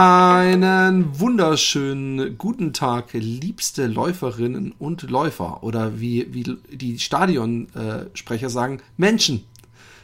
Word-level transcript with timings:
Einen 0.00 1.18
wunderschönen 1.18 2.38
guten 2.38 2.72
Tag, 2.72 3.14
liebste 3.14 3.88
Läuferinnen 3.88 4.70
und 4.78 5.10
Läufer. 5.10 5.64
Oder 5.64 5.98
wie, 5.98 6.32
wie 6.32 6.56
die 6.70 7.00
Stadionsprecher 7.00 8.48
sagen, 8.48 8.80
Menschen. 8.96 9.44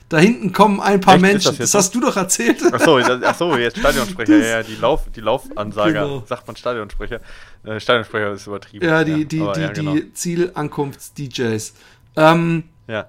Da 0.09 0.19
hinten 0.19 0.53
kommen 0.53 0.81
ein 0.81 1.01
paar 1.01 1.15
Echt, 1.15 1.23
Menschen. 1.23 1.57
Das, 1.57 1.59
das, 1.59 1.75
hast 1.75 1.95
du 1.95 2.01
doch 2.01 2.17
erzählt. 2.17 2.61
Achso, 2.73 2.99
ach 2.99 3.37
so, 3.37 3.57
jetzt 3.57 3.79
Stadionsprecher. 3.79 4.37
ja, 4.37 4.45
ja, 4.45 4.63
die, 4.65 4.75
Lauf, 4.75 5.07
die 5.15 5.21
Laufansager, 5.21 5.93
genau. 5.93 6.25
sagt 6.27 6.45
man 6.49 6.57
Stadionsprecher. 6.57 7.21
Äh, 7.63 7.79
Stadionsprecher 7.79 8.33
ist 8.33 8.49
übertrieben. 8.49 8.85
Ja, 8.85 9.05
die, 9.05 9.27
die, 9.27 9.39
ja, 9.39 9.53
die, 9.53 9.61
ja, 9.61 9.69
genau. 9.71 9.95
die 9.95 10.13
Zielankunfts-DJs. 10.13 11.73
Ähm, 12.17 12.65
ja. 12.89 13.07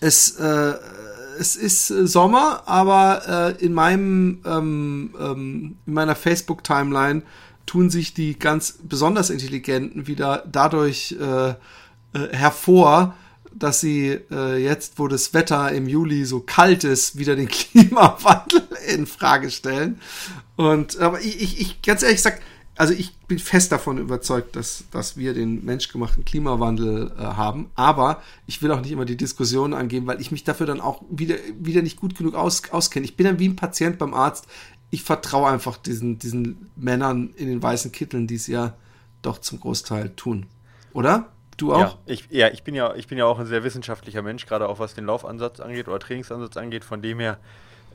Es, 0.00 0.38
äh, 0.38 0.72
es 1.38 1.56
ist 1.56 1.90
äh, 1.90 2.06
Sommer, 2.06 2.62
aber 2.66 3.56
äh, 3.58 3.64
in 3.64 3.72
meinem 3.72 4.40
ähm, 4.44 5.14
ähm, 5.18 5.76
in 5.86 5.92
meiner 5.92 6.14
Facebook-Timeline 6.14 7.22
tun 7.66 7.90
sich 7.90 8.14
die 8.14 8.38
ganz 8.38 8.78
besonders 8.82 9.30
Intelligenten 9.30 10.06
wieder 10.06 10.44
dadurch 10.50 11.16
äh, 11.20 11.50
äh, 11.50 11.54
hervor, 12.30 13.14
dass 13.52 13.80
sie 13.80 14.20
äh, 14.30 14.56
jetzt, 14.62 14.98
wo 14.98 15.08
das 15.08 15.32
Wetter 15.32 15.72
im 15.72 15.88
Juli 15.88 16.24
so 16.24 16.40
kalt 16.40 16.84
ist, 16.84 17.18
wieder 17.18 17.36
den 17.36 17.48
Klimawandel 17.48 18.62
in 18.88 19.06
Frage 19.06 19.50
stellen. 19.50 20.00
Und 20.56 20.98
aber 21.00 21.20
ich, 21.20 21.40
ich, 21.40 21.60
ich 21.60 21.82
ganz 21.82 22.02
ehrlich 22.02 22.18
gesagt, 22.18 22.42
also 22.76 22.92
ich 22.92 23.16
bin 23.28 23.38
fest 23.38 23.70
davon 23.72 23.98
überzeugt, 23.98 24.56
dass, 24.56 24.84
dass 24.90 25.16
wir 25.16 25.32
den 25.32 25.64
menschgemachten 25.64 26.24
Klimawandel 26.24 27.12
äh, 27.16 27.22
haben. 27.22 27.70
Aber 27.74 28.22
ich 28.46 28.62
will 28.62 28.72
auch 28.72 28.80
nicht 28.80 28.90
immer 28.90 29.04
die 29.04 29.16
Diskussion 29.16 29.74
angeben, 29.74 30.06
weil 30.06 30.20
ich 30.20 30.32
mich 30.32 30.44
dafür 30.44 30.66
dann 30.66 30.80
auch 30.80 31.02
wieder, 31.08 31.36
wieder 31.58 31.82
nicht 31.82 32.00
gut 32.00 32.16
genug 32.16 32.34
aus, 32.34 32.70
auskenne. 32.70 33.04
Ich 33.04 33.16
bin 33.16 33.26
dann 33.26 33.38
wie 33.38 33.48
ein 33.48 33.56
Patient 33.56 33.98
beim 33.98 34.12
Arzt. 34.12 34.46
Ich 34.90 35.02
vertraue 35.02 35.48
einfach 35.48 35.76
diesen, 35.76 36.18
diesen 36.18 36.70
Männern 36.76 37.32
in 37.36 37.46
den 37.46 37.62
weißen 37.62 37.92
Kitteln, 37.92 38.26
die 38.26 38.36
es 38.36 38.46
ja 38.46 38.74
doch 39.22 39.38
zum 39.38 39.60
Großteil 39.60 40.10
tun. 40.10 40.46
Oder? 40.92 41.28
Du 41.56 41.72
auch? 41.72 41.78
Ja, 41.78 41.98
ich, 42.06 42.26
ja, 42.30 42.48
ich 42.48 42.64
bin 42.64 42.74
ja, 42.74 42.94
ich 42.96 43.06
bin 43.06 43.16
ja 43.16 43.26
auch 43.26 43.38
ein 43.38 43.46
sehr 43.46 43.62
wissenschaftlicher 43.62 44.22
Mensch, 44.22 44.46
gerade 44.46 44.68
auch 44.68 44.80
was 44.80 44.94
den 44.94 45.06
Laufansatz 45.06 45.60
angeht 45.60 45.86
oder 45.86 46.00
Trainingsansatz 46.00 46.56
angeht. 46.56 46.84
Von 46.84 47.00
dem 47.00 47.20
her 47.20 47.38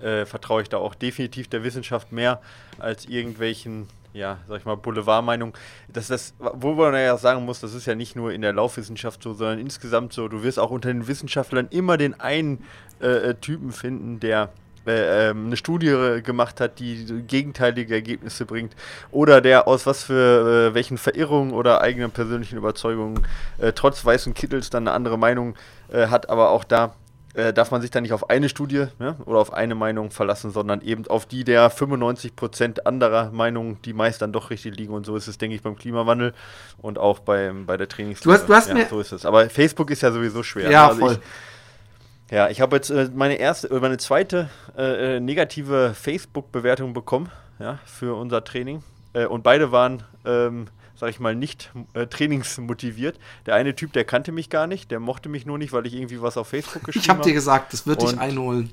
äh, 0.01 0.25
vertraue 0.25 0.61
ich 0.61 0.69
da 0.69 0.77
auch 0.77 0.95
definitiv 0.95 1.49
der 1.49 1.63
Wissenschaft 1.65 2.13
mehr 2.13 2.41
als 2.77 3.05
irgendwelchen 3.05 3.87
ja, 4.13 4.39
sag 4.47 4.59
ich 4.59 4.65
mal, 4.65 4.75
Boulevardmeinung, 4.75 5.53
dass 5.87 6.07
das, 6.07 6.33
wo 6.39 6.73
man 6.73 6.93
ja 6.93 7.17
sagen 7.17 7.45
muss, 7.45 7.59
das 7.59 7.73
ist 7.73 7.85
ja 7.85 7.95
nicht 7.95 8.15
nur 8.15 8.31
in 8.31 8.41
der 8.41 8.53
Laufwissenschaft 8.53 9.21
so, 9.21 9.33
sondern 9.33 9.59
insgesamt 9.59 10.13
so, 10.13 10.27
du 10.27 10.43
wirst 10.43 10.59
auch 10.59 10.71
unter 10.71 10.89
den 10.89 11.07
Wissenschaftlern 11.07 11.67
immer 11.69 11.97
den 11.97 12.19
einen 12.19 12.63
äh, 13.01 13.07
äh 13.07 13.35
Typen 13.35 13.71
finden, 13.71 14.19
der 14.19 14.49
äh, 14.87 15.29
ähm, 15.29 15.47
eine 15.47 15.57
Studie 15.57 16.21
gemacht 16.23 16.59
hat, 16.61 16.79
die 16.79 17.23
gegenteilige 17.27 17.93
Ergebnisse 17.93 18.45
bringt. 18.45 18.75
Oder 19.11 19.41
der 19.41 19.67
aus 19.67 19.85
was 19.85 20.03
für 20.03 20.69
äh, 20.69 20.73
welchen 20.73 20.97
Verirrungen 20.97 21.53
oder 21.53 21.81
eigenen 21.81 22.11
persönlichen 22.11 22.57
Überzeugungen 22.57 23.27
äh, 23.59 23.73
trotz 23.73 24.03
weißen 24.03 24.33
Kittels 24.33 24.69
dann 24.69 24.87
eine 24.87 24.95
andere 24.95 25.17
Meinung 25.17 25.55
äh, 25.91 26.07
hat, 26.07 26.29
aber 26.29 26.49
auch 26.49 26.63
da 26.63 26.95
äh, 27.33 27.53
darf 27.53 27.71
man 27.71 27.81
sich 27.81 27.91
dann 27.91 28.03
nicht 28.03 28.13
auf 28.13 28.29
eine 28.29 28.49
Studie 28.49 28.87
ne, 28.97 29.15
oder 29.25 29.39
auf 29.39 29.53
eine 29.53 29.75
Meinung 29.75 30.11
verlassen, 30.11 30.51
sondern 30.51 30.81
eben 30.81 31.07
auf 31.07 31.25
die 31.25 31.43
der 31.43 31.71
95% 31.71 32.81
anderer 32.85 33.31
Meinungen, 33.31 33.77
die 33.83 33.93
meist 33.93 34.21
dann 34.21 34.31
doch 34.31 34.49
richtig 34.49 34.75
liegen. 34.77 34.93
Und 34.93 35.05
so 35.05 35.15
ist 35.15 35.27
es, 35.27 35.37
denke 35.37 35.55
ich, 35.55 35.61
beim 35.61 35.75
Klimawandel 35.75 36.33
und 36.77 36.97
auch 36.97 37.19
bei, 37.19 37.51
bei 37.65 37.77
der 37.77 37.87
Trainings. 37.87 38.21
Du 38.21 38.31
hast, 38.31 38.49
du 38.49 38.53
hast 38.53 38.69
ja, 38.69 38.73
mir 38.73 38.87
so 38.87 38.99
ist 38.99 39.11
es. 39.11 39.25
Aber 39.25 39.49
Facebook 39.49 39.91
ist 39.91 40.01
ja 40.01 40.11
sowieso 40.11 40.43
schwer. 40.43 40.71
Ja, 40.71 40.87
also 40.87 40.99
voll. 40.99 41.13
Ich, 41.13 42.31
ja, 42.31 42.49
ich 42.49 42.61
habe 42.61 42.75
jetzt 42.75 42.89
äh, 42.89 43.09
meine 43.13 43.35
erste, 43.35 43.69
äh, 43.69 43.79
meine 43.79 43.97
zweite 43.97 44.49
äh, 44.77 45.17
äh, 45.17 45.19
negative 45.19 45.93
Facebook-Bewertung 45.95 46.93
bekommen, 46.93 47.29
ja, 47.59 47.79
für 47.85 48.15
unser 48.15 48.43
Training. 48.43 48.83
Äh, 49.13 49.25
und 49.25 49.43
beide 49.43 49.71
waren 49.71 50.03
ähm, 50.25 50.67
sag 50.99 51.09
ich 51.09 51.19
mal, 51.19 51.33
nicht 51.33 51.71
äh, 51.93 52.07
trainingsmotiviert. 52.07 53.17
Der 53.45 53.55
eine 53.55 53.73
Typ, 53.73 53.93
der 53.93 54.03
kannte 54.03 54.31
mich 54.31 54.49
gar 54.49 54.67
nicht, 54.67 54.91
der 54.91 54.99
mochte 54.99 55.29
mich 55.29 55.45
nur 55.45 55.57
nicht, 55.57 55.71
weil 55.71 55.85
ich 55.85 55.93
irgendwie 55.93 56.21
was 56.21 56.35
auf 56.35 56.49
Facebook 56.49 56.83
geschrieben 56.83 57.03
habe. 57.03 57.13
Ich 57.13 57.19
habe 57.19 57.29
dir 57.29 57.33
gesagt, 57.33 57.71
das 57.73 57.87
wird 57.87 58.01
dich 58.01 58.17
einholen. 58.19 58.71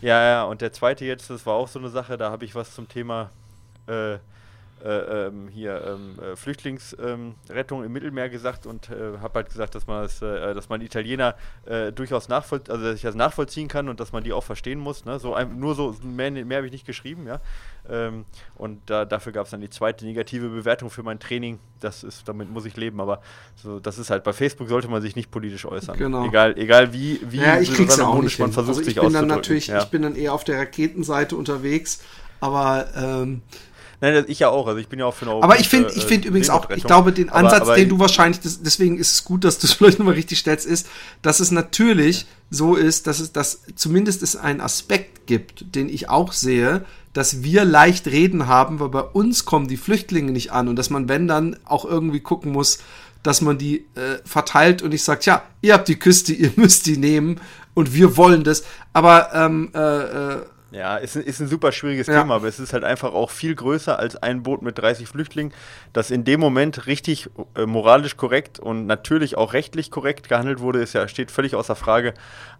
Ja, 0.00 0.22
ja, 0.22 0.44
und 0.44 0.60
der 0.60 0.72
zweite 0.72 1.04
jetzt, 1.04 1.30
das 1.30 1.46
war 1.46 1.54
auch 1.54 1.68
so 1.68 1.78
eine 1.78 1.88
Sache, 1.88 2.16
da 2.16 2.30
habe 2.30 2.44
ich 2.44 2.54
was 2.54 2.74
zum 2.74 2.88
Thema 2.88 3.30
äh, 3.86 4.18
äh, 4.84 5.28
ähm, 5.28 5.48
hier 5.48 5.82
ähm, 5.82 6.18
äh, 6.22 6.36
Flüchtlingsrettung 6.36 7.80
ähm, 7.80 7.86
im 7.86 7.92
Mittelmeer 7.92 8.28
gesagt 8.28 8.66
und 8.66 8.90
äh, 8.90 9.18
habe 9.18 9.36
halt 9.36 9.48
gesagt, 9.48 9.74
dass 9.74 9.86
man 9.86 10.02
das, 10.02 10.20
äh, 10.20 10.52
dass 10.52 10.68
man 10.68 10.82
Italiener 10.82 11.36
äh, 11.64 11.90
durchaus 11.90 12.28
nachvollziehen, 12.28 12.70
also 12.70 12.84
dass 12.84 12.96
ich 12.96 13.02
das 13.02 13.14
nachvollziehen 13.14 13.66
kann 13.66 13.88
und 13.88 13.98
dass 13.98 14.12
man 14.12 14.24
die 14.24 14.34
auch 14.34 14.44
verstehen 14.44 14.78
muss. 14.78 15.06
Ne? 15.06 15.18
So 15.18 15.34
ein, 15.34 15.58
nur 15.58 15.74
so 15.74 15.96
mehr, 16.02 16.30
mehr 16.30 16.58
habe 16.58 16.66
ich 16.66 16.72
nicht 16.72 16.86
geschrieben, 16.86 17.26
ja. 17.26 17.40
Ähm, 17.88 18.26
und 18.56 18.80
da, 18.86 19.06
dafür 19.06 19.32
gab 19.32 19.46
es 19.46 19.52
dann 19.52 19.62
die 19.62 19.70
zweite 19.70 20.04
negative 20.04 20.48
Bewertung 20.50 20.90
für 20.90 21.02
mein 21.02 21.18
Training. 21.18 21.58
Das 21.80 22.04
ist, 22.04 22.28
damit 22.28 22.50
muss 22.50 22.66
ich 22.66 22.76
leben, 22.76 23.00
aber 23.00 23.22
so, 23.56 23.80
das 23.80 23.98
ist 23.98 24.10
halt 24.10 24.22
bei 24.22 24.34
Facebook 24.34 24.68
sollte 24.68 24.88
man 24.88 25.00
sich 25.00 25.16
nicht 25.16 25.30
politisch 25.30 25.64
äußern. 25.64 25.96
Genau. 25.96 26.26
Egal, 26.26 26.58
egal 26.58 26.92
wie, 26.92 27.20
wie 27.24 27.38
ja, 27.38 27.58
ich 27.58 27.72
krieg's 27.72 27.96
ja 27.96 28.06
auch 28.06 28.22
nicht 28.22 28.38
man 28.38 28.52
versucht 28.52 28.78
also 28.78 28.80
ich 28.82 28.94
sich 28.94 29.02
bin 29.02 29.12
dann 29.14 29.28
natürlich, 29.28 29.68
ja. 29.68 29.82
ich 29.82 29.88
bin 29.88 30.02
dann 30.02 30.14
eher 30.14 30.34
auf 30.34 30.44
der 30.44 30.58
Raketenseite 30.58 31.36
unterwegs, 31.36 32.02
aber 32.40 32.88
ähm, 32.96 33.42
Nein, 34.00 34.24
ich 34.28 34.38
ja 34.38 34.48
auch. 34.48 34.66
Also 34.66 34.78
ich 34.78 34.88
bin 34.88 34.98
ja 34.98 35.06
auch 35.06 35.14
für 35.14 35.26
eine 35.26 35.42
Aber 35.42 35.58
ich 35.58 35.68
finde, 35.68 35.92
ich 35.94 36.04
finde 36.04 36.26
äh, 36.26 36.28
übrigens 36.28 36.50
auch, 36.50 36.68
ich 36.70 36.84
glaube, 36.84 37.12
den 37.12 37.30
Ansatz, 37.30 37.62
aber, 37.62 37.76
den 37.76 37.88
du 37.88 37.98
wahrscheinlich, 37.98 38.40
das, 38.40 38.62
deswegen 38.62 38.98
ist 38.98 39.12
es 39.12 39.24
gut, 39.24 39.44
dass 39.44 39.58
du 39.58 39.66
es 39.66 39.72
vielleicht 39.72 39.98
nochmal 39.98 40.14
richtig 40.14 40.38
stellst, 40.38 40.66
ist, 40.66 40.86
dass 41.22 41.40
es 41.40 41.50
natürlich 41.50 42.22
ja. 42.22 42.26
so 42.50 42.74
ist, 42.74 43.06
dass 43.06 43.20
es, 43.20 43.32
dass 43.32 43.62
zumindest 43.74 44.22
es 44.22 44.36
einen 44.36 44.60
Aspekt 44.60 45.26
gibt, 45.26 45.74
den 45.74 45.88
ich 45.88 46.08
auch 46.08 46.32
sehe, 46.32 46.84
dass 47.12 47.42
wir 47.42 47.64
leicht 47.64 48.08
reden 48.08 48.48
haben, 48.48 48.80
weil 48.80 48.88
bei 48.88 49.00
uns 49.00 49.44
kommen 49.44 49.68
die 49.68 49.76
Flüchtlinge 49.76 50.32
nicht 50.32 50.52
an 50.52 50.68
und 50.68 50.76
dass 50.76 50.90
man, 50.90 51.08
wenn 51.08 51.28
dann, 51.28 51.56
auch 51.64 51.84
irgendwie 51.84 52.20
gucken 52.20 52.52
muss, 52.52 52.78
dass 53.22 53.40
man 53.40 53.56
die 53.56 53.86
äh, 53.94 54.18
verteilt 54.24 54.82
und 54.82 54.92
ich 54.92 55.02
sage, 55.02 55.22
ja, 55.24 55.42
ihr 55.62 55.74
habt 55.74 55.88
die 55.88 55.98
Küste, 55.98 56.32
ihr 56.34 56.52
müsst 56.56 56.86
die 56.86 56.96
nehmen 56.96 57.40
und 57.72 57.94
wir 57.94 58.16
wollen 58.16 58.44
das. 58.44 58.64
Aber 58.92 59.32
ähm, 59.34 59.70
äh, 59.74 59.78
äh, 59.78 60.42
ja, 60.74 60.96
ist, 60.96 61.14
ist 61.14 61.40
ein 61.40 61.46
super 61.46 61.70
schwieriges 61.70 62.08
ja. 62.08 62.20
Thema, 62.20 62.34
aber 62.34 62.48
es 62.48 62.58
ist 62.58 62.72
halt 62.72 62.82
einfach 62.82 63.14
auch 63.14 63.30
viel 63.30 63.54
größer 63.54 63.96
als 63.96 64.16
ein 64.16 64.42
Boot 64.42 64.62
mit 64.62 64.76
30 64.76 65.06
Flüchtlingen, 65.06 65.52
das 65.92 66.10
in 66.10 66.24
dem 66.24 66.40
Moment 66.40 66.86
richtig 66.86 67.30
äh, 67.54 67.64
moralisch 67.64 68.16
korrekt 68.16 68.58
und 68.58 68.86
natürlich 68.86 69.36
auch 69.36 69.52
rechtlich 69.52 69.92
korrekt 69.92 70.28
gehandelt 70.28 70.58
wurde, 70.58 70.80
ist 70.80 70.92
ja, 70.92 71.06
steht 71.06 71.30
völlig 71.30 71.54
außer 71.54 71.76
Frage. 71.76 72.14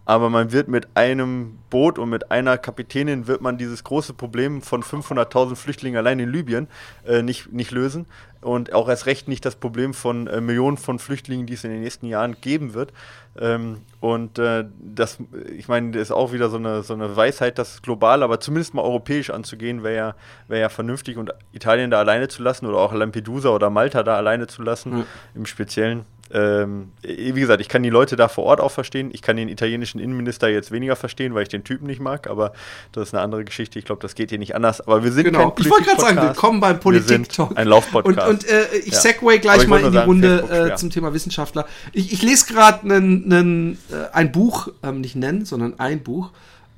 Aber 0.05 0.29
man 0.29 0.51
wird 0.51 0.67
mit 0.67 0.87
einem 0.93 1.57
Boot 1.69 1.97
und 1.97 2.09
mit 2.09 2.31
einer 2.31 2.57
Kapitänin 2.59 3.27
wird 3.27 3.41
man 3.41 3.57
dieses 3.57 3.83
große 3.83 4.13
Problem 4.13 4.61
von 4.61 4.83
500.000 4.83 5.55
Flüchtlingen 5.55 5.97
allein 5.97 6.19
in 6.19 6.31
Libyen 6.31 6.67
äh, 7.05 7.23
nicht, 7.23 7.51
nicht 7.51 7.71
lösen 7.71 8.05
und 8.45 8.73
auch 8.73 8.87
erst 8.87 9.07
recht 9.07 9.27
nicht 9.27 9.43
das 9.43 9.55
Problem 9.55 9.95
von 9.95 10.27
äh, 10.27 10.39
Millionen 10.39 10.77
von 10.77 10.99
Flüchtlingen, 10.99 11.47
die 11.47 11.55
es 11.55 11.63
in 11.63 11.71
den 11.71 11.81
nächsten 11.81 12.05
Jahren 12.05 12.39
geben 12.41 12.75
wird. 12.75 12.93
Ähm, 13.39 13.81
und 13.99 14.37
äh, 14.37 14.65
das, 14.79 15.17
ich 15.57 15.67
meine, 15.67 15.91
das 15.91 16.03
ist 16.03 16.11
auch 16.11 16.31
wieder 16.31 16.49
so 16.49 16.57
eine, 16.57 16.83
so 16.83 16.93
eine 16.93 17.15
Weisheit, 17.15 17.57
das 17.57 17.81
global, 17.81 18.21
aber 18.21 18.39
zumindest 18.39 18.75
mal 18.75 18.83
europäisch 18.83 19.31
anzugehen, 19.31 19.83
wäre 19.83 19.95
ja, 19.95 20.15
wär 20.47 20.59
ja 20.59 20.69
vernünftig 20.69 21.17
und 21.17 21.33
Italien 21.53 21.89
da 21.89 21.97
alleine 21.97 22.27
zu 22.27 22.43
lassen 22.43 22.67
oder 22.67 22.77
auch 22.77 22.93
Lampedusa 22.93 23.49
oder 23.49 23.71
Malta 23.71 24.03
da 24.03 24.15
alleine 24.15 24.45
zu 24.45 24.61
lassen, 24.61 24.93
mhm. 24.93 25.05
im 25.33 25.45
Speziellen 25.47 26.05
ähm, 26.31 26.91
wie 27.03 27.39
gesagt, 27.39 27.61
ich 27.61 27.69
kann 27.69 27.83
die 27.83 27.91
Leute 27.91 28.15
da 28.15 28.27
vor 28.27 28.45
Ort 28.45 28.59
auch 28.59 28.71
verstehen. 28.71 29.11
Ich 29.13 29.21
kann 29.21 29.37
den 29.37 29.47
italienischen 29.47 29.99
Innenminister 29.99 30.47
jetzt 30.47 30.71
weniger 30.71 30.95
verstehen, 30.95 31.35
weil 31.35 31.43
ich 31.43 31.49
den 31.49 31.63
Typen 31.63 31.85
nicht 31.85 32.01
mag, 32.01 32.27
aber 32.27 32.53
das 32.93 33.09
ist 33.09 33.13
eine 33.13 33.21
andere 33.21 33.45
Geschichte. 33.45 33.77
Ich 33.77 33.85
glaube, 33.85 34.01
das 34.01 34.15
geht 34.15 34.29
hier 34.29 34.39
nicht 34.39 34.55
anders. 34.55 34.81
Aber 34.81 35.03
wir 35.03 35.11
sind 35.11 35.25
genau. 35.25 35.53
Ich 35.59 35.69
wollte 35.69 35.85
gerade 35.85 36.01
sagen, 36.01 36.21
willkommen 36.21 36.59
beim 36.59 36.79
Politik-Talk. 36.79 37.55
Ein 37.57 37.67
Laufpodcast. 37.67 38.27
Und, 38.27 38.43
und 38.43 38.49
äh, 38.49 38.75
ich 38.77 38.93
ja. 38.93 39.01
segway 39.01 39.37
gleich 39.37 39.67
mal 39.67 39.81
in 39.81 39.91
die 39.91 39.93
sagen, 39.93 40.07
Runde 40.07 40.71
äh, 40.71 40.75
zum 40.75 40.89
Thema 40.89 41.13
Wissenschaftler. 41.13 41.67
Ich, 41.93 42.11
ich 42.11 42.21
lese 42.23 42.51
gerade 42.51 42.87
äh, 42.87 43.75
ein 44.11 44.31
Buch, 44.31 44.69
ähm, 44.81 45.01
nicht 45.01 45.15
nennen, 45.15 45.45
sondern 45.45 45.79
ein 45.79 46.01
Buch. 46.01 46.31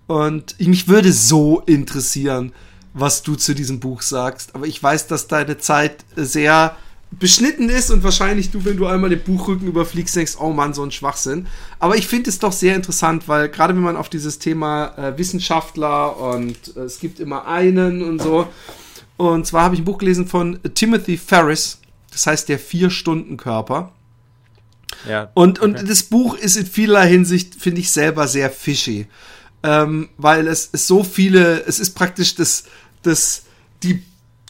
Und 0.08 0.56
ich, 0.58 0.68
mich 0.68 0.90
würde 0.90 1.14
so 1.14 1.62
interessieren, 1.66 2.52
was 2.94 3.24
du 3.24 3.36
zu 3.36 3.54
diesem 3.54 3.80
Buch 3.80 4.02
sagst. 4.02 4.56
Aber 4.56 4.66
ich 4.66 4.82
weiß, 4.82 5.08
dass 5.08 5.28
deine 5.28 5.58
Zeit 5.58 6.04
sehr 6.16 6.76
beschnitten 7.12 7.70
ist 7.70 7.90
und 7.90 8.04
wahrscheinlich 8.04 8.52
du, 8.52 8.66
wenn 8.66 8.78
du 8.78 8.86
einmal 8.86 9.10
den 9.10 9.22
Buchrücken 9.22 9.68
überfliegst, 9.68 10.16
denkst, 10.16 10.34
oh 10.40 10.52
Mann, 10.52 10.74
so 10.74 10.84
ein 10.84 10.92
Schwachsinn. 10.92 11.48
Aber 11.80 11.96
ich 11.96 12.08
finde 12.08 12.30
es 12.30 12.40
doch 12.40 12.52
sehr 12.52 12.76
interessant, 12.76 13.28
weil 13.28 13.50
gerade 13.50 13.76
wenn 13.76 13.82
man 13.82 13.96
auf 13.96 14.10
dieses 14.10 14.40
Thema 14.40 14.94
äh, 14.98 15.18
Wissenschaftler 15.18 16.20
und 16.20 16.76
äh, 16.76 16.82
es 16.82 17.00
gibt 17.00 17.20
immer 17.20 17.48
einen 17.48 18.04
und 18.04 18.22
so. 18.22 18.48
Und 19.16 19.48
zwar 19.48 19.64
habe 19.64 19.76
ich 19.76 19.82
ein 19.82 19.86
Buch 19.86 19.98
gelesen 19.98 20.28
von 20.28 20.60
Timothy 20.76 21.18
Ferris, 21.18 21.80
das 22.12 22.28
heißt 22.28 22.50
der 22.50 22.60
Vier-Stunden-Körper. 22.60 23.94
Ja. 25.08 25.32
Und, 25.34 25.60
und 25.60 25.76
okay. 25.76 25.86
das 25.88 26.04
Buch 26.04 26.36
ist 26.38 26.56
in 26.56 26.66
vieler 26.66 27.04
Hinsicht, 27.04 27.56
finde 27.56 27.82
ich 27.82 27.92
selber 27.92 28.28
sehr 28.28 28.52
fishy. 28.52 29.08
Ähm, 29.64 30.10
weil 30.18 30.48
es, 30.48 30.70
es 30.72 30.88
so 30.88 31.04
viele, 31.04 31.64
es 31.66 31.80
ist 31.80 31.96
praktisch 31.96 32.36
das, 32.36 32.66
das, 33.02 33.44
die, 33.82 34.04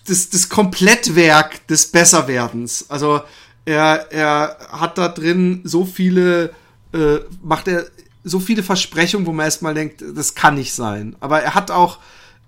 das, 0.07 0.29
das 0.29 0.49
Komplettwerk 0.49 1.67
des 1.67 1.91
Besserwerdens. 1.91 2.85
Also 2.89 3.21
er, 3.65 4.11
er 4.11 4.57
hat 4.71 4.97
da 4.97 5.09
drin 5.09 5.61
so 5.63 5.85
viele, 5.85 6.53
äh, 6.93 7.19
macht 7.43 7.67
er 7.67 7.85
so 8.23 8.39
viele 8.39 8.63
Versprechungen, 8.63 9.27
wo 9.27 9.33
man 9.33 9.45
erstmal 9.45 9.73
denkt, 9.73 10.03
das 10.15 10.35
kann 10.35 10.55
nicht 10.55 10.73
sein. 10.73 11.15
Aber 11.19 11.41
er 11.41 11.55
hat 11.55 11.71
auch, 11.71 11.99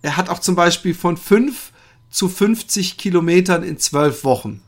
er 0.02 0.18
hat 0.18 0.30
auch 0.30 0.40
zum 0.40 0.56
Beispiel 0.56 0.94
von 0.94 1.18
fünf 1.18 1.72
zu 2.10 2.28
50 2.28 2.98
Kilometern 2.98 3.64
in 3.64 3.78
zwölf 3.78 4.24
Wochen. 4.24 4.62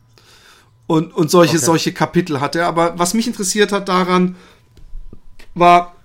Und, 0.87 1.13
und 1.13 1.31
solche, 1.31 1.55
okay. 1.55 1.65
solche 1.65 1.93
Kapitel 1.93 2.41
hat 2.41 2.55
er. 2.55 2.67
Aber 2.67 2.99
was 2.99 3.13
mich 3.13 3.27
interessiert 3.27 3.71
hat 3.71 3.87
daran, 3.87 4.35
war 5.53 5.95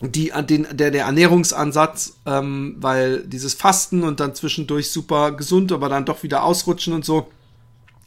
die, 0.00 0.32
den, 0.48 0.66
der, 0.72 0.90
der 0.90 1.04
Ernährungsansatz, 1.04 2.14
ähm, 2.24 2.76
weil 2.78 3.22
dieses 3.26 3.54
Fasten 3.54 4.02
und 4.02 4.18
dann 4.18 4.34
zwischendurch 4.34 4.90
super 4.90 5.32
gesund, 5.32 5.72
aber 5.72 5.88
dann 5.88 6.06
doch 6.06 6.22
wieder 6.22 6.42
ausrutschen 6.42 6.94
und 6.94 7.04
so, 7.04 7.28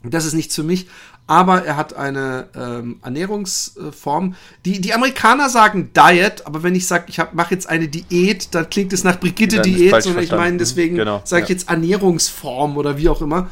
das 0.04 0.25
ist 0.25 0.34
nichts 0.34 0.56
für 0.56 0.63
mich. 0.63 0.88
Aber 1.25 1.63
er 1.63 1.78
hat 1.78 1.95
eine 1.95 2.50
ähm, 2.54 3.00
Ernährungsform. 3.01 4.36
Die, 4.66 4.81
die 4.81 4.94
Amerikaner 4.94 5.50
sagen 5.50 5.92
Diet, 5.95 6.45
aber 6.45 6.63
wenn 6.63 6.75
ich 6.75 6.86
sage, 6.86 7.06
ich 7.07 7.18
mache 7.31 7.54
jetzt 7.54 7.69
eine 7.69 7.88
Diät, 7.88 8.54
dann 8.54 8.69
klingt 8.69 8.92
es 8.92 9.06
nach 9.06 9.19
Brigitte-Diät, 9.19 10.04
sondern 10.04 10.24
ich 10.24 10.31
meine, 10.31 10.57
deswegen 10.57 10.98
genau, 10.98 11.22
sage 11.24 11.44
ich 11.44 11.50
ja. 11.50 11.56
jetzt 11.56 11.69
Ernährungsform 11.69 12.75
oder 12.75 12.98
wie 12.98 13.07
auch 13.07 13.22
immer. 13.22 13.48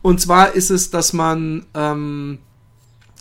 Und 0.00 0.20
zwar 0.20 0.52
ist 0.52 0.70
es, 0.70 0.90
dass 0.90 1.12
man 1.12 1.66
ähm, 1.74 2.38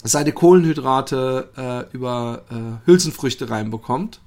seine 0.03 0.31
Kohlenhydrate 0.31 1.49
äh, 1.57 1.95
über 1.95 2.43
äh, 2.51 2.85
Hülsenfrüchte 2.85 3.49
reinbekommt 3.49 4.19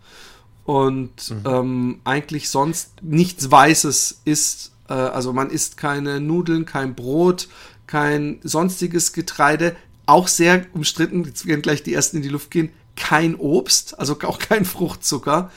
und 0.70 1.30
mhm. 1.32 1.42
ähm, 1.46 2.00
eigentlich 2.04 2.48
sonst 2.48 3.02
nichts 3.02 3.50
Weißes 3.50 4.20
isst. 4.24 4.70
Äh, 4.88 4.92
also 4.92 5.32
man 5.32 5.50
isst 5.50 5.76
keine 5.76 6.20
Nudeln, 6.20 6.64
kein 6.64 6.94
Brot, 6.94 7.48
kein 7.88 8.38
sonstiges 8.44 9.12
Getreide. 9.12 9.74
Auch 10.06 10.28
sehr 10.28 10.66
umstritten, 10.72 11.24
jetzt 11.24 11.44
werden 11.44 11.62
gleich 11.62 11.82
die 11.82 11.92
ersten 11.92 12.18
in 12.18 12.22
die 12.22 12.28
Luft 12.28 12.52
gehen, 12.52 12.70
kein 12.94 13.34
Obst, 13.34 13.98
also 13.98 14.16
auch 14.22 14.38
kein 14.38 14.64
Fruchtzucker 14.64 15.50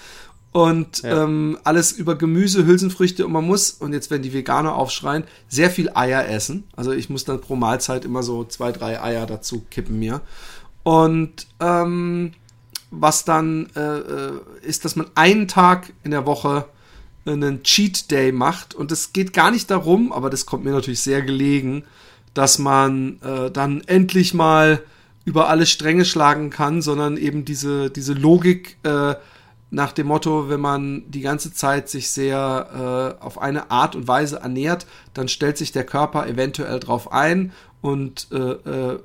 und 0.52 1.04
ja. 1.04 1.26
ähm, 1.26 1.60
alles 1.64 1.92
über 1.92 2.16
Gemüse, 2.16 2.66
Hülsenfrüchte 2.66 3.28
und 3.28 3.34
man 3.34 3.46
muss, 3.46 3.70
und 3.70 3.94
jetzt 3.94 4.10
werden 4.10 4.24
die 4.24 4.34
Veganer 4.34 4.76
aufschreien, 4.76 5.26
sehr 5.48 5.70
viel 5.70 5.92
Eier 5.94 6.28
essen. 6.28 6.64
Also 6.76 6.92
ich 6.92 7.12
muss 7.12 7.24
dann 7.24 7.40
pro 7.40 7.56
Mahlzeit 7.56 8.04
immer 8.04 8.24
so 8.24 8.46
zwei, 8.46 8.72
drei 8.72 9.00
Eier 9.00 9.28
dazu 9.28 9.64
kippen 9.70 10.00
mir. 10.00 10.22
Und 10.82 11.46
ähm, 11.60 12.34
was 13.00 13.26
dann 13.26 13.70
äh, 13.76 13.80
äh 13.80 14.32
ist, 14.62 14.86
dass 14.86 14.96
man 14.96 15.08
einen 15.16 15.48
Tag 15.48 15.94
in 16.04 16.12
der 16.12 16.26
Woche 16.26 16.66
einen 17.26 17.64
Cheat 17.64 18.12
Day 18.12 18.32
macht. 18.32 18.76
Und 18.76 18.92
es 18.92 19.14
geht 19.14 19.34
gar 19.34 19.52
nicht 19.52 19.72
darum, 19.72 20.12
aber 20.12 20.30
das 20.30 20.46
kommt 20.46 20.64
mir 20.64 20.72
natürlich 20.72 21.02
sehr 21.02 21.22
gelegen, 21.22 21.84
dass 22.34 22.60
man 22.60 23.20
äh, 23.22 23.52
dann 23.52 23.82
endlich 23.86 24.34
mal 24.34 24.82
über 25.26 25.50
alle 25.50 25.66
Stränge 25.66 26.06
schlagen 26.06 26.50
kann, 26.50 26.82
sondern 26.82 27.18
eben 27.18 27.46
diese, 27.46 27.90
diese 27.90 28.14
Logik 28.14 28.78
äh, 28.84 29.16
nach 29.70 29.92
dem 29.92 30.08
Motto, 30.08 30.50
wenn 30.50 30.60
man 30.60 31.10
die 31.10 31.22
ganze 31.22 31.54
Zeit 31.54 31.90
sich 31.90 32.12
sehr 32.12 33.18
äh, 33.20 33.24
auf 33.24 33.42
eine 33.42 33.72
Art 33.72 33.96
und 33.96 34.08
Weise 34.08 34.38
ernährt, 34.38 34.86
dann 35.14 35.28
stellt 35.28 35.58
sich 35.58 35.72
der 35.72 35.86
Körper 35.86 36.28
eventuell 36.28 36.80
drauf 36.80 37.12
ein 37.12 37.54
und 37.82 38.28
äh, 38.32 38.38
äh, 38.38 39.00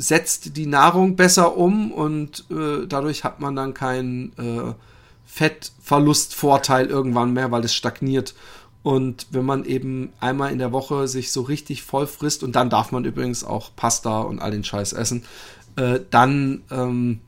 setzt 0.00 0.56
die 0.56 0.66
Nahrung 0.66 1.16
besser 1.16 1.56
um 1.56 1.92
und 1.92 2.44
äh, 2.50 2.86
dadurch 2.86 3.24
hat 3.24 3.40
man 3.40 3.54
dann 3.56 3.74
keinen 3.74 4.32
äh, 4.38 4.74
Fettverlustvorteil 5.26 6.86
irgendwann 6.86 7.32
mehr, 7.32 7.50
weil 7.50 7.64
es 7.64 7.74
stagniert. 7.74 8.34
Und 8.82 9.26
wenn 9.30 9.44
man 9.44 9.64
eben 9.64 10.12
einmal 10.20 10.52
in 10.52 10.58
der 10.58 10.72
Woche 10.72 11.06
sich 11.06 11.32
so 11.32 11.42
richtig 11.42 11.82
voll 11.82 12.06
frisst, 12.06 12.42
und 12.42 12.56
dann 12.56 12.70
darf 12.70 12.92
man 12.92 13.04
übrigens 13.04 13.44
auch 13.44 13.70
Pasta 13.76 14.22
und 14.22 14.40
all 14.40 14.50
den 14.50 14.64
Scheiß 14.64 14.94
essen, 14.94 15.24
äh, 15.76 16.00
dann 16.10 16.62
ähm, 16.70 17.20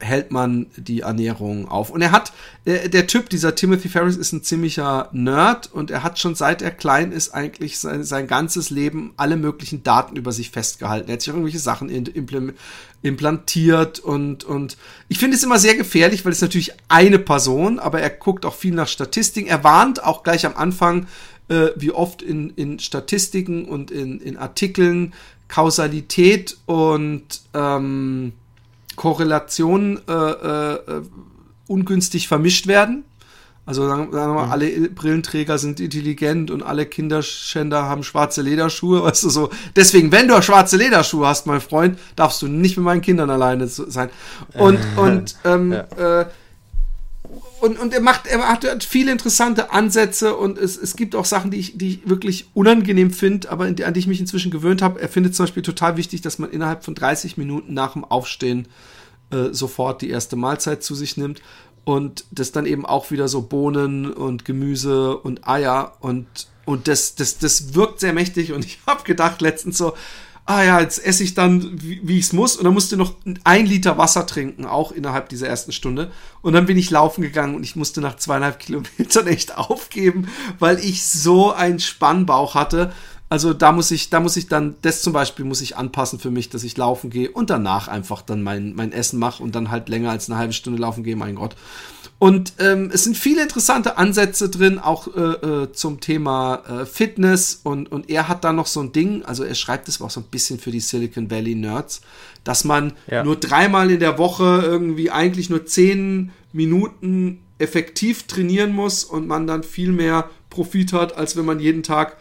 hält 0.00 0.32
man 0.32 0.66
die 0.76 1.00
Ernährung 1.00 1.68
auf. 1.68 1.90
Und 1.90 2.02
er 2.02 2.10
hat, 2.10 2.32
der, 2.66 2.88
der 2.88 3.06
Typ, 3.06 3.28
dieser 3.30 3.54
Timothy 3.54 3.88
Ferris, 3.88 4.16
ist 4.16 4.32
ein 4.32 4.42
ziemlicher 4.42 5.08
Nerd 5.12 5.70
und 5.72 5.90
er 5.90 6.02
hat 6.02 6.18
schon 6.18 6.34
seit 6.34 6.62
er 6.62 6.70
klein 6.70 7.12
ist 7.12 7.32
eigentlich 7.34 7.78
sein, 7.78 8.02
sein 8.02 8.26
ganzes 8.26 8.70
Leben 8.70 9.12
alle 9.16 9.36
möglichen 9.36 9.82
Daten 9.82 10.16
über 10.16 10.32
sich 10.32 10.50
festgehalten. 10.50 11.08
Er 11.08 11.14
hat 11.14 11.20
sich 11.20 11.28
irgendwelche 11.28 11.58
Sachen 11.58 11.90
implantiert 13.02 13.98
und, 14.00 14.44
und 14.44 14.76
ich 15.08 15.18
finde 15.18 15.36
es 15.36 15.44
immer 15.44 15.58
sehr 15.58 15.76
gefährlich, 15.76 16.24
weil 16.24 16.32
es 16.32 16.40
natürlich 16.40 16.72
eine 16.88 17.18
Person, 17.18 17.78
aber 17.78 18.00
er 18.00 18.10
guckt 18.10 18.44
auch 18.44 18.54
viel 18.54 18.74
nach 18.74 18.88
Statistiken. 18.88 19.48
Er 19.48 19.64
warnt 19.64 20.02
auch 20.02 20.22
gleich 20.22 20.46
am 20.46 20.56
Anfang, 20.56 21.06
äh, 21.48 21.68
wie 21.76 21.92
oft 21.92 22.22
in, 22.22 22.50
in 22.50 22.78
Statistiken 22.78 23.66
und 23.66 23.90
in, 23.90 24.20
in 24.20 24.36
Artikeln 24.36 25.12
Kausalität 25.50 26.56
und 26.66 27.42
ähm, 27.54 28.32
Korrelationen 29.00 29.98
äh, 30.06 30.12
äh, 30.12 31.02
ungünstig 31.66 32.28
vermischt 32.28 32.66
werden. 32.66 33.04
Also 33.64 33.88
sagen, 33.88 34.12
wir 34.12 34.26
mal, 34.26 34.44
mhm. 34.44 34.52
alle 34.52 34.90
Brillenträger 34.90 35.56
sind 35.56 35.80
intelligent 35.80 36.50
und 36.50 36.62
alle 36.62 36.84
Kinderschänder 36.84 37.84
haben 37.84 38.02
schwarze 38.02 38.42
Lederschuhe, 38.42 39.02
weißt 39.04 39.24
du 39.24 39.30
so. 39.30 39.48
Deswegen, 39.74 40.12
wenn 40.12 40.28
du 40.28 40.42
schwarze 40.42 40.76
Lederschuhe 40.76 41.26
hast, 41.26 41.46
mein 41.46 41.62
Freund, 41.62 41.98
darfst 42.14 42.42
du 42.42 42.46
nicht 42.46 42.76
mit 42.76 42.84
meinen 42.84 43.00
Kindern 43.00 43.30
alleine 43.30 43.68
sein. 43.68 44.10
Und 44.52 44.78
und 44.98 45.34
ähm, 45.46 45.72
ja. 45.72 46.20
äh, 46.20 46.26
und, 47.60 47.78
und 47.78 47.92
er 47.92 48.00
macht, 48.00 48.26
er 48.26 48.48
hat, 48.48 48.84
viele 48.84 49.12
interessante 49.12 49.70
Ansätze 49.70 50.34
und 50.36 50.58
es, 50.58 50.76
es 50.76 50.96
gibt 50.96 51.14
auch 51.14 51.24
Sachen, 51.24 51.50
die 51.50 51.58
ich, 51.58 51.76
die 51.76 51.88
ich 51.88 52.08
wirklich 52.08 52.46
unangenehm 52.54 53.10
finde, 53.10 53.50
aber 53.50 53.70
die, 53.70 53.84
an 53.84 53.94
die 53.94 54.00
ich 54.00 54.06
mich 54.06 54.20
inzwischen 54.20 54.50
gewöhnt 54.50 54.82
habe. 54.82 55.00
Er 55.00 55.08
findet 55.08 55.34
zum 55.34 55.44
Beispiel 55.44 55.62
total 55.62 55.96
wichtig, 55.96 56.22
dass 56.22 56.38
man 56.38 56.50
innerhalb 56.50 56.84
von 56.84 56.94
30 56.94 57.36
Minuten 57.36 57.74
nach 57.74 57.92
dem 57.92 58.04
Aufstehen 58.04 58.66
äh, 59.30 59.52
sofort 59.52 60.02
die 60.02 60.10
erste 60.10 60.36
Mahlzeit 60.36 60.82
zu 60.82 60.94
sich 60.94 61.16
nimmt 61.16 61.42
und 61.84 62.24
das 62.30 62.52
dann 62.52 62.66
eben 62.66 62.86
auch 62.86 63.10
wieder 63.10 63.28
so 63.28 63.42
Bohnen 63.42 64.10
und 64.12 64.44
Gemüse 64.44 65.16
und 65.16 65.46
Eier 65.46 65.96
und 66.00 66.26
und 66.66 66.88
das 66.88 67.14
das 67.14 67.38
das 67.38 67.74
wirkt 67.74 68.00
sehr 68.00 68.12
mächtig 68.12 68.52
und 68.52 68.64
ich 68.64 68.78
habe 68.86 69.04
gedacht 69.04 69.40
letztens 69.40 69.78
so 69.78 69.94
ah 70.50 70.64
ja, 70.64 70.80
jetzt 70.80 71.04
esse 71.04 71.22
ich 71.22 71.34
dann, 71.34 71.80
wie, 71.80 72.00
wie 72.02 72.18
ich 72.18 72.24
es 72.24 72.32
muss. 72.32 72.56
Und 72.56 72.64
dann 72.64 72.74
musste 72.74 72.96
noch 72.96 73.14
ein 73.44 73.66
Liter 73.66 73.98
Wasser 73.98 74.26
trinken, 74.26 74.64
auch 74.66 74.90
innerhalb 74.90 75.28
dieser 75.28 75.46
ersten 75.46 75.70
Stunde. 75.70 76.10
Und 76.42 76.54
dann 76.54 76.66
bin 76.66 76.76
ich 76.76 76.90
laufen 76.90 77.22
gegangen 77.22 77.54
und 77.54 77.62
ich 77.62 77.76
musste 77.76 78.00
nach 78.00 78.16
zweieinhalb 78.16 78.58
Kilometern 78.58 79.28
echt 79.28 79.56
aufgeben, 79.58 80.26
weil 80.58 80.80
ich 80.80 81.06
so 81.06 81.52
einen 81.52 81.78
Spannbauch 81.78 82.56
hatte. 82.56 82.92
Also 83.28 83.54
da 83.54 83.70
muss 83.70 83.92
ich, 83.92 84.10
da 84.10 84.18
muss 84.18 84.36
ich 84.36 84.48
dann, 84.48 84.74
das 84.82 85.02
zum 85.02 85.12
Beispiel 85.12 85.44
muss 85.44 85.60
ich 85.60 85.76
anpassen 85.76 86.18
für 86.18 86.32
mich, 86.32 86.50
dass 86.50 86.64
ich 86.64 86.76
laufen 86.76 87.10
gehe 87.10 87.30
und 87.30 87.48
danach 87.48 87.86
einfach 87.86 88.22
dann 88.22 88.42
mein, 88.42 88.74
mein 88.74 88.90
Essen 88.90 89.20
mache 89.20 89.44
und 89.44 89.54
dann 89.54 89.70
halt 89.70 89.88
länger 89.88 90.10
als 90.10 90.28
eine 90.28 90.36
halbe 90.36 90.52
Stunde 90.52 90.80
laufen 90.80 91.04
gehe, 91.04 91.14
mein 91.14 91.36
Gott. 91.36 91.54
Und 92.20 92.52
ähm, 92.58 92.90
es 92.92 93.04
sind 93.04 93.16
viele 93.16 93.40
interessante 93.40 93.96
Ansätze 93.96 94.50
drin, 94.50 94.78
auch 94.78 95.08
äh, 95.16 95.20
äh, 95.20 95.72
zum 95.72 96.00
Thema 96.00 96.56
äh, 96.68 96.84
Fitness. 96.84 97.60
Und, 97.62 97.90
und 97.90 98.10
er 98.10 98.28
hat 98.28 98.44
da 98.44 98.52
noch 98.52 98.66
so 98.66 98.80
ein 98.80 98.92
Ding, 98.92 99.24
also 99.24 99.42
er 99.42 99.54
schreibt 99.54 99.88
es 99.88 100.02
auch 100.02 100.10
so 100.10 100.20
ein 100.20 100.26
bisschen 100.30 100.58
für 100.58 100.70
die 100.70 100.80
Silicon 100.80 101.30
Valley 101.30 101.54
Nerds, 101.54 102.02
dass 102.44 102.64
man 102.64 102.92
ja. 103.10 103.24
nur 103.24 103.36
dreimal 103.36 103.90
in 103.90 104.00
der 104.00 104.18
Woche 104.18 104.60
irgendwie 104.62 105.10
eigentlich 105.10 105.48
nur 105.48 105.64
zehn 105.64 106.30
Minuten 106.52 107.40
effektiv 107.56 108.24
trainieren 108.24 108.72
muss 108.72 109.02
und 109.02 109.26
man 109.26 109.46
dann 109.46 109.62
viel 109.62 109.90
mehr 109.90 110.28
Profit 110.50 110.92
hat, 110.92 111.16
als 111.16 111.38
wenn 111.38 111.46
man 111.46 111.58
jeden 111.58 111.82
Tag 111.82 112.18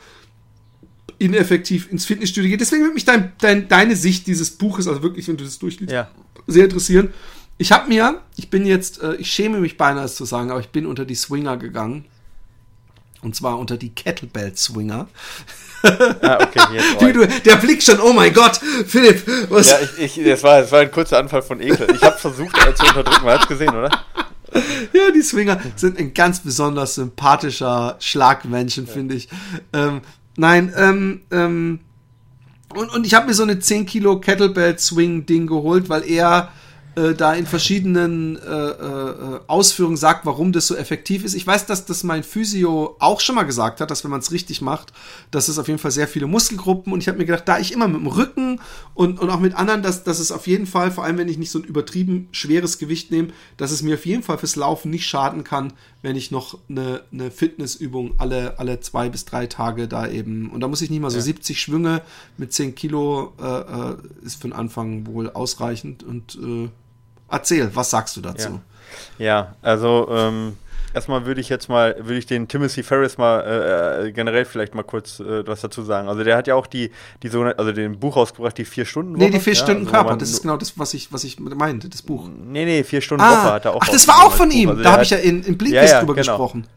ineffektiv 1.17 1.91
ins 1.91 2.05
Fitnessstudio 2.05 2.49
geht. 2.49 2.61
Deswegen 2.61 2.83
würde 2.83 2.93
mich 2.93 3.03
dein, 3.03 3.33
dein, 3.41 3.67
deine 3.67 3.97
Sicht 3.97 4.27
dieses 4.27 4.51
Buches, 4.51 4.87
also 4.87 5.03
wirklich, 5.03 5.27
wenn 5.27 5.35
du 5.35 5.43
das 5.43 5.59
durchliest, 5.59 5.91
ja. 5.91 6.09
sehr 6.47 6.63
interessieren. 6.63 7.13
Ich 7.61 7.73
habe 7.73 7.89
mir, 7.89 8.21
ich 8.37 8.49
bin 8.49 8.65
jetzt, 8.65 9.03
äh, 9.03 9.15
ich 9.15 9.29
schäme 9.29 9.59
mich 9.59 9.77
beinahe 9.77 10.05
es 10.05 10.15
zu 10.15 10.23
sagen, 10.23 10.49
aber 10.49 10.61
ich 10.61 10.69
bin 10.69 10.85
unter 10.85 11.03
die 11.03 11.13
Swinger 11.13 11.57
gegangen. 11.57 12.05
Und 13.21 13.35
zwar 13.35 13.59
unter 13.59 13.75
die 13.75 13.89
Kettlebell 13.89 14.55
Swinger. 14.55 15.09
Ah, 15.83 16.39
okay, 16.41 16.61
oh. 17.01 17.05
du, 17.11 17.27
der 17.27 17.55
Blick 17.57 17.83
schon, 17.83 17.99
oh 17.99 18.13
mein 18.13 18.33
Gott, 18.33 18.61
Philipp, 18.87 19.25
was? 19.49 19.69
Ja, 19.69 19.77
ich, 19.97 20.17
ich, 20.17 20.25
das, 20.25 20.41
war, 20.41 20.61
das 20.61 20.71
war 20.71 20.79
ein 20.79 20.91
kurzer 20.91 21.19
Anfall 21.19 21.41
von 21.41 21.59
Ekel. 21.59 21.87
Ich 21.93 22.01
habe 22.01 22.17
versucht 22.17 22.57
äh, 22.65 22.73
zu 22.73 22.85
unterdrücken, 22.85 23.25
man 23.25 23.39
hat 23.39 23.47
gesehen, 23.47 23.69
oder? 23.69 23.89
Ja, 24.93 25.11
die 25.13 25.21
Swinger 25.21 25.59
sind 25.75 25.99
ein 25.99 26.13
ganz 26.13 26.39
besonders 26.39 26.95
sympathischer 26.95 27.97
Schlagmenschen, 27.99 28.87
ja. 28.87 28.93
finde 28.93 29.15
ich. 29.15 29.27
Ähm, 29.73 30.01
nein, 30.37 30.73
ähm, 30.77 31.21
ähm, 31.31 31.79
und, 32.73 32.89
und 32.93 33.05
ich 33.05 33.13
habe 33.13 33.27
mir 33.27 33.33
so 33.33 33.43
eine 33.43 33.59
10 33.59 33.85
Kilo 33.85 34.19
Kettlebell 34.19 34.79
Swing 34.79 35.25
Ding 35.25 35.45
geholt, 35.45 35.89
weil 35.89 36.09
er 36.09 36.51
äh, 36.95 37.13
da 37.13 37.33
in 37.33 37.45
verschiedenen 37.45 38.37
äh, 38.37 38.41
äh, 38.41 39.39
Ausführungen 39.47 39.97
sagt, 39.97 40.25
warum 40.25 40.51
das 40.51 40.67
so 40.67 40.75
effektiv 40.75 41.23
ist. 41.23 41.33
Ich 41.33 41.45
weiß, 41.45 41.65
dass 41.65 41.85
das 41.85 42.03
mein 42.03 42.23
Physio 42.23 42.95
auch 42.99 43.19
schon 43.19 43.35
mal 43.35 43.43
gesagt 43.43 43.79
hat, 43.79 43.91
dass 43.91 44.03
wenn 44.03 44.11
man 44.11 44.21
es 44.21 44.31
richtig 44.31 44.61
macht, 44.61 44.91
dass 45.31 45.47
es 45.47 45.59
auf 45.59 45.67
jeden 45.67 45.79
Fall 45.79 45.91
sehr 45.91 46.07
viele 46.07 46.27
Muskelgruppen 46.27 46.91
und 46.91 47.01
ich 47.01 47.07
habe 47.07 47.17
mir 47.17 47.25
gedacht, 47.25 47.47
da 47.47 47.59
ich 47.59 47.71
immer 47.71 47.87
mit 47.87 48.01
dem 48.01 48.07
Rücken 48.07 48.59
und, 48.95 49.19
und 49.19 49.29
auch 49.29 49.39
mit 49.39 49.55
anderen, 49.55 49.83
dass, 49.83 50.03
dass 50.03 50.19
es 50.19 50.31
auf 50.31 50.47
jeden 50.47 50.65
Fall, 50.65 50.91
vor 50.91 51.03
allem 51.03 51.17
wenn 51.17 51.29
ich 51.29 51.37
nicht 51.37 51.51
so 51.51 51.59
ein 51.59 51.65
übertrieben 51.65 52.27
schweres 52.31 52.79
Gewicht 52.79 53.11
nehme, 53.11 53.29
dass 53.57 53.71
es 53.71 53.81
mir 53.81 53.95
auf 53.95 54.05
jeden 54.05 54.23
Fall 54.23 54.37
fürs 54.37 54.55
Laufen 54.55 54.89
nicht 54.89 55.05
schaden 55.05 55.43
kann, 55.43 55.73
wenn 56.01 56.15
ich 56.15 56.31
noch 56.31 56.57
eine, 56.69 57.01
eine 57.11 57.29
Fitnessübung 57.29 58.15
alle, 58.17 58.57
alle 58.57 58.79
zwei 58.79 59.09
bis 59.09 59.25
drei 59.25 59.47
Tage 59.47 59.87
da 59.87 60.07
eben, 60.07 60.49
und 60.49 60.61
da 60.61 60.67
muss 60.67 60.81
ich 60.81 60.89
nicht 60.89 61.01
mal 61.01 61.11
so 61.11 61.17
ja. 61.17 61.23
70 61.23 61.61
Schwünge 61.61 62.01
mit 62.37 62.53
10 62.53 62.75
Kilo, 62.75 63.33
äh, 63.39 63.45
äh, 63.45 63.95
ist 64.23 64.41
für 64.41 64.47
den 64.47 64.53
Anfang 64.53 65.05
wohl 65.07 65.29
ausreichend 65.29 66.03
und 66.03 66.37
äh, 66.41 66.69
Erzähl, 67.29 67.69
was 67.73 67.89
sagst 67.89 68.17
du 68.17 68.21
dazu? 68.21 68.59
Ja, 69.17 69.25
ja 69.25 69.55
also 69.61 70.07
ähm, 70.11 70.57
erstmal 70.93 71.25
würde 71.25 71.41
ich 71.41 71.49
jetzt 71.49 71.69
mal, 71.69 71.95
würde 71.99 72.17
ich 72.17 72.25
den 72.25 72.47
Timothy 72.47 72.83
Ferris 72.83 73.17
mal 73.17 73.41
äh, 73.41 74.07
äh, 74.07 74.11
generell 74.11 74.45
vielleicht 74.45 74.75
mal 74.75 74.83
kurz 74.83 75.19
äh, 75.19 75.45
was 75.47 75.61
dazu 75.61 75.83
sagen. 75.83 76.07
Also 76.07 76.23
der 76.23 76.37
hat 76.37 76.47
ja 76.47 76.55
auch 76.55 76.67
die, 76.67 76.91
die 77.23 77.27
so, 77.27 77.43
also 77.43 77.71
den 77.71 77.99
Buch 77.99 78.15
rausgebracht, 78.15 78.57
die 78.57 78.65
vier 78.65 78.85
Stunden 78.85 79.15
Woche. 79.15 79.25
Nee, 79.25 79.31
die 79.31 79.39
vier 79.39 79.53
ja, 79.53 79.59
Stunden 79.59 79.81
also 79.81 79.91
Körper, 79.91 80.17
das 80.17 80.29
ist 80.29 80.41
genau 80.41 80.57
das, 80.57 80.77
was 80.77 80.93
ich, 80.93 81.11
was 81.11 81.23
ich 81.23 81.39
meinte, 81.39 81.89
das 81.89 82.01
Buch. 82.01 82.27
Nee, 82.27 82.65
nee, 82.65 82.83
vier 82.83 83.01
Stunden 83.01 83.23
ah, 83.23 83.31
Woche 83.31 83.53
hat 83.53 83.65
er 83.65 83.75
auch. 83.75 83.81
Ach, 83.81 83.89
das 83.89 84.07
war 84.07 84.25
auch 84.25 84.33
von 84.33 84.51
ihm. 84.51 84.69
Also 84.69 84.83
da 84.83 84.93
habe 84.93 85.03
ich 85.03 85.09
ja 85.09 85.17
in, 85.17 85.43
in 85.43 85.57
Blinkist 85.57 85.83
ja, 85.83 85.97
ja, 85.97 85.99
drüber 85.99 86.15
genau. 86.15 86.33
gesprochen. 86.33 86.67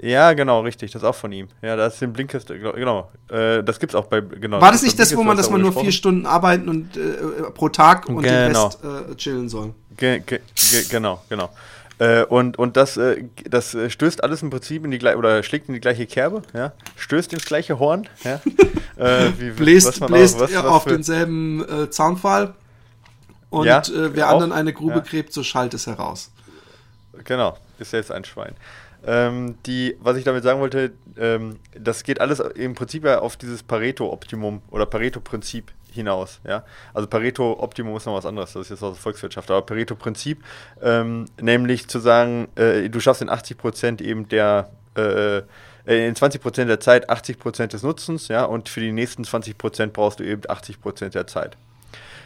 Ja, 0.00 0.32
genau, 0.32 0.60
richtig. 0.60 0.90
Das 0.92 1.02
ist 1.02 1.08
auch 1.08 1.14
von 1.14 1.32
ihm. 1.32 1.48
Ja, 1.60 1.76
das 1.76 1.94
ist 1.94 2.02
den 2.02 2.12
Blinkist, 2.12 2.48
genau. 2.48 3.10
Äh, 3.28 3.62
das 3.62 3.78
gibt's 3.78 3.94
auch 3.94 4.06
bei, 4.06 4.20
genau. 4.20 4.60
War 4.60 4.72
das 4.72 4.82
nicht 4.82 4.98
das, 4.98 5.14
wo 5.16 5.22
man, 5.22 5.36
dass 5.36 5.50
man 5.50 5.60
nur 5.60 5.72
vier 5.72 5.92
Stunden 5.92 6.26
arbeiten 6.26 6.68
und 6.68 6.96
äh, 6.96 7.50
pro 7.54 7.68
Tag 7.68 8.08
und 8.08 8.22
genau. 8.22 8.68
den 8.68 8.88
Rest 8.88 9.10
äh, 9.10 9.14
chillen 9.16 9.48
soll? 9.48 9.74
Ge 9.96 10.20
ge 10.20 10.40
ge 10.70 10.84
genau, 10.88 11.22
genau. 11.28 11.50
Äh, 11.98 12.24
und 12.24 12.58
und 12.58 12.76
das, 12.76 12.96
äh, 12.96 13.24
das 13.48 13.74
äh, 13.74 13.88
stößt 13.88 14.24
alles 14.24 14.42
im 14.42 14.50
Prinzip 14.50 14.84
in 14.84 14.90
die 14.90 14.98
gleiche, 14.98 15.18
oder 15.18 15.42
schlägt 15.42 15.68
in 15.68 15.74
die 15.74 15.80
gleiche 15.80 16.06
Kerbe, 16.06 16.42
ja? 16.52 16.72
Stößt 16.96 17.32
ins 17.32 17.44
gleiche 17.44 17.78
Horn, 17.78 18.08
ja? 18.24 18.40
wie, 19.38 19.50
bläst 19.50 20.04
bläst 20.06 20.36
auch, 20.36 20.42
was, 20.42 20.54
was 20.54 20.64
auf 20.64 20.84
denselben 20.84 21.64
Zaunfall. 21.90 22.54
Und 23.50 23.66
ja, 23.66 23.82
wer 23.92 24.28
auch, 24.28 24.34
anderen 24.34 24.52
eine 24.52 24.72
Grube 24.72 24.96
ja. 24.96 25.00
gräbt, 25.00 25.32
so 25.32 25.42
schallt 25.42 25.74
es 25.74 25.86
heraus. 25.86 26.30
Genau, 27.24 27.56
ist 27.78 27.92
jetzt 27.92 28.10
ein 28.10 28.24
Schwein. 28.24 28.54
Ähm, 29.04 29.56
die, 29.66 29.96
was 30.00 30.16
ich 30.16 30.24
damit 30.24 30.44
sagen 30.44 30.60
wollte, 30.60 30.92
ähm, 31.18 31.58
das 31.78 32.04
geht 32.04 32.20
alles 32.20 32.40
im 32.40 32.74
Prinzip 32.74 33.04
ja 33.04 33.18
auf 33.18 33.36
dieses 33.36 33.62
Pareto-Optimum 33.62 34.62
oder 34.70 34.86
Pareto-Prinzip 34.86 35.72
hinaus. 35.92 36.40
Ja? 36.44 36.64
Also 36.94 37.08
Pareto-Optimum 37.08 37.96
ist 37.96 38.06
noch 38.06 38.14
was 38.14 38.26
anderes, 38.26 38.52
das 38.52 38.62
ist 38.62 38.70
jetzt 38.70 38.82
aus 38.82 38.94
der 38.94 39.02
Volkswirtschaft, 39.02 39.50
aber 39.50 39.62
Pareto-Prinzip, 39.62 40.42
ähm, 40.82 41.26
nämlich 41.40 41.88
zu 41.88 41.98
sagen, 41.98 42.48
äh, 42.54 42.88
du 42.88 43.00
schaffst 43.00 43.22
in 43.22 43.28
80 43.28 43.58
Prozent 43.58 44.00
eben 44.00 44.28
der 44.28 44.70
äh, 44.96 45.38
äh 45.38 45.42
in 45.84 46.14
20% 46.14 46.66
der 46.66 46.78
Zeit 46.78 47.10
80% 47.10 47.68
des 47.68 47.82
Nutzens, 47.82 48.28
ja, 48.28 48.44
und 48.44 48.68
für 48.68 48.80
die 48.80 48.92
nächsten 48.92 49.24
20% 49.24 49.88
brauchst 49.88 50.20
du 50.20 50.24
eben 50.24 50.42
80% 50.42 51.10
der 51.10 51.26
Zeit. 51.26 51.56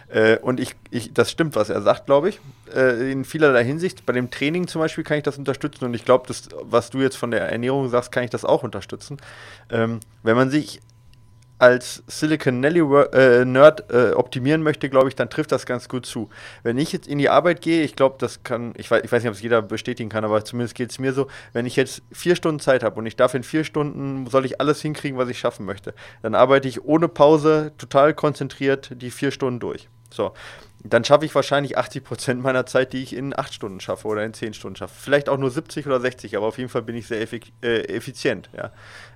Äh, 0.09 0.39
und 0.39 0.61
ich, 0.61 0.75
ich, 0.91 1.13
das 1.13 1.31
stimmt, 1.31 1.57
was 1.57 1.69
er 1.69 1.83
sagt, 1.83 2.07
glaube 2.07 2.29
ich, 2.29 2.41
äh, 2.75 3.11
in 3.11 3.25
vielerlei 3.25 3.65
Hinsicht. 3.65 4.07
Bei 4.07 4.13
dem 4.13 4.31
Training 4.31 4.69
zum 4.69 4.81
Beispiel 4.81 5.05
kann 5.05 5.19
ich 5.19 5.25
das 5.25 5.39
unterstützen 5.39 5.85
und 5.85 5.95
ich 5.95 6.05
glaube, 6.05 6.33
was 6.63 6.91
du 6.91 6.99
jetzt 7.01 7.17
von 7.17 7.31
der 7.31 7.51
Ernährung 7.51 7.89
sagst, 7.89 8.13
kann 8.13 8.25
ich 8.25 8.31
das 8.31 8.45
auch 8.45 8.63
unterstützen. 8.63 9.17
Ähm, 9.71 10.01
wenn 10.23 10.37
man 10.37 10.51
sich 10.51 10.81
als 11.59 12.03
Silicon 12.07 12.63
Valley 12.63 12.81
äh, 13.13 13.45
Nerd 13.45 13.91
äh, 13.91 14.13
optimieren 14.13 14.63
möchte, 14.63 14.91
glaube 14.91 15.09
ich, 15.09 15.15
dann 15.15 15.31
trifft 15.31 15.53
das 15.53 15.65
ganz 15.65 15.89
gut 15.89 16.05
zu. 16.05 16.29
Wenn 16.63 16.77
ich 16.77 16.93
jetzt 16.93 17.09
in 17.09 17.19
die 17.19 17.31
Arbeit 17.31 17.63
gehe, 17.63 17.83
ich 17.83 17.97
glaube, 17.97 18.17
das 18.19 18.43
kann, 18.43 18.75
ich 18.77 18.91
weiß, 18.91 19.03
ich 19.05 19.11
weiß 19.11 19.23
nicht, 19.23 19.31
ob 19.31 19.37
es 19.37 19.43
jeder 19.43 19.63
bestätigen 19.63 20.11
kann, 20.11 20.25
aber 20.25 20.45
zumindest 20.45 20.75
geht 20.75 20.91
es 20.91 20.99
mir 20.99 21.13
so, 21.13 21.29
wenn 21.55 21.65
ich 21.65 21.77
jetzt 21.77 22.03
vier 22.13 22.37
Stunden 22.37 22.61
Zeit 22.61 22.83
habe 22.83 22.99
und 22.99 23.07
ich 23.07 23.17
darf 23.17 23.35
in 23.35 23.43
vier 23.43 23.65
Stunden, 23.65 24.27
soll 24.27 24.45
ich 24.45 24.61
alles 24.61 24.83
hinkriegen, 24.83 25.19
was 25.19 25.29
ich 25.31 25.39
schaffen 25.39 25.65
möchte, 25.65 25.95
dann 26.23 26.35
arbeite 26.35 26.69
ich 26.69 26.85
ohne 26.85 27.09
Pause 27.09 27.73
total 27.79 28.13
konzentriert 28.13 28.91
die 29.01 29.11
vier 29.11 29.31
Stunden 29.31 29.61
durch. 29.61 29.89
So, 30.11 30.35
dann 30.83 31.05
schaffe 31.05 31.25
ich 31.25 31.35
wahrscheinlich 31.35 31.79
80 31.79 32.05
Prozent 32.05 32.43
meiner 32.43 32.67
Zeit, 32.67 32.93
die 32.93 33.03
ich 33.03 33.15
in 33.15 33.37
8 33.37 33.53
Stunden 33.53 33.81
schaffe 33.81 34.07
oder 34.09 34.25
in 34.25 34.35
10 34.35 34.55
Stunden 34.55 34.77
schaffe. 34.77 34.95
Vielleicht 34.99 35.29
auch 35.29 35.39
nur 35.39 35.51
70 35.51 35.87
oder 35.87 36.01
60, 36.01 36.37
aber 36.37 36.47
auf 36.47 36.59
jeden 36.59 36.69
Fall 36.69 36.83
bin 36.83 36.97
ich 36.97 37.07
sehr 37.07 37.21
äh, 37.21 37.81
effizient. 37.89 38.51
Ja. 38.57 38.73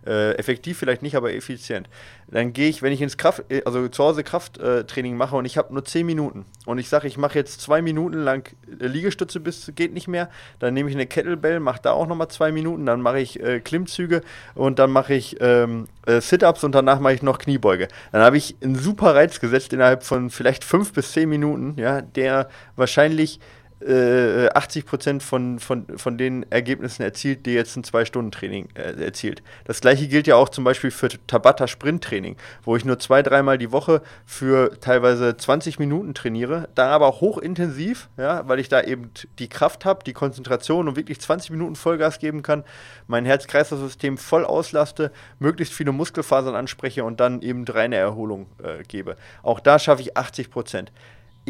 Äh, 0.06 0.32
effektiv 0.36 0.78
vielleicht 0.78 1.02
nicht, 1.02 1.14
aber 1.14 1.34
effizient. 1.34 1.88
Dann 2.28 2.52
gehe 2.52 2.68
ich, 2.68 2.80
wenn 2.80 2.92
ich 2.92 3.02
ins 3.02 3.18
Kraft, 3.18 3.44
äh, 3.50 3.62
also 3.64 3.86
zu 3.88 4.02
Hause 4.02 4.24
Krafttraining 4.24 5.16
mache 5.16 5.36
und 5.36 5.44
ich 5.44 5.58
habe 5.58 5.74
nur 5.74 5.84
10 5.84 6.06
Minuten 6.06 6.46
und 6.64 6.78
ich 6.78 6.88
sage, 6.88 7.06
ich 7.06 7.18
mache 7.18 7.38
jetzt 7.38 7.60
zwei 7.60 7.82
Minuten 7.82 8.18
lang 8.18 8.50
äh, 8.80 8.86
Liegestütze 8.86 9.40
bis 9.40 9.70
geht 9.74 9.92
nicht 9.92 10.08
mehr, 10.08 10.30
dann 10.58 10.72
nehme 10.72 10.88
ich 10.88 10.96
eine 10.96 11.06
Kettlebell, 11.06 11.60
mache 11.60 11.80
da 11.82 11.92
auch 11.92 12.06
nochmal 12.06 12.28
zwei 12.28 12.50
Minuten, 12.50 12.86
dann 12.86 13.02
mache 13.02 13.20
ich 13.20 13.40
äh, 13.40 13.60
Klimmzüge 13.60 14.22
und 14.54 14.78
dann 14.78 14.90
mache 14.90 15.12
ich 15.12 15.36
ähm, 15.40 15.86
äh, 16.06 16.20
Sit-Ups 16.20 16.64
und 16.64 16.74
danach 16.74 16.98
mache 17.00 17.14
ich 17.14 17.22
noch 17.22 17.38
Kniebeuge. 17.38 17.88
Dann 18.12 18.22
habe 18.22 18.38
ich 18.38 18.56
einen 18.62 18.76
super 18.76 19.14
Reiz 19.14 19.38
gesetzt 19.38 19.72
innerhalb 19.74 20.02
von 20.02 20.30
vielleicht 20.30 20.64
5 20.64 20.92
bis 20.94 21.12
10 21.12 21.28
Minuten, 21.28 21.49
ja, 21.76 22.00
der 22.02 22.48
wahrscheinlich 22.76 23.40
äh, 23.80 24.48
80 24.52 24.84
Prozent 24.84 25.22
von, 25.22 25.58
von, 25.58 25.86
von 25.96 26.18
den 26.18 26.44
Ergebnissen 26.50 27.02
erzielt, 27.02 27.46
die 27.46 27.52
jetzt 27.52 27.76
ein 27.76 27.84
Zwei-Stunden-Training 27.84 28.68
äh, 28.74 29.02
erzielt. 29.02 29.42
Das 29.64 29.80
gleiche 29.80 30.08
gilt 30.08 30.26
ja 30.26 30.36
auch 30.36 30.48
zum 30.48 30.64
Beispiel 30.64 30.90
für 30.90 31.08
Tabata-Sprint-Training, 31.08 32.36
wo 32.62 32.76
ich 32.76 32.84
nur 32.84 32.98
zwei, 32.98 33.22
dreimal 33.22 33.58
die 33.58 33.72
Woche 33.72 34.02
für 34.26 34.78
teilweise 34.80 35.36
20 35.36 35.78
Minuten 35.78 36.14
trainiere, 36.14 36.68
da 36.74 36.90
aber 36.90 37.20
hochintensiv, 37.20 38.08
ja, 38.16 38.46
weil 38.46 38.60
ich 38.60 38.68
da 38.68 38.82
eben 38.82 39.10
die 39.38 39.48
Kraft 39.48 39.84
habe, 39.84 40.04
die 40.04 40.12
Konzentration 40.12 40.88
und 40.88 40.96
wirklich 40.96 41.20
20 41.20 41.50
Minuten 41.50 41.76
Vollgas 41.76 42.18
geben 42.18 42.42
kann, 42.42 42.64
mein 43.06 43.24
Herz-Kreislauf-System 43.24 44.18
voll 44.18 44.44
auslaste, 44.44 45.10
möglichst 45.38 45.72
viele 45.72 45.92
Muskelfasern 45.92 46.54
anspreche 46.54 47.04
und 47.04 47.20
dann 47.20 47.40
eben 47.40 47.64
reine 47.64 47.96
Erholung 47.96 48.46
äh, 48.62 48.82
gebe. 48.82 49.16
Auch 49.42 49.60
da 49.60 49.78
schaffe 49.78 50.02
ich 50.02 50.16
80 50.16 50.50
Prozent. 50.50 50.92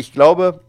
Ich 0.00 0.14
glaube, 0.14 0.60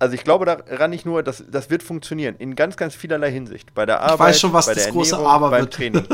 also 0.00 0.14
ich 0.14 0.24
glaube 0.24 0.46
daran 0.46 0.90
nicht 0.90 1.06
nur, 1.06 1.22
dass 1.22 1.44
das 1.48 1.70
wird 1.70 1.84
funktionieren 1.84 2.34
in 2.38 2.56
ganz, 2.56 2.76
ganz 2.76 2.96
vielerlei 2.96 3.30
Hinsicht. 3.30 3.72
Bei 3.72 3.86
der 3.86 4.00
Arbeit, 4.00 4.14
ich 4.14 4.20
weiß 4.20 4.40
schon, 4.40 4.52
was 4.52 4.66
bei 4.66 4.74
das 4.74 4.84
der 4.84 4.92
große 4.92 5.14
Ernährung, 5.14 5.32
Aber 5.32 5.50
beim 5.50 5.60
wird. 5.60 5.74
Training. 5.74 6.04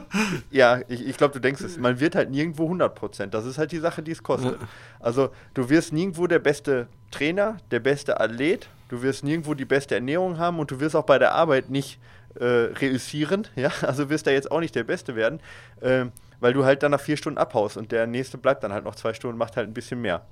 ja, 0.50 0.80
ich, 0.88 1.06
ich 1.06 1.16
glaube, 1.16 1.34
du 1.34 1.40
denkst 1.40 1.62
es. 1.62 1.78
Man 1.78 2.00
wird 2.00 2.16
halt 2.16 2.30
nirgendwo 2.30 2.64
100 2.64 2.92
Prozent. 2.92 3.34
Das 3.34 3.44
ist 3.44 3.56
halt 3.56 3.70
die 3.70 3.78
Sache, 3.78 4.02
die 4.02 4.10
es 4.10 4.22
kostet. 4.22 4.58
Also 4.98 5.28
du 5.52 5.68
wirst 5.70 5.92
nirgendwo 5.92 6.26
der 6.26 6.40
beste 6.40 6.88
Trainer, 7.12 7.58
der 7.70 7.80
beste 7.80 8.18
Athlet. 8.18 8.68
Du 8.88 9.02
wirst 9.02 9.22
nirgendwo 9.22 9.54
die 9.54 9.64
beste 9.64 9.94
Ernährung 9.94 10.38
haben 10.38 10.58
und 10.58 10.72
du 10.72 10.80
wirst 10.80 10.96
auch 10.96 11.04
bei 11.04 11.20
der 11.20 11.34
Arbeit 11.34 11.70
nicht 11.70 12.00
äh, 12.34 12.44
reüssieren. 12.44 13.46
Ja, 13.54 13.70
also 13.82 14.10
wirst 14.10 14.26
da 14.26 14.30
jetzt 14.30 14.50
auch 14.50 14.60
nicht 14.60 14.74
der 14.74 14.84
Beste 14.84 15.14
werden. 15.14 15.38
Ähm, 15.82 16.10
weil 16.44 16.52
du 16.52 16.66
halt 16.66 16.82
dann 16.82 16.90
nach 16.90 17.00
vier 17.00 17.16
Stunden 17.16 17.38
abhaust 17.38 17.78
und 17.78 17.90
der 17.90 18.06
nächste 18.06 18.36
bleibt 18.36 18.62
dann 18.64 18.74
halt 18.74 18.84
noch 18.84 18.96
zwei 18.96 19.14
Stunden, 19.14 19.38
macht 19.38 19.56
halt 19.56 19.66
ein 19.66 19.72
bisschen 19.72 20.02
mehr. 20.02 20.26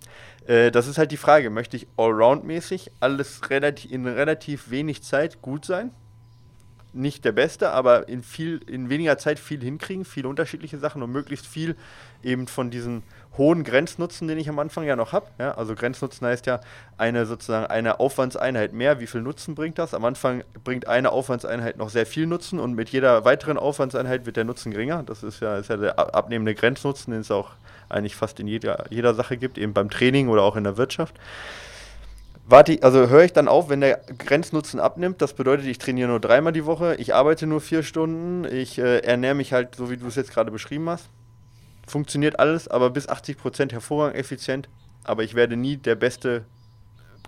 Äh, 0.47 0.71
das 0.71 0.87
ist 0.87 0.99
halt 0.99 1.11
die 1.11 1.17
Frage, 1.17 1.49
möchte 1.49 1.75
ich 1.75 1.87
allround-mäßig 1.97 2.91
alles 3.01 3.49
relativ, 3.49 3.91
in 3.91 4.07
relativ 4.07 4.69
wenig 4.69 5.03
Zeit 5.03 5.41
gut 5.41 5.65
sein? 5.65 5.91
Nicht 6.95 7.25
der 7.25 7.33
Beste, 7.33 7.71
aber 7.71 8.09
in, 8.09 8.23
viel, 8.23 8.61
in 8.67 8.91
weniger 8.91 9.17
Zeit 9.17 9.39
viel 9.39 9.63
hinkriegen, 9.63 10.05
viele 10.05 10.29
unterschiedliche 10.29 10.79
Sachen 10.79 11.03
und 11.03 11.11
möglichst 11.11 11.47
viel 11.47 11.75
eben 12.23 12.47
von 12.47 12.71
diesen 12.71 13.03
hohen 13.39 13.65
Grenznutzen, 13.65 14.29
den 14.29 14.39
ich 14.39 14.49
am 14.49 14.59
Anfang 14.59 14.85
ja 14.85 14.95
noch 14.95 15.13
habe. 15.13 15.27
Ja, 15.39 15.53
also 15.53 15.75
Grenznutzen 15.75 16.27
heißt 16.27 16.47
ja 16.47 16.61
eine 16.99 17.25
sozusagen 17.25 17.67
eine 17.67 17.99
Aufwandseinheit 17.99 18.73
mehr. 18.73 19.01
Wie 19.01 19.07
viel 19.07 19.23
Nutzen 19.23 19.55
bringt 19.55 19.79
das? 19.79 19.95
Am 19.95 20.05
Anfang 20.05 20.45
bringt 20.65 20.87
eine 20.87 21.13
Aufwandseinheit 21.13 21.79
noch 21.79 21.89
sehr 21.89 22.05
viel 22.05 22.27
Nutzen 22.27 22.61
und 22.61 22.75
mit 22.75 22.91
jeder 22.91 23.25
weiteren 23.25 23.57
Aufwandseinheit 23.57 24.27
wird 24.27 24.37
der 24.37 24.45
Nutzen 24.45 24.71
geringer. 24.71 25.03
Das 25.03 25.23
ist 25.23 25.41
ja, 25.41 25.57
ist 25.57 25.71
ja 25.71 25.79
der 25.79 25.99
abnehmende 25.99 26.55
Grenznutzen, 26.55 27.13
den 27.13 27.21
es 27.21 27.31
auch 27.31 27.53
eigentlich 27.89 28.17
fast 28.17 28.39
in 28.41 28.49
jeder, 28.49 28.85
jeder 28.91 29.15
Sache 29.15 29.37
gibt, 29.37 29.59
eben 29.59 29.73
beim 29.73 29.91
Training 29.91 30.29
oder 30.29 30.43
auch 30.43 30.57
in 30.57 30.65
der 30.65 30.77
Wirtschaft. 30.77 31.15
Warte, 32.45 32.79
also 32.83 33.09
höre 33.09 33.25
ich 33.25 33.33
dann 33.33 33.49
auf, 33.49 33.69
wenn 33.69 33.81
der 33.81 34.01
Grenznutzen 34.19 34.81
abnimmt. 34.81 35.23
Das 35.23 35.33
bedeutet, 35.33 35.67
ich 35.67 35.79
trainiere 35.79 36.09
nur 36.09 36.21
dreimal 36.21 36.53
die 36.53 36.67
Woche, 36.67 36.97
ich 36.97 37.15
arbeite 37.15 37.47
nur 37.47 37.61
vier 37.61 37.83
Stunden, 37.83 38.45
ich 38.45 38.79
äh, 38.79 38.99
ernähre 38.99 39.35
mich 39.35 39.53
halt 39.53 39.77
so, 39.77 39.91
wie 39.91 39.97
du 39.97 40.07
es 40.07 40.17
jetzt 40.17 40.33
gerade 40.33 40.51
beschrieben 40.51 40.89
hast 40.89 41.09
funktioniert 41.87 42.39
alles, 42.39 42.69
aber 42.69 42.91
bis 42.91 43.09
80% 43.09 43.73
hervorragend 43.73 44.17
effizient. 44.17 44.69
Aber 45.05 45.23
ich 45.23 45.35
werde 45.35 45.57
nie 45.57 45.77
der 45.77 45.95
beste 45.95 46.45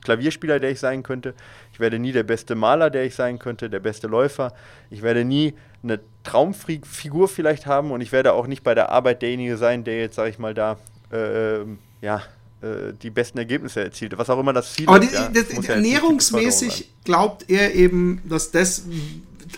Klavierspieler, 0.02 0.60
der 0.60 0.70
ich 0.70 0.80
sein 0.80 1.02
könnte. 1.02 1.34
Ich 1.72 1.80
werde 1.80 1.98
nie 1.98 2.12
der 2.12 2.22
beste 2.22 2.54
Maler, 2.54 2.90
der 2.90 3.04
ich 3.04 3.14
sein 3.14 3.38
könnte, 3.38 3.70
der 3.70 3.80
beste 3.80 4.06
Läufer. 4.06 4.52
Ich 4.90 5.02
werde 5.02 5.24
nie 5.24 5.54
eine 5.82 6.00
Traumfigur 6.22 7.28
vielleicht 7.28 7.66
haben 7.66 7.90
und 7.90 8.00
ich 8.00 8.12
werde 8.12 8.32
auch 8.32 8.46
nicht 8.46 8.62
bei 8.62 8.74
der 8.74 8.90
Arbeit 8.90 9.22
derjenige 9.22 9.56
sein, 9.56 9.84
der 9.84 9.98
jetzt, 9.98 10.16
sag 10.16 10.28
ich 10.28 10.38
mal, 10.38 10.54
da 10.54 10.78
äh, 11.12 11.56
ähm, 11.56 11.78
ja, 12.00 12.22
äh, 12.64 12.92
die 13.02 13.10
besten 13.10 13.38
Ergebnisse 13.38 13.82
erzielt. 13.82 14.16
Was 14.16 14.30
auch 14.30 14.38
immer 14.38 14.52
das 14.52 14.72
Ziel 14.74 14.88
Aber 14.88 15.02
ist. 15.02 15.12
Ja, 15.12 15.28
das 15.28 15.66
ja 15.66 15.74
ernährungsmäßig 15.74 16.90
glaubt 17.04 17.50
er 17.50 17.74
eben, 17.74 18.22
dass 18.24 18.50
das, 18.50 18.84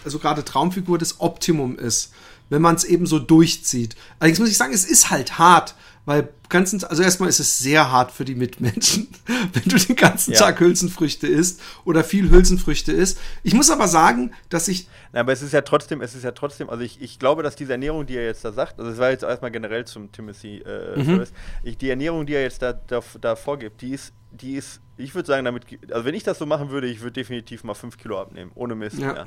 also 0.04 0.18
gerade 0.18 0.44
Traumfigur, 0.44 0.98
das 0.98 1.20
Optimum 1.20 1.78
ist 1.78 2.12
wenn 2.48 2.62
man 2.62 2.75
es 2.75 2.84
eben 2.84 3.06
so 3.06 3.18
durchzieht. 3.18 3.96
Allerdings 4.18 4.38
muss 4.38 4.50
ich 4.50 4.56
sagen, 4.56 4.72
es 4.72 4.84
ist 4.84 5.10
halt 5.10 5.38
hart, 5.38 5.75
Weil 6.06 6.28
ganzen, 6.48 6.82
also 6.84 7.02
erstmal 7.02 7.28
ist 7.28 7.40
es 7.40 7.58
sehr 7.58 7.90
hart 7.90 8.12
für 8.12 8.25
die 8.25 8.36
Mitmenschen, 8.36 9.08
wenn 9.52 9.64
du 9.64 9.76
den 9.76 9.96
ganzen 9.96 10.34
ja. 10.34 10.38
Tag 10.38 10.60
Hülsenfrüchte 10.60 11.26
isst 11.26 11.60
oder 11.84 12.04
viel 12.04 12.30
Hülsenfrüchte 12.30 12.92
isst. 12.92 13.18
Ich 13.42 13.54
muss 13.54 13.70
aber 13.70 13.88
sagen, 13.88 14.32
dass 14.48 14.68
ich. 14.68 14.88
Na, 15.12 15.20
aber 15.20 15.32
es 15.32 15.42
ist 15.42 15.52
ja 15.52 15.62
trotzdem, 15.62 16.00
es 16.00 16.14
ist 16.14 16.22
ja 16.22 16.30
trotzdem, 16.30 16.70
also 16.70 16.84
ich, 16.84 17.02
ich 17.02 17.18
glaube, 17.18 17.42
dass 17.42 17.56
diese 17.56 17.72
Ernährung, 17.72 18.06
die 18.06 18.16
er 18.16 18.25
jetzt 18.25 18.44
da 18.44 18.52
sagt, 18.52 18.78
also 18.78 18.88
es 18.92 18.98
war 18.98 19.10
jetzt 19.10 19.25
erstmal 19.25 19.50
generell 19.50 19.84
zum 19.84 20.12
Timothy 20.12 20.58
äh, 20.58 20.96
mhm. 20.96 21.25
ich, 21.64 21.76
die 21.76 21.90
Ernährung, 21.90 22.25
die 22.25 22.34
er 22.34 22.42
jetzt 22.42 22.62
da, 22.62 22.72
da, 22.72 23.00
da 23.20 23.34
vorgibt, 23.34 23.82
die 23.82 23.90
ist, 23.90 24.12
die 24.30 24.54
ist, 24.54 24.80
ich 24.96 25.12
würde 25.12 25.26
sagen, 25.26 25.44
damit, 25.44 25.64
also 25.90 26.04
wenn 26.04 26.14
ich 26.14 26.22
das 26.22 26.38
so 26.38 26.46
machen 26.46 26.70
würde, 26.70 26.86
ich 26.86 27.00
würde 27.00 27.14
definitiv 27.14 27.64
mal 27.64 27.75
5 27.75 27.98
Kilo 27.98 28.20
abnehmen, 28.20 28.52
ohne 28.54 28.76
Mist. 28.76 28.98
Ja. 28.98 29.14
ja. 29.14 29.26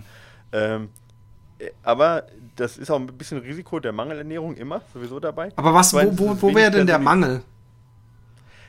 Ähm, 0.53 0.89
aber 1.83 2.23
das 2.55 2.77
ist 2.77 2.89
auch 2.89 2.99
ein 2.99 3.07
bisschen 3.07 3.39
Risiko 3.39 3.79
der 3.79 3.91
Mangelernährung 3.91 4.55
immer 4.55 4.81
sowieso 4.93 5.19
dabei. 5.19 5.51
Aber 5.55 5.73
was, 5.73 5.93
wo, 5.93 5.99
wo, 6.17 6.41
wo 6.41 6.55
wäre 6.55 6.71
denn 6.71 6.87
der 6.87 6.99
Mangel? 6.99 7.41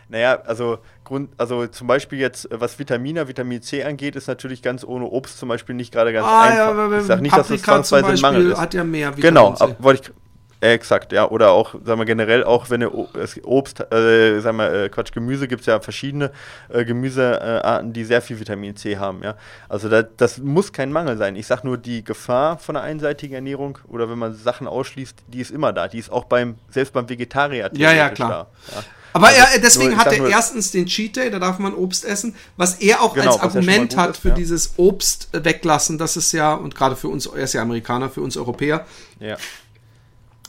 Naja, 0.09 0.41
also, 0.45 0.79
Grund, 1.05 1.31
also 1.37 1.69
zum 1.69 1.87
Beispiel 1.87 2.19
jetzt, 2.19 2.49
was 2.51 2.77
Vitamine, 2.79 3.29
Vitamin 3.29 3.63
C 3.63 3.85
angeht, 3.85 4.17
ist 4.17 4.27
natürlich 4.27 4.61
ganz 4.61 4.83
ohne 4.85 5.07
Obst 5.07 5.39
zum 5.39 5.49
Beispiel 5.49 5.77
nicht 5.77 5.93
gerade 5.93 6.13
ganz 6.13 6.27
ah, 6.27 6.43
einfach. 6.43 6.91
Ja, 6.91 6.99
ich 6.99 7.05
sage 7.05 7.23
nicht, 7.23 7.31
Paprika 7.31 7.49
dass 7.49 7.49
das 7.49 7.63
zwangsweise 7.63 8.07
ein 8.09 8.21
Mangel 8.21 8.51
ist. 8.51 8.61
hat 8.61 8.75
ja 8.75 8.83
mehr 8.83 9.17
Vitamin 9.17 9.23
genau, 9.23 9.55
C. 9.55 9.67
Genau, 9.67 9.77
wollte 9.79 10.03
ich 10.03 10.15
Exakt, 10.61 11.13
ja. 11.13 11.29
Oder 11.29 11.53
auch, 11.53 11.75
sagen 11.85 12.01
wir 12.01 12.05
generell, 12.05 12.45
auch 12.45 12.69
wenn 12.69 12.83
ihr 12.83 12.93
Obst, 12.93 13.81
äh, 13.93 14.41
sagen 14.41 14.59
wir, 14.59 14.73
äh, 14.73 14.89
Quatsch, 14.91 15.13
Gemüse 15.13 15.49
gibt 15.49 15.61
es 15.61 15.67
ja 15.67 15.81
verschiedene 15.81 16.33
äh, 16.69 16.85
Gemüsearten, 16.85 17.95
die 17.95 18.05
sehr 18.05 18.21
viel 18.21 18.39
Vitamin 18.39 18.77
C 18.77 18.99
haben, 18.99 19.23
ja. 19.23 19.37
Also 19.71 19.89
da, 19.89 20.03
das 20.03 20.39
muss 20.39 20.73
kein 20.73 20.93
Mangel 20.93 21.17
sein. 21.17 21.35
Ich 21.37 21.47
sage 21.47 21.67
nur, 21.67 21.79
die 21.79 22.05
Gefahr 22.05 22.59
von 22.59 22.77
einer 22.77 22.85
einseitigen 22.85 23.35
Ernährung 23.35 23.79
oder 23.89 24.11
wenn 24.11 24.19
man 24.19 24.35
Sachen 24.35 24.67
ausschließt, 24.67 25.17
die 25.29 25.41
ist 25.41 25.51
immer 25.51 25.73
da. 25.73 25.89
Die 25.89 25.99
ist 25.99 26.13
auch 26.13 26.25
beim, 26.25 26.57
selbst 26.69 26.93
beim 26.93 27.09
Vegetarier 27.09 27.71
ja, 27.73 27.93
ja, 27.93 28.11
klar. 28.11 28.29
da. 28.69 28.75
Ja. 28.75 28.85
Aber 29.13 29.27
also, 29.29 29.41
er, 29.41 29.61
deswegen 29.61 29.91
nur, 29.91 29.99
hat 29.99 30.13
er 30.13 30.29
erstens 30.29 30.71
den 30.71 30.87
Cheat 30.87 31.17
Day, 31.17 31.31
da 31.31 31.39
darf 31.39 31.59
man 31.59 31.75
Obst 31.75 32.05
essen, 32.05 32.37
was 32.57 32.75
er 32.75 33.03
auch 33.03 33.15
genau, 33.15 33.33
als 33.33 33.41
Argument 33.41 33.97
hat 33.97 34.11
ist, 34.11 34.19
für 34.19 34.29
ja. 34.29 34.35
dieses 34.35 34.75
Obst 34.77 35.31
weglassen, 35.33 35.99
das 35.99 36.17
ist 36.17 36.31
ja, 36.33 36.55
und 36.55 36.77
gerade 36.77 36.95
für 36.95 37.09
uns, 37.09 37.27
er 37.27 37.43
ist 37.43 37.55
ja 37.55 37.63
Amerikaner, 37.63 38.09
für 38.09 38.21
uns 38.21 38.37
Europäer, 38.37 38.87
ja 39.19 39.37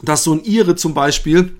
dass 0.02 0.24
so 0.24 0.34
ein 0.34 0.44
Ire 0.44 0.76
zum 0.76 0.94
Beispiel, 0.94 1.56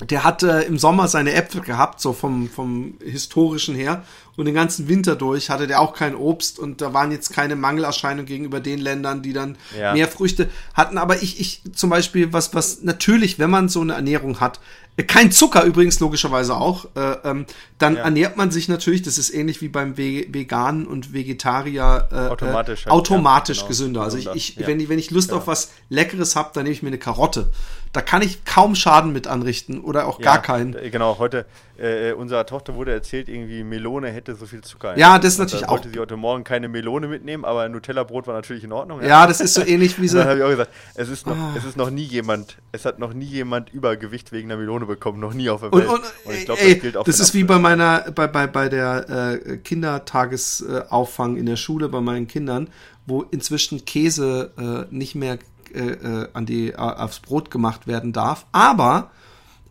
der 0.00 0.24
hatte 0.24 0.64
im 0.66 0.76
Sommer 0.76 1.06
seine 1.06 1.34
Äpfel 1.34 1.60
gehabt, 1.60 2.00
so 2.00 2.12
vom, 2.12 2.48
vom 2.50 2.94
historischen 3.00 3.76
her. 3.76 4.04
Und 4.36 4.46
den 4.46 4.54
ganzen 4.54 4.88
Winter 4.88 5.14
durch 5.14 5.50
hatte 5.50 5.68
der 5.68 5.80
auch 5.80 5.94
kein 5.94 6.16
Obst 6.16 6.58
und 6.58 6.80
da 6.80 6.92
waren 6.92 7.12
jetzt 7.12 7.32
keine 7.32 7.54
Mangelerscheinungen 7.54 8.26
gegenüber 8.26 8.58
den 8.58 8.80
Ländern, 8.80 9.22
die 9.22 9.32
dann 9.32 9.56
ja. 9.78 9.92
mehr 9.92 10.08
Früchte 10.08 10.50
hatten. 10.74 10.98
Aber 10.98 11.22
ich, 11.22 11.38
ich 11.38 11.62
zum 11.72 11.90
Beispiel, 11.90 12.32
was, 12.32 12.52
was 12.52 12.82
natürlich, 12.82 13.38
wenn 13.38 13.50
man 13.50 13.68
so 13.68 13.80
eine 13.82 13.92
Ernährung 13.92 14.40
hat, 14.40 14.58
kein 15.06 15.30
Zucker 15.30 15.62
übrigens 15.62 16.00
logischerweise 16.00 16.56
auch, 16.56 16.86
äh, 16.96 17.16
ähm, 17.24 17.46
dann 17.78 17.94
ja. 17.94 18.02
ernährt 18.02 18.36
man 18.36 18.50
sich 18.50 18.68
natürlich, 18.68 19.02
das 19.02 19.18
ist 19.18 19.32
ähnlich 19.32 19.60
wie 19.60 19.68
beim 19.68 19.96
Ve 19.96 20.26
Veganen 20.30 20.86
und 20.86 21.12
Vegetarier, 21.12 22.08
äh, 22.10 22.16
automatisch, 22.30 22.86
äh, 22.86 22.90
automatisch 22.90 23.58
ja, 23.58 23.62
genau. 23.62 23.68
gesünder. 23.68 24.02
Also 24.02 24.18
ich, 24.18 24.28
ich 24.34 24.66
wenn, 24.66 24.80
ich, 24.80 24.88
wenn 24.88 24.98
ich 24.98 25.12
Lust 25.12 25.32
auf 25.32 25.46
was 25.46 25.70
Leckeres 25.88 26.34
habe, 26.34 26.50
dann 26.54 26.64
nehme 26.64 26.74
ich 26.74 26.82
mir 26.82 26.88
eine 26.88 26.98
Karotte 26.98 27.50
da 27.94 28.00
kann 28.00 28.22
ich 28.22 28.44
kaum 28.44 28.74
Schaden 28.74 29.12
mit 29.12 29.28
anrichten 29.28 29.80
oder 29.80 30.08
auch 30.08 30.18
ja, 30.18 30.24
gar 30.24 30.42
keinen. 30.42 30.72
Genau, 30.90 31.18
heute, 31.20 31.46
äh, 31.78 32.12
unserer 32.12 32.44
Tochter 32.44 32.74
wurde 32.74 32.92
erzählt, 32.92 33.28
irgendwie 33.28 33.62
Melone 33.62 34.10
hätte 34.10 34.34
so 34.34 34.46
viel 34.46 34.62
Zucker. 34.62 34.98
Ja, 34.98 35.20
das 35.20 35.34
ist 35.34 35.38
natürlich 35.38 35.66
auch. 35.66 35.70
wollte 35.70 35.90
sie 35.90 36.00
heute 36.00 36.16
Morgen 36.16 36.42
keine 36.42 36.66
Melone 36.66 37.06
mitnehmen, 37.06 37.44
aber 37.44 37.68
Nutella-Brot 37.68 38.26
war 38.26 38.34
natürlich 38.34 38.64
in 38.64 38.72
Ordnung. 38.72 39.00
Ja, 39.00 39.06
ja 39.06 39.26
das 39.28 39.40
ist 39.40 39.54
so 39.54 39.64
ähnlich 39.64 40.00
wie 40.00 40.08
so. 40.08 40.18
dann 40.18 40.26
habe 40.26 40.38
ich 40.38 40.44
auch 40.44 40.50
gesagt, 40.50 40.72
es 40.96 41.08
ist, 41.08 41.24
noch, 41.28 41.36
ah. 41.36 41.54
es 41.56 41.64
ist 41.64 41.76
noch 41.76 41.90
nie 41.90 42.02
jemand, 42.02 42.56
es 42.72 42.84
hat 42.84 42.98
noch 42.98 43.14
nie 43.14 43.26
jemand 43.26 43.72
Übergewicht 43.72 44.32
wegen 44.32 44.50
einer 44.50 44.60
Melone 44.60 44.86
bekommen, 44.86 45.20
noch 45.20 45.32
nie 45.32 45.48
auf 45.48 45.60
der 45.60 45.70
Welt. 45.70 45.86
Und, 45.86 45.94
und, 45.94 46.04
und 46.24 46.34
ich 46.34 46.46
glaube, 46.46 46.60
das 46.60 46.80
gilt 46.80 46.96
auch 46.96 47.04
Das 47.04 47.20
ist 47.20 47.32
wie 47.32 47.44
bei 47.44 47.60
meiner, 47.60 48.10
bei, 48.10 48.26
bei, 48.26 48.48
bei 48.48 48.68
der 48.68 49.08
äh, 49.08 49.56
Kindertagesauffang 49.58 51.36
in 51.36 51.46
der 51.46 51.56
Schule 51.56 51.88
bei 51.88 52.00
meinen 52.00 52.26
Kindern, 52.26 52.70
wo 53.06 53.22
inzwischen 53.22 53.84
Käse 53.84 54.50
äh, 54.58 54.92
nicht 54.92 55.14
mehr 55.14 55.38
äh, 55.74 56.22
äh, 56.22 56.28
an 56.32 56.46
die, 56.46 56.76
aufs 56.76 57.20
Brot 57.20 57.50
gemacht 57.50 57.86
werden 57.86 58.12
darf. 58.12 58.46
Aber 58.52 59.10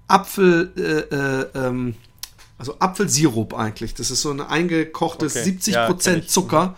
Apfel, 0.08 0.72
äh, 0.78 1.16
äh, 1.16 1.48
ähm, 1.56 1.96
also 2.58 2.76
Apfelsirup 2.80 3.54
eigentlich, 3.54 3.94
das 3.94 4.12
ist 4.12 4.22
so 4.22 4.32
ein 4.32 4.42
eingekochtes 4.42 5.36
okay. 5.36 5.58
70% 5.60 5.72
ja, 6.12 6.28
Zucker. 6.28 6.76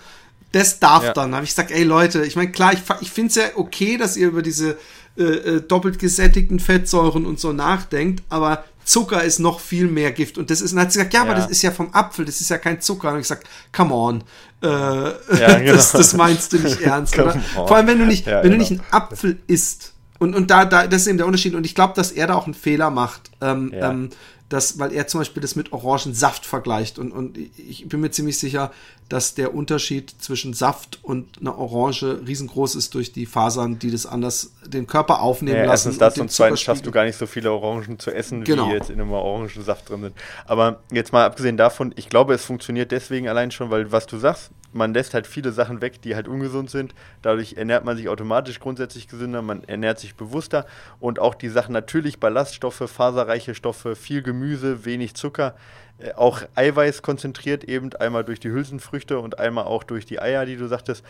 Das 0.51 0.79
darf 0.79 1.03
ja. 1.03 1.13
dann. 1.13 1.35
habe 1.35 1.43
ich 1.43 1.49
gesagt, 1.49 1.71
ey 1.71 1.83
Leute, 1.83 2.25
ich 2.25 2.35
meine, 2.35 2.51
klar, 2.51 2.73
ich, 2.73 2.79
ich 3.01 3.11
finde 3.11 3.29
es 3.29 3.35
ja 3.35 3.43
okay, 3.55 3.97
dass 3.97 4.15
ihr 4.15 4.27
über 4.27 4.41
diese 4.41 4.77
äh, 5.17 5.23
äh, 5.23 5.61
doppelt 5.61 5.99
gesättigten 5.99 6.59
Fettsäuren 6.59 7.25
und 7.25 7.39
so 7.39 7.51
nachdenkt, 7.51 8.23
aber 8.29 8.63
Zucker 8.85 9.23
ist 9.23 9.39
noch 9.39 9.59
viel 9.59 9.87
mehr 9.87 10.11
Gift. 10.11 10.37
Und 10.37 10.49
das 10.49 10.61
ist, 10.61 10.71
und 10.71 10.79
hat 10.79 10.91
sie 10.91 10.99
gesagt, 10.99 11.13
ja, 11.13 11.23
ja, 11.23 11.29
aber 11.29 11.35
das 11.39 11.49
ist 11.49 11.61
ja 11.61 11.71
vom 11.71 11.93
Apfel, 11.93 12.23
das 12.23 12.39
ist 12.39 12.49
ja 12.49 12.57
kein 12.57 12.79
Zucker. 12.79 13.09
Und 13.09 13.15
ich 13.17 13.23
gesagt, 13.23 13.47
come 13.75 13.93
on. 13.93 14.23
Äh, 14.61 14.67
ja, 14.67 15.13
genau. 15.59 15.73
das, 15.73 15.91
das, 15.91 16.13
meinst 16.13 16.53
du 16.53 16.59
nicht 16.59 16.81
ernst, 16.81 17.17
oder? 17.17 17.33
Vor 17.53 17.75
allem, 17.75 17.87
wenn 17.87 17.99
du 17.99 18.05
nicht, 18.05 18.27
ja, 18.27 18.43
wenn 18.43 18.51
genau. 18.51 18.53
du 18.53 18.59
nicht 18.59 18.71
einen 18.71 18.91
Apfel 18.91 19.39
isst. 19.47 19.93
Und, 20.19 20.33
und 20.33 20.49
da, 20.49 20.65
da, 20.65 20.87
das 20.87 21.01
ist 21.01 21.07
eben 21.07 21.17
der 21.17 21.27
Unterschied. 21.27 21.55
Und 21.55 21.65
ich 21.65 21.75
glaube, 21.75 21.93
dass 21.95 22.11
er 22.11 22.27
da 22.27 22.35
auch 22.35 22.45
einen 22.45 22.53
Fehler 22.53 22.89
macht. 22.89 23.31
Ähm, 23.41 23.71
ähm, 23.73 24.09
das, 24.49 24.77
weil 24.77 24.93
er 24.93 25.07
zum 25.07 25.21
Beispiel 25.21 25.41
das 25.41 25.55
mit 25.55 25.73
Orangensaft 25.73 26.45
vergleicht. 26.45 26.99
Und, 26.99 27.11
und 27.11 27.37
ich 27.37 27.87
bin 27.89 27.99
mir 27.99 28.11
ziemlich 28.11 28.37
sicher, 28.37 28.71
dass 29.09 29.33
der 29.33 29.55
Unterschied 29.55 30.13
zwischen 30.19 30.53
Saft 30.53 30.99
und 31.01 31.39
einer 31.39 31.57
Orange 31.57 32.21
riesengroß 32.25 32.75
ist 32.75 32.93
durch 32.93 33.11
die 33.11 33.25
Fasern, 33.25 33.79
die 33.79 33.89
das 33.89 34.05
anders 34.05 34.51
den 34.65 34.85
Körper 34.85 35.21
aufnehmen 35.21 35.57
ja, 35.57 35.65
lassen. 35.65 35.89
Erstens 35.89 35.97
das 35.97 36.15
und, 36.15 36.21
und 36.21 36.31
zweitens 36.31 36.61
schaffst 36.61 36.85
du 36.85 36.91
gar 36.91 37.05
nicht 37.05 37.17
so 37.17 37.25
viele 37.25 37.51
Orangen 37.51 37.97
zu 37.97 38.11
essen, 38.11 38.43
genau. 38.43 38.69
wie 38.69 38.73
jetzt 38.73 38.89
in 38.89 39.01
einem 39.01 39.11
Orangensaft 39.11 39.89
drin 39.89 40.01
sind. 40.01 40.15
Aber 40.45 40.81
jetzt 40.91 41.11
mal 41.11 41.25
abgesehen 41.25 41.57
davon, 41.57 41.93
ich 41.95 42.09
glaube, 42.09 42.33
es 42.35 42.45
funktioniert 42.45 42.91
deswegen 42.91 43.27
allein 43.27 43.49
schon, 43.49 43.71
weil 43.71 43.91
was 43.91 44.05
du 44.05 44.17
sagst, 44.17 44.51
man 44.75 44.93
lässt 44.93 45.13
halt 45.13 45.25
viele 45.25 45.51
Sachen 45.53 45.81
weg, 45.81 46.01
die 46.01 46.15
halt 46.15 46.27
ungesund 46.27 46.69
sind. 46.69 46.93
Dadurch 47.21 47.53
ernährt 47.53 47.85
man 47.85 47.95
sich 47.95 48.09
automatisch 48.09 48.59
grundsätzlich 48.59 49.07
gesünder, 49.07 49.41
man 49.41 49.63
ernährt 49.63 49.99
sich 49.99 50.15
bewusster 50.15 50.65
und 50.99 51.17
auch 51.17 51.33
die 51.33 51.49
Sachen 51.49 51.71
natürlich 51.71 52.19
Ballaststoffe, 52.19 52.83
faserreiche 52.91 53.55
Stoffe, 53.55 53.95
viel 53.95 54.21
Gemüse, 54.21 54.83
wenig 54.83 55.15
Zucker, 55.15 55.55
äh, 55.97 56.11
auch 56.13 56.41
Eiweiß 56.55 57.01
konzentriert 57.01 57.63
eben 57.63 57.93
einmal 57.93 58.25
durch 58.25 58.41
die 58.41 58.49
Hülsenfrüchte 58.49 59.19
und 59.19 59.39
einmal 59.39 59.63
auch 59.63 59.83
durch 59.83 60.05
die 60.05 60.19
Eier, 60.19 60.45
die 60.45 60.57
du 60.57 60.67
sagtest. 60.67 61.03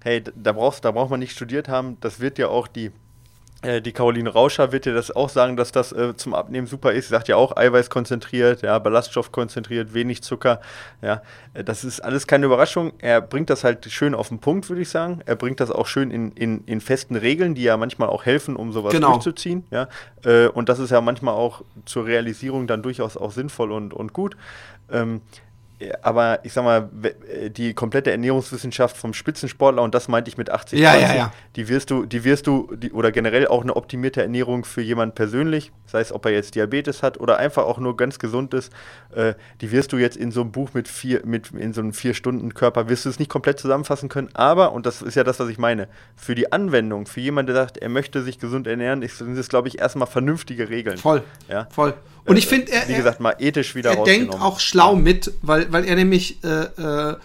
Hey, 0.00 0.22
da 0.36 0.52
brauchst, 0.52 0.84
da 0.84 0.92
braucht 0.92 1.10
man 1.10 1.18
nicht 1.18 1.32
studiert 1.32 1.68
haben. 1.68 1.96
Das 2.00 2.20
wird 2.20 2.38
ja 2.38 2.46
auch 2.46 2.68
die 2.68 2.92
die 3.64 3.92
Caroline 3.92 4.28
Rauscher 4.28 4.70
wird 4.70 4.84
dir 4.84 4.94
das 4.94 5.10
auch 5.10 5.28
sagen, 5.28 5.56
dass 5.56 5.72
das 5.72 5.90
äh, 5.90 6.14
zum 6.16 6.32
Abnehmen 6.32 6.68
super 6.68 6.92
ist. 6.92 7.08
Sie 7.08 7.10
sagt 7.10 7.26
ja 7.26 7.34
auch 7.34 7.56
Eiweiß 7.56 7.90
konzentriert, 7.90 8.62
ja, 8.62 8.78
Ballaststoff 8.78 9.32
konzentriert, 9.32 9.94
wenig 9.94 10.22
Zucker. 10.22 10.60
Ja, 11.02 11.22
äh, 11.54 11.64
das 11.64 11.82
ist 11.82 11.98
alles 12.00 12.28
keine 12.28 12.46
Überraschung. 12.46 12.92
Er 12.98 13.20
bringt 13.20 13.50
das 13.50 13.64
halt 13.64 13.84
schön 13.90 14.14
auf 14.14 14.28
den 14.28 14.38
Punkt, 14.38 14.68
würde 14.68 14.82
ich 14.82 14.90
sagen. 14.90 15.22
Er 15.26 15.34
bringt 15.34 15.58
das 15.58 15.72
auch 15.72 15.88
schön 15.88 16.12
in, 16.12 16.30
in, 16.32 16.62
in 16.66 16.80
festen 16.80 17.16
Regeln, 17.16 17.56
die 17.56 17.64
ja 17.64 17.76
manchmal 17.76 18.08
auch 18.10 18.24
helfen, 18.24 18.54
um 18.54 18.72
sowas 18.72 18.92
genau. 18.92 19.14
durchzuziehen. 19.14 19.64
Ja, 19.72 19.88
äh, 20.24 20.46
und 20.46 20.68
das 20.68 20.78
ist 20.78 20.90
ja 20.90 21.00
manchmal 21.00 21.34
auch 21.34 21.62
zur 21.84 22.06
Realisierung 22.06 22.68
dann 22.68 22.82
durchaus 22.82 23.16
auch 23.16 23.32
sinnvoll 23.32 23.72
und, 23.72 23.92
und 23.92 24.12
gut. 24.12 24.36
Ähm, 24.90 25.20
aber 26.02 26.40
ich 26.44 26.52
sag 26.52 26.64
mal, 26.64 26.88
äh, 27.02 27.50
die 27.50 27.74
komplette 27.74 28.10
Ernährungswissenschaft 28.10 28.96
vom 28.96 29.14
Spitzensportler, 29.14 29.82
und 29.82 29.94
das 29.94 30.08
meinte 30.08 30.28
ich 30.28 30.36
mit 30.36 30.50
80, 30.50 30.78
ja, 30.78 30.90
20, 30.90 31.08
ja, 31.08 31.14
ja. 31.14 31.32
die 31.56 31.68
wirst 31.68 31.90
du, 31.90 32.04
die 32.04 32.24
wirst 32.24 32.46
du, 32.46 32.74
die, 32.74 32.92
oder 32.92 33.12
generell 33.12 33.46
auch 33.46 33.62
eine 33.62 33.76
optimierte 33.76 34.20
Ernährung 34.22 34.64
für 34.64 34.80
jemanden 34.80 35.14
persönlich, 35.14 35.72
sei 35.86 36.00
es, 36.00 36.12
ob 36.12 36.26
er 36.26 36.32
jetzt 36.32 36.54
Diabetes 36.54 37.02
hat 37.02 37.20
oder 37.20 37.38
einfach 37.38 37.64
auch 37.64 37.78
nur 37.78 37.96
ganz 37.96 38.18
gesund 38.18 38.54
ist, 38.54 38.72
äh, 39.14 39.34
die 39.60 39.70
wirst 39.70 39.92
du 39.92 39.98
jetzt 39.98 40.16
in 40.16 40.32
so 40.32 40.40
einem 40.40 40.50
Buch 40.50 40.70
mit 40.74 40.88
vier, 40.88 41.22
mit 41.24 41.52
in 41.52 41.72
so 41.72 41.80
einem 41.80 41.92
Vier-Stunden-Körper, 41.92 42.88
wirst 42.88 43.04
du 43.04 43.10
es 43.10 43.18
nicht 43.18 43.30
komplett 43.30 43.60
zusammenfassen 43.60 44.08
können, 44.08 44.30
aber, 44.34 44.72
und 44.72 44.84
das 44.84 45.00
ist 45.00 45.14
ja 45.14 45.24
das, 45.24 45.38
was 45.38 45.48
ich 45.48 45.58
meine, 45.58 45.88
für 46.16 46.34
die 46.34 46.50
Anwendung, 46.50 47.06
für 47.06 47.20
jemanden, 47.20 47.54
der 47.54 47.56
sagt, 47.62 47.78
er 47.78 47.88
möchte 47.88 48.22
sich 48.22 48.38
gesund 48.38 48.66
ernähren, 48.66 49.06
sind 49.06 49.38
es, 49.38 49.48
glaube 49.48 49.68
ich, 49.68 49.78
erstmal 49.78 50.08
vernünftige 50.08 50.68
Regeln. 50.68 50.98
Voll. 50.98 51.22
Ja? 51.48 51.68
Voll. 51.70 51.94
Und 52.28 52.36
ich 52.36 52.46
finde, 52.46 52.72
er, 52.72 52.88
wie 52.88 52.94
gesagt, 52.94 53.20
mal 53.20 53.34
ethisch 53.38 53.74
wieder 53.74 53.96
Er 53.96 54.04
denkt 54.04 54.34
auch 54.34 54.60
schlau 54.60 54.94
mit, 54.94 55.32
weil, 55.42 55.72
weil 55.72 55.84
er 55.84 55.96
nämlich, 55.96 56.42
äh, 56.44 56.48
äh, 56.48 57.16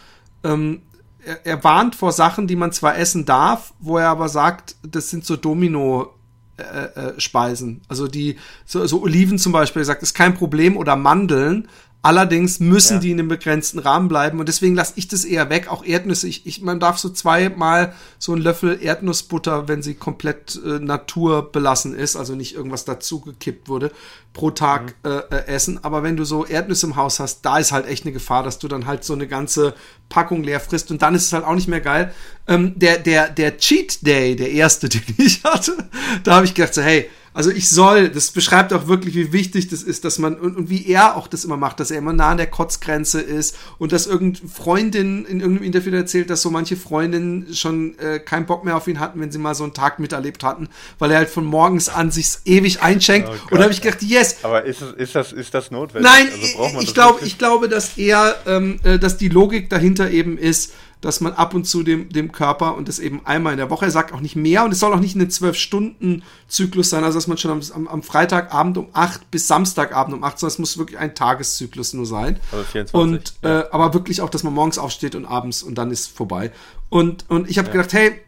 ähm, 0.44 0.82
er, 1.26 1.46
er, 1.46 1.64
warnt 1.64 1.96
vor 1.96 2.12
Sachen, 2.12 2.48
die 2.48 2.56
man 2.56 2.72
zwar 2.72 2.98
essen 2.98 3.26
darf, 3.26 3.74
wo 3.80 3.98
er 3.98 4.10
aber 4.10 4.30
sagt, 4.30 4.76
das 4.84 5.10
sind 5.10 5.26
so 5.26 5.36
Domino, 5.36 6.14
äh, 6.58 6.64
äh, 6.64 7.20
Speisen. 7.20 7.82
Also 7.88 8.08
die, 8.08 8.38
so, 8.66 8.86
so 8.86 9.02
Oliven 9.02 9.40
zum 9.40 9.52
Beispiel, 9.52 9.82
er 9.82 9.86
sagt, 9.86 10.04
ist 10.04 10.14
kein 10.14 10.36
Problem, 10.36 10.78
oder 10.78 10.96
Mandeln, 10.96 11.68
Allerdings 12.06 12.60
müssen 12.60 12.96
ja. 12.96 13.00
die 13.00 13.12
in 13.12 13.20
einem 13.20 13.30
begrenzten 13.30 13.80
Rahmen 13.80 14.10
bleiben 14.10 14.42
und 14.42 14.50
deswegen 14.50 14.76
lasse 14.76 14.92
ich 14.98 15.08
das 15.08 15.24
eher 15.24 15.50
weg. 15.50 15.72
Auch 15.72 15.86
Erdnüsse. 15.86 16.28
Ich, 16.28 16.46
ich, 16.46 16.62
man 16.62 16.82
darf 16.82 16.98
so 16.98 17.10
zweimal 17.10 17.94
so 18.20 18.34
einen 18.34 18.42
Löffel 18.42 18.78
Erdnussbutter, 18.82 19.70
wenn 19.70 19.82
sie 19.82 19.94
komplett 19.94 20.60
äh, 20.66 20.80
naturbelassen 20.80 21.96
ist, 21.96 22.18
also 22.18 22.36
nicht 22.36 22.56
irgendwas 22.56 22.84
dazugekippt 22.84 23.70
wurde, 23.70 23.90
pro 24.34 24.52
Tag 24.52 24.96
mhm. 25.06 25.12
äh, 25.12 25.18
äh, 25.34 25.48
essen. 25.48 25.82
Aber 25.82 26.04
wenn 26.04 26.18
du 26.18 26.26
so 26.26 26.46
Erdnüsse 26.46 26.88
im 26.88 26.98
Haus 26.98 27.22
hast, 27.22 27.44
da 27.44 27.58
ist 27.58 27.72
halt 27.72 27.88
echt 27.88 28.04
eine 28.04 28.12
Gefahr, 28.12 28.44
dass 28.44 28.60
du 28.60 28.68
dann 28.68 28.86
halt 28.86 29.06
so 29.06 29.14
eine 29.14 29.30
ganze 29.30 29.74
Packung 30.10 30.44
leer 30.44 30.60
frisst 30.60 30.92
und 30.92 31.02
dann 31.02 31.16
ist 31.16 31.24
es 31.24 31.32
halt 31.32 31.46
auch 31.46 31.56
nicht 31.56 31.70
mehr 31.70 31.80
geil. 31.80 32.14
Ähm, 32.50 32.78
der, 32.78 32.98
der, 32.98 33.30
der 33.30 33.58
Cheat 33.58 34.06
Day, 34.06 34.36
der 34.36 34.52
erste, 34.52 34.90
den 34.90 35.04
ich 35.20 35.42
hatte, 35.46 35.78
da 36.26 36.36
habe 36.36 36.46
ich 36.46 36.54
gedacht 36.54 36.74
so, 36.74 36.82
hey, 36.82 37.10
Also 37.34 37.50
ich 37.50 37.70
soll, 37.70 38.10
das 38.10 38.32
beschreibt 38.32 38.74
auch 38.74 38.88
wirklich, 38.88 39.16
wie 39.16 39.34
wichtig 39.34 39.68
das 39.68 39.82
ist, 39.82 40.06
dass 40.06 40.20
man, 40.20 40.36
und, 40.36 40.56
und 40.56 40.70
wie 40.70 40.86
er 40.88 41.18
auch 41.18 41.28
das 41.28 41.46
immer 41.46 41.58
macht, 41.58 41.80
dass 41.80 41.90
er 41.90 41.98
immer 41.98 42.14
nah 42.14 42.30
an 42.30 42.38
der 42.38 42.48
Kotzgrenze 42.48 43.22
ist 43.22 43.58
und 43.80 43.92
dass 43.92 44.06
irgendeine 44.06 44.50
Freundin 44.50 45.26
in 45.26 45.40
irgendeinem 45.40 45.66
Interview 45.66 45.94
erzählt, 45.96 46.30
dass 46.30 46.42
so 46.42 46.52
manche 46.52 46.76
Freundinnen 46.76 47.54
schon 47.54 47.98
äh, 47.98 48.20
keinen 48.20 48.46
Bock 48.46 48.64
mehr 48.64 48.78
auf 48.78 48.88
ihn 48.88 49.00
hatten, 49.00 49.20
wenn 49.20 49.32
sie 49.32 49.40
mal 49.40 49.56
so 49.56 49.64
einen 49.64 49.74
Tag 49.74 50.00
miterlebt 50.00 50.44
hatten, 50.44 50.70
weil 51.00 51.12
er 51.12 51.18
halt 51.18 51.30
von 51.30 51.46
morgens 51.46 51.90
an 51.90 52.12
sich 52.12 52.38
ewig 52.46 52.82
einschenkt. 52.82 53.30
Oh 53.30 53.52
und 53.52 53.58
da 53.58 53.64
habe 53.64 53.74
ich 53.74 53.82
gedacht, 53.82 54.04
yes. 54.04 54.38
Aber 54.44 54.64
ist, 54.64 54.82
das, 54.82 54.92
ist, 54.92 55.16
das, 55.16 55.32
ist 55.32 55.54
das 55.54 55.72
notwendig? 55.72 56.12
Nein, 56.12 56.28
also 56.60 56.80
ich, 56.82 56.94
glaube, 56.94 57.26
ich 57.26 57.38
glaube, 57.40 57.68
dass 57.68 57.98
er, 57.98 58.36
ähm, 58.46 58.80
äh, 58.84 59.00
dass 59.00 59.18
die 59.18 59.30
Logik 59.30 59.70
dahinter 59.70 60.12
eben 60.12 60.38
ist, 60.38 60.74
dass 61.04 61.20
man 61.20 61.34
ab 61.34 61.54
und 61.54 61.66
zu 61.66 61.84
dem, 61.84 62.08
dem 62.08 62.32
Körper 62.32 62.78
und 62.78 62.88
das 62.88 62.98
eben 62.98 63.26
einmal 63.26 63.52
in 63.52 63.58
der 63.58 63.70
Woche, 63.70 63.84
er 63.84 63.92
sagt 63.92 64.14
auch 64.14 64.22
nicht 64.22 64.38
mehr 64.38 64.64
und 64.64 64.72
es 64.72 64.80
soll 64.80 64.94
auch 64.94 65.02
nicht 65.02 65.18
ein 65.18 65.30
Zwölf-Stunden-Zyklus 65.30 66.90
sein, 66.90 67.04
also 67.04 67.18
dass 67.18 67.28
man 67.28 67.38
schon 67.38 67.52
am, 67.52 67.88
am, 67.90 68.04
Freitagabend 68.04 68.78
um 68.78 68.88
8 68.94 69.30
bis 69.30 69.50
Samstagabend 69.50 70.16
um 70.16 70.24
8, 70.24 70.40
sondern 70.40 70.54
es 70.54 70.60
muss 70.60 70.78
wirklich 70.78 70.98
ein 70.98 71.14
Tageszyklus 71.14 71.92
nur 71.92 72.06
sein. 72.06 72.40
Also 72.54 72.64
24. 72.64 72.94
Und, 72.94 73.34
ja. 73.44 73.60
äh, 73.60 73.66
aber 73.72 73.94
wirklich 73.94 74.22
auch, 74.22 74.30
dass 74.30 74.44
man 74.44 74.54
morgens 74.54 74.78
aufsteht 74.78 75.14
und 75.16 75.26
abends 75.26 75.62
und 75.62 75.76
dann 75.76 75.92
ist 75.92 76.08
vorbei. 76.08 76.54
Und, 76.88 77.30
und 77.30 77.50
ich 77.50 77.58
habe 77.58 77.68
ja. 77.68 77.74
gedacht, 77.74 77.92
hey, 77.92 78.22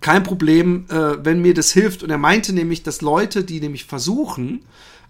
kein 0.00 0.24
Problem, 0.24 0.86
äh, 0.90 1.24
wenn 1.24 1.42
mir 1.42 1.54
das 1.54 1.70
hilft. 1.70 2.02
Und 2.02 2.10
er 2.10 2.18
meinte 2.18 2.52
nämlich, 2.52 2.82
dass 2.82 3.02
Leute, 3.02 3.44
die 3.44 3.60
nämlich 3.60 3.84
versuchen, 3.84 4.64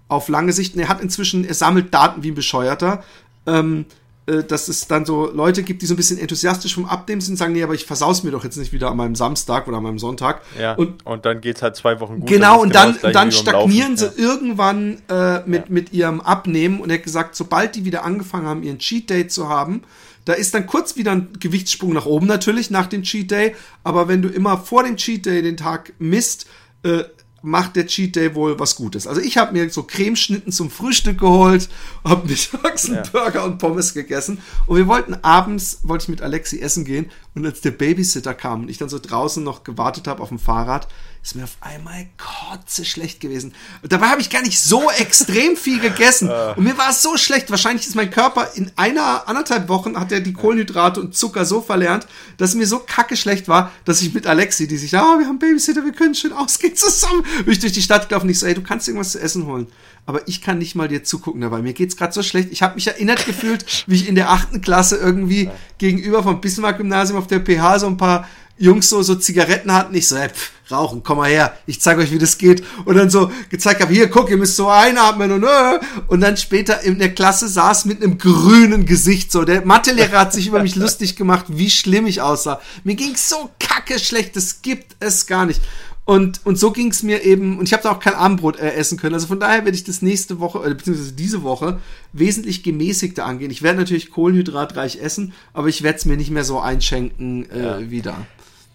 auf 0.09 0.29
lange 0.29 0.53
Sicht, 0.53 0.75
und 0.75 0.81
er 0.81 0.89
hat 0.89 1.01
inzwischen, 1.01 1.47
er 1.47 1.55
sammelt 1.55 1.95
Daten 1.95 2.23
wie 2.23 2.31
ein 2.31 2.35
Bescheuerter, 2.35 3.03
ähm, 3.47 3.87
äh, 3.89 4.04
dass 4.27 4.69
es 4.69 4.87
dann 4.87 5.05
so 5.05 5.31
Leute 5.31 5.63
gibt, 5.63 5.83
die 5.83 5.87
so 5.87 5.95
ein 5.95 5.97
bisschen 5.99 6.19
enthusiastisch 6.19 6.75
vom 6.75 6.87
Abnehmen 6.87 7.21
sind, 7.21 7.37
sagen, 7.37 7.53
nee, 7.53 7.63
aber 7.63 7.75
ich 7.75 7.85
versaus 7.85 8.23
mir 8.23 8.31
doch 8.31 8.43
jetzt 8.45 8.57
nicht 8.57 8.73
wieder 8.73 8.91
an 8.91 8.97
meinem 8.97 9.15
Samstag 9.15 9.69
oder 9.69 9.77
an 9.77 9.83
meinem 9.83 9.99
Sonntag. 9.99 10.41
Ja, 10.59 10.75
und, 10.75 11.05
und 11.05 11.27
dann 11.27 11.41
geht's 11.41 11.61
halt 11.61 11.77
zwei 11.77 12.01
Wochen 12.01 12.21
gut. 12.21 12.29
Genau, 12.29 12.63
und 12.63 12.75
dann, 12.75 12.97
genau 12.97 13.13
dann 13.13 13.33
stagnieren 13.33 13.97
sie 13.97 14.07
ja. 14.07 14.13
irgendwann 14.17 15.03
äh, 15.09 15.41
mit, 15.47 15.65
ja. 15.65 15.73
mit 15.73 15.93
ihrem 15.93 16.21
Abnehmen 16.21 16.81
und 16.81 16.91
er 16.91 16.97
hat 16.97 17.05
gesagt, 17.05 17.37
sobald 17.37 17.75
die 17.75 17.85
wieder 17.85 18.05
angefangen 18.05 18.47
haben, 18.47 18.63
ihren 18.63 18.79
Cheat 18.79 19.11
Day 19.11 19.29
zu 19.29 19.49
haben, 19.49 19.83
da 20.25 20.33
ist 20.33 20.55
dann 20.55 20.67
kurz 20.67 20.97
wieder 20.97 21.13
ein 21.13 21.29
Gewichtssprung 21.39 21.93
nach 21.93 22.07
oben 22.07 22.27
natürlich 22.27 22.71
nach 22.71 22.87
dem 22.87 23.03
Cheat 23.03 23.31
Day, 23.31 23.55
aber 23.83 24.09
wenn 24.09 24.23
du 24.23 24.29
immer 24.29 24.57
vor 24.57 24.85
dem 24.85 24.97
Cheat 24.97 25.27
Day 25.27 25.43
den 25.43 25.59
Tag 25.59 25.93
misst, 25.99 26.47
äh, 26.83 27.05
macht 27.45 27.77
der 27.77 27.87
Cheat 27.87 28.17
Day 28.17 28.35
wohl 28.35 28.59
was 28.59 28.75
Gutes. 28.75 29.07
Also 29.07 29.21
ich 29.21 29.37
habe 29.37 29.53
mir 29.53 29.69
so 29.71 29.83
Cremeschnitten 29.83 30.51
zum 30.51 30.71
Frühstück 30.71 31.19
geholt, 31.19 31.69
habe 32.03 32.27
mittags 32.27 32.87
einen 32.87 32.97
ja. 32.97 33.03
Burger 33.13 33.45
und 33.45 33.59
Pommes 33.59 33.93
gegessen 33.93 34.39
und 34.67 34.77
wir 34.79 34.87
wollten 34.87 35.15
abends, 35.23 35.81
wollte 35.83 36.05
ich 36.05 36.09
mit 36.09 36.23
Alexi 36.23 36.61
essen 36.61 36.85
gehen 36.85 37.11
und 37.35 37.45
als 37.45 37.61
der 37.61 37.73
Babysitter 37.73 38.33
kam 38.33 38.63
und 38.63 38.69
ich 38.69 38.79
dann 38.79 38.89
so 38.89 38.99
draußen 38.99 39.43
noch 39.43 39.65
gewartet 39.65 40.07
habe 40.07 40.23
auf 40.23 40.29
dem 40.29 40.39
Fahrrad, 40.39 40.87
ist 41.25 41.35
mir 41.35 41.45
auf 41.45 41.57
einmal 41.61 42.07
kotze 42.19 42.85
schlecht 42.85 43.19
gewesen. 43.21 43.55
Und 43.83 43.91
dabei 43.91 44.09
habe 44.09 44.21
ich 44.21 44.29
gar 44.29 44.43
nicht 44.43 44.61
so 44.61 44.91
extrem 44.91 45.57
viel 45.57 45.81
gegessen. 45.81 46.31
Ah. 46.35 46.53
Und 46.53 46.65
mir 46.65 46.77
war 46.79 46.91
es 46.91 47.03
so 47.03 47.17
schlecht. 47.17 47.51
Wahrscheinlich 47.51 47.87
ist 47.87 47.95
mein 47.95 48.11
Körper 48.11 48.51
in 48.55 48.71
einer, 48.77 49.29
anderthalb 49.29 49.69
Wochen 49.69 49.99
hat 49.99 50.11
er 50.11 50.21
die 50.21 50.33
Kohlenhydrate 50.33 51.01
und 51.01 51.15
Zucker 51.15 51.45
so 51.45 51.61
verlernt, 51.61 52.07
dass 52.39 52.55
mir 52.55 52.67
so 52.67 52.79
kacke 52.81 53.17
schlecht 53.17 53.47
war, 53.47 53.71
dass 53.85 54.01
ich 54.01 54.15
mit 54.15 54.27
Alexi, 54.27 54.67
die 54.67 54.79
sich, 54.79 54.93
ja, 54.93 55.03
oh, 55.05 55.19
wir 55.19 55.27
haben 55.27 55.39
Babysitter, 55.39 55.85
wir 55.85 55.93
können 55.93 56.15
schön 56.15 56.33
ausgehen 56.33 56.75
zusammen, 56.77 57.25
bin 57.45 57.53
ich 57.53 57.61
durch 57.61 57.73
die 57.73 57.83
Stadt 57.83 58.09
gelaufen 58.09 58.27
und 58.27 58.31
ich 58.31 58.39
so, 58.39 58.47
ey, 58.47 58.55
du 58.55 58.63
kannst 58.63 58.89
irgendwas 58.89 59.13
zu 59.13 59.21
essen 59.21 59.47
holen. 59.47 59.67
Aber 60.07 60.29
ich 60.29 60.43
kann 60.43 60.59
nicht 60.59 60.75
mal 60.75 60.89
dir 60.89 61.03
zugucken 61.03 61.41
dabei. 61.41 61.63
Mir 61.63 61.73
geht's 61.73 61.97
gerade 61.97 62.13
so 62.13 62.23
schlecht. 62.23 62.51
Ich 62.53 62.63
habe 62.63 62.75
mich 62.75 62.87
erinnert 62.87 63.25
gefühlt, 63.25 63.65
wie 63.87 63.97
ich 63.97 64.09
in 64.09 64.15
der 64.15 64.31
achten 64.31 64.61
Klasse 64.61 64.97
irgendwie 64.97 65.51
gegenüber 65.79 66.23
vom 66.23 66.41
Bismarck-Gymnasium 66.41 67.19
auf 67.19 67.27
der 67.27 67.41
PH 67.41 67.81
so 67.81 67.87
ein 67.87 67.97
paar 67.97 68.29
Jungs 68.57 68.89
so, 68.89 69.03
so 69.03 69.17
Zigaretten 69.17 69.73
hatten. 69.73 69.95
Ich 69.95 70.07
so, 70.07 70.17
ey, 70.17 70.29
pff, 70.29 70.53
rauchen, 70.71 71.03
komm 71.03 71.19
mal 71.19 71.29
her, 71.29 71.57
ich 71.67 71.81
zeig 71.81 71.99
euch, 71.99 72.13
wie 72.13 72.19
das 72.19 72.39
geht. 72.39 72.63
Und 72.85 72.97
dann 72.97 73.11
so 73.11 73.31
gezeigt 73.51 73.81
habe, 73.81 73.93
hier, 73.93 74.09
guck, 74.09 74.31
ihr 74.31 74.37
müsst 74.37 74.57
so 74.57 74.69
einatmen 74.69 75.33
und 75.33 75.45
äh. 75.45 75.81
Und 76.07 76.21
dann 76.21 76.37
später 76.37 76.81
in 76.83 76.99
der 76.99 77.15
Klasse 77.15 77.49
saß 77.49 77.85
mit 77.87 78.03
einem 78.03 78.19
grünen 78.19 78.87
Gesicht 78.87 79.33
so. 79.33 79.45
Der 79.45 79.65
Mathelehrer 79.65 80.21
hat 80.21 80.33
sich 80.33 80.47
über 80.47 80.63
mich 80.63 80.75
lustig 80.77 81.17
gemacht, 81.17 81.47
wie 81.49 81.71
schlimm 81.71 82.07
ich 82.07 82.21
aussah. 82.21 82.61
Mir 82.85 82.95
ging's 82.95 83.29
so 83.29 83.51
kacke 83.59 83.99
schlecht, 83.99 84.37
das 84.37 84.63
gibt 84.63 84.97
es 85.01 85.27
gar 85.27 85.47
nicht. 85.47 85.61
Und, 86.07 86.45
und 86.45 86.57
so 86.59 86.71
ging's 86.71 87.03
mir 87.03 87.23
eben, 87.23 87.59
und 87.59 87.65
ich 87.65 87.73
habe 87.73 87.83
da 87.83 87.91
auch 87.91 87.99
kein 87.99 88.15
Abendbrot 88.15 88.59
äh, 88.59 88.73
essen 88.73 88.99
können. 88.99 89.15
Also 89.15 89.27
von 89.27 89.41
daher 89.41 89.65
werde 89.65 89.77
ich 89.77 89.85
das 89.85 90.03
nächste 90.03 90.39
Woche, 90.39 90.59
äh, 90.59 90.75
beziehungsweise 90.75 91.13
diese 91.13 91.43
Woche, 91.43 91.81
wesentlich 92.13 92.63
gemäßigter 92.63 93.25
angehen. 93.25 93.51
Ich 93.51 93.63
werde 93.63 93.79
natürlich 93.79 94.11
kohlenhydratreich 94.11 95.01
essen, 95.01 95.33
aber 95.55 95.69
ich 95.69 95.83
werde 95.83 95.99
es 95.99 96.05
mir 96.05 96.19
nicht 96.19 96.31
mehr 96.31 96.45
so 96.45 96.61
einschenken 96.61 97.51
äh, 97.51 97.63
ja. 97.63 97.91
wieder. 97.91 98.27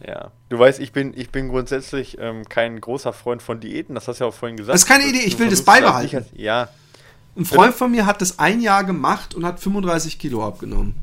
Ja, 0.05 0.31
du 0.47 0.57
weißt, 0.57 0.79
ich 0.79 0.91
bin, 0.91 1.13
ich 1.15 1.29
bin 1.29 1.49
grundsätzlich 1.49 2.17
ähm, 2.19 2.47
kein 2.47 2.79
großer 2.79 3.13
Freund 3.13 3.41
von 3.41 3.59
Diäten, 3.59 3.95
das 3.95 4.07
hast 4.07 4.19
du 4.19 4.23
ja 4.23 4.29
auch 4.29 4.33
vorhin 4.33 4.55
gesagt. 4.55 4.73
Das 4.73 4.83
ist 4.83 4.87
keine 4.87 5.05
Idee, 5.05 5.21
ich 5.25 5.37
will 5.37 5.49
das 5.49 5.61
beibehalten. 5.61 6.25
ja. 6.35 6.69
Ein 7.37 7.45
Freund 7.45 7.75
von 7.75 7.91
mir 7.91 8.05
hat 8.05 8.21
das 8.21 8.39
ein 8.39 8.59
Jahr 8.59 8.83
gemacht 8.83 9.35
und 9.35 9.45
hat 9.45 9.59
35 9.59 10.19
Kilo 10.19 10.45
abgenommen. 10.45 10.95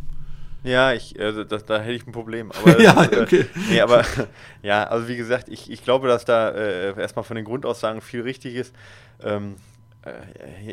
Ja, 0.66 0.92
ich, 0.92 1.18
also 1.20 1.44
das, 1.44 1.64
da 1.64 1.79
hätte 1.79 1.92
ich 1.92 2.07
ein 2.07 2.12
Problem. 2.12 2.50
Aber, 2.50 2.81
ja, 2.83 3.05
äh, 3.05 3.20
okay. 3.20 3.46
Nee, 3.70 3.81
aber 3.81 4.05
ja, 4.62 4.83
also 4.85 5.07
wie 5.07 5.16
gesagt, 5.16 5.48
ich, 5.48 5.70
ich 5.70 5.85
glaube, 5.85 6.09
dass 6.09 6.24
da 6.24 6.50
äh, 6.50 7.00
erstmal 7.00 7.24
von 7.24 7.37
den 7.37 7.44
Grundaussagen 7.44 8.00
viel 8.00 8.22
richtig 8.22 8.57
ist. 8.57 8.74
Ähm, 9.22 9.55
äh, 9.55 9.76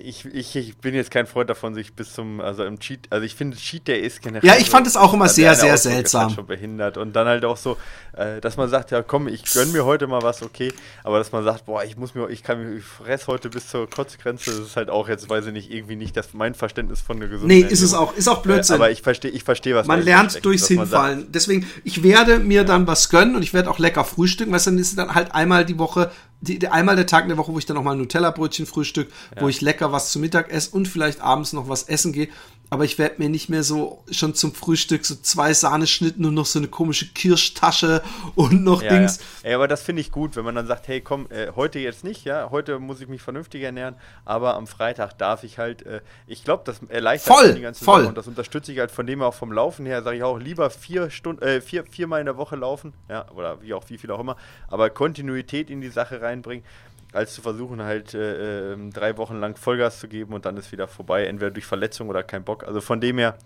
ich, 0.04 0.26
ich, 0.26 0.56
ich, 0.56 0.78
bin 0.78 0.94
jetzt 0.94 1.12
kein 1.12 1.26
Freund 1.28 1.50
davon, 1.50 1.74
sich 1.74 1.94
bis 1.94 2.14
zum, 2.14 2.40
also 2.42 2.64
im 2.64 2.80
Cheat, 2.80 3.08
also 3.10 3.26
ich 3.26 3.36
finde 3.36 3.58
Cheat 3.58 3.88
Day 3.88 4.00
ist 4.00 4.22
generell. 4.22 4.48
Ja, 4.48 4.56
ich 4.58 4.70
fand 4.70 4.86
es 4.86 4.96
auch 4.96 5.14
immer 5.14 5.30
sehr, 5.30 5.56
sehr 5.56 5.78
seltsam. 5.78 6.30
Schon 6.32 6.46
behindert 6.46 6.98
und 6.98 7.14
dann 7.14 7.28
halt 7.28 7.46
auch 7.46 7.58
so, 7.58 7.78
äh, 8.14 8.42
dass 8.42 8.58
man 8.58 8.70
sagt, 8.70 8.92
ja 8.92 9.02
komm, 9.02 9.28
ich 9.28 9.44
gönn 9.52 9.72
mir 9.72 9.86
heute 9.86 10.08
mal 10.08 10.22
was, 10.22 10.42
okay, 10.44 10.72
aber 11.04 11.18
dass 11.18 11.32
man 11.32 11.44
sagt, 11.44 11.66
boah, 11.66 11.84
ich 11.84 11.98
muss 11.98 12.16
mir, 12.16 12.30
ich 12.30 12.44
kann 12.44 12.60
mir, 12.60 12.78
ich 12.78 12.84
fress 12.84 13.28
heute 13.28 13.50
bis 13.50 13.68
zur 13.68 13.90
Kotzgrenze, 13.90 14.52
das 14.52 14.60
ist 14.60 14.76
halt 14.76 14.90
auch 14.90 15.10
jetzt, 15.10 15.30
weiß 15.30 15.48
ich 15.48 15.54
nicht, 15.54 15.72
irgendwie 15.72 15.96
nicht 15.96 16.16
das 16.16 16.34
mein 16.34 16.54
Verständnis 16.54 17.02
von 17.02 17.20
der 17.20 17.30
Gesundheit. 17.30 17.58
Nee, 17.58 17.68
ist 17.68 17.82
es 17.82 17.94
auch, 17.94 18.16
ist 18.16 18.28
auch 18.28 18.42
Blödsinn. 18.42 18.76
Äh, 18.76 18.80
aber 18.80 18.92
ich 18.92 19.02
verstehe, 19.02 19.32
ich 19.32 19.44
verstehe, 19.44 19.76
was 19.76 19.88
man 19.88 20.02
lernt 20.02 20.44
durchs 20.44 20.68
Hinfallen. 20.68 21.20
Sagt, 21.22 21.36
Deswegen, 21.36 21.68
ich 21.84 22.04
werde 22.04 22.40
mir 22.40 22.62
ja. 22.62 22.64
dann 22.64 22.88
was 22.88 23.10
gönnen 23.10 23.36
und 23.36 23.44
ich 23.44 23.54
werde 23.54 23.70
auch 23.70 23.80
lecker 23.80 24.04
frühstücken, 24.04 24.52
weil 24.52 24.60
dann 24.60 24.78
ist 24.78 24.98
dann 24.98 25.16
halt 25.16 25.34
einmal 25.34 25.66
die 25.66 25.80
Woche 25.80 26.12
die, 26.44 26.68
einmal 26.68 26.96
der 26.96 27.08
Tag 27.08 27.24
in 27.24 27.30
der 27.30 27.38
Woche, 27.38 27.54
wo 27.54 27.58
ich 27.58 27.66
dann 27.66 27.76
noch 27.76 27.84
mal 27.84 27.94
ein 27.94 27.98
Nutella-Brötchen 28.00 28.66
frühstück, 28.66 29.10
ja. 29.36 29.42
wo 29.42 29.48
ich 29.48 29.62
lecker 29.62 29.92
was 29.92 30.12
zu 30.12 30.20
Mittag 30.20 30.52
esse 30.52 30.72
und 30.72 30.88
vielleicht 30.88 31.22
abends 31.22 31.54
noch 31.54 31.70
was 31.70 31.84
essen 31.84 32.14
gehe 32.14 32.30
aber 32.74 32.86
ich 32.86 32.98
werde 32.98 33.22
mir 33.22 33.30
nicht 33.30 33.50
mehr 33.50 33.62
so 33.62 34.04
schon 34.10 34.34
zum 34.34 34.52
Frühstück 34.52 35.06
so 35.06 35.14
zwei 35.14 35.54
Sahneschnitten 35.54 36.26
und 36.26 36.34
noch 36.34 36.48
so 36.48 36.58
eine 36.58 36.68
komische 36.68 37.06
Kirschtasche 37.14 38.02
und 38.34 38.64
noch 38.64 38.82
ja, 38.82 38.90
Dings. 38.90 39.20
Ja. 39.44 39.52
ja. 39.52 39.56
aber 39.58 39.68
das 39.68 39.84
finde 39.84 40.02
ich 40.02 40.12
gut, 40.12 40.36
wenn 40.36 40.44
man 40.44 40.56
dann 40.56 40.66
sagt, 40.66 40.88
hey, 40.88 41.00
komm, 41.00 41.28
äh, 41.30 41.52
heute 41.56 41.78
jetzt 41.78 42.04
nicht, 42.04 42.26
ja, 42.26 42.50
heute 42.50 42.80
muss 42.80 43.00
ich 43.00 43.08
mich 43.08 43.22
vernünftig 43.22 43.62
ernähren, 43.62 43.96
aber 44.26 44.56
am 44.56 44.66
Freitag 44.66 45.20
darf 45.20 45.44
ich 45.44 45.60
halt, 45.60 45.86
äh, 45.86 46.02
ich 46.26 46.44
glaube, 46.44 46.64
das 46.66 46.82
erleichtert 46.90 47.36
voll, 47.36 47.54
die 47.54 47.62
ganze 47.62 47.86
voll. 47.86 48.00
Sache 48.00 48.10
und 48.10 48.18
das 48.18 48.28
unterstütze 48.28 48.72
ich 48.72 48.80
halt 48.80 48.90
von 48.90 49.06
dem 49.06 49.22
auch 49.22 49.36
vom 49.36 49.52
Laufen 49.52 49.86
her, 49.86 50.02
sage 50.02 50.18
ich 50.18 50.24
auch 50.24 50.40
lieber 50.40 50.72
vier 50.72 51.12
Stunden, 51.12 51.44
äh, 51.44 51.62
vier, 51.62 51.86
viermal 51.86 52.22
in 52.22 52.26
der 52.26 52.38
Woche 52.38 52.56
laufen, 52.56 52.94
ja, 53.08 53.30
oder 53.36 53.62
wie 53.62 53.76
auch 53.76 53.84
wie 53.90 54.00
viel 54.00 54.10
auch 54.10 54.20
immer, 54.20 54.36
aber 54.68 54.90
Kontinuität 54.90 55.70
in 55.70 55.80
die 55.80 55.90
Sache 55.90 56.22
reinbringen 56.34 56.66
als 57.14 57.36
zu 57.36 57.42
versuchen, 57.42 57.82
halt 57.84 58.14
äh, 58.14 58.74
äh, 58.74 58.90
drei 58.90 59.18
Wochen 59.18 59.40
lang 59.40 59.56
Vollgas 59.56 60.00
zu 60.00 60.08
geben 60.08 60.34
und 60.34 60.46
dann 60.46 60.58
ist 60.58 60.72
wieder 60.72 60.88
vorbei, 60.88 61.26
entweder 61.26 61.52
durch 61.52 61.66
Verletzung 61.66 62.10
oder 62.10 62.24
kein 62.24 62.44
Bock. 62.44 62.64
Also 62.64 62.82
von 62.82 63.00
dem 63.00 63.20
her, 63.20 63.38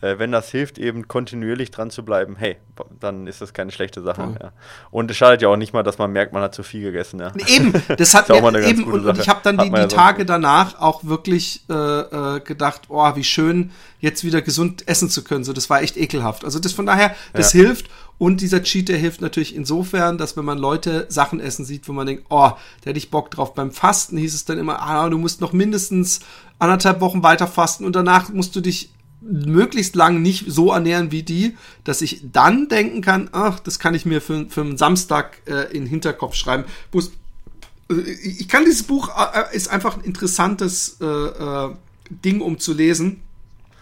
äh, 0.00 0.18
wenn 0.18 0.32
das 0.32 0.50
hilft, 0.50 0.78
eben 0.78 1.08
kontinuierlich 1.08 1.70
dran 1.70 1.90
zu 1.90 2.04
bleiben, 2.04 2.36
hey, 2.36 2.56
dann 3.00 3.26
ist 3.26 3.40
das 3.40 3.52
keine 3.52 3.72
schlechte 3.72 4.02
Sache. 4.02 4.36
Ja. 4.40 4.52
Und 4.90 5.10
es 5.10 5.16
schadet 5.16 5.42
ja 5.42 5.48
auch 5.48 5.56
nicht 5.56 5.72
mal, 5.72 5.82
dass 5.82 5.98
man 5.98 6.12
merkt, 6.12 6.32
man 6.32 6.42
hat 6.42 6.54
zu 6.54 6.62
viel 6.62 6.82
gegessen. 6.82 7.20
Ja. 7.20 7.32
Eben, 7.48 7.72
das 7.96 8.14
hat 8.14 8.28
mir 8.28 8.36
eben, 8.64 8.84
und, 8.84 9.06
und, 9.06 9.18
ich 9.18 9.28
habe 9.28 9.40
dann 9.42 9.58
die, 9.58 9.70
die 9.70 9.88
Tage 9.88 10.24
danach 10.24 10.80
auch 10.80 11.04
wirklich 11.04 11.64
äh, 11.68 11.74
äh, 11.74 12.40
gedacht, 12.40 12.82
oh, 12.88 13.16
wie 13.16 13.24
schön, 13.24 13.72
jetzt 14.00 14.24
wieder 14.24 14.42
gesund 14.42 14.86
essen 14.86 15.10
zu 15.10 15.24
können. 15.24 15.44
So, 15.44 15.52
das 15.52 15.68
war 15.70 15.82
echt 15.82 15.96
ekelhaft. 15.96 16.44
Also 16.44 16.58
das 16.58 16.72
von 16.72 16.86
daher, 16.86 17.14
das 17.32 17.52
hilft. 17.52 17.86
Und 18.18 18.40
dieser 18.40 18.64
Cheat, 18.64 18.88
der 18.88 18.98
hilft 18.98 19.20
natürlich 19.20 19.54
insofern, 19.54 20.18
dass 20.18 20.36
wenn 20.36 20.44
man 20.44 20.58
Leute 20.58 21.06
Sachen 21.08 21.38
essen 21.38 21.64
sieht, 21.64 21.88
wo 21.88 21.92
man 21.92 22.06
denkt, 22.06 22.24
oh, 22.30 22.50
da 22.50 22.86
hätte 22.86 22.98
ich 22.98 23.12
Bock 23.12 23.30
drauf. 23.30 23.54
Beim 23.54 23.70
Fasten 23.70 24.16
hieß 24.16 24.34
es 24.34 24.44
dann 24.44 24.58
immer, 24.58 24.82
ah, 24.82 25.08
du 25.08 25.18
musst 25.18 25.40
noch 25.40 25.52
mindestens 25.52 26.18
anderthalb 26.58 27.00
Wochen 27.00 27.22
weiter 27.22 27.46
fasten 27.46 27.84
und 27.84 27.94
danach 27.94 28.30
musst 28.30 28.56
du 28.56 28.60
dich 28.60 28.90
möglichst 29.20 29.96
lang 29.96 30.22
nicht 30.22 30.44
so 30.48 30.72
ernähren 30.72 31.10
wie 31.10 31.22
die, 31.22 31.56
dass 31.84 32.02
ich 32.02 32.22
dann 32.32 32.68
denken 32.68 33.00
kann, 33.00 33.28
ach, 33.32 33.58
das 33.60 33.78
kann 33.78 33.94
ich 33.94 34.06
mir 34.06 34.20
für, 34.20 34.46
für 34.48 34.60
einen 34.60 34.76
Samstag 34.76 35.42
äh, 35.46 35.64
in 35.74 35.84
den 35.84 35.86
Hinterkopf 35.86 36.34
schreiben. 36.34 36.64
Äh, 36.94 37.94
ich 37.94 38.48
kann 38.48 38.64
dieses 38.64 38.84
Buch, 38.84 39.10
äh, 39.16 39.56
ist 39.56 39.68
einfach 39.68 39.96
ein 39.96 40.04
interessantes 40.04 40.98
äh, 41.00 41.04
äh, 41.04 41.74
Ding, 42.10 42.40
um 42.40 42.58
zu 42.58 42.74
lesen. 42.74 43.22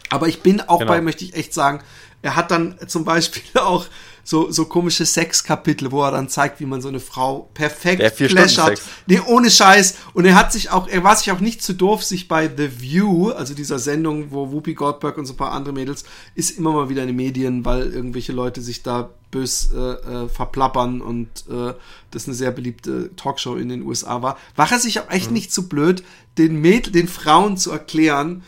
Aber 0.08 0.28
ich 0.28 0.42
bin 0.42 0.60
auch 0.60 0.78
genau. 0.78 0.92
bei, 0.92 1.00
möchte 1.00 1.24
ich 1.24 1.34
echt 1.34 1.52
sagen, 1.52 1.80
er 2.22 2.36
hat 2.36 2.50
dann 2.50 2.76
zum 2.86 3.04
Beispiel 3.04 3.42
auch 3.60 3.86
so, 4.26 4.50
so 4.50 4.64
komische 4.64 5.06
Sexkapitel, 5.06 5.92
wo 5.92 6.02
er 6.02 6.10
dann 6.10 6.28
zeigt, 6.28 6.58
wie 6.58 6.66
man 6.66 6.82
so 6.82 6.88
eine 6.88 6.98
Frau 6.98 7.48
perfekt 7.54 8.02
flashert. 8.16 8.82
Nee, 9.06 9.20
ohne 9.24 9.48
Scheiß. 9.48 9.94
Und 10.14 10.24
er 10.24 10.34
hat 10.34 10.52
sich 10.52 10.70
auch, 10.70 10.88
er 10.88 11.04
war 11.04 11.14
sich 11.14 11.30
auch 11.30 11.38
nicht 11.38 11.62
zu 11.62 11.74
doof, 11.74 12.02
sich 12.02 12.26
bei 12.26 12.50
The 12.54 12.80
View, 12.80 13.30
also 13.30 13.54
dieser 13.54 13.78
Sendung, 13.78 14.32
wo 14.32 14.50
Whoopi 14.50 14.74
Goldberg 14.74 15.16
und 15.16 15.26
so 15.26 15.34
ein 15.34 15.36
paar 15.36 15.52
andere 15.52 15.72
Mädels, 15.72 16.04
ist 16.34 16.58
immer 16.58 16.72
mal 16.72 16.88
wieder 16.88 17.02
in 17.02 17.08
den 17.08 17.16
Medien, 17.16 17.64
weil 17.64 17.92
irgendwelche 17.92 18.32
Leute 18.32 18.62
sich 18.62 18.82
da 18.82 19.10
bös 19.30 19.70
äh, 19.72 19.78
äh, 19.78 20.28
verplappern 20.28 21.00
und 21.00 21.28
äh, 21.48 21.74
das 22.10 22.26
eine 22.26 22.34
sehr 22.34 22.50
beliebte 22.50 23.14
Talkshow 23.14 23.54
in 23.54 23.68
den 23.68 23.82
USA 23.82 24.22
war, 24.22 24.38
war 24.56 24.72
er 24.72 24.80
sich 24.80 24.98
auch 24.98 25.10
echt 25.10 25.28
mhm. 25.28 25.34
nicht 25.34 25.52
zu 25.52 25.62
so 25.62 25.68
blöd, 25.68 26.02
den 26.36 26.56
Mädel, 26.60 26.92
den 26.92 27.06
Frauen 27.06 27.56
zu 27.56 27.70
erklären, 27.70 28.42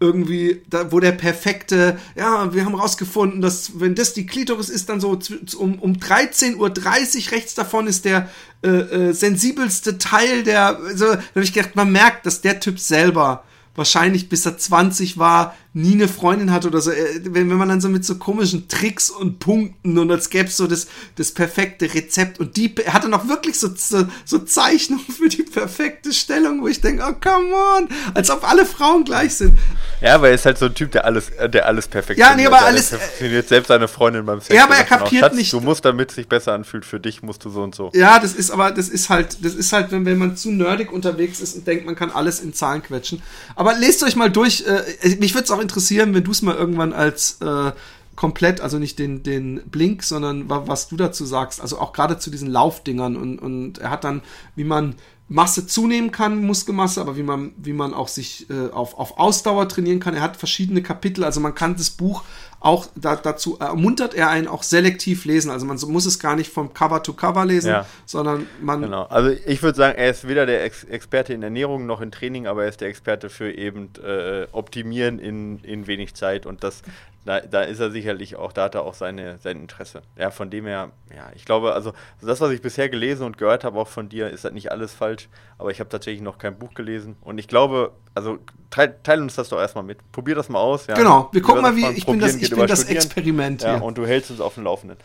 irgendwie, 0.00 0.62
da, 0.68 0.92
wo 0.92 1.00
der 1.00 1.12
perfekte, 1.12 1.98
ja, 2.14 2.54
wir 2.54 2.64
haben 2.64 2.74
rausgefunden, 2.74 3.40
dass 3.40 3.80
wenn 3.80 3.94
das 3.94 4.14
die 4.14 4.26
Klitoris 4.26 4.68
ist, 4.68 4.88
dann 4.88 5.00
so 5.00 5.18
um, 5.58 5.78
um 5.78 5.94
13.30 5.94 6.56
Uhr 6.56 7.32
rechts 7.32 7.54
davon 7.54 7.86
ist 7.86 8.04
der 8.04 8.28
äh, 8.62 8.68
äh, 8.68 9.12
sensibelste 9.12 9.98
Teil 9.98 10.44
der, 10.44 10.78
so, 10.94 11.06
da 11.06 11.12
habe 11.16 11.42
ich 11.42 11.52
gedacht, 11.52 11.74
man 11.74 11.90
merkt, 11.90 12.26
dass 12.26 12.40
der 12.40 12.60
Typ 12.60 12.78
selber 12.78 13.44
wahrscheinlich 13.74 14.28
bis 14.28 14.44
er 14.44 14.58
20 14.58 15.18
war, 15.18 15.56
nie 15.78 15.92
eine 15.92 16.08
Freundin 16.08 16.50
hatte 16.50 16.68
oder 16.68 16.80
so. 16.80 16.90
Äh, 16.90 17.20
wenn, 17.24 17.48
wenn 17.48 17.56
man 17.56 17.68
dann 17.68 17.80
so 17.80 17.88
mit 17.88 18.04
so 18.04 18.16
komischen 18.16 18.68
Tricks 18.68 19.10
und 19.10 19.38
Punkten 19.38 19.96
und 19.96 20.10
als 20.10 20.28
gäbe 20.28 20.48
es 20.48 20.56
so 20.56 20.66
das, 20.66 20.88
das 21.16 21.30
perfekte 21.32 21.92
Rezept 21.94 22.40
und 22.40 22.56
die 22.56 22.74
hatte 22.88 23.08
noch 23.08 23.28
wirklich 23.28 23.58
so, 23.58 23.68
so, 23.74 24.06
so 24.24 24.38
Zeichnungen 24.40 25.04
für 25.18 25.28
die 25.28 25.44
perfekte 25.44 26.12
Stellung, 26.12 26.62
wo 26.62 26.68
ich 26.68 26.80
denke, 26.80 27.04
oh 27.08 27.14
come 27.20 27.54
on, 27.54 27.88
als 28.14 28.30
ob 28.30 28.48
alle 28.48 28.66
Frauen 28.66 29.04
gleich 29.04 29.34
sind. 29.34 29.56
Ja, 30.00 30.20
weil 30.20 30.30
er 30.30 30.34
ist 30.34 30.46
halt 30.46 30.58
so 30.58 30.66
ein 30.66 30.74
Typ, 30.74 30.90
der 30.92 31.04
alles, 31.04 31.30
äh, 31.30 31.48
der 31.48 31.66
alles 31.66 31.86
perfekt 31.86 32.18
Ja, 32.18 32.34
nee, 32.34 32.46
aber 32.46 32.62
alles. 32.62 32.90
Funktioniert 32.90 33.48
selbst 33.48 33.68
seine 33.68 33.88
Freundin 33.88 34.26
beim 34.26 34.40
Sex. 34.40 34.54
Ja, 34.54 34.64
aber 34.64 34.76
er 34.76 34.84
kapiert 34.84 35.22
Schatz, 35.22 35.34
nicht. 35.34 35.52
Du 35.52 35.60
musst, 35.60 35.84
damit 35.84 36.10
es 36.10 36.16
sich 36.16 36.28
besser 36.28 36.54
anfühlt 36.54 36.84
für 36.84 36.98
dich, 36.98 37.22
musst 37.22 37.44
du 37.44 37.50
so 37.50 37.62
und 37.62 37.74
so. 37.74 37.90
Ja, 37.94 38.18
das 38.18 38.34
ist 38.34 38.50
aber, 38.50 38.72
das 38.72 38.88
ist 38.88 39.08
halt, 39.08 39.44
das 39.44 39.54
ist 39.54 39.72
halt, 39.72 39.92
wenn, 39.92 40.04
wenn 40.04 40.18
man 40.18 40.36
zu 40.36 40.50
nerdig 40.50 40.92
unterwegs 40.92 41.40
ist 41.40 41.56
und 41.56 41.66
denkt, 41.66 41.86
man 41.86 41.94
kann 41.94 42.10
alles 42.10 42.40
in 42.40 42.52
Zahlen 42.52 42.82
quetschen. 42.82 43.22
Aber 43.54 43.74
lest 43.74 44.02
euch 44.02 44.16
mal 44.16 44.30
durch. 44.30 44.64
Äh, 44.66 45.16
mich 45.16 45.34
würde 45.34 45.44
es 45.44 45.50
auch 45.50 45.60
interessieren, 45.68 46.14
wenn 46.14 46.24
du 46.24 46.30
es 46.30 46.42
mal 46.42 46.56
irgendwann 46.56 46.92
als 46.92 47.40
äh, 47.40 47.72
komplett, 48.16 48.60
also 48.60 48.78
nicht 48.78 48.98
den, 48.98 49.22
den 49.22 49.60
Blink, 49.66 50.02
sondern 50.02 50.48
was 50.48 50.88
du 50.88 50.96
dazu 50.96 51.24
sagst. 51.24 51.60
Also 51.60 51.78
auch 51.78 51.92
gerade 51.92 52.18
zu 52.18 52.30
diesen 52.30 52.50
Laufdingern 52.50 53.16
und, 53.16 53.38
und 53.38 53.78
er 53.78 53.90
hat 53.90 54.02
dann, 54.02 54.22
wie 54.56 54.64
man 54.64 54.96
Masse 55.28 55.66
zunehmen 55.66 56.10
kann, 56.10 56.44
Muskelmasse, 56.44 57.02
aber 57.02 57.16
wie 57.18 57.22
man, 57.22 57.52
wie 57.58 57.74
man 57.74 57.92
auch 57.92 58.08
sich 58.08 58.48
äh, 58.48 58.70
auf, 58.70 58.98
auf 58.98 59.18
Ausdauer 59.18 59.68
trainieren 59.68 60.00
kann. 60.00 60.14
Er 60.14 60.22
hat 60.22 60.38
verschiedene 60.38 60.82
Kapitel, 60.82 61.22
also 61.22 61.38
man 61.38 61.54
kann 61.54 61.76
das 61.76 61.90
Buch 61.90 62.24
auch 62.60 62.86
da, 62.96 63.14
dazu 63.14 63.56
ermuntert 63.58 64.14
er 64.14 64.30
einen 64.30 64.48
auch 64.48 64.64
selektiv 64.64 65.24
lesen. 65.24 65.50
Also 65.50 65.64
man 65.64 65.78
muss 65.88 66.06
es 66.06 66.18
gar 66.18 66.34
nicht 66.34 66.52
vom 66.52 66.74
Cover 66.74 67.02
to 67.02 67.12
Cover 67.12 67.44
lesen, 67.44 67.70
ja. 67.70 67.86
sondern 68.04 68.46
man. 68.60 68.82
Genau. 68.82 69.04
Also 69.04 69.30
ich 69.46 69.62
würde 69.62 69.76
sagen, 69.76 69.96
er 69.96 70.10
ist 70.10 70.26
weder 70.26 70.44
der 70.44 70.64
Ex 70.64 70.82
Experte 70.84 71.32
in 71.32 71.42
Ernährung 71.42 71.86
noch 71.86 72.00
in 72.00 72.10
Training, 72.10 72.46
aber 72.46 72.64
er 72.64 72.68
ist 72.68 72.80
der 72.80 72.88
Experte 72.88 73.30
für 73.30 73.52
eben 73.52 73.90
äh, 74.04 74.46
Optimieren 74.50 75.20
in, 75.20 75.60
in 75.60 75.86
wenig 75.86 76.14
Zeit 76.14 76.46
und 76.46 76.64
das 76.64 76.82
da, 77.28 77.40
da 77.40 77.60
ist 77.60 77.78
er 77.78 77.90
sicherlich 77.90 78.36
auch, 78.36 78.54
da 78.54 78.64
hat 78.64 78.74
er 78.74 78.84
auch 78.84 78.94
seine, 78.94 79.36
sein 79.36 79.60
Interesse. 79.60 80.00
Ja, 80.16 80.30
von 80.30 80.48
dem 80.48 80.64
her, 80.64 80.92
ja, 81.14 81.30
ich 81.34 81.44
glaube, 81.44 81.74
also 81.74 81.92
das, 82.22 82.40
was 82.40 82.50
ich 82.52 82.62
bisher 82.62 82.88
gelesen 82.88 83.26
und 83.26 83.36
gehört 83.36 83.64
habe, 83.64 83.78
auch 83.78 83.86
von 83.86 84.08
dir, 84.08 84.30
ist 84.30 84.44
halt 84.44 84.54
nicht 84.54 84.72
alles 84.72 84.94
falsch, 84.94 85.28
aber 85.58 85.70
ich 85.70 85.78
habe 85.78 85.90
tatsächlich 85.90 86.22
noch 86.22 86.38
kein 86.38 86.58
Buch 86.58 86.72
gelesen 86.72 87.16
und 87.20 87.36
ich 87.36 87.46
glaube, 87.46 87.92
also 88.14 88.38
teil, 88.70 88.96
teil 89.02 89.20
uns 89.20 89.34
das 89.34 89.50
doch 89.50 89.58
erstmal 89.58 89.84
mit. 89.84 89.98
Probier 90.10 90.36
das 90.36 90.48
mal 90.48 90.58
aus. 90.58 90.86
Ja. 90.86 90.94
Genau, 90.94 91.28
wir 91.30 91.42
gucken 91.42 91.60
mal, 91.60 91.76
wie 91.76 91.86
ich 91.88 92.06
bin 92.06 92.18
das, 92.18 92.34
ich 92.34 92.48
bin 92.48 92.66
das 92.66 92.84
Experiment 92.84 93.60
hier. 93.60 93.72
Ja, 93.72 93.80
und 93.80 93.98
du 93.98 94.06
hältst 94.06 94.30
uns 94.30 94.40
auf 94.40 94.54
dem 94.54 94.64
Laufenden. 94.64 94.96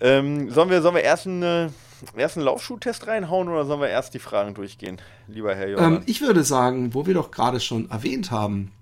Ähm, 0.00 0.50
sollen, 0.50 0.70
wir, 0.70 0.80
sollen 0.80 0.94
wir 0.94 1.02
erst 1.02 1.26
einen, 1.26 1.42
äh, 1.42 1.68
erst 2.16 2.38
einen 2.38 2.46
Laufschuhtest 2.46 3.06
reinhauen 3.06 3.50
oder 3.50 3.66
sollen 3.66 3.82
wir 3.82 3.90
erst 3.90 4.14
die 4.14 4.18
Fragen 4.18 4.54
durchgehen, 4.54 4.98
lieber 5.28 5.54
Herr 5.54 5.68
Jordan? 5.68 5.96
Ähm, 5.96 6.02
ich 6.06 6.22
würde 6.22 6.42
sagen, 6.42 6.94
wo 6.94 7.04
wir 7.04 7.12
doch 7.12 7.30
gerade 7.30 7.60
schon 7.60 7.90
erwähnt 7.90 8.30
haben, 8.30 8.72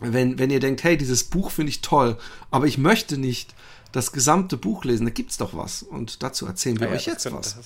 wenn, 0.00 0.38
wenn 0.38 0.50
ihr 0.50 0.60
denkt, 0.60 0.84
hey, 0.84 0.96
dieses 0.96 1.24
Buch 1.24 1.50
finde 1.50 1.70
ich 1.70 1.80
toll, 1.80 2.16
aber 2.50 2.66
ich 2.66 2.78
möchte 2.78 3.18
nicht 3.18 3.54
das 3.92 4.12
gesamte 4.12 4.56
Buch 4.56 4.84
lesen, 4.84 5.06
da 5.06 5.10
gibt 5.10 5.30
es 5.30 5.38
doch 5.38 5.54
was. 5.56 5.82
Und 5.82 6.22
dazu 6.22 6.46
erzählen 6.46 6.78
wir 6.80 6.90
ah, 6.90 6.92
euch 6.92 7.06
ja, 7.06 7.12
jetzt 7.12 7.22
könnte, 7.22 7.38
was. 7.38 7.56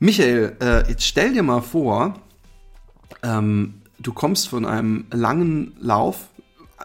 Michael, 0.00 0.56
äh, 0.60 0.88
jetzt 0.88 1.04
stell 1.06 1.32
dir 1.32 1.42
mal 1.42 1.62
vor, 1.62 2.14
ähm, 3.22 3.82
du 3.98 4.12
kommst 4.12 4.48
von 4.48 4.66
einem 4.66 5.06
langen 5.12 5.76
Lauf. 5.80 6.28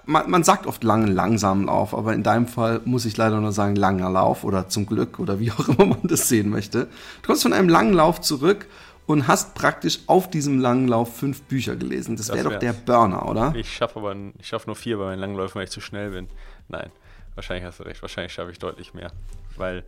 Man, 0.05 0.29
man, 0.29 0.43
sagt 0.43 0.67
oft 0.67 0.83
langen, 0.83 1.07
langsamen 1.07 1.65
Lauf, 1.65 1.93
aber 1.93 2.13
in 2.13 2.23
deinem 2.23 2.47
Fall 2.47 2.81
muss 2.85 3.05
ich 3.05 3.17
leider 3.17 3.41
nur 3.41 3.51
sagen 3.51 3.75
langer 3.75 4.09
Lauf 4.09 4.43
oder 4.43 4.69
zum 4.69 4.85
Glück 4.85 5.19
oder 5.19 5.39
wie 5.39 5.51
auch 5.51 5.67
immer 5.67 5.85
man 5.85 6.03
das 6.03 6.29
sehen 6.29 6.49
möchte. 6.49 6.87
Du 7.21 7.27
kommst 7.27 7.41
von 7.41 7.53
einem 7.53 7.67
langen 7.67 7.93
Lauf 7.93 8.21
zurück 8.21 8.67
und 9.09 9.27
hast 9.27 9.55
praktisch 9.55 10.01
auf 10.05 10.29
diesem 10.29 10.59
langen 10.59 10.87
Lauf 10.87 11.17
fünf 11.17 11.41
Bücher 11.41 11.75
gelesen. 11.75 12.15
Das, 12.15 12.29
wäre 12.29 12.47
doch 12.47 12.59
der 12.59 12.73
Burner, 12.73 13.27
oder? 13.27 13.55
Ich 13.55 13.73
schaffe 13.73 13.97
aber 13.97 14.15
ich 14.37 14.47
schaffe 14.47 14.67
nur 14.67 14.75
vier 14.75 14.99
bei 14.99 15.05
meinen 15.05 15.17
langen 15.17 15.35
Läufen, 15.35 15.55
weil 15.55 15.63
ich 15.63 15.71
zu 15.71 15.81
schnell 15.81 16.11
bin. 16.11 16.27
Nein, 16.67 16.91
wahrscheinlich 17.33 17.65
hast 17.65 17.79
du 17.79 17.85
recht. 17.85 18.03
Wahrscheinlich 18.03 18.31
schaffe 18.31 18.51
ich 18.51 18.59
deutlich 18.59 18.93
mehr. 18.93 19.11
Weil 19.57 19.83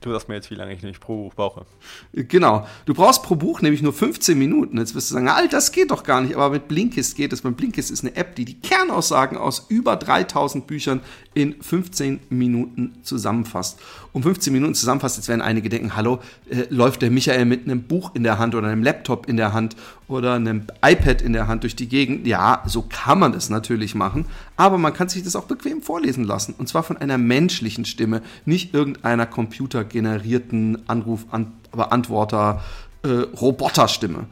Du 0.00 0.10
sagst 0.10 0.28
mir 0.28 0.36
jetzt, 0.36 0.50
wie 0.50 0.54
lange 0.54 0.72
ich 0.72 0.82
nämlich 0.82 1.00
pro 1.00 1.24
Buch 1.24 1.34
brauche. 1.34 1.66
Genau. 2.12 2.66
Du 2.86 2.94
brauchst 2.94 3.22
pro 3.22 3.36
Buch 3.36 3.60
nämlich 3.60 3.82
nur 3.82 3.92
15 3.92 4.38
Minuten. 4.38 4.78
Jetzt 4.78 4.94
wirst 4.94 5.10
du 5.10 5.14
sagen, 5.14 5.28
Alter, 5.28 5.50
das 5.50 5.70
geht 5.70 5.90
doch 5.90 6.02
gar 6.02 6.20
nicht. 6.20 6.34
Aber 6.34 6.50
mit 6.50 6.66
Blinkist 6.68 7.16
geht 7.16 7.32
es. 7.32 7.44
Mein 7.44 7.54
Blinkist 7.54 7.90
ist 7.90 8.02
eine 8.02 8.16
App, 8.16 8.34
die 8.34 8.44
die 8.44 8.60
Kernaussagen 8.60 9.36
aus 9.36 9.66
über 9.68 9.96
3000 9.96 10.66
Büchern 10.66 11.00
in 11.34 11.60
15 11.62 12.20
Minuten 12.30 12.94
zusammenfasst. 13.02 13.78
Um 14.12 14.22
15 14.22 14.52
Minuten 14.52 14.74
zusammenfasst, 14.74 15.16
jetzt 15.16 15.28
werden 15.28 15.40
einige 15.40 15.68
denken, 15.68 15.96
hallo, 15.96 16.20
äh, 16.50 16.64
läuft 16.68 17.02
der 17.02 17.10
Michael 17.10 17.44
mit 17.44 17.64
einem 17.64 17.82
Buch 17.82 18.14
in 18.14 18.22
der 18.22 18.38
Hand 18.38 18.54
oder 18.54 18.68
einem 18.68 18.82
Laptop 18.82 19.28
in 19.28 19.36
der 19.36 19.52
Hand 19.52 19.76
oder 20.08 20.34
einem 20.34 20.64
iPad 20.84 21.22
in 21.22 21.32
der 21.32 21.48
Hand 21.48 21.62
durch 21.62 21.74
die 21.74 21.88
Gegend. 21.88 22.26
Ja, 22.26 22.62
so 22.66 22.82
kann 22.82 23.18
man 23.18 23.34
es 23.34 23.50
natürlich 23.50 23.94
machen. 23.94 24.26
Aber 24.56 24.78
man 24.78 24.92
kann 24.92 25.08
sich 25.08 25.22
das 25.22 25.36
auch 25.36 25.44
bequem 25.44 25.82
vorlesen 25.82 26.24
lassen. 26.24 26.54
Und 26.58 26.68
zwar 26.68 26.82
von 26.82 26.96
einer 26.96 27.18
menschlichen 27.18 27.84
Stimme, 27.84 28.22
nicht 28.44 28.74
irgendeiner 28.74 29.26
computergenerierten 29.26 30.88
Anrufbeantworter 30.88 32.62
äh, 33.02 33.08
Roboterstimme. 33.08 34.26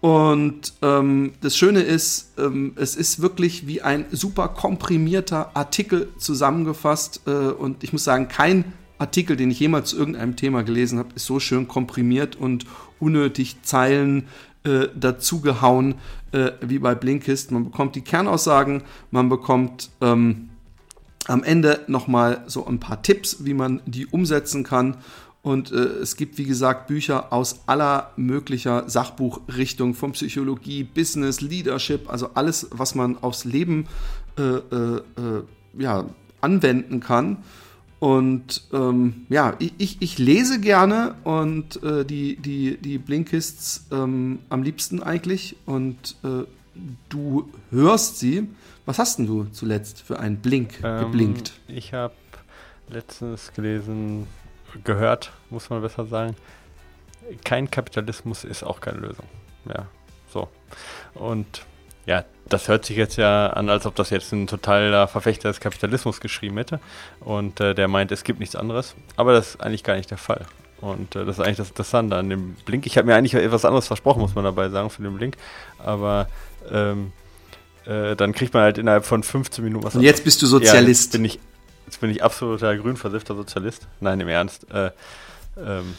Und 0.00 0.74
ähm, 0.80 1.32
das 1.40 1.56
Schöne 1.56 1.80
ist, 1.80 2.32
ähm, 2.38 2.72
es 2.76 2.94
ist 2.94 3.20
wirklich 3.20 3.66
wie 3.66 3.82
ein 3.82 4.06
super 4.12 4.48
komprimierter 4.48 5.56
Artikel 5.56 6.08
zusammengefasst. 6.18 7.22
Äh, 7.26 7.30
und 7.30 7.82
ich 7.82 7.92
muss 7.92 8.04
sagen, 8.04 8.28
kein 8.28 8.72
Artikel, 8.98 9.36
den 9.36 9.50
ich 9.50 9.58
jemals 9.58 9.90
zu 9.90 9.98
irgendeinem 9.98 10.36
Thema 10.36 10.62
gelesen 10.62 10.98
habe, 10.98 11.10
ist 11.14 11.26
so 11.26 11.40
schön 11.40 11.66
komprimiert 11.66 12.36
und 12.36 12.64
unnötig 13.00 13.62
Zeilen 13.62 14.28
äh, 14.64 14.88
dazugehauen 14.94 15.96
äh, 16.32 16.52
wie 16.60 16.78
bei 16.78 16.94
Blinkist. 16.94 17.50
Man 17.50 17.64
bekommt 17.64 17.96
die 17.96 18.02
Kernaussagen, 18.02 18.82
man 19.10 19.28
bekommt 19.28 19.90
ähm, 20.00 20.50
am 21.26 21.44
Ende 21.44 21.80
nochmal 21.88 22.42
so 22.46 22.66
ein 22.66 22.80
paar 22.80 23.02
Tipps, 23.02 23.44
wie 23.44 23.54
man 23.54 23.80
die 23.86 24.06
umsetzen 24.06 24.64
kann. 24.64 24.96
Und 25.48 25.72
äh, 25.72 25.76
es 25.76 26.16
gibt, 26.16 26.36
wie 26.36 26.44
gesagt, 26.44 26.88
Bücher 26.88 27.32
aus 27.32 27.62
aller 27.64 28.10
möglicher 28.16 28.86
Sachbuchrichtung, 28.86 29.94
von 29.94 30.12
Psychologie, 30.12 30.84
Business, 30.84 31.40
Leadership, 31.40 32.10
also 32.10 32.28
alles, 32.34 32.66
was 32.70 32.94
man 32.94 33.16
aufs 33.22 33.46
Leben 33.46 33.86
äh, 34.36 34.42
äh, 34.42 34.96
äh 34.96 35.42
ja, 35.78 36.04
anwenden 36.42 37.00
kann. 37.00 37.38
Und 37.98 38.64
ähm, 38.74 39.24
ja, 39.30 39.54
ich, 39.58 39.72
ich, 39.78 39.96
ich, 40.00 40.18
lese 40.18 40.60
gerne 40.60 41.14
und 41.24 41.82
äh, 41.82 42.04
die, 42.04 42.36
die, 42.36 42.76
die 42.76 42.98
Blinkists 42.98 43.86
ähm, 43.90 44.40
am 44.50 44.62
liebsten 44.62 45.02
eigentlich. 45.02 45.56
Und 45.64 46.16
äh, 46.24 46.44
du 47.08 47.48
hörst 47.70 48.18
sie. 48.18 48.48
Was 48.84 48.98
hast 48.98 49.18
denn 49.18 49.26
du 49.26 49.44
zuletzt 49.44 50.02
für 50.02 50.18
einen 50.18 50.36
Blink 50.36 50.80
ähm, 50.84 51.06
geblinkt? 51.06 51.54
Ich 51.68 51.94
habe 51.94 52.12
letztens 52.90 53.52
gelesen, 53.54 54.26
gehört, 54.84 55.32
muss 55.50 55.70
man 55.70 55.82
besser 55.82 56.06
sagen, 56.06 56.36
kein 57.44 57.70
Kapitalismus 57.70 58.44
ist 58.44 58.62
auch 58.62 58.80
keine 58.80 58.98
Lösung. 58.98 59.26
Ja, 59.66 59.86
so. 60.32 60.48
Und 61.14 61.62
ja, 62.06 62.24
das 62.48 62.68
hört 62.68 62.86
sich 62.86 62.96
jetzt 62.96 63.16
ja 63.16 63.48
an, 63.48 63.68
als 63.68 63.84
ob 63.84 63.94
das 63.94 64.10
jetzt 64.10 64.32
ein 64.32 64.46
totaler 64.46 65.08
Verfechter 65.08 65.48
des 65.48 65.60
Kapitalismus 65.60 66.20
geschrieben 66.20 66.56
hätte. 66.56 66.80
Und 67.20 67.60
äh, 67.60 67.74
der 67.74 67.86
meint, 67.88 68.10
es 68.12 68.24
gibt 68.24 68.40
nichts 68.40 68.56
anderes. 68.56 68.94
Aber 69.16 69.34
das 69.34 69.50
ist 69.50 69.60
eigentlich 69.60 69.84
gar 69.84 69.96
nicht 69.96 70.10
der 70.10 70.16
Fall. 70.16 70.46
Und 70.80 71.16
äh, 71.16 71.24
das 71.26 71.38
ist 71.38 71.44
eigentlich 71.44 71.58
das 71.58 71.68
Interessante 71.68 72.16
an 72.16 72.30
dem 72.30 72.54
Blink. 72.64 72.86
Ich 72.86 72.96
habe 72.96 73.06
mir 73.06 73.14
eigentlich 73.14 73.34
etwas 73.34 73.64
anderes 73.64 73.86
versprochen, 73.86 74.20
muss 74.20 74.34
man 74.34 74.44
dabei 74.44 74.70
sagen, 74.70 74.88
für 74.88 75.02
den 75.02 75.16
Blink. 75.16 75.36
Aber 75.78 76.28
ähm, 76.70 77.12
äh, 77.84 78.16
dann 78.16 78.32
kriegt 78.32 78.54
man 78.54 78.62
halt 78.62 78.78
innerhalb 78.78 79.04
von 79.04 79.22
15 79.22 79.62
Minuten 79.62 79.84
was. 79.84 79.94
Und 79.94 80.02
jetzt 80.02 80.24
bist 80.24 80.40
du 80.40 80.46
Sozialist. 80.46 81.12
Ja, 81.12 81.18
bin 81.18 81.26
ich 81.26 81.38
Jetzt 81.88 82.02
bin 82.02 82.10
ich 82.10 82.22
absoluter 82.22 82.76
grünversiffter 82.76 83.34
Sozialist. 83.34 83.88
Nein, 84.00 84.20
im 84.20 84.28
Ernst. 84.28 84.70
Äh, 84.70 84.90
ähm, 85.56 85.94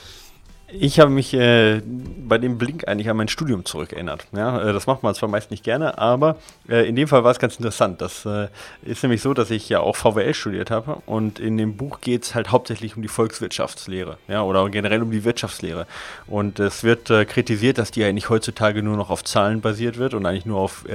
Ich 0.72 1.00
habe 1.00 1.10
mich 1.10 1.34
äh, 1.34 1.82
bei 2.28 2.38
dem 2.38 2.58
Blink 2.58 2.88
eigentlich 2.88 3.10
an 3.10 3.18
mein 3.18 3.28
Studium 3.28 3.66
zurückerinnert. 3.66 4.28
Ja, 4.36 4.62
äh, 4.62 4.74
das 4.74 4.86
macht 4.86 5.02
man 5.02 5.16
zwar 5.16 5.28
meist 5.28 5.50
nicht 5.52 5.64
gerne, 5.64 5.98
aber 5.98 6.36
äh, 6.68 6.88
in 6.88 6.96
dem 6.96 7.08
Fall 7.08 7.24
war 7.24 7.32
es 7.32 7.40
ganz 7.40 7.56
interessant. 7.56 8.02
Das 8.02 8.26
äh, 8.26 8.50
ist 8.84 9.02
nämlich 9.02 9.22
so, 9.22 9.34
dass 9.34 9.50
ich 9.50 9.68
ja 9.68 9.80
auch 9.80 9.96
VWL 9.96 10.34
studiert 10.34 10.70
habe 10.70 11.02
und 11.06 11.40
in 11.40 11.58
dem 11.58 11.76
Buch 11.76 12.02
geht 12.02 12.24
es 12.24 12.36
halt 12.36 12.52
hauptsächlich 12.52 12.96
um 12.96 13.02
die 13.02 13.08
Volkswirtschaftslehre 13.08 14.18
ja, 14.28 14.44
oder 14.44 14.68
generell 14.70 15.02
um 15.02 15.12
die 15.12 15.24
Wirtschaftslehre. 15.24 15.88
Und 16.28 16.60
es 16.60 16.84
wird 16.84 17.10
äh, 17.10 17.26
kritisiert, 17.26 17.80
dass 17.80 17.90
die 17.90 18.04
eigentlich 18.04 18.30
heutzutage 18.30 18.84
nur 18.84 18.96
noch 18.96 19.10
auf 19.10 19.24
Zahlen 19.24 19.62
basiert 19.62 19.98
wird 19.98 20.14
und 20.14 20.26
eigentlich 20.26 20.46
nur 20.46 20.60
auf, 20.60 20.86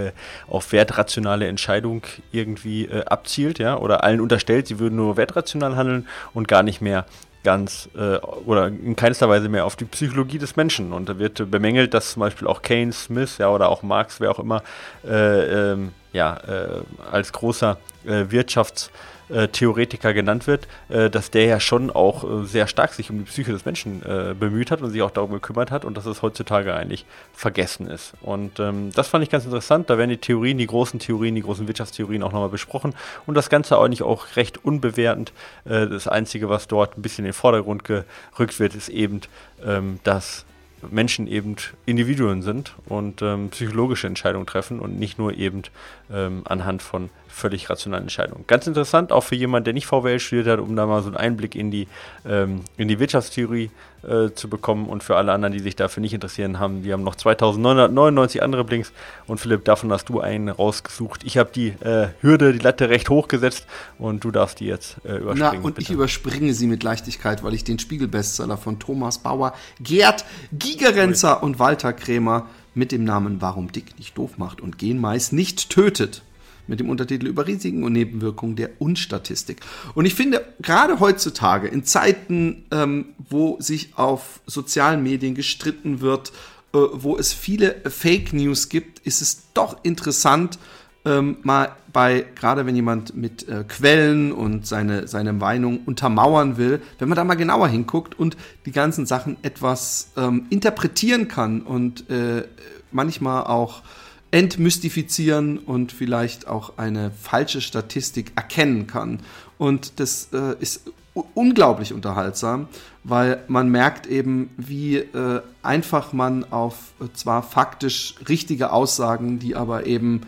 auf 0.49 0.73
wertrationale 0.73 1.47
Entscheidung 1.47 2.03
irgendwie 2.33 2.89
abzielt 3.07 3.59
ja, 3.59 3.77
oder 3.77 4.05
allen 4.05 4.21
unterstellt, 4.21 4.67
sie 4.67 4.79
würden 4.79 4.97
nur 4.97 5.17
wertrational 5.17 5.77
handeln 5.77 6.07
und 6.33 6.49
gar 6.49 6.63
nicht 6.63 6.81
mehr 6.81 7.07
ganz 7.45 7.89
äh, 7.97 8.17
oder 8.19 8.67
in 8.67 8.97
keinster 8.97 9.29
Weise 9.29 9.49
mehr 9.49 9.67
auf 9.67 9.77
die 9.77 9.85
Psychologie 9.85 10.39
des 10.39 10.57
Menschen. 10.57 10.93
Und 10.93 11.09
da 11.09 11.19
wird 11.19 11.51
bemängelt, 11.51 11.95
dass 11.95 12.13
zum 12.13 12.21
Beispiel 12.21 12.49
auch 12.49 12.63
Keynes, 12.63 13.05
Smith 13.05 13.39
ja, 13.39 13.51
oder 13.51 13.69
auch 13.69 13.83
Marx, 13.83 14.21
wer 14.21 14.31
auch 14.31 14.39
immer, 14.41 14.63
äh, 15.07 15.73
ähm, 15.73 15.93
ja, 16.13 16.37
äh, 16.37 16.81
als 17.13 17.33
großer 17.33 17.77
äh, 18.07 18.25
Wirtschafts- 18.31 18.91
äh, 19.35 19.49
Theoretiker 19.49 20.15
genannt 20.15 20.47
wird, 20.47 20.69
äh, 20.89 21.11
dass 21.11 21.31
der 21.31 21.45
ja 21.45 21.61
schon 21.61 21.91
auch 21.91 22.25
äh, 22.25 22.47
sehr 22.47 22.67
stark 22.67 22.93
sich 22.93 23.11
um 23.11 23.19
die 23.19 23.25
Psyche 23.25 23.53
des 23.53 23.65
Menschen 23.65 24.03
äh, 24.03 24.35
bemüht 24.39 24.71
hat 24.71 24.81
und 24.81 24.91
sich 24.91 25.03
auch 25.03 25.11
darum 25.11 25.33
gekümmert 25.33 25.71
hat 25.71 25.85
und 25.85 25.97
dass 25.97 26.07
es 26.07 26.23
heutzutage 26.23 26.75
eigentlich 26.75 27.05
vergessen 27.33 27.89
ist. 27.89 28.15
Und 28.23 28.61
ähm, 28.61 28.91
das 28.95 29.09
fand 29.09 29.25
ich 29.25 29.31
ganz 29.31 29.45
interessant. 29.45 29.91
Da 29.91 29.99
werden 29.99 30.11
die 30.11 30.19
Theorien, 30.19 30.59
die 30.59 30.67
großen 30.67 31.01
Theorien, 31.01 31.35
die 31.35 31.43
großen 31.43 31.67
Wirtschaftstheorien 31.67 32.23
auch 32.23 32.33
nochmal 32.33 32.49
besprochen 32.49 32.95
und 33.27 33.35
das 33.35 33.51
Ganze 33.51 33.79
eigentlich 33.79 34.03
auch 34.03 34.37
recht 34.37 34.65
unbewertend. 34.65 35.33
Das 35.65 36.09
Einzige, 36.09 36.49
was 36.49 36.69
dort 36.69 36.97
ein 36.97 37.03
bisschen 37.03 37.25
in 37.25 37.31
den 37.31 37.35
Vordergrund 37.35 37.85
gerückt 37.85 38.61
wird, 38.61 38.75
ist 38.75 38.89
eben, 38.89 39.21
ähm, 39.65 39.99
dass 40.05 40.45
Menschen 40.91 41.27
eben 41.27 41.57
Individuen 41.87 42.43
sind 42.43 42.75
und 42.87 43.23
ähm, 43.23 43.51
psychologische 43.51 44.07
Entscheidungen 44.07 44.47
treffen 44.47 44.81
und 44.81 44.99
nicht 44.99 45.19
nur 45.19 45.35
eben 45.35 45.63
ähm, 46.13 46.43
anhand 46.45 46.83
von 46.83 47.11
völlig 47.29 47.69
rationalen 47.69 48.05
Entscheidungen. 48.05 48.45
Ganz 48.47 48.67
interessant, 48.67 49.11
auch 49.11 49.23
für 49.23 49.35
jemanden, 49.35 49.65
der 49.65 49.75
nicht 49.75 49.87
VWL 49.87 50.21
studiert 50.21 50.47
hat, 50.47 50.61
um 50.61 50.77
da 50.77 50.87
mal 50.87 51.03
so 51.03 51.09
einen 51.09 51.17
Einblick 51.17 51.57
in 51.57 51.71
die, 51.71 51.89
ähm, 52.25 52.61
in 52.77 52.87
die 52.87 53.01
Wirtschaftstheorie 53.01 53.71
äh, 54.07 54.31
zu 54.35 54.49
bekommen. 54.49 54.87
Und 54.87 55.03
für 55.03 55.17
alle 55.17 55.33
anderen, 55.33 55.53
die 55.53 55.59
sich 55.59 55.75
dafür 55.75 56.01
nicht 56.01 56.15
interessieren, 56.15 56.61
haben 56.61 56.85
wir 56.85 56.93
haben 56.93 57.03
noch 57.03 57.17
2999 57.17 58.43
andere 58.43 58.65
Blinks. 58.65 58.93
Und 59.27 59.39
Philipp, 59.39 59.65
davon 59.65 59.91
hast 59.93 60.09
du 60.09 60.21
einen 60.21 60.49
rausgesucht. 60.49 61.25
Ich 61.25 61.37
habe 61.37 61.51
die 61.53 61.69
äh, 61.69 62.09
Hürde, 62.21 62.53
die 62.53 62.61
Latte 62.61 62.89
recht 62.89 63.11
hoch 63.11 63.27
gesetzt 63.27 63.67
und 63.99 64.23
du 64.23 64.31
darfst 64.31 64.61
die 64.61 64.67
jetzt 64.67 64.99
äh, 65.05 65.17
überspringen. 65.17 65.51
Na, 65.55 65.61
und 65.61 65.75
bitte. 65.75 65.81
ich 65.83 65.91
überspringe 65.91 66.55
sie 66.55 66.69
mit 66.69 66.85
Leichtigkeit, 66.85 67.43
weil 67.43 67.55
ich 67.55 67.65
den 67.65 67.81
Spiegelbestseller 67.81 68.57
von 68.57 68.79
Thomas 68.79 69.19
Bauer, 69.19 69.55
Gerd 69.81 70.25
Gigerenzer 70.53 71.43
und 71.43 71.59
Walter 71.59 71.93
Krämer 71.93 72.47
mit 72.75 72.93
dem 72.93 73.05
Namen 73.05 73.41
Warum 73.41 73.73
Dick 73.73 73.99
nicht 73.99 74.19
doof 74.19 74.39
macht 74.39 74.61
und 74.61 74.79
Genmais 74.79 75.33
nicht 75.33 75.71
tötet 75.71 76.23
mit 76.67 76.81
dem 76.81 76.89
Untertitel 76.89 77.27
über 77.27 77.47
Risiken 77.47 77.85
und 77.85 77.93
Nebenwirkungen 77.93 78.57
der 78.57 78.71
Unstatistik. 78.81 79.61
Und 79.95 80.07
ich 80.07 80.15
finde, 80.15 80.45
gerade 80.61 81.01
heutzutage, 81.01 81.69
in 81.69 81.85
Zeiten, 81.85 82.65
ähm, 82.71 83.07
wo 83.29 83.57
sich 83.61 83.91
auf 83.97 84.41
sozialen 84.47 85.03
Medien 85.03 85.35
gestritten 85.35 86.01
wird, 86.01 86.31
äh, 86.73 86.79
wo 86.93 87.17
es 87.17 87.33
viele 87.33 87.83
Fake 87.89 88.33
News 88.33 88.69
gibt, 88.69 89.01
ist 89.01 89.21
es 89.21 89.43
doch 89.53 89.85
interessant, 89.85 90.59
ähm, 91.05 91.37
mal 91.43 91.77
bei, 91.93 92.27
gerade 92.35 92.67
wenn 92.67 92.75
jemand 92.75 93.17
mit 93.17 93.49
äh, 93.49 93.65
Quellen 93.69 94.33
und 94.33 94.67
seine, 94.67 95.07
seine 95.07 95.33
Meinung 95.33 95.81
untermauern 95.87 96.57
will, 96.57 96.83
wenn 96.99 97.09
man 97.09 97.17
da 97.17 97.25
mal 97.25 97.35
genauer 97.35 97.69
hinguckt 97.69 98.19
und 98.19 98.37
die 98.67 98.73
ganzen 98.73 99.07
Sachen 99.07 99.37
etwas 99.43 100.11
ähm, 100.17 100.47
interpretieren 100.51 101.29
kann 101.29 101.63
und 101.63 102.11
äh, 102.11 102.45
manchmal 102.91 103.45
auch 103.45 103.83
entmystifizieren 104.31 105.59
und 105.59 105.93
vielleicht 105.93 106.49
auch 106.49 106.79
eine 106.79 107.13
falsche 107.13 107.61
Statistik 107.61 108.33
erkennen 108.35 108.89
kann. 108.89 109.21
Und 109.59 110.01
das 110.01 110.31
äh, 110.33 110.57
ist 110.59 110.91
unglaublich 111.35 111.93
unterhaltsam, 111.93 112.67
weil 113.05 113.45
man 113.47 113.69
merkt 113.69 114.07
eben, 114.07 114.51
wie 114.57 114.97
äh, 114.97 115.43
einfach 115.63 116.13
man 116.13 116.51
auf 116.51 116.93
äh, 117.01 117.05
zwar 117.15 117.45
faktisch 117.45 118.17
richtige 118.29 118.73
Aussagen, 118.73 119.39
die 119.39 119.55
aber 119.55 119.87
eben 119.87 120.23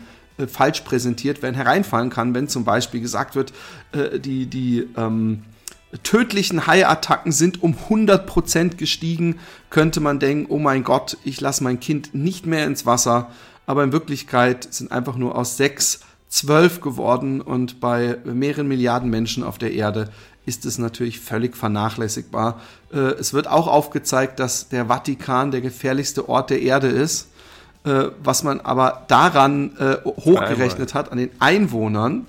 falsch 0.45 0.81
präsentiert 0.81 1.41
werden, 1.41 1.55
hereinfallen 1.55 2.09
kann, 2.09 2.35
wenn 2.35 2.47
zum 2.47 2.63
Beispiel 2.63 3.01
gesagt 3.01 3.35
wird, 3.35 3.53
äh, 3.93 4.19
die, 4.19 4.45
die 4.45 4.87
ähm, 4.95 5.43
tödlichen 6.03 6.67
Haiattacken 6.67 7.31
sind 7.31 7.63
um 7.63 7.75
100% 7.89 8.75
gestiegen, 8.75 9.39
könnte 9.69 9.99
man 9.99 10.19
denken, 10.19 10.51
oh 10.51 10.59
mein 10.59 10.83
Gott, 10.83 11.17
ich 11.23 11.41
lasse 11.41 11.63
mein 11.63 11.79
Kind 11.79 12.13
nicht 12.13 12.45
mehr 12.45 12.65
ins 12.65 12.85
Wasser 12.85 13.29
aber 13.67 13.83
in 13.83 13.91
Wirklichkeit 13.91 14.73
sind 14.73 14.91
einfach 14.91 15.17
nur 15.17 15.37
aus 15.37 15.57
sechs 15.57 15.99
zwölf 16.29 16.81
geworden 16.81 17.41
und 17.41 17.79
bei 17.79 18.17
mehreren 18.23 18.67
Milliarden 18.67 19.09
Menschen 19.09 19.43
auf 19.43 19.57
der 19.59 19.73
Erde 19.73 20.09
ist 20.45 20.65
es 20.65 20.77
natürlich 20.77 21.19
völlig 21.19 21.55
vernachlässigbar. 21.55 22.61
Äh, 22.91 22.97
es 23.19 23.33
wird 23.33 23.47
auch 23.47 23.67
aufgezeigt, 23.67 24.39
dass 24.39 24.69
der 24.69 24.85
Vatikan 24.87 25.51
der 25.51 25.61
gefährlichste 25.61 26.29
Ort 26.29 26.49
der 26.49 26.61
Erde 26.61 26.87
ist, 26.87 27.27
äh, 27.87 28.11
was 28.23 28.43
man 28.43 28.59
aber 28.61 29.05
daran 29.07 29.71
äh, 29.77 29.97
hochgerechnet 30.05 30.93
hat, 30.93 31.11
an 31.11 31.17
den 31.17 31.31
Einwohnern 31.39 32.25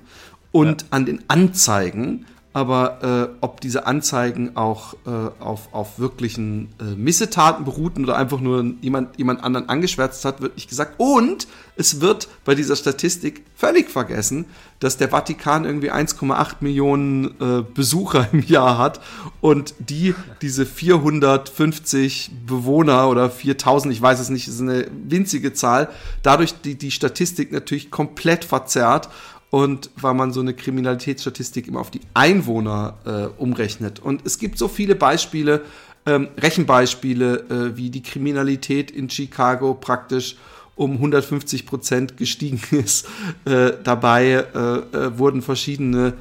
und 0.53 0.83
ja. 0.83 0.89
an 0.91 1.07
den 1.07 1.25
Anzeigen 1.29 2.27
aber 2.59 3.31
äh, 3.31 3.37
ob 3.41 3.61
diese 3.61 3.87
Anzeigen 3.87 4.57
auch 4.57 4.95
äh, 5.07 5.11
auf, 5.39 5.73
auf 5.73 6.01
wirklichen 6.01 6.69
äh, 6.81 6.97
Missetaten 6.97 7.65
beruhten 7.65 8.03
oder 8.03 8.17
einfach 8.17 8.41
nur 8.41 8.75
jemand, 8.81 9.17
jemand 9.17 9.45
anderen 9.45 9.69
angeschwärzt 9.69 10.25
hat, 10.25 10.41
wird 10.41 10.57
nicht 10.57 10.69
gesagt. 10.69 10.95
Und 10.99 11.47
es 11.77 12.01
wird 12.01 12.29
bei 12.45 12.57
dieser 12.57 12.75
Statistik 12.75 13.45
völlig 13.55 13.91
vergessen, 13.91 14.47
dass 14.81 14.97
der 14.97 15.09
Vatikan 15.09 15.65
irgendwie 15.65 15.93
1,8 15.93 16.57
Millionen 16.61 17.27
äh, 17.41 17.63
Besucher 17.63 18.29
im 18.33 18.43
Jahr 18.43 18.77
hat 18.77 19.01
und 19.41 19.75
die 19.79 20.17
diese 20.43 20.67
450 20.67 22.33
Bewohner 22.45 23.09
oder 23.09 23.31
4000, 23.31 23.95
ich 23.95 24.03
weiß 24.03 24.19
es 24.19 24.31
nicht, 24.31 24.49
ist 24.49 24.61
eine 24.61 24.89
winzige 24.91 25.53
Zahl, 25.53 25.89
dadurch 26.25 26.61
die, 26.61 26.75
die 26.75 26.91
Statistik 26.91 27.53
natürlich 27.53 27.93
komplett 27.93 28.45
verzerrt 28.45 29.09
und 29.51 29.91
weil 29.97 30.15
man 30.15 30.33
so 30.33 30.41
eine 30.41 30.55
Kriminalitätsstatistik 30.55 31.69
immer 31.69 31.81
auf 31.81 31.91
die 31.91 32.01
Einwohner 32.15 32.99
äh, 33.05 33.41
umrechnet. 33.41 34.01
Und 34.01 34.27
es 34.27 34.39
gibt 34.39 34.59
so 34.59 34.69
viele 34.69 34.95
Beispiele, 34.95 35.63
ähm, 36.07 36.29
Rechenbeispiele, 36.39 37.71
äh, 37.73 37.77
wie 37.77 37.91
die 37.91 38.03
Kriminalität 38.03 38.91
in 38.91 39.09
Chicago 39.09 39.75
praktisch 39.75 40.37
um 40.79 40.93
150 40.93 41.67
Prozent 41.67 42.17
gestiegen 42.17 42.61
ist. 42.71 43.07
Äh, 43.45 43.73
dabei 43.83 44.27
äh, 44.27 44.37
äh, 44.39 45.19
wurden 45.19 45.43
verschiedene, 45.43 46.15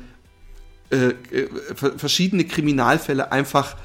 äh, 0.90 1.14
verschiedene 1.76 2.46
Kriminalfälle 2.46 3.32
einfach 3.32 3.76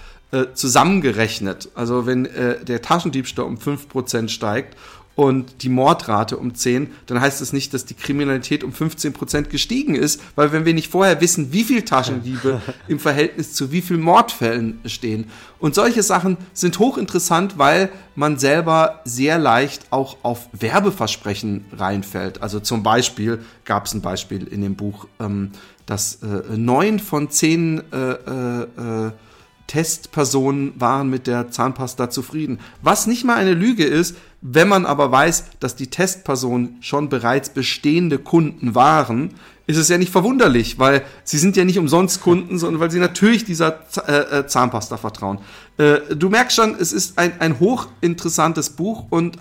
zusammengerechnet. 0.55 1.69
Also 1.75 2.07
wenn 2.07 2.25
der 2.25 2.81
Taschendiebstahl 2.81 3.45
um 3.45 3.59
5% 3.59 4.31
steigt 4.31 4.79
und 5.15 5.63
die 5.63 5.69
Mordrate 5.69 6.39
um 6.39 6.55
10, 6.55 6.91
dann 7.07 7.21
heißt 7.21 7.41
das 7.41 7.53
nicht, 7.53 7.75
dass 7.75 7.85
die 7.85 7.95
Kriminalität 7.95 8.65
um 8.65 8.73
15 8.73 9.13
Prozent 9.13 9.51
gestiegen 9.51 9.95
ist, 9.95 10.21
weil 10.37 10.53
wenn 10.53 10.65
wir 10.65 10.73
nicht 10.73 10.91
vorher 10.91 11.21
wissen, 11.21 11.53
wie 11.53 11.65
viel 11.65 11.83
Taschendiebe 11.83 12.63
im 12.89 12.99
Verhältnis 12.99 13.53
zu 13.53 13.73
wie 13.73 13.83
viel 13.83 13.99
Mordfällen 13.99 14.81
stehen. 14.87 15.27
Und 15.59 15.75
solche 15.75 16.03
Sachen 16.03 16.39
sind 16.55 16.79
hochinteressant, 16.79 17.59
weil 17.59 17.91
man 18.15 18.39
selber 18.39 19.01
sehr 19.05 19.39
leicht 19.39 19.87
auch 19.91 20.17
auf 20.23 20.49
Werbeversprechen 20.53 21.67
reinfällt. 21.77 22.43
Also 22.43 22.61
zum 22.61 22.83
Beispiel 22.83 23.41
gab 23.65 23.87
es 23.87 23.95
ein 23.95 24.01
Beispiel 24.01 24.47
in 24.47 24.63
dem 24.63 24.77
Buch, 24.77 25.07
ähm, 25.21 25.53
dass 25.87 26.17
äh, 26.23 26.57
neun 26.57 26.99
von 27.01 27.31
zehn 27.31 27.83
äh, 27.93 27.97
äh, 27.97 28.63
äh 28.63 29.13
Testpersonen 29.69 30.79
waren 30.79 31.09
mit 31.09 31.27
der 31.27 31.51
Zahnpasta 31.51 32.11
zufrieden. 32.11 32.61
Was 32.83 33.07
nicht 33.07 33.25
mal 33.25 33.37
eine 33.37 33.55
Lüge 33.55 33.85
ist, 33.85 34.17
wenn 34.43 34.69
man 34.69 34.87
aber 34.87 35.13
weiß, 35.13 35.45
dass 35.61 35.77
die 35.77 35.87
Testpersonen 35.87 36.77
schon 36.81 37.09
bereits 37.09 37.51
bestehende 37.51 38.19
Kunden 38.19 38.75
waren, 38.75 39.35
ist 39.67 39.77
es 39.77 39.89
ja 39.89 39.99
nicht 39.99 40.11
verwunderlich, 40.11 40.81
weil 40.81 41.03
sie 41.23 41.39
sind 41.39 41.57
ja 41.57 41.65
nicht 41.65 41.79
umsonst 41.79 42.21
Kunden, 42.21 42.59
sondern 42.59 42.81
weil 42.81 42.91
sie 42.91 42.99
natürlich 42.99 43.45
dieser 43.45 43.79
äh, 44.09 44.41
äh, 44.41 44.47
Zahnpasta 44.47 44.97
vertrauen. 44.97 45.39
Äh, 45.79 46.01
du 46.17 46.29
merkst 46.29 46.57
schon, 46.57 46.75
es 46.79 46.93
ist 46.93 47.19
ein, 47.19 47.41
ein 47.41 47.61
hochinteressantes 47.61 48.71
Buch 48.71 49.07
und 49.11 49.39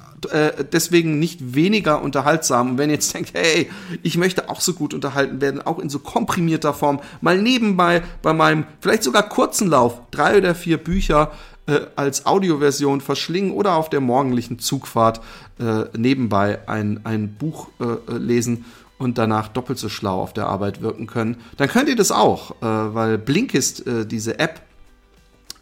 deswegen 0.72 1.18
nicht 1.18 1.56
weniger 1.56 2.04
unterhaltsam. 2.04 2.72
Und 2.72 2.78
wenn 2.78 2.92
ihr 2.92 2.98
jetzt 2.98 3.12
denkt, 3.16 3.32
hey, 3.34 3.72
ich 4.04 4.18
möchte 4.18 4.50
auch 4.50 4.62
so 4.62 4.74
gut 4.74 4.94
unterhalten 4.94 5.42
werden, 5.42 5.64
auch 5.64 5.80
in 5.80 5.90
so 5.90 5.98
komprimierter 5.98 6.76
Form, 6.76 7.00
mal 7.22 7.42
nebenbei 7.42 8.04
bei 8.22 8.32
meinem 8.32 8.66
vielleicht 8.82 9.02
sogar 9.02 9.28
kurzen 9.28 9.68
Lauf, 9.68 10.00
drei 10.12 10.38
oder 10.38 10.54
vier 10.54 10.78
Bücher, 10.78 11.32
äh, 11.68 11.82
als 11.96 12.26
Audioversion 12.26 13.02
verschlingen 13.02 13.52
oder 13.52 13.76
auf 13.76 13.90
der 13.90 14.02
morgendlichen 14.02 14.60
Zugfahrt 14.60 15.22
äh, 15.60 15.84
nebenbei 15.98 16.68
ein, 16.68 17.02
ein 17.04 17.36
Buch 17.36 17.70
äh, 17.80 18.18
lesen 18.18 18.66
und 18.98 19.18
danach 19.18 19.48
doppelt 19.48 19.80
so 19.80 19.90
schlau 19.90 20.22
auf 20.22 20.34
der 20.34 20.48
Arbeit 20.48 20.82
wirken 20.82 21.08
können, 21.08 21.38
dann 21.58 21.70
könnt 21.70 21.90
ihr 21.90 21.96
das 21.96 22.12
auch, 22.12 22.52
äh, 22.52 22.66
weil 22.66 23.18
Blinkist, 23.18 23.86
äh, 23.88 24.06
diese 24.06 24.40
App, 24.40 24.62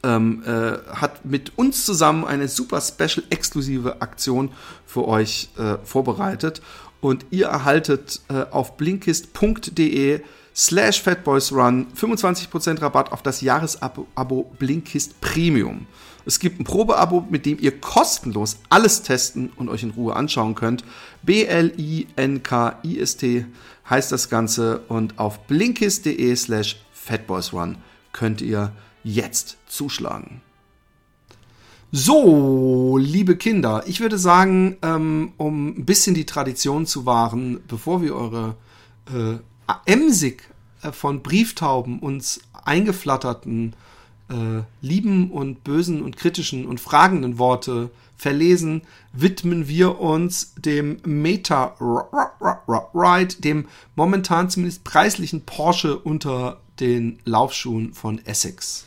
ähm, 0.04 0.44
äh, 0.46 0.78
hat 0.94 1.26
mit 1.26 1.58
uns 1.58 1.86
zusammen 1.86 2.26
eine 2.26 2.48
super 2.48 2.82
special 2.82 3.24
exklusive 3.30 4.02
Aktion 4.02 4.52
für 4.86 5.08
euch 5.08 5.50
äh, 5.58 5.78
vorbereitet. 5.84 6.62
Und 7.02 7.26
ihr 7.32 7.48
erhaltet 7.48 8.22
äh, 8.30 8.46
auf 8.52 8.78
blinkist.de 8.78 10.22
slash 10.56 11.02
fatboysrun 11.02 11.88
25% 11.96 12.82
Rabatt 12.82 13.12
auf 13.12 13.22
das 13.22 13.42
Jahresabo 13.42 14.52
Blinkist 14.58 15.20
Premium. 15.22 15.88
Es 16.26 16.40
gibt 16.40 16.60
ein 16.60 16.64
Probeabo, 16.64 17.26
mit 17.30 17.46
dem 17.46 17.58
ihr 17.60 17.80
kostenlos 17.80 18.58
alles 18.70 19.02
testen 19.02 19.52
und 19.56 19.70
euch 19.70 19.84
in 19.84 19.92
Ruhe 19.92 20.16
anschauen 20.16 20.56
könnt. 20.56 20.84
B-L-I-N-K-I-S-T 21.24 21.86
heißt 23.90 24.12
das 24.12 24.30
Ganze 24.30 24.80
und 24.90 25.18
auf 25.18 25.48
blinkist.de 25.48 26.36
slash 26.36 26.84
fatboysrun 26.92 27.78
könnt 28.12 28.42
ihr 28.42 28.74
jetzt 29.04 29.58
zuschlagen. 29.68 30.42
So, 31.92 32.98
liebe 33.00 33.36
Kinder, 33.36 33.84
ich 33.88 34.00
würde 34.00 34.20
sagen, 34.20 34.78
ähm, 34.84 35.34
um 35.38 35.70
ein 35.70 35.86
bisschen 35.86 36.14
die 36.14 36.28
Tradition 36.28 36.86
zu 36.86 37.08
wahren, 37.08 37.62
bevor 37.68 38.04
wir 38.04 38.16
eure 38.16 38.56
äh, 39.08 39.40
emsig 39.86 40.44
äh, 40.82 40.92
von 40.92 41.22
Brieftauben 41.22 42.00
uns 42.00 42.42
eingeflatterten 42.54 43.76
äh, 44.30 44.64
lieben 44.82 45.32
und 45.32 45.64
bösen 45.64 46.02
und 46.02 46.18
kritischen 46.18 46.66
und 46.66 46.80
fragenden 46.80 47.38
Worte 47.40 47.90
verlesen, 48.16 48.84
widmen 49.14 49.68
wir 49.68 50.00
uns 50.00 50.54
dem 50.56 50.98
Meta 51.06 51.76
Ride, 52.94 53.36
dem 53.40 53.68
momentan 53.96 54.50
zumindest 54.50 54.84
preislichen 54.84 55.46
Porsche 55.46 55.98
unter 55.98 56.60
den 56.80 57.20
Laufschuhen 57.26 57.94
von 57.94 58.24
Essex. 58.26 58.86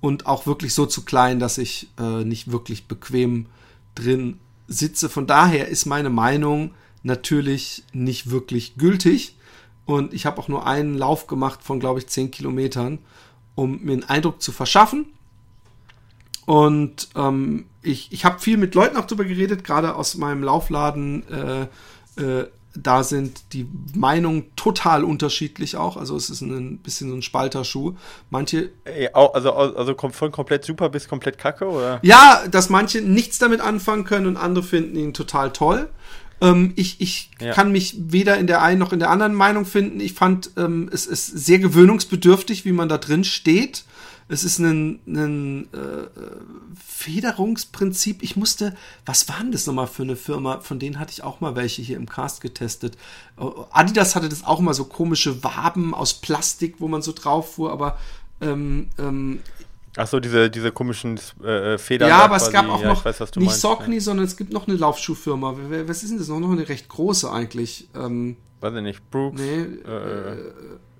und 0.00 0.26
auch 0.26 0.46
wirklich 0.46 0.74
so 0.74 0.86
zu 0.86 1.04
klein, 1.04 1.38
dass 1.38 1.58
ich 1.58 1.88
äh, 1.98 2.24
nicht 2.24 2.50
wirklich 2.50 2.86
bequem 2.86 3.46
drin 3.94 4.38
sitze. 4.68 5.08
Von 5.08 5.26
daher 5.26 5.68
ist 5.68 5.86
meine 5.86 6.10
Meinung 6.10 6.74
natürlich 7.02 7.84
nicht 7.92 8.30
wirklich 8.30 8.76
gültig 8.76 9.36
und 9.84 10.12
ich 10.12 10.26
habe 10.26 10.40
auch 10.40 10.48
nur 10.48 10.66
einen 10.66 10.94
Lauf 10.94 11.26
gemacht 11.26 11.62
von, 11.62 11.80
glaube 11.80 12.00
ich, 12.00 12.08
10 12.08 12.30
Kilometern, 12.30 12.98
um 13.54 13.82
mir 13.82 13.92
einen 13.92 14.04
Eindruck 14.04 14.42
zu 14.42 14.52
verschaffen. 14.52 15.06
Und 16.44 17.08
ähm, 17.16 17.66
ich, 17.82 18.12
ich 18.12 18.24
habe 18.24 18.38
viel 18.38 18.56
mit 18.56 18.74
Leuten 18.74 18.96
auch 18.96 19.06
darüber 19.06 19.24
geredet, 19.24 19.64
gerade 19.64 19.94
aus 19.94 20.16
meinem 20.16 20.42
Laufladen. 20.42 21.24
Äh, 21.28 21.66
äh, 22.20 22.46
da 22.76 23.02
sind 23.02 23.52
die 23.52 23.66
Meinungen 23.94 24.44
total 24.56 25.04
unterschiedlich 25.04 25.76
auch. 25.76 25.96
Also 25.96 26.16
es 26.16 26.30
ist 26.30 26.42
ein 26.42 26.78
bisschen 26.78 27.10
so 27.10 27.16
ein 27.16 27.22
Spalterschuh. 27.22 27.94
Manche. 28.30 28.70
Also, 29.12 29.52
also 29.52 29.94
von 29.96 30.32
komplett 30.32 30.64
super 30.64 30.88
bis 30.88 31.08
komplett 31.08 31.38
kacke, 31.38 31.66
oder? 31.66 31.98
Ja, 32.02 32.44
dass 32.50 32.68
manche 32.68 33.00
nichts 33.00 33.38
damit 33.38 33.60
anfangen 33.60 34.04
können 34.04 34.26
und 34.26 34.36
andere 34.36 34.64
finden 34.64 34.96
ihn 34.96 35.14
total 35.14 35.52
toll. 35.52 35.88
Ähm, 36.40 36.72
ich 36.76 37.00
ich 37.00 37.30
ja. 37.40 37.52
kann 37.52 37.72
mich 37.72 37.96
weder 37.98 38.36
in 38.36 38.46
der 38.46 38.62
einen 38.62 38.78
noch 38.78 38.92
in 38.92 38.98
der 38.98 39.10
anderen 39.10 39.34
Meinung 39.34 39.64
finden. 39.64 40.00
Ich 40.00 40.12
fand, 40.12 40.50
ähm, 40.56 40.90
es 40.92 41.06
ist 41.06 41.26
sehr 41.26 41.58
gewöhnungsbedürftig, 41.58 42.64
wie 42.64 42.72
man 42.72 42.88
da 42.88 42.98
drin 42.98 43.24
steht. 43.24 43.84
Es 44.28 44.42
ist 44.42 44.58
ein, 44.58 44.98
ein 45.06 45.68
äh, 45.72 46.08
Federungsprinzip. 46.84 48.22
Ich 48.22 48.36
musste, 48.36 48.76
was 49.04 49.28
war 49.28 49.38
denn 49.38 49.52
das 49.52 49.66
nochmal 49.66 49.86
für 49.86 50.02
eine 50.02 50.16
Firma? 50.16 50.60
Von 50.60 50.80
denen 50.80 50.98
hatte 50.98 51.12
ich 51.12 51.22
auch 51.22 51.40
mal 51.40 51.54
welche 51.54 51.82
hier 51.82 51.96
im 51.96 52.08
Cast 52.08 52.40
getestet. 52.40 52.96
Adidas 53.70 54.16
hatte 54.16 54.28
das 54.28 54.44
auch 54.44 54.60
mal 54.60 54.74
so 54.74 54.84
komische 54.84 55.44
Waben 55.44 55.94
aus 55.94 56.14
Plastik, 56.14 56.76
wo 56.80 56.88
man 56.88 57.02
so 57.02 57.12
drauf 57.12 57.54
fuhr, 57.54 57.70
aber 57.70 57.98
ähm, 58.40 58.88
ähm, 58.98 59.40
Ach 59.96 60.06
so, 60.06 60.20
diese, 60.20 60.50
diese 60.50 60.72
komischen 60.72 61.18
äh, 61.42 61.78
Federn. 61.78 62.10
Ja, 62.10 62.18
aber 62.24 62.36
es 62.36 62.50
gab 62.50 62.68
auch 62.68 62.82
ja, 62.82 62.88
noch 62.88 63.04
weiß, 63.04 63.18
nicht 63.20 63.36
meinst, 63.36 63.60
Saucony, 63.62 63.94
ja. 63.94 64.00
sondern 64.02 64.26
es 64.26 64.36
gibt 64.36 64.52
noch 64.52 64.68
eine 64.68 64.76
Laufschuhfirma. 64.76 65.56
Was 65.86 66.02
ist 66.02 66.10
denn 66.10 66.18
das 66.18 66.28
noch? 66.28 66.38
Noch 66.38 66.50
eine 66.50 66.68
recht 66.68 66.88
große 66.88 67.30
eigentlich. 67.30 67.88
Ähm, 67.94 68.36
weiß 68.60 68.74
ich 68.74 68.82
nicht. 68.82 69.10
Brooks. 69.10 69.40
Nee, 69.40 69.62
äh, 69.88 70.32
äh, 70.32 70.52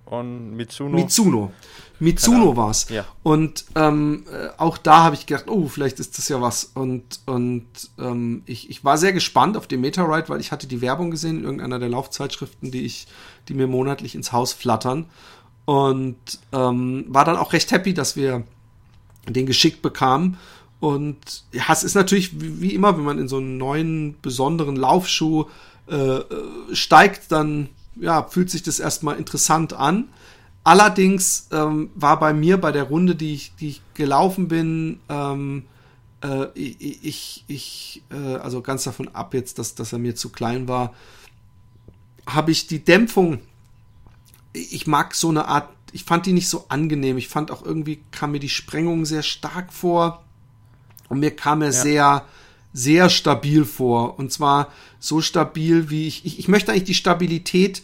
on 0.07 0.57
Mitsuno. 0.57 0.97
Mitsuno. 0.97 1.53
Mitsuno 1.99 2.57
war 2.57 2.71
es. 2.71 2.89
Ja. 2.89 3.07
Und 3.23 3.65
ähm, 3.75 4.25
äh, 4.31 4.49
auch 4.59 4.79
da 4.79 5.05
habe 5.05 5.15
ich 5.15 5.27
gedacht, 5.27 5.47
oh, 5.49 5.67
vielleicht 5.69 5.99
ist 5.99 6.19
das 6.19 6.29
ja 6.29 6.41
was. 6.41 6.65
Und, 6.75 7.21
und 7.27 7.67
ähm, 7.99 8.43
ich, 8.47 8.71
ich 8.71 8.85
war 8.85 8.99
sehr 8.99 9.13
gespannt 9.13 9.57
auf 9.57 9.67
den 9.67 9.81
Meta-Ride, 9.81 10.29
weil 10.29 10.41
ich 10.41 10.53
hatte 10.53 10.67
die 10.67 10.81
Werbung 10.81 11.11
gesehen 11.11 11.39
in 11.39 11.45
irgendeiner 11.45 11.79
der 11.79 11.89
Laufzeitschriften, 11.89 12.71
die 12.71 12.85
ich, 12.85 13.07
die 13.49 13.55
mir 13.55 13.67
monatlich 13.67 14.15
ins 14.15 14.33
Haus 14.33 14.53
flattern. 14.53 15.07
Und 15.65 16.17
ähm, 16.53 17.07
war 17.09 17.25
dann 17.25 17.37
auch 17.37 17.53
recht 17.53 17.73
happy, 17.73 17.95
dass 17.95 18.15
wir 18.17 18.45
den 19.29 19.47
geschickt 19.47 19.83
bekamen. 19.83 20.37
Und 20.79 21.45
ja, 21.53 21.65
es 21.73 21.83
ist 21.83 21.95
natürlich 21.95 22.41
wie, 22.41 22.61
wie 22.61 22.75
immer, 22.75 22.97
wenn 22.97 23.05
man 23.05 23.19
in 23.19 23.29
so 23.29 23.39
einen 23.39 23.57
neuen, 23.57 24.17
besonderen 24.21 24.77
Laufschuh 24.77 25.47
äh, 25.89 25.95
äh 25.95 26.25
steigt, 26.73 27.33
dann 27.33 27.71
ja, 28.01 28.23
fühlt 28.25 28.51
sich 28.51 28.63
das 28.63 28.79
erstmal 28.79 29.17
interessant 29.17 29.73
an. 29.73 30.09
Allerdings 30.65 31.49
ähm, 31.53 31.91
war 31.95 32.19
bei 32.19 32.33
mir 32.33 32.61
bei 32.61 32.73
der 32.73 32.85
Runde, 32.85 33.15
die 33.15 33.35
ich, 33.35 33.55
die 33.57 33.69
ich 33.69 33.83
gelaufen 33.95 34.49
bin, 34.49 35.01
ähm, 35.09 35.65
äh, 36.23 36.47
ich, 36.55 37.45
ich 37.47 38.03
äh, 38.11 38.37
also 38.37 38.63
ganz 38.63 38.85
davon 38.85 39.09
ab 39.09 39.35
jetzt, 39.35 39.59
dass, 39.59 39.75
dass 39.75 39.93
er 39.93 39.99
mir 39.99 40.17
zu 40.17 40.31
klein 40.31 40.67
war, 40.67 40.93
habe 42.27 42.51
ich 42.51 42.67
die 42.67 42.85
Dämpfung, 42.85 43.39
ich 44.53 44.87
mag 44.87 45.15
so 45.15 45.29
eine 45.29 45.47
Art, 45.47 45.69
ich 45.93 46.05
fand 46.05 46.27
die 46.27 46.33
nicht 46.33 46.49
so 46.49 46.67
angenehm. 46.69 47.17
Ich 47.17 47.29
fand 47.29 47.51
auch 47.51 47.65
irgendwie, 47.65 48.03
kam 48.11 48.33
mir 48.33 48.41
die 48.41 48.49
Sprengung 48.49 49.05
sehr 49.05 49.23
stark 49.23 49.73
vor 49.73 50.25
und 51.09 51.21
mir 51.21 51.35
kam 51.35 51.63
er 51.63 51.69
ja. 51.69 51.73
sehr, 51.73 52.25
sehr 52.77 53.09
stabil 53.09 53.65
vor. 53.65 54.19
Und 54.19 54.31
zwar 54.33 54.71
so 55.01 55.23
stabil, 55.23 55.89
wie 55.89 56.07
ich, 56.07 56.27
ich, 56.27 56.39
ich 56.39 56.47
möchte 56.47 56.73
eigentlich 56.73 56.85
die 56.85 56.95
Stabilität 56.95 57.83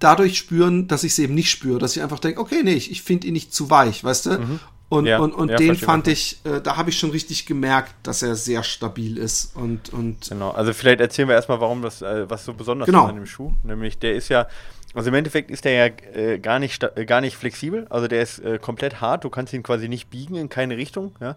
dadurch 0.00 0.36
spüren, 0.36 0.88
dass 0.88 1.04
ich 1.04 1.12
es 1.12 1.18
eben 1.20 1.34
nicht 1.34 1.48
spüre, 1.48 1.78
dass 1.78 1.96
ich 1.96 2.02
einfach 2.02 2.18
denke, 2.18 2.40
okay, 2.40 2.62
nee, 2.64 2.74
ich, 2.74 2.90
ich 2.90 3.02
finde 3.02 3.28
ihn 3.28 3.34
nicht 3.34 3.54
zu 3.54 3.70
weich, 3.70 4.02
weißt 4.02 4.26
du? 4.26 4.30
Mhm. 4.30 4.60
Und, 4.88 5.06
ja, 5.06 5.20
und, 5.20 5.32
und 5.32 5.48
ja, 5.48 5.56
den 5.56 5.76
fand 5.76 6.08
ich, 6.08 6.40
äh, 6.44 6.60
da 6.60 6.76
habe 6.76 6.90
ich 6.90 6.98
schon 6.98 7.10
richtig 7.10 7.46
gemerkt, 7.46 7.94
dass 8.02 8.20
er 8.20 8.34
sehr 8.34 8.64
stabil 8.64 9.16
ist. 9.16 9.56
Und, 9.56 9.90
und 9.90 10.28
genau, 10.28 10.50
also 10.50 10.72
vielleicht 10.72 11.00
erzählen 11.00 11.28
wir 11.28 11.36
erstmal, 11.36 11.60
warum 11.60 11.80
das, 11.80 12.02
äh, 12.02 12.28
was 12.28 12.44
so 12.44 12.52
besonders 12.52 12.86
genau. 12.86 13.04
ist 13.04 13.10
an 13.10 13.16
dem 13.16 13.26
Schuh. 13.26 13.52
Nämlich, 13.62 14.00
der 14.00 14.14
ist 14.14 14.28
ja, 14.28 14.48
also 14.92 15.08
im 15.08 15.14
Endeffekt 15.14 15.52
ist 15.52 15.64
der 15.64 15.72
ja 15.72 15.92
äh, 16.14 16.38
gar, 16.40 16.58
nicht, 16.58 16.82
äh, 16.82 17.06
gar 17.06 17.20
nicht 17.20 17.36
flexibel, 17.36 17.86
also 17.90 18.08
der 18.08 18.22
ist 18.22 18.40
äh, 18.40 18.58
komplett 18.58 19.00
hart, 19.00 19.22
du 19.22 19.30
kannst 19.30 19.52
ihn 19.54 19.62
quasi 19.62 19.88
nicht 19.88 20.10
biegen 20.10 20.34
in 20.34 20.48
keine 20.48 20.76
Richtung. 20.76 21.14
Ja? 21.20 21.36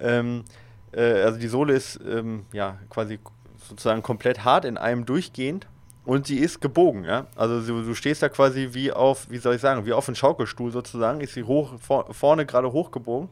Ähm, 0.00 0.44
äh, 0.92 1.22
also 1.22 1.38
die 1.38 1.48
Sohle 1.48 1.74
ist 1.74 2.00
ähm, 2.08 2.46
ja 2.52 2.78
quasi 2.90 3.18
sozusagen 3.68 4.02
komplett 4.02 4.44
hart 4.44 4.64
in 4.64 4.78
einem 4.78 5.06
durchgehend 5.06 5.66
und 6.06 6.28
sie 6.28 6.38
ist 6.38 6.60
gebogen, 6.60 7.04
ja. 7.04 7.26
Also 7.34 7.60
du, 7.60 7.82
du, 7.82 7.94
stehst 7.94 8.22
da 8.22 8.28
quasi 8.28 8.68
wie 8.72 8.92
auf, 8.92 9.28
wie 9.28 9.38
soll 9.38 9.56
ich 9.56 9.60
sagen, 9.60 9.86
wie 9.86 9.92
auf 9.92 10.08
einem 10.08 10.14
Schaukelstuhl 10.14 10.70
sozusagen, 10.70 11.20
ist 11.20 11.34
sie 11.34 11.42
hoch, 11.42 11.72
vor, 11.80 12.14
vorne 12.14 12.46
gerade 12.46 12.70
hochgebogen. 12.70 13.28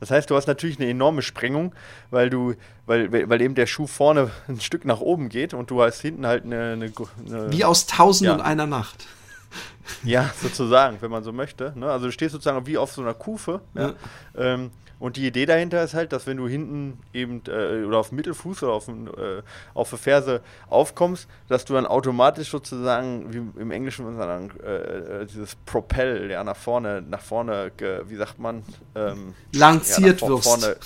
Das 0.00 0.10
heißt, 0.10 0.30
du 0.30 0.34
hast 0.34 0.46
natürlich 0.46 0.80
eine 0.80 0.88
enorme 0.88 1.20
Sprengung, 1.20 1.74
weil 2.10 2.30
du, 2.30 2.54
weil, 2.86 3.28
weil 3.28 3.40
eben 3.42 3.54
der 3.54 3.66
Schuh 3.66 3.86
vorne 3.86 4.30
ein 4.48 4.60
Stück 4.60 4.86
nach 4.86 5.00
oben 5.00 5.28
geht 5.28 5.52
und 5.52 5.70
du 5.70 5.82
hast 5.82 6.00
hinten 6.00 6.26
halt 6.26 6.44
eine. 6.44 6.72
eine, 6.72 6.92
eine 7.26 7.52
wie 7.52 7.64
aus 7.64 7.86
Tausend 7.86 8.28
ja. 8.28 8.34
und 8.34 8.40
einer 8.40 8.66
Nacht. 8.66 9.06
Ja, 10.02 10.30
sozusagen, 10.40 10.96
wenn 11.00 11.10
man 11.10 11.22
so 11.22 11.32
möchte. 11.32 11.74
Ne? 11.76 11.90
Also 11.90 12.06
du 12.06 12.12
stehst 12.12 12.32
sozusagen 12.32 12.66
wie 12.66 12.78
auf 12.78 12.92
so 12.92 13.02
einer 13.02 13.14
Kufe. 13.14 13.60
Ja. 13.74 13.88
ja. 13.88 13.94
Ähm, 14.36 14.70
und 14.98 15.16
die 15.16 15.26
Idee 15.26 15.46
dahinter 15.46 15.82
ist 15.82 15.94
halt, 15.94 16.12
dass 16.12 16.26
wenn 16.26 16.36
du 16.36 16.48
hinten 16.48 16.98
eben 17.12 17.42
äh, 17.48 17.84
oder 17.84 17.98
auf 17.98 18.12
Mittelfuß 18.12 18.62
oder 18.62 18.72
auf, 18.72 18.88
äh, 18.88 19.42
auf 19.74 19.90
der 19.90 19.98
Ferse 19.98 20.40
aufkommst, 20.68 21.28
dass 21.48 21.64
du 21.64 21.74
dann 21.74 21.86
automatisch 21.86 22.50
sozusagen, 22.50 23.32
wie 23.32 23.60
im 23.60 23.70
Englischen 23.70 24.16
sagen, 24.16 24.50
äh, 24.64 25.22
äh, 25.22 25.26
dieses 25.26 25.56
Propel, 25.56 26.30
ja, 26.30 26.44
nach 26.44 26.56
vorne, 26.56 27.02
nach 27.02 27.20
vorne, 27.20 27.72
wie 28.06 28.16
sagt 28.16 28.38
man? 28.38 28.62
Ähm, 28.94 29.34
Lanciert 29.52 30.20
ja, 30.20 30.28
wirst. 30.28 30.44
Vorne, 30.44 30.76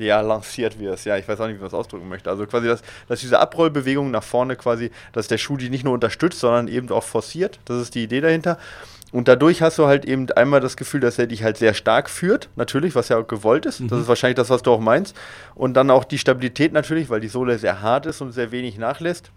ja, 0.00 0.20
lanciert 0.20 0.78
wirst. 0.78 1.04
Ja, 1.04 1.16
ich 1.16 1.28
weiß 1.28 1.40
auch 1.40 1.46
nicht, 1.46 1.56
wie 1.56 1.60
man 1.60 1.70
das 1.70 1.74
ausdrücken 1.74 2.08
möchte. 2.08 2.30
Also 2.30 2.46
quasi, 2.46 2.66
dass, 2.66 2.82
dass 3.08 3.20
diese 3.20 3.38
Abrollbewegung 3.38 4.10
nach 4.10 4.22
vorne 4.22 4.56
quasi, 4.56 4.90
dass 5.12 5.28
der 5.28 5.38
Schuh 5.38 5.56
die 5.56 5.70
nicht 5.70 5.84
nur 5.84 5.94
unterstützt, 5.94 6.40
sondern 6.40 6.68
eben 6.68 6.90
auch 6.90 7.04
forciert. 7.04 7.60
Das 7.66 7.82
ist 7.82 7.94
die 7.94 8.04
Idee 8.04 8.20
dahinter. 8.20 8.58
Und 9.12 9.26
dadurch 9.28 9.60
hast 9.60 9.78
du 9.78 9.86
halt 9.86 10.04
eben 10.04 10.30
einmal 10.32 10.60
das 10.60 10.76
Gefühl, 10.76 11.00
dass 11.00 11.18
er 11.18 11.26
dich 11.26 11.42
halt 11.42 11.56
sehr 11.56 11.74
stark 11.74 12.08
führt, 12.08 12.48
natürlich, 12.56 12.94
was 12.94 13.08
ja 13.08 13.18
auch 13.18 13.26
gewollt 13.26 13.66
ist. 13.66 13.80
Mhm. 13.80 13.88
Das 13.88 14.00
ist 14.00 14.08
wahrscheinlich 14.08 14.36
das, 14.36 14.50
was 14.50 14.62
du 14.62 14.70
auch 14.70 14.80
meinst. 14.80 15.16
Und 15.54 15.74
dann 15.74 15.90
auch 15.90 16.04
die 16.04 16.18
Stabilität 16.18 16.72
natürlich, 16.72 17.10
weil 17.10 17.20
die 17.20 17.28
Sohle 17.28 17.58
sehr 17.58 17.82
hart 17.82 18.06
ist 18.06 18.20
und 18.20 18.32
sehr 18.32 18.52
wenig 18.52 18.78
nachlässt. 18.78 19.32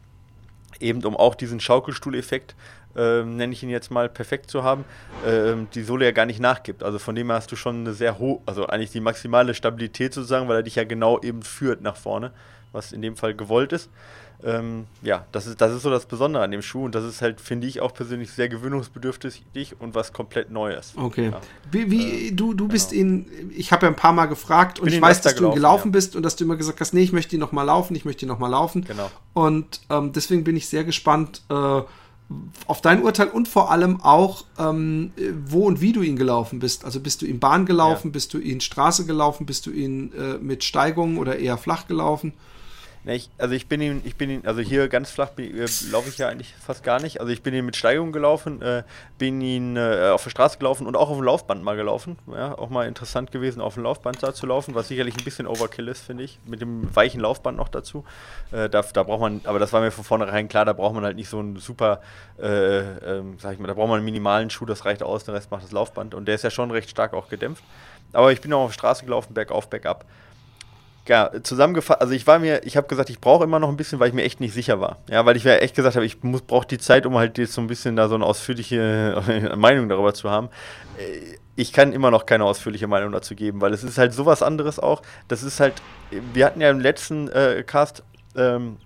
Eben 0.79 1.03
um 1.05 1.15
auch 1.15 1.35
diesen 1.35 1.59
Schaukelstuhleffekt 1.59 2.55
ähm, 2.95 3.37
nenne 3.37 3.53
ich 3.53 3.63
ihn 3.63 3.69
jetzt 3.69 3.91
mal, 3.91 4.09
perfekt 4.09 4.49
zu 4.49 4.63
haben, 4.63 4.85
ähm, 5.25 5.67
die 5.73 5.83
Sohle 5.83 6.05
ja 6.05 6.11
gar 6.11 6.25
nicht 6.25 6.39
nachgibt. 6.39 6.83
Also 6.83 6.99
von 6.99 7.15
dem 7.15 7.27
her 7.27 7.37
hast 7.37 7.51
du 7.51 7.55
schon 7.55 7.81
eine 7.81 7.93
sehr 7.93 8.19
hohe, 8.19 8.39
also 8.45 8.67
eigentlich 8.67 8.91
die 8.91 8.99
maximale 8.99 9.53
Stabilität 9.53 10.13
sozusagen, 10.13 10.47
weil 10.47 10.57
er 10.57 10.63
dich 10.63 10.75
ja 10.75 10.83
genau 10.83 11.19
eben 11.21 11.41
führt 11.41 11.81
nach 11.81 11.95
vorne, 11.95 12.31
was 12.73 12.91
in 12.91 13.01
dem 13.01 13.15
Fall 13.15 13.33
gewollt 13.33 13.71
ist. 13.71 13.89
Ähm, 14.45 14.87
ja, 15.01 15.25
das 15.31 15.47
ist, 15.47 15.61
das 15.61 15.71
ist 15.71 15.83
so 15.83 15.89
das 15.89 16.05
Besondere 16.05 16.43
an 16.43 16.51
dem 16.51 16.61
Schuh 16.61 16.83
und 16.83 16.95
das 16.95 17.05
ist 17.05 17.21
halt, 17.21 17.39
finde 17.39 17.65
ich, 17.65 17.79
auch 17.79 17.93
persönlich 17.93 18.31
sehr 18.31 18.49
gewöhnungsbedürftig 18.49 19.43
und 19.79 19.95
was 19.95 20.11
komplett 20.11 20.51
Neues. 20.51 20.93
Okay. 20.97 21.29
Ja. 21.31 21.39
Wie, 21.71 21.89
wie 21.89 22.27
äh, 22.27 22.31
du, 22.31 22.53
du 22.53 22.67
bist 22.67 22.91
genau. 22.91 23.23
ihn, 23.23 23.51
ich 23.55 23.71
habe 23.71 23.85
ja 23.85 23.91
ein 23.91 23.95
paar 23.95 24.11
Mal 24.11 24.25
gefragt 24.25 24.79
und 24.79 24.89
ich 24.89 25.01
weiß, 25.01 25.21
dass 25.21 25.35
du 25.35 25.47
ihn 25.47 25.53
gelaufen 25.53 25.89
ja. 25.89 25.91
bist 25.91 26.15
und 26.17 26.23
dass 26.23 26.35
du 26.35 26.43
immer 26.43 26.57
gesagt 26.57 26.81
hast, 26.81 26.93
nee, 26.93 27.03
ich 27.03 27.13
möchte 27.13 27.37
ihn 27.37 27.39
nochmal 27.39 27.65
laufen, 27.65 27.95
ich 27.95 28.03
möchte 28.03 28.25
ihn 28.25 28.27
nochmal 28.27 28.51
laufen. 28.51 28.83
Genau. 28.83 29.09
Und 29.31 29.79
ähm, 29.89 30.11
deswegen 30.11 30.43
bin 30.43 30.57
ich 30.57 30.67
sehr 30.67 30.83
gespannt 30.83 31.43
äh, 31.49 31.81
auf 32.67 32.81
dein 32.81 33.01
Urteil 33.01 33.27
und 33.27 33.47
vor 33.47 33.71
allem 33.71 34.01
auch, 34.01 34.43
ähm, 34.57 35.11
wo 35.45 35.65
und 35.67 35.79
wie 35.79 35.93
du 35.93 36.01
ihn 36.01 36.17
gelaufen 36.17 36.59
bist. 36.59 36.83
Also 36.83 36.99
bist 36.99 37.21
du 37.21 37.25
ihn 37.25 37.39
Bahn 37.39 37.65
gelaufen, 37.65 38.07
ja. 38.07 38.11
bist 38.11 38.33
du 38.33 38.39
ihn 38.39 38.59
Straße 38.59 39.05
gelaufen, 39.05 39.45
bist 39.45 39.65
du 39.67 39.71
ihn 39.71 40.11
äh, 40.13 40.37
mit 40.39 40.65
Steigungen 40.65 41.17
oder 41.17 41.39
eher 41.39 41.57
flach 41.57 41.87
gelaufen? 41.87 42.33
Ne, 43.05 43.15
ich, 43.15 43.29
also 43.37 43.53
ich 43.53 43.67
bin 43.67 43.81
ihn, 43.81 44.01
ich 44.05 44.15
bin 44.15 44.29
ihn, 44.29 44.43
also 44.45 44.61
hier 44.61 44.87
ganz 44.87 45.11
flach 45.11 45.31
äh, 45.37 45.67
laufe 45.91 46.07
ich 46.07 46.17
ja 46.17 46.29
eigentlich 46.29 46.53
fast 46.55 46.83
gar 46.83 47.01
nicht. 47.01 47.19
Also 47.19 47.33
ich 47.33 47.43
bin 47.43 47.53
ihn 47.53 47.65
mit 47.65 47.75
Steigung 47.75 48.13
gelaufen, 48.13 48.61
äh, 48.61 48.83
bin 49.17 49.41
ihn 49.41 49.75
äh, 49.75 50.11
auf 50.13 50.23
der 50.23 50.29
Straße 50.29 50.57
gelaufen 50.57 50.87
und 50.87 50.95
auch 50.95 51.09
auf 51.09 51.17
dem 51.17 51.25
Laufband 51.25 51.61
mal 51.63 51.75
gelaufen. 51.75 52.17
Ja, 52.31 52.57
auch 52.57 52.69
mal 52.69 52.87
interessant 52.87 53.31
gewesen, 53.33 53.59
auf 53.59 53.73
dem 53.73 53.83
Laufband 53.83 54.23
da 54.23 54.33
zu 54.33 54.45
laufen, 54.45 54.73
was 54.73 54.87
sicherlich 54.87 55.17
ein 55.17 55.23
bisschen 55.25 55.47
Overkill 55.47 55.89
ist, 55.89 56.05
finde 56.05 56.23
ich, 56.23 56.39
mit 56.45 56.61
dem 56.61 56.95
weichen 56.95 57.19
Laufband 57.19 57.57
noch 57.57 57.67
dazu. 57.67 58.05
Äh, 58.51 58.69
da, 58.69 58.81
da 58.81 59.03
braucht 59.03 59.19
man, 59.19 59.41
aber 59.43 59.59
das 59.59 59.73
war 59.73 59.81
mir 59.81 59.91
von 59.91 60.05
vornherein 60.05 60.47
klar, 60.47 60.63
da 60.63 60.71
braucht 60.71 60.95
man 60.95 61.03
halt 61.03 61.17
nicht 61.17 61.27
so 61.27 61.39
einen 61.39 61.57
super, 61.57 61.99
äh, 62.41 62.79
ähm, 63.17 63.35
sag 63.37 63.51
ich 63.51 63.59
mal, 63.59 63.67
da 63.67 63.73
braucht 63.73 63.89
man 63.89 63.97
einen 63.97 64.05
minimalen 64.05 64.49
Schuh, 64.49 64.65
das 64.65 64.85
reicht 64.85 65.03
aus, 65.03 65.25
der 65.25 65.33
Rest 65.33 65.51
macht 65.51 65.63
das 65.63 65.73
Laufband 65.73 66.15
und 66.15 66.25
der 66.25 66.35
ist 66.35 66.45
ja 66.45 66.51
schon 66.51 66.71
recht 66.71 66.89
stark 66.89 67.13
auch 67.13 67.27
gedämpft. 67.27 67.65
Aber 68.13 68.31
ich 68.31 68.39
bin 68.39 68.53
auch 68.53 68.61
auf 68.61 68.71
der 68.71 68.75
Straße 68.75 69.03
gelaufen, 69.03 69.33
bergauf, 69.33 69.69
bergab 69.69 70.05
ja, 71.07 71.31
zusammengefasst, 71.43 72.01
also 72.01 72.13
ich 72.13 72.25
war 72.27 72.39
mir, 72.39 72.65
ich 72.65 72.77
habe 72.77 72.87
gesagt, 72.87 73.09
ich 73.09 73.19
brauche 73.19 73.43
immer 73.43 73.59
noch 73.59 73.69
ein 73.69 73.75
bisschen, 73.75 73.99
weil 73.99 74.07
ich 74.07 74.13
mir 74.13 74.23
echt 74.23 74.39
nicht 74.39 74.53
sicher 74.53 74.79
war. 74.79 74.99
Ja, 75.09 75.25
weil 75.25 75.35
ich 75.35 75.43
mir 75.43 75.59
echt 75.59 75.75
gesagt 75.75 75.95
habe, 75.95 76.05
ich 76.05 76.19
brauche 76.21 76.67
die 76.67 76.77
Zeit, 76.77 77.05
um 77.05 77.17
halt 77.17 77.37
jetzt 77.37 77.53
so 77.53 77.61
ein 77.61 77.67
bisschen 77.67 77.95
da 77.95 78.07
so 78.07 78.15
eine 78.15 78.25
ausführliche 78.25 79.53
Meinung 79.57 79.89
darüber 79.89 80.13
zu 80.13 80.29
haben. 80.29 80.49
Äh, 80.97 81.37
ich 81.55 81.71
kann 81.73 81.93
immer 81.93 82.09
noch 82.09 82.25
keine 82.25 82.45
ausführliche 82.45 82.87
Meinung 82.87 83.11
dazu 83.11 83.35
geben, 83.35 83.61
weil 83.61 83.73
es 83.73 83.83
ist 83.83 83.97
halt 83.97 84.13
sowas 84.13 84.41
anderes 84.41 84.79
auch. 84.79 85.01
Das 85.27 85.43
ist 85.43 85.59
halt, 85.59 85.75
wir 86.33 86.45
hatten 86.45 86.61
ja 86.61 86.69
im 86.69 86.79
letzten 86.79 87.27
äh, 87.27 87.63
Cast, 87.65 88.03
ähm, 88.35 88.77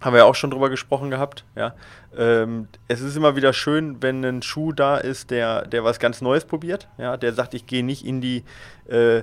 haben 0.00 0.14
wir 0.14 0.18
ja 0.18 0.24
auch 0.24 0.34
schon 0.34 0.50
drüber 0.50 0.68
gesprochen 0.68 1.10
gehabt, 1.10 1.44
ja. 1.54 1.74
Ähm, 2.16 2.68
es 2.88 3.00
ist 3.00 3.16
immer 3.16 3.36
wieder 3.36 3.52
schön, 3.52 4.02
wenn 4.02 4.24
ein 4.24 4.42
Schuh 4.42 4.72
da 4.72 4.96
ist, 4.96 5.30
der, 5.30 5.66
der 5.66 5.84
was 5.84 6.00
ganz 6.00 6.20
Neues 6.20 6.44
probiert, 6.44 6.88
ja, 6.98 7.16
der 7.16 7.32
sagt, 7.32 7.54
ich 7.54 7.66
gehe 7.66 7.84
nicht 7.84 8.04
in 8.04 8.20
die, 8.20 8.44
äh, 8.88 9.22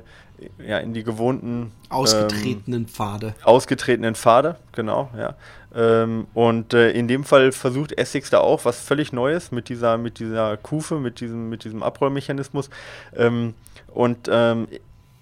ja, 0.66 0.78
in 0.80 0.94
die 0.94 1.04
gewohnten 1.04 1.72
ausgetretenen 1.90 2.82
ähm, 2.82 2.88
Pfade. 2.88 3.36
Ausgetretenen 3.44 4.16
Pfade, 4.16 4.58
genau, 4.72 5.10
ja. 5.18 5.36
Ähm, 5.76 6.28
und 6.34 6.74
äh, 6.74 6.92
in 6.92 7.08
dem 7.08 7.24
Fall 7.24 7.52
versucht 7.52 7.98
Essex 7.98 8.30
da 8.30 8.40
auch 8.40 8.66
was 8.66 8.80
völlig 8.80 9.14
Neues 9.14 9.52
mit 9.52 9.70
dieser, 9.70 9.98
mit 9.98 10.20
dieser 10.20 10.58
Kufe, 10.58 11.00
mit 11.00 11.20
diesem, 11.20 11.50
mit 11.50 11.64
diesem 11.64 11.84
Abrollmechanismus. 11.84 12.70
Ähm, 13.16 13.54
und 13.88 14.30
ähm, 14.32 14.68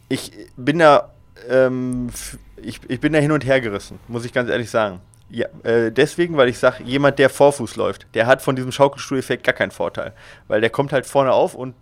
ich 0.09 0.31
bin 0.55 0.79
da, 0.79 1.11
ähm, 1.49 2.09
ich, 2.57 2.79
ich 2.87 2.99
bin 2.99 3.13
da 3.13 3.19
hin 3.19 3.31
und 3.31 3.45
her 3.45 3.59
gerissen, 3.59 3.99
muss 4.07 4.25
ich 4.25 4.33
ganz 4.33 4.49
ehrlich 4.49 4.69
sagen. 4.69 5.01
Ja, 5.29 5.47
äh, 5.63 5.91
deswegen, 5.91 6.37
weil 6.37 6.47
ich 6.47 6.57
sage, 6.57 6.83
jemand, 6.85 7.19
der 7.19 7.29
Vorfuß 7.29 7.75
läuft, 7.75 8.07
der 8.13 8.27
hat 8.27 8.41
von 8.41 8.55
diesem 8.55 8.71
Schaukelstuhleffekt 8.71 9.43
gar 9.43 9.53
keinen 9.53 9.71
Vorteil. 9.71 10.13
Weil 10.47 10.61
der 10.61 10.69
kommt 10.69 10.93
halt 10.93 11.05
vorne 11.05 11.33
auf 11.33 11.53
und 11.53 11.75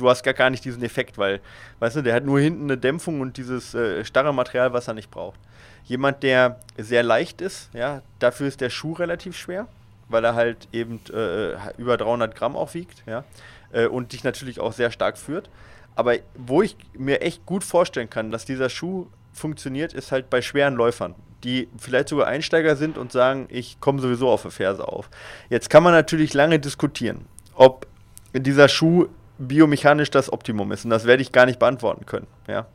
du 0.00 0.08
hast 0.08 0.22
gar, 0.22 0.34
gar 0.34 0.50
nicht 0.50 0.64
diesen 0.64 0.82
Effekt, 0.82 1.18
weil, 1.18 1.40
weißt 1.78 1.96
du, 1.96 2.02
der 2.02 2.14
hat 2.14 2.24
nur 2.24 2.40
hinten 2.40 2.64
eine 2.64 2.78
Dämpfung 2.78 3.20
und 3.20 3.36
dieses 3.36 3.74
äh, 3.74 4.04
starre 4.04 4.32
Material, 4.32 4.72
was 4.72 4.88
er 4.88 4.94
nicht 4.94 5.10
braucht. 5.10 5.38
Jemand, 5.84 6.22
der 6.22 6.60
sehr 6.76 7.02
leicht 7.02 7.40
ist, 7.40 7.70
ja, 7.72 8.02
dafür 8.18 8.48
ist 8.48 8.60
der 8.60 8.70
Schuh 8.70 8.92
relativ 8.92 9.36
schwer, 9.36 9.66
weil 10.08 10.24
er 10.24 10.34
halt 10.34 10.68
eben 10.72 11.00
äh, 11.12 11.54
über 11.78 11.96
300 11.96 12.34
Gramm 12.34 12.56
auch 12.56 12.74
wiegt, 12.74 13.02
ja, 13.06 13.24
äh, 13.72 13.86
und 13.86 14.12
dich 14.12 14.24
natürlich 14.24 14.60
auch 14.60 14.72
sehr 14.72 14.90
stark 14.90 15.18
führt. 15.18 15.50
Aber 15.96 16.16
wo 16.34 16.62
ich 16.62 16.76
mir 16.94 17.20
echt 17.20 17.44
gut 17.46 17.64
vorstellen 17.64 18.08
kann, 18.08 18.30
dass 18.30 18.44
dieser 18.44 18.68
Schuh 18.68 19.06
funktioniert, 19.32 19.92
ist 19.92 20.12
halt 20.12 20.30
bei 20.30 20.42
schweren 20.42 20.74
Läufern, 20.74 21.14
die 21.44 21.68
vielleicht 21.78 22.08
sogar 22.08 22.26
Einsteiger 22.26 22.76
sind 22.76 22.98
und 22.98 23.12
sagen, 23.12 23.46
ich 23.50 23.80
komme 23.80 24.00
sowieso 24.00 24.28
auf 24.28 24.42
der 24.42 24.50
Ferse 24.50 24.86
auf. 24.86 25.10
Jetzt 25.48 25.70
kann 25.70 25.82
man 25.82 25.92
natürlich 25.92 26.34
lange 26.34 26.58
diskutieren, 26.58 27.26
ob 27.54 27.86
dieser 28.32 28.68
Schuh 28.68 29.08
biomechanisch 29.40 30.10
das 30.10 30.32
Optimum 30.32 30.70
ist. 30.70 30.84
Und 30.84 30.90
das 30.90 31.06
werde 31.06 31.22
ich 31.22 31.32
gar 31.32 31.46
nicht 31.46 31.58
beantworten 31.58 32.06
können. 32.06 32.26
Ja? 32.46 32.66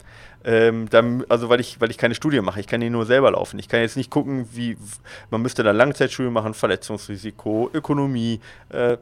Ähm, 0.44 0.90
dann, 0.90 1.24
also 1.30 1.50
weil 1.50 1.60
ich, 1.60 1.80
weil 1.80 1.92
ich 1.92 1.98
keine 1.98 2.16
Studie 2.16 2.42
mache. 2.42 2.60
Ich 2.60 2.68
kann 2.68 2.82
die 2.82 2.90
nur 2.90 3.06
selber 3.06 3.32
laufen. 3.32 3.60
Ich 3.60 3.70
kann 3.70 3.82
jetzt 3.82 3.98
nicht 3.98 4.10
gucken, 4.10 4.48
wie 4.54 4.78
man 5.30 5.42
müsste 5.42 5.64
da 5.64 5.72
Langzeitstudie 5.72 6.30
machen, 6.30 6.54
Verletzungsrisiko, 6.54 7.70
Ökonomie 7.74 8.42
äh, 8.70 8.98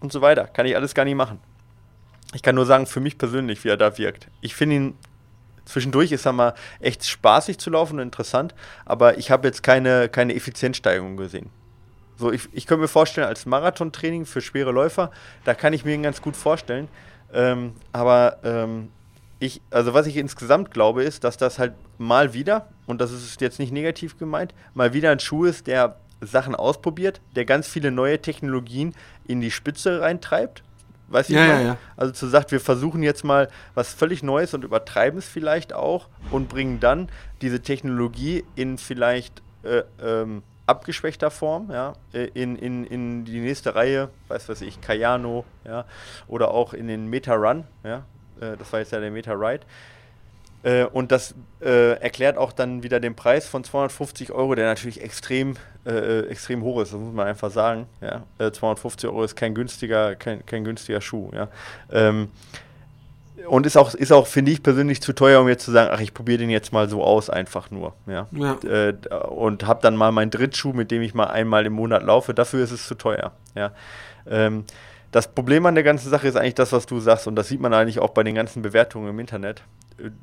und 0.00 0.12
so 0.12 0.20
weiter. 0.20 0.46
Kann 0.46 0.66
ich 0.66 0.76
alles 0.76 0.94
gar 0.94 1.04
nicht 1.04 1.16
machen. 1.16 1.40
Ich 2.34 2.42
kann 2.42 2.54
nur 2.54 2.66
sagen, 2.66 2.86
für 2.86 3.00
mich 3.00 3.16
persönlich, 3.16 3.64
wie 3.64 3.68
er 3.68 3.76
da 3.76 3.96
wirkt. 3.96 4.28
Ich 4.40 4.54
finde 4.54 4.76
ihn 4.76 4.94
zwischendurch 5.64 6.12
ist 6.12 6.26
er 6.26 6.32
mal 6.32 6.54
echt 6.80 7.06
spaßig 7.06 7.58
zu 7.58 7.70
laufen 7.70 7.94
und 7.94 8.02
interessant, 8.02 8.54
aber 8.84 9.18
ich 9.18 9.30
habe 9.30 9.46
jetzt 9.46 9.62
keine, 9.62 10.08
keine 10.08 10.34
Effizienzsteigerung 10.34 11.16
gesehen. 11.16 11.50
So, 12.18 12.32
ich, 12.32 12.48
ich 12.52 12.66
könnte 12.66 12.82
mir 12.82 12.88
vorstellen, 12.88 13.28
als 13.28 13.46
Marathontraining 13.46 14.26
für 14.26 14.40
schwere 14.40 14.72
Läufer, 14.72 15.12
da 15.44 15.54
kann 15.54 15.72
ich 15.72 15.84
mir 15.84 15.94
ihn 15.94 16.02
ganz 16.02 16.20
gut 16.20 16.36
vorstellen. 16.36 16.88
Ähm, 17.32 17.74
aber 17.92 18.38
ähm, 18.42 18.88
ich, 19.38 19.60
also 19.70 19.94
was 19.94 20.06
ich 20.06 20.16
insgesamt 20.16 20.72
glaube, 20.72 21.04
ist, 21.04 21.22
dass 21.22 21.36
das 21.36 21.60
halt 21.60 21.74
mal 21.96 22.34
wieder, 22.34 22.66
und 22.86 23.00
das 23.00 23.12
ist 23.12 23.40
jetzt 23.40 23.60
nicht 23.60 23.72
negativ 23.72 24.18
gemeint, 24.18 24.52
mal 24.74 24.92
wieder 24.92 25.12
ein 25.12 25.20
Schuh 25.20 25.44
ist, 25.44 25.68
der 25.68 25.96
Sachen 26.20 26.56
ausprobiert, 26.56 27.20
der 27.36 27.44
ganz 27.44 27.68
viele 27.68 27.92
neue 27.92 28.20
Technologien 28.20 28.94
in 29.28 29.40
die 29.40 29.52
Spitze 29.52 30.00
reintreibt. 30.00 30.64
Weißt 31.06 31.30
du, 31.30 31.34
ja, 31.34 31.46
ja, 31.46 31.60
ja. 31.60 31.76
Also 31.96 32.12
zu 32.12 32.26
sagt, 32.26 32.50
wir 32.50 32.60
versuchen 32.60 33.02
jetzt 33.04 33.24
mal 33.24 33.48
was 33.74 33.94
völlig 33.94 34.24
Neues 34.24 34.52
und 34.54 34.64
übertreiben 34.64 35.20
es 35.20 35.28
vielleicht 35.28 35.72
auch 35.72 36.08
und 36.32 36.48
bringen 36.48 36.80
dann 36.80 37.08
diese 37.40 37.60
Technologie 37.60 38.44
in 38.56 38.76
vielleicht 38.76 39.40
äh, 39.62 39.82
ähm, 40.02 40.42
abgeschwächter 40.68 41.30
Form, 41.30 41.70
ja, 41.70 41.94
äh, 42.12 42.28
in, 42.34 42.56
in, 42.56 42.84
in 42.84 43.24
die 43.24 43.40
nächste 43.40 43.74
Reihe, 43.74 44.10
weiß 44.28 44.48
was 44.48 44.60
ich, 44.60 44.80
Kayano, 44.80 45.44
ja, 45.64 45.84
oder 46.26 46.50
auch 46.50 46.74
in 46.74 46.88
den 46.88 47.08
Meta 47.08 47.34
Run, 47.34 47.64
ja, 47.84 48.04
äh, 48.40 48.56
das 48.56 48.72
war 48.72 48.80
jetzt 48.80 48.92
ja 48.92 49.00
der 49.00 49.10
Meta 49.10 49.32
Ride. 49.32 49.64
Äh, 50.62 50.84
und 50.84 51.12
das 51.12 51.34
äh, 51.60 51.92
erklärt 52.00 52.36
auch 52.36 52.52
dann 52.52 52.82
wieder 52.82 53.00
den 53.00 53.14
Preis 53.14 53.46
von 53.46 53.62
250 53.64 54.32
Euro, 54.32 54.54
der 54.54 54.66
natürlich 54.66 55.00
extrem, 55.00 55.54
äh, 55.86 56.26
extrem 56.26 56.62
hoch 56.62 56.82
ist, 56.82 56.92
das 56.92 57.00
muss 57.00 57.14
man 57.14 57.28
einfach 57.28 57.50
sagen. 57.50 57.86
Ja. 58.00 58.24
250 58.38 59.08
Euro 59.08 59.22
ist 59.22 59.36
kein 59.36 59.54
günstiger, 59.54 60.16
kein, 60.16 60.44
kein 60.44 60.64
günstiger 60.64 61.00
Schuh. 61.00 61.30
Ja. 61.32 61.48
Ähm, 61.90 62.30
und 63.46 63.66
ist 63.66 63.76
auch, 63.76 63.94
ist 63.94 64.12
auch 64.12 64.26
finde 64.26 64.50
ich 64.50 64.62
persönlich 64.62 65.00
zu 65.00 65.12
teuer, 65.12 65.40
um 65.40 65.48
jetzt 65.48 65.64
zu 65.64 65.70
sagen, 65.70 65.90
ach, 65.92 66.00
ich 66.00 66.14
probiere 66.14 66.38
den 66.38 66.50
jetzt 66.50 66.72
mal 66.72 66.88
so 66.88 67.04
aus, 67.04 67.30
einfach 67.30 67.70
nur. 67.70 67.94
Ja. 68.06 68.26
ja. 68.32 68.58
Äh, 68.64 68.94
und 69.28 69.66
habe 69.66 69.80
dann 69.82 69.96
mal 69.96 70.12
meinen 70.12 70.30
Drittschuh, 70.30 70.72
mit 70.72 70.90
dem 70.90 71.02
ich 71.02 71.14
mal 71.14 71.26
einmal 71.26 71.66
im 71.66 71.72
Monat 71.74 72.02
laufe. 72.02 72.34
Dafür 72.34 72.64
ist 72.64 72.72
es 72.72 72.86
zu 72.86 72.94
teuer. 72.94 73.32
Ja. 73.54 73.72
Ähm, 74.26 74.64
das 75.12 75.28
Problem 75.28 75.64
an 75.66 75.74
der 75.74 75.84
ganzen 75.84 76.10
Sache 76.10 76.28
ist 76.28 76.36
eigentlich 76.36 76.54
das, 76.54 76.72
was 76.72 76.86
du 76.86 77.00
sagst, 77.00 77.26
und 77.26 77.36
das 77.36 77.48
sieht 77.48 77.60
man 77.60 77.72
eigentlich 77.72 77.98
auch 77.98 78.10
bei 78.10 78.22
den 78.22 78.34
ganzen 78.34 78.60
Bewertungen 78.60 79.08
im 79.08 79.18
Internet. 79.18 79.62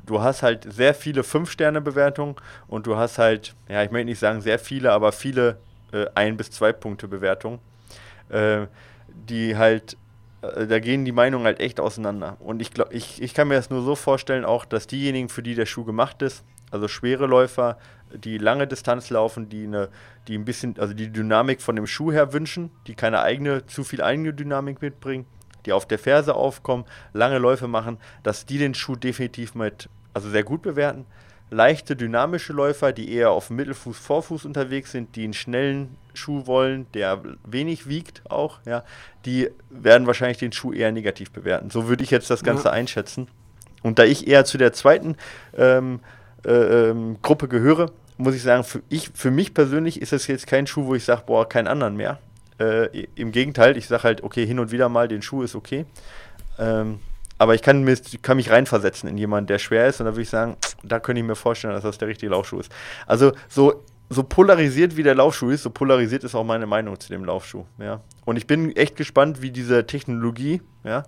Du 0.06 0.22
hast 0.22 0.44
halt 0.44 0.72
sehr 0.72 0.94
viele 0.94 1.22
5-Sterne-Bewertungen 1.22 2.36
und 2.68 2.86
du 2.86 2.96
hast 2.96 3.18
halt, 3.18 3.56
ja, 3.68 3.84
ich 3.84 3.92
möchte 3.92 4.06
nicht 4.06 4.20
sagen 4.20 4.42
sehr 4.42 4.60
viele, 4.60 4.92
aber 4.92 5.12
viele 5.12 5.58
äh, 5.92 6.06
1- 6.10 6.36
bis 6.36 6.50
2-Punkte-Bewertungen, 6.50 7.60
äh, 8.30 8.68
die 9.08 9.58
halt 9.58 9.94
äh, 9.94 9.98
da 10.68 10.80
gehen 10.80 11.06
die 11.06 11.12
Meinungen 11.12 11.46
halt 11.46 11.60
echt 11.60 11.80
auseinander. 11.80 12.38
Und 12.40 12.62
ich 12.62 12.72
glaube, 12.72 12.94
ich, 12.94 13.22
ich 13.22 13.34
kann 13.34 13.48
mir 13.48 13.56
das 13.56 13.70
nur 13.70 13.82
so 13.84 13.96
vorstellen, 13.96 14.46
auch, 14.46 14.66
dass 14.66 14.88
diejenigen, 14.88 15.30
für 15.30 15.44
die 15.44 15.56
der 15.56 15.66
Schuh 15.66 15.86
gemacht 15.86 16.22
ist, 16.22 16.44
also 16.72 16.88
schwere 16.88 17.26
Läufer, 17.26 17.78
die 18.14 18.38
lange 18.38 18.68
Distanz 18.68 19.10
laufen, 19.10 19.50
die 19.50 19.66
eine, 19.66 19.90
die 20.28 20.38
ein 20.38 20.46
bisschen, 20.46 20.78
also 20.80 20.94
die 20.94 21.12
Dynamik 21.12 21.62
von 21.62 21.76
dem 21.76 21.88
Schuh 21.88 22.12
her 22.12 22.34
wünschen, 22.34 22.72
die 22.88 22.96
keine 22.96 23.22
eigene, 23.22 23.66
zu 23.66 23.84
viel 23.84 24.02
eigene 24.02 24.34
Dynamik 24.34 24.82
mitbringen, 24.82 25.26
die 25.66 25.74
auf 25.74 25.88
der 25.88 26.00
Ferse 26.00 26.36
aufkommen, 26.36 26.86
lange 27.14 27.40
Läufe 27.40 27.68
machen, 27.68 27.98
dass 28.24 28.46
die 28.46 28.58
den 28.58 28.74
Schuh 28.74 28.96
definitiv 28.96 29.56
mit, 29.56 29.90
also 30.14 30.30
sehr 30.30 30.44
gut 30.44 30.62
bewerten 30.62 31.06
leichte, 31.50 31.96
dynamische 31.96 32.54
Läufer, 32.54 32.92
die 32.92 33.14
eher 33.14 33.32
auf 33.32 33.50
Mittelfuß, 33.50 33.98
Vorfuß 33.98 34.46
unterwegs 34.46 34.92
sind, 34.92 35.16
die 35.16 35.24
einen 35.24 35.34
schnellen 35.34 35.96
Schuh 36.14 36.48
wollen, 36.48 36.88
der 36.94 37.22
wenig 37.46 37.88
wiegt 37.88 38.22
auch, 38.30 38.60
ja, 38.66 38.84
die 39.26 39.50
werden 39.70 40.08
wahrscheinlich 40.08 40.38
den 40.38 40.52
Schuh 40.52 40.74
eher 40.74 40.92
negativ 40.92 41.32
bewerten. 41.32 41.70
So 41.70 41.88
würde 41.88 42.04
ich 42.04 42.12
jetzt 42.12 42.30
das 42.30 42.44
Ganze 42.44 42.66
ja. 42.66 42.72
einschätzen. 42.72 43.28
Und 43.84 44.00
da 44.00 44.04
ich 44.04 44.28
eher 44.28 44.46
zu 44.46 44.58
der 44.58 44.74
zweiten 44.74 45.16
ähm, 45.56 46.00
äh, 46.46 46.90
ähm, 46.90 47.18
Gruppe 47.22 47.48
gehöre, 47.48 47.92
muss 48.18 48.36
ich 48.36 48.42
sagen, 48.42 48.64
für, 48.64 48.82
ich, 48.90 49.12
für 49.14 49.30
mich 49.30 49.54
persönlich 49.54 50.02
ist 50.02 50.12
das 50.12 50.28
jetzt 50.28 50.48
kein 50.48 50.68
Schuh, 50.68 50.86
wo 50.86 50.96
ich 50.96 51.04
sage, 51.04 51.24
boah, 51.26 51.48
keinen 51.48 51.68
anderen 51.68 51.96
mehr. 51.96 52.20
Äh, 52.60 53.06
Im 53.16 53.32
Gegenteil, 53.32 53.78
ich 53.78 53.88
sage 53.88 54.04
halt, 54.04 54.24
okay, 54.24 54.46
hin 54.46 54.60
und 54.60 54.72
wieder 54.72 54.90
mal, 54.90 55.08
den 55.08 55.22
Schuh 55.22 55.44
ist 55.44 55.56
okay. 55.56 55.86
Ähm, 56.58 57.00
aber 57.38 57.56
ich 57.56 57.62
kann, 57.62 57.84
mir, 57.84 57.98
kann 58.22 58.38
mich 58.38 58.50
reinversetzen 58.50 59.10
in 59.10 59.18
jemanden, 59.18 59.48
der 59.48 59.60
schwer 59.60 59.88
ist 59.88 60.00
und 60.00 60.06
da 60.06 60.14
würde 60.14 60.22
ich 60.22 60.30
sagen, 60.30 60.58
da 60.84 61.00
könnte 61.00 61.20
ich 61.22 61.28
mir 61.28 61.36
vorstellen, 61.36 61.74
dass 61.74 61.84
das 61.84 61.98
der 61.98 62.08
richtige 62.08 62.32
Laufschuh 62.32 62.60
ist. 62.60 62.72
Also 63.08 63.34
so, 63.50 63.84
so 64.10 64.24
polarisiert 64.24 64.96
wie 64.96 65.04
der 65.04 65.16
Laufschuh 65.16 65.50
ist, 65.50 65.64
so 65.64 65.70
polarisiert 65.70 66.24
ist 66.24 66.36
auch 66.36 66.44
meine 66.44 66.66
Meinung 66.66 67.00
zu 67.00 67.10
dem 67.10 67.26
Laufschuh. 67.26 67.66
Ja. 67.80 68.02
Und 68.24 68.38
ich 68.38 68.48
bin 68.48 68.76
echt 68.76 68.96
gespannt, 68.96 69.42
wie 69.42 69.52
diese 69.52 69.86
Technologie 69.86 70.62
ja, 70.84 71.04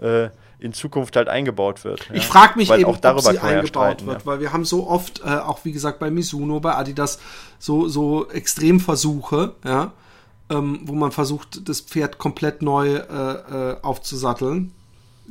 äh, 0.00 0.30
in 0.58 0.72
Zukunft 0.72 1.16
halt 1.16 1.28
eingebaut 1.28 1.84
wird. 1.84 2.08
Ja. 2.08 2.14
Ich 2.16 2.26
frage 2.26 2.58
mich 2.58 2.68
weil 2.68 2.80
eben, 2.80 2.90
auch 2.90 2.98
darüber 2.98 3.30
ob 3.30 3.34
sie 3.34 3.38
eingebaut 3.38 4.04
wird, 4.04 4.20
ja. 4.20 4.26
weil 4.26 4.40
wir 4.40 4.52
haben 4.52 4.64
so 4.64 4.86
oft, 4.86 5.20
äh, 5.20 5.28
auch 5.28 5.64
wie 5.64 5.72
gesagt 5.72 5.98
bei 5.98 6.10
Mizuno, 6.10 6.60
bei 6.60 6.74
Adidas, 6.74 7.18
so, 7.58 7.88
so 7.88 8.28
Extremversuche, 8.28 9.54
ja, 9.64 9.92
ähm, 10.50 10.80
wo 10.84 10.94
man 10.94 11.12
versucht, 11.12 11.68
das 11.68 11.80
Pferd 11.80 12.18
komplett 12.18 12.60
neu 12.60 12.96
äh, 12.96 13.00
äh, 13.00 13.76
aufzusatteln. 13.82 14.72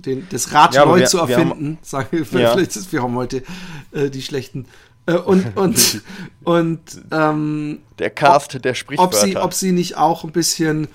Den, 0.05 0.27
das 0.29 0.53
Rad 0.53 0.73
ja, 0.73 0.85
neu 0.85 0.99
wir, 0.99 1.07
zu 1.07 1.17
erfinden, 1.17 1.77
sagen 1.81 2.07
wir, 2.11 2.25
vielleicht 2.25 2.75
ist, 2.75 2.91
wir 2.93 3.03
haben 3.03 3.15
heute 3.15 3.43
äh, 3.91 4.09
die 4.09 4.21
schlechten 4.21 4.65
äh, 5.05 5.13
und 5.13 5.57
und 5.57 6.01
und 6.43 6.79
ähm, 7.11 7.79
der 7.97 8.09
Cast, 8.09 8.55
ob, 8.55 8.61
der 8.61 8.75
spricht 8.75 9.01
ob 9.01 9.13
sie 9.13 9.35
ob 9.35 9.53
sie 9.53 9.73
nicht 9.73 9.97
auch 9.97 10.23
ein 10.23 10.31
bisschen 10.31 10.87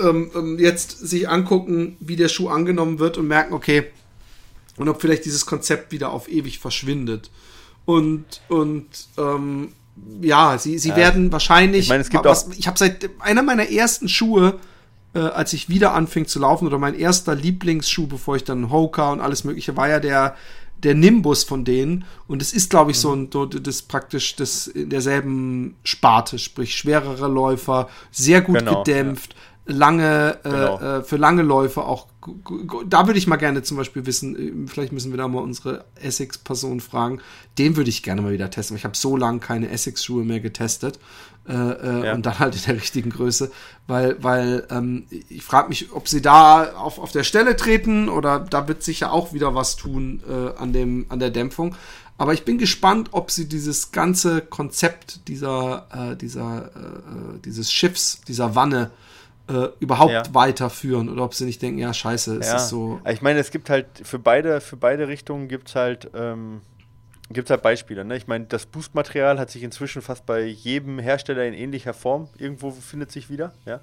ähm, 0.00 0.30
ähm, 0.34 0.58
jetzt 0.58 0.98
sich 1.00 1.28
angucken, 1.28 1.96
wie 2.00 2.16
der 2.16 2.28
Schuh 2.28 2.48
angenommen 2.48 2.98
wird 2.98 3.18
und 3.18 3.26
merken, 3.28 3.54
okay, 3.54 3.86
und 4.76 4.88
ob 4.88 5.00
vielleicht 5.00 5.24
dieses 5.24 5.46
Konzept 5.46 5.92
wieder 5.92 6.10
auf 6.10 6.28
ewig 6.28 6.58
verschwindet. 6.58 7.30
Und, 7.84 8.24
und 8.48 8.86
ähm, 9.18 9.72
ja, 10.20 10.58
sie, 10.58 10.78
sie 10.78 10.90
ja. 10.90 10.96
werden 10.96 11.30
wahrscheinlich. 11.30 11.82
Ich 11.82 11.88
meine, 11.88 12.02
es 12.02 12.10
gibt 12.10 12.24
was, 12.24 12.48
auch. 12.48 12.52
Ich 12.56 12.66
habe 12.66 12.78
seit 12.78 13.10
einer 13.20 13.42
meiner 13.42 13.70
ersten 13.70 14.08
Schuhe, 14.08 14.58
äh, 15.14 15.20
als 15.20 15.52
ich 15.52 15.68
wieder 15.68 15.94
anfing 15.94 16.26
zu 16.26 16.38
laufen, 16.38 16.66
oder 16.66 16.78
mein 16.78 16.94
erster 16.94 17.34
Lieblingsschuh, 17.34 18.06
bevor 18.06 18.36
ich 18.36 18.44
dann 18.44 18.70
Hoka 18.70 19.12
und 19.12 19.20
alles 19.20 19.44
Mögliche, 19.44 19.76
war 19.76 19.88
ja 19.88 20.00
der, 20.00 20.36
der 20.82 20.94
Nimbus 20.94 21.44
von 21.44 21.64
denen. 21.64 22.04
Und 22.26 22.42
es 22.42 22.52
ist, 22.52 22.70
glaube 22.70 22.90
ich, 22.90 22.96
mhm. 22.98 23.00
so 23.00 23.12
ein, 23.14 23.28
so, 23.32 23.46
das 23.46 23.82
praktisch 23.82 24.36
das 24.36 24.66
in 24.66 24.90
derselben 24.90 25.76
Sparte, 25.84 26.38
sprich 26.38 26.74
schwerere 26.76 27.28
Läufer, 27.28 27.88
sehr 28.10 28.40
gut 28.40 28.58
genau, 28.58 28.82
gedämpft. 28.82 29.34
Ja 29.34 29.38
lange, 29.66 30.38
äh, 30.44 30.50
genau. 30.50 30.80
äh, 30.80 31.02
für 31.02 31.16
lange 31.16 31.42
Läufe 31.42 31.84
auch. 31.84 32.06
Da 32.86 33.06
würde 33.06 33.18
ich 33.18 33.26
mal 33.26 33.36
gerne 33.36 33.62
zum 33.62 33.76
Beispiel 33.76 34.06
wissen, 34.06 34.36
äh, 34.36 34.68
vielleicht 34.68 34.92
müssen 34.92 35.10
wir 35.10 35.18
da 35.18 35.28
mal 35.28 35.42
unsere 35.42 35.84
Essex-Person 35.96 36.80
fragen. 36.80 37.20
Den 37.58 37.76
würde 37.76 37.90
ich 37.90 38.02
gerne 38.02 38.22
mal 38.22 38.32
wieder 38.32 38.50
testen. 38.50 38.76
Ich 38.76 38.84
habe 38.84 38.96
so 38.96 39.16
lange 39.16 39.40
keine 39.40 39.70
Essex-Schuhe 39.70 40.24
mehr 40.24 40.40
getestet. 40.40 40.98
Äh, 41.48 41.52
äh, 41.52 42.06
ja. 42.06 42.14
Und 42.14 42.24
dann 42.24 42.38
halt 42.38 42.54
in 42.56 42.62
der 42.62 42.76
richtigen 42.76 43.10
Größe. 43.10 43.50
Weil, 43.86 44.22
weil 44.22 44.66
ähm, 44.70 45.06
ich 45.28 45.42
frage 45.42 45.68
mich, 45.68 45.92
ob 45.92 46.08
sie 46.08 46.22
da 46.22 46.72
auf, 46.72 46.98
auf 46.98 47.12
der 47.12 47.24
Stelle 47.24 47.56
treten 47.56 48.08
oder 48.08 48.40
da 48.40 48.66
wird 48.66 48.82
sich 48.82 49.00
ja 49.00 49.10
auch 49.10 49.32
wieder 49.32 49.54
was 49.54 49.76
tun 49.76 50.22
äh, 50.28 50.58
an, 50.58 50.72
dem, 50.72 51.06
an 51.10 51.18
der 51.18 51.30
Dämpfung. 51.30 51.76
Aber 52.16 52.32
ich 52.32 52.44
bin 52.44 52.58
gespannt, 52.58 53.08
ob 53.12 53.30
sie 53.30 53.48
dieses 53.48 53.92
ganze 53.92 54.40
Konzept 54.40 55.28
dieser, 55.28 56.12
äh, 56.12 56.16
dieser, 56.16 56.66
äh, 56.66 57.38
dieses 57.44 57.72
Schiffs, 57.72 58.20
dieser 58.26 58.54
Wanne, 58.54 58.90
äh, 59.48 59.68
überhaupt 59.80 60.12
ja. 60.12 60.22
weiterführen 60.32 61.08
oder 61.10 61.24
ob 61.24 61.34
sie 61.34 61.44
nicht 61.44 61.60
denken, 61.60 61.78
ja, 61.78 61.92
scheiße, 61.92 62.36
es 62.36 62.48
ja. 62.48 62.56
ist 62.56 62.68
so. 62.68 63.00
Ich 63.06 63.20
meine, 63.20 63.40
es 63.40 63.50
gibt 63.50 63.68
halt 63.68 63.86
für 64.02 64.18
beide, 64.18 64.60
für 64.60 64.76
beide 64.76 65.08
Richtungen 65.08 65.48
gibt 65.48 65.68
es 65.68 65.74
halt, 65.74 66.10
ähm, 66.14 66.62
gibt's 67.30 67.50
halt 67.50 67.62
Beispiele. 67.62 68.04
Ne? 68.04 68.16
Ich 68.16 68.26
meine, 68.26 68.44
das 68.46 68.66
Boost-Material 68.66 69.38
hat 69.38 69.50
sich 69.50 69.62
inzwischen 69.62 70.02
fast 70.02 70.26
bei 70.26 70.42
jedem 70.42 70.98
Hersteller 70.98 71.44
in 71.44 71.54
ähnlicher 71.54 71.94
Form 71.94 72.28
irgendwo 72.36 72.70
findet 72.70 73.10
sich 73.10 73.30
wieder. 73.30 73.52
Ja? 73.64 73.80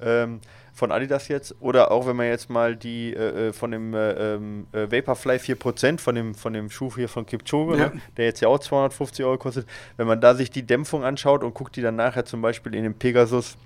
Ähm, 0.00 0.40
von 0.72 0.92
Adidas 0.92 1.28
jetzt. 1.28 1.56
Oder 1.60 1.90
auch 1.90 2.06
wenn 2.06 2.16
man 2.16 2.26
jetzt 2.26 2.50
mal 2.50 2.76
die 2.76 3.12
äh, 3.12 3.48
äh 3.48 3.52
von 3.52 3.70
dem 3.70 3.94
äh, 3.94 4.34
ähm, 4.34 4.66
äh, 4.72 4.90
Vaporfly 4.90 5.36
4% 5.36 6.00
von 6.00 6.14
dem, 6.14 6.34
von 6.34 6.52
dem 6.52 6.70
Schuh 6.70 6.94
hier 6.94 7.08
von 7.08 7.26
Kipchoge, 7.26 7.76
ja. 7.76 7.88
ne? 7.88 8.00
der 8.16 8.26
jetzt 8.26 8.40
ja 8.40 8.48
auch 8.48 8.58
250 8.58 9.24
Euro 9.24 9.38
kostet, 9.38 9.66
wenn 9.96 10.06
man 10.06 10.20
da 10.20 10.34
sich 10.34 10.50
die 10.50 10.64
Dämpfung 10.64 11.04
anschaut 11.04 11.42
und 11.42 11.54
guckt 11.54 11.76
die 11.76 11.82
dann 11.82 11.96
nachher 11.96 12.24
zum 12.24 12.42
Beispiel 12.42 12.74
in 12.74 12.84
dem 12.84 12.94
Pegasus 12.94 13.56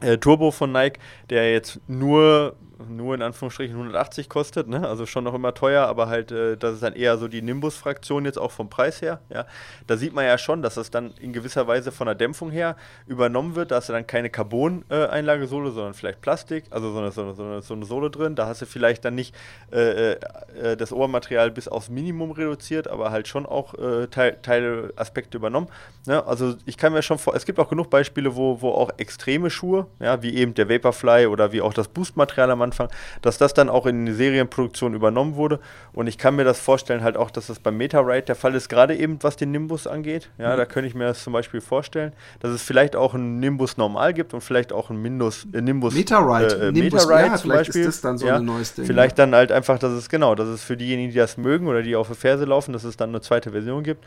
äh, 0.00 0.18
Turbo 0.18 0.50
von 0.50 0.72
Nike, 0.72 0.98
der 1.30 1.52
jetzt 1.52 1.80
nur 1.88 2.56
nur 2.86 3.14
in 3.14 3.22
Anführungsstrichen 3.22 3.74
180 3.74 4.28
kostet, 4.28 4.68
ne? 4.68 4.86
also 4.86 5.06
schon 5.06 5.24
noch 5.24 5.34
immer 5.34 5.54
teuer, 5.54 5.86
aber 5.86 6.08
halt, 6.08 6.30
äh, 6.30 6.56
das 6.56 6.74
ist 6.74 6.82
dann 6.82 6.94
eher 6.94 7.18
so 7.18 7.26
die 7.26 7.42
Nimbus-Fraktion 7.42 8.24
jetzt 8.24 8.38
auch 8.38 8.52
vom 8.52 8.70
Preis 8.70 9.02
her. 9.02 9.20
Ja? 9.30 9.46
Da 9.86 9.96
sieht 9.96 10.12
man 10.12 10.24
ja 10.24 10.38
schon, 10.38 10.62
dass 10.62 10.74
das 10.74 10.90
dann 10.90 11.12
in 11.20 11.32
gewisser 11.32 11.66
Weise 11.66 11.90
von 11.90 12.06
der 12.06 12.14
Dämpfung 12.14 12.50
her 12.50 12.76
übernommen 13.06 13.56
wird. 13.56 13.72
Da 13.72 13.76
hast 13.76 13.88
du 13.88 13.92
dann 13.92 14.06
keine 14.06 14.30
Carbon-Einlagesohle, 14.30 15.72
sondern 15.72 15.94
vielleicht 15.94 16.20
Plastik, 16.20 16.64
also 16.70 16.92
so 16.92 16.98
eine, 16.98 17.10
so, 17.10 17.22
eine, 17.22 17.62
so 17.62 17.74
eine 17.74 17.84
Sohle 17.84 18.10
drin. 18.10 18.36
Da 18.36 18.46
hast 18.46 18.62
du 18.62 18.66
vielleicht 18.66 19.04
dann 19.04 19.16
nicht 19.16 19.34
äh, 19.72 20.12
äh, 20.12 20.76
das 20.76 20.92
Ohrmaterial 20.92 21.50
bis 21.50 21.66
aufs 21.66 21.88
Minimum 21.88 22.30
reduziert, 22.30 22.86
aber 22.86 23.10
halt 23.10 23.26
schon 23.26 23.44
auch 23.44 23.74
äh, 23.74 24.06
Teil, 24.06 24.38
Teile, 24.42 24.92
Aspekte 24.94 25.36
übernommen. 25.36 25.68
Ne? 26.06 26.24
Also 26.24 26.54
ich 26.64 26.76
kann 26.76 26.92
mir 26.92 27.02
schon 27.02 27.18
vor, 27.18 27.34
es 27.34 27.44
gibt 27.44 27.58
auch 27.58 27.68
genug 27.68 27.90
Beispiele, 27.90 28.36
wo, 28.36 28.62
wo 28.62 28.70
auch 28.70 28.90
extreme 28.98 29.50
Schuhe, 29.50 29.86
ja, 29.98 30.22
wie 30.22 30.34
eben 30.36 30.54
der 30.54 30.68
Vaporfly 30.68 31.26
oder 31.26 31.52
wie 31.52 31.60
auch 31.60 31.74
das 31.74 31.88
Boost-Material 31.88 32.50
am 32.50 32.67
Anfang, 32.68 32.88
dass 33.22 33.38
das 33.38 33.54
dann 33.54 33.68
auch 33.68 33.86
in 33.86 34.06
die 34.06 34.12
Serienproduktion 34.12 34.94
übernommen 34.94 35.36
wurde. 35.36 35.60
Und 35.92 36.06
ich 36.06 36.18
kann 36.18 36.36
mir 36.36 36.44
das 36.44 36.60
vorstellen, 36.60 37.02
halt 37.02 37.16
auch, 37.16 37.30
dass 37.30 37.48
das 37.48 37.58
beim 37.58 37.76
MetaRide 37.76 38.22
der 38.22 38.34
Fall 38.34 38.54
ist, 38.54 38.68
gerade 38.68 38.96
eben 38.96 39.18
was 39.22 39.36
den 39.36 39.50
Nimbus 39.50 39.86
angeht. 39.86 40.30
Ja, 40.38 40.52
mhm. 40.52 40.58
da 40.58 40.66
könnte 40.66 40.88
ich 40.88 40.94
mir 40.94 41.04
das 41.04 41.22
zum 41.22 41.32
Beispiel 41.32 41.60
vorstellen, 41.60 42.12
dass 42.40 42.50
es 42.50 42.62
vielleicht 42.62 42.96
auch 42.96 43.14
einen 43.14 43.40
Nimbus 43.40 43.76
normal 43.76 44.14
gibt 44.14 44.34
und 44.34 44.42
vielleicht 44.42 44.72
auch 44.72 44.90
einen 44.90 45.00
Mindus, 45.00 45.46
äh, 45.52 45.60
Nimbus 45.60 45.94
MetaRide. 45.94 46.68
Äh, 46.68 46.72
Nimbus, 46.72 47.06
Metaride 47.06 47.28
ja, 47.28 47.36
zum 47.36 47.50
Beispiel. 47.50 47.80
ist 47.82 47.86
das 47.86 48.00
dann 48.02 48.18
so 48.18 48.26
ja, 48.26 48.36
ein 48.36 48.44
neues 48.44 48.74
Ding. 48.74 48.84
Vielleicht 48.84 49.18
ja. 49.18 49.24
dann 49.24 49.34
halt 49.34 49.52
einfach, 49.52 49.78
dass 49.78 49.92
es 49.92 50.08
genau, 50.08 50.34
dass 50.34 50.48
es 50.48 50.62
für 50.62 50.76
diejenigen, 50.76 51.12
die 51.12 51.18
das 51.18 51.36
mögen 51.36 51.66
oder 51.66 51.82
die 51.82 51.96
auf 51.96 52.08
der 52.08 52.16
Ferse 52.16 52.44
laufen, 52.44 52.72
dass 52.72 52.84
es 52.84 52.96
dann 52.96 53.10
eine 53.10 53.20
zweite 53.20 53.50
Version 53.52 53.82
gibt. 53.82 54.04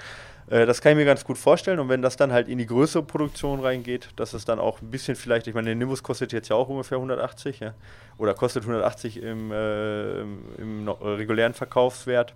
Äh, 0.47 0.65
das 0.65 0.81
kann 0.81 0.93
ich 0.93 0.97
mir 0.97 1.05
ganz 1.05 1.23
gut 1.23 1.37
vorstellen. 1.37 1.79
Und 1.79 1.89
wenn 1.89 2.01
das 2.01 2.17
dann 2.17 2.31
halt 2.31 2.47
in 2.47 2.57
die 2.57 2.65
größere 2.65 3.03
Produktion 3.03 3.59
reingeht, 3.59 4.09
dass 4.15 4.33
es 4.33 4.45
dann 4.45 4.59
auch 4.59 4.81
ein 4.81 4.91
bisschen 4.91 5.15
vielleicht, 5.15 5.47
ich 5.47 5.53
meine, 5.53 5.67
der 5.67 5.75
Nimbus 5.75 6.03
kostet 6.03 6.33
jetzt 6.33 6.49
ja 6.49 6.55
auch 6.55 6.69
ungefähr 6.69 6.97
180, 6.97 7.59
ja, 7.59 7.73
oder 8.17 8.33
kostet 8.33 8.63
180 8.63 9.21
im, 9.21 9.51
äh, 9.51 10.21
im, 10.21 10.39
im 10.57 10.89
regulären 10.89 11.53
Verkaufswert, 11.53 12.33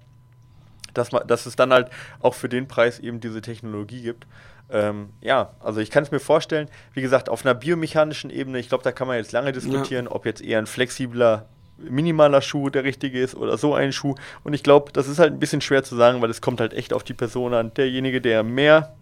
dass, 0.93 1.11
man, 1.11 1.27
dass 1.27 1.45
es 1.45 1.55
dann 1.55 1.73
halt 1.73 1.89
auch 2.21 2.33
für 2.33 2.49
den 2.49 2.67
Preis 2.67 2.99
eben 2.99 3.19
diese 3.19 3.41
Technologie 3.41 4.01
gibt. 4.01 4.25
Ähm, 4.69 5.09
ja, 5.21 5.51
also 5.59 5.79
ich 5.79 5.91
kann 5.91 6.03
es 6.03 6.11
mir 6.11 6.19
vorstellen, 6.19 6.69
wie 6.93 7.01
gesagt, 7.01 7.29
auf 7.29 7.45
einer 7.45 7.53
biomechanischen 7.53 8.31
Ebene, 8.31 8.57
ich 8.57 8.69
glaube, 8.69 8.83
da 8.83 8.91
kann 8.91 9.07
man 9.07 9.17
jetzt 9.17 9.31
lange 9.31 9.51
diskutieren, 9.51 10.05
ja. 10.05 10.11
ob 10.11 10.25
jetzt 10.25 10.41
eher 10.41 10.57
ein 10.57 10.65
flexibler 10.65 11.45
minimaler 11.77 12.41
Schuh 12.41 12.69
der 12.69 12.83
richtige 12.83 13.19
ist 13.19 13.35
oder 13.35 13.57
so 13.57 13.73
ein 13.73 13.91
Schuh. 13.91 14.15
Und 14.43 14.53
ich 14.53 14.63
glaube, 14.63 14.91
das 14.91 15.07
ist 15.07 15.19
halt 15.19 15.33
ein 15.33 15.39
bisschen 15.39 15.61
schwer 15.61 15.83
zu 15.83 15.95
sagen, 15.95 16.21
weil 16.21 16.29
es 16.29 16.41
kommt 16.41 16.59
halt 16.59 16.73
echt 16.73 16.93
auf 16.93 17.03
die 17.03 17.13
Person 17.13 17.53
an. 17.53 17.73
Derjenige, 17.73 18.21
der 18.21 18.43
mehr 18.43 18.95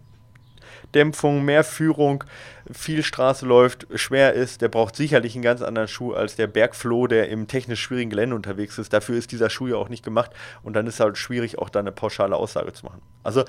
Dämpfung, 0.94 1.44
mehr 1.44 1.64
Führung, 1.64 2.24
viel 2.70 3.02
Straße 3.02 3.46
läuft, 3.46 3.86
schwer 3.94 4.32
ist, 4.32 4.62
der 4.62 4.68
braucht 4.68 4.96
sicherlich 4.96 5.34
einen 5.34 5.42
ganz 5.42 5.60
anderen 5.60 5.88
Schuh 5.88 6.12
als 6.12 6.36
der 6.36 6.46
Bergfloh, 6.46 7.06
der 7.06 7.28
im 7.28 7.48
technisch 7.48 7.82
schwierigen 7.82 8.10
Gelände 8.10 8.36
unterwegs 8.36 8.78
ist. 8.78 8.92
Dafür 8.92 9.16
ist 9.16 9.32
dieser 9.32 9.50
Schuh 9.50 9.68
ja 9.68 9.76
auch 9.76 9.88
nicht 9.88 10.04
gemacht 10.04 10.30
und 10.62 10.74
dann 10.74 10.86
ist 10.86 11.00
halt 11.00 11.18
schwierig, 11.18 11.58
auch 11.58 11.68
da 11.68 11.80
eine 11.80 11.92
pauschale 11.92 12.36
Aussage 12.36 12.72
zu 12.72 12.86
machen. 12.86 13.02
Also 13.22 13.44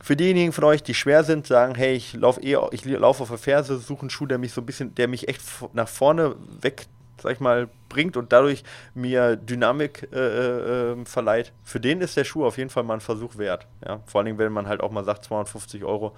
für 0.00 0.16
diejenigen 0.16 0.52
von 0.52 0.64
euch, 0.64 0.82
die 0.82 0.94
schwer 0.94 1.24
sind, 1.24 1.46
sagen, 1.46 1.74
hey, 1.74 1.94
ich 1.94 2.14
laufe 2.14 2.40
eh, 2.40 2.56
ich 2.70 2.84
laufe 2.84 3.22
auf 3.22 3.28
der 3.28 3.38
Ferse, 3.38 3.78
suche 3.78 4.02
einen 4.02 4.10
Schuh, 4.10 4.26
der 4.26 4.38
mich 4.38 4.52
so 4.52 4.60
ein 4.60 4.66
bisschen, 4.66 4.94
der 4.94 5.08
mich 5.08 5.28
echt 5.28 5.40
nach 5.72 5.88
vorne 5.88 6.36
weg 6.60 6.86
sag 7.22 7.32
ich 7.32 7.40
mal, 7.40 7.68
bringt 7.88 8.16
und 8.16 8.32
dadurch 8.32 8.64
mir 8.94 9.36
Dynamik 9.36 10.08
äh, 10.12 10.16
äh, 10.16 10.92
ähm, 10.92 11.06
verleiht, 11.06 11.52
für 11.64 11.80
den 11.80 12.00
ist 12.00 12.16
der 12.16 12.24
Schuh 12.24 12.44
auf 12.44 12.58
jeden 12.58 12.70
Fall 12.70 12.82
mal 12.82 12.94
ein 12.94 13.00
Versuch 13.00 13.38
wert. 13.38 13.66
Ja? 13.86 14.00
Vor 14.06 14.20
allen 14.20 14.26
Dingen, 14.26 14.38
wenn 14.38 14.52
man 14.52 14.68
halt 14.68 14.80
auch 14.80 14.90
mal 14.90 15.04
sagt, 15.04 15.24
250 15.24 15.84
Euro 15.84 16.14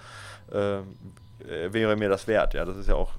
äh, 0.51 0.81
wäre 1.71 1.97
mir 1.97 2.09
das 2.09 2.27
wert. 2.27 2.55
Ja, 2.55 2.65
das 2.65 2.77
ist 2.77 2.89
ja 2.89 2.95
auch 2.95 3.13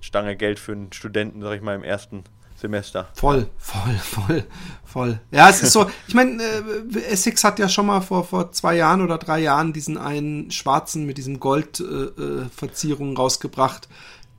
Stange 0.00 0.36
Geld 0.36 0.58
für 0.58 0.72
einen 0.72 0.92
Studenten, 0.92 1.42
sag 1.42 1.54
ich 1.54 1.62
mal, 1.62 1.74
im 1.74 1.84
ersten 1.84 2.24
Semester. 2.56 3.08
Voll, 3.14 3.48
voll, 3.58 3.94
voll, 3.98 4.44
voll. 4.84 5.20
Ja, 5.30 5.48
es 5.48 5.62
ist 5.62 5.72
so, 5.72 5.90
ich 6.06 6.14
meine, 6.14 6.42
äh, 6.42 6.98
Essex 7.10 7.42
hat 7.44 7.58
ja 7.58 7.68
schon 7.68 7.86
mal 7.86 8.00
vor, 8.00 8.24
vor 8.24 8.52
zwei 8.52 8.76
Jahren 8.76 9.02
oder 9.02 9.18
drei 9.18 9.40
Jahren 9.40 9.72
diesen 9.72 9.98
einen 9.98 10.50
schwarzen 10.50 11.04
mit 11.04 11.18
diesem 11.18 11.40
Goldverzierung 11.40 13.10
äh, 13.10 13.12
äh 13.12 13.16
rausgebracht 13.16 13.88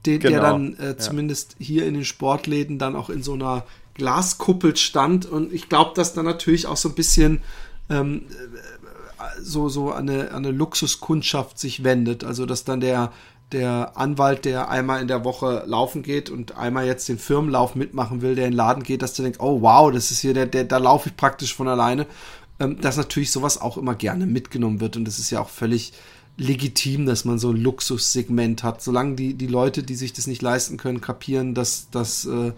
den, 0.05 0.19
genau. 0.19 0.31
der 0.31 0.41
dann 0.41 0.79
äh, 0.79 0.97
zumindest 0.97 1.55
ja. 1.59 1.65
hier 1.65 1.87
in 1.87 1.93
den 1.93 2.05
Sportläden 2.05 2.77
dann 2.77 2.95
auch 2.95 3.09
in 3.09 3.23
so 3.23 3.33
einer 3.33 3.65
Glaskuppel 3.93 4.75
stand. 4.75 5.25
Und 5.25 5.53
ich 5.53 5.69
glaube, 5.69 5.91
dass 5.95 6.13
da 6.13 6.23
natürlich 6.23 6.67
auch 6.67 6.77
so 6.77 6.89
ein 6.89 6.95
bisschen 6.95 7.41
ähm, 7.89 8.23
äh, 8.29 9.41
so, 9.41 9.69
so 9.69 9.91
eine, 9.91 10.33
eine 10.33 10.51
Luxuskundschaft 10.51 11.59
sich 11.59 11.83
wendet. 11.83 12.23
Also, 12.23 12.45
dass 12.45 12.63
dann 12.63 12.81
der, 12.81 13.11
der 13.51 13.93
Anwalt, 13.95 14.45
der 14.45 14.69
einmal 14.69 15.01
in 15.01 15.07
der 15.07 15.23
Woche 15.23 15.63
laufen 15.65 16.03
geht 16.03 16.29
und 16.29 16.57
einmal 16.57 16.85
jetzt 16.85 17.07
den 17.07 17.19
Firmenlauf 17.19 17.75
mitmachen 17.75 18.21
will, 18.21 18.35
der 18.35 18.45
in 18.45 18.51
den 18.51 18.57
Laden 18.57 18.83
geht, 18.83 19.01
dass 19.01 19.13
der 19.13 19.23
denkt, 19.23 19.39
oh 19.39 19.61
wow, 19.61 19.91
das 19.91 20.11
ist 20.11 20.19
hier 20.19 20.33
der, 20.33 20.47
der 20.47 20.63
da 20.63 20.77
laufe 20.77 21.09
ich 21.09 21.17
praktisch 21.17 21.55
von 21.55 21.67
alleine. 21.67 22.07
Ähm, 22.59 22.79
dass 22.81 22.97
natürlich 22.97 23.31
sowas 23.31 23.59
auch 23.59 23.77
immer 23.77 23.95
gerne 23.95 24.27
mitgenommen 24.27 24.79
wird 24.79 24.95
und 24.95 25.05
das 25.05 25.17
ist 25.17 25.31
ja 25.31 25.41
auch 25.41 25.49
völlig 25.49 25.93
legitim, 26.37 27.05
dass 27.05 27.25
man 27.25 27.37
so 27.37 27.51
ein 27.51 27.57
Luxussegment 27.57 28.63
hat. 28.63 28.81
Solange 28.81 29.15
die, 29.15 29.33
die 29.35 29.47
Leute, 29.47 29.83
die 29.83 29.95
sich 29.95 30.13
das 30.13 30.27
nicht 30.27 30.41
leisten 30.41 30.77
können, 30.77 31.01
kapieren, 31.01 31.53
dass, 31.53 31.89
dass 31.91 32.25
äh, 32.25 32.53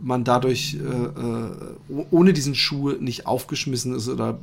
man 0.00 0.24
dadurch 0.24 0.76
äh, 0.76 0.78
äh, 0.78 2.04
ohne 2.10 2.32
diesen 2.32 2.54
Schuh 2.54 2.92
nicht 2.92 3.26
aufgeschmissen 3.26 3.94
ist 3.94 4.08
oder 4.08 4.38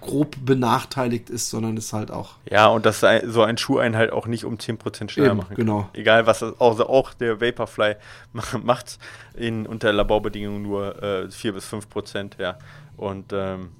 grob 0.00 0.36
benachteiligt 0.44 1.30
ist, 1.30 1.50
sondern 1.50 1.76
es 1.76 1.92
halt 1.92 2.10
auch. 2.10 2.34
Ja, 2.50 2.68
und 2.68 2.86
dass 2.86 3.00
so 3.00 3.42
ein 3.42 3.58
Schuh 3.58 3.78
einen 3.78 3.96
halt 3.96 4.12
auch 4.12 4.26
nicht 4.26 4.44
um 4.44 4.56
10% 4.56 5.10
schneller 5.10 5.30
Eben, 5.30 5.38
machen 5.38 5.48
kann. 5.48 5.56
Genau. 5.56 5.88
Egal 5.92 6.26
was, 6.26 6.42
also 6.42 6.88
auch 6.88 7.12
der 7.14 7.40
Vaporfly 7.40 7.96
macht 8.62 8.98
in, 9.34 9.66
unter 9.66 9.92
Laborbedingungen 9.92 10.62
nur 10.62 11.02
äh, 11.02 11.30
4 11.30 11.52
bis 11.52 11.72
5%, 11.72 12.32
ja. 12.38 12.58
Und 12.96 13.32
ähm, 13.32 13.70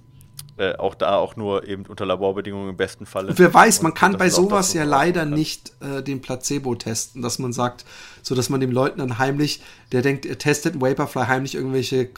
äh, 0.58 0.74
auch 0.76 0.94
da 0.94 1.16
auch 1.16 1.36
nur 1.36 1.68
eben 1.68 1.84
unter 1.86 2.06
Laborbedingungen 2.06 2.70
im 2.70 2.76
besten 2.76 3.04
Falle. 3.04 3.28
Und 3.28 3.38
wer 3.38 3.52
weiß, 3.52 3.82
man 3.82 3.92
kann 3.92 4.16
bei 4.16 4.30
sowas 4.30 4.72
ja 4.72 4.84
leider 4.84 5.26
nicht 5.26 5.72
äh, 5.80 6.02
den 6.02 6.22
Placebo 6.22 6.74
testen, 6.74 7.20
dass 7.20 7.38
man 7.38 7.52
sagt, 7.52 7.84
so 8.22 8.34
dass 8.34 8.48
man 8.48 8.60
dem 8.60 8.70
Leuten 8.70 9.00
dann 9.00 9.18
heimlich, 9.18 9.62
der 9.92 10.00
denkt, 10.00 10.24
er 10.24 10.38
testet 10.38 10.80
Vaporfly 10.80 11.26
heimlich 11.26 11.54
irgendwelche 11.54 12.04
äh, 12.04 12.08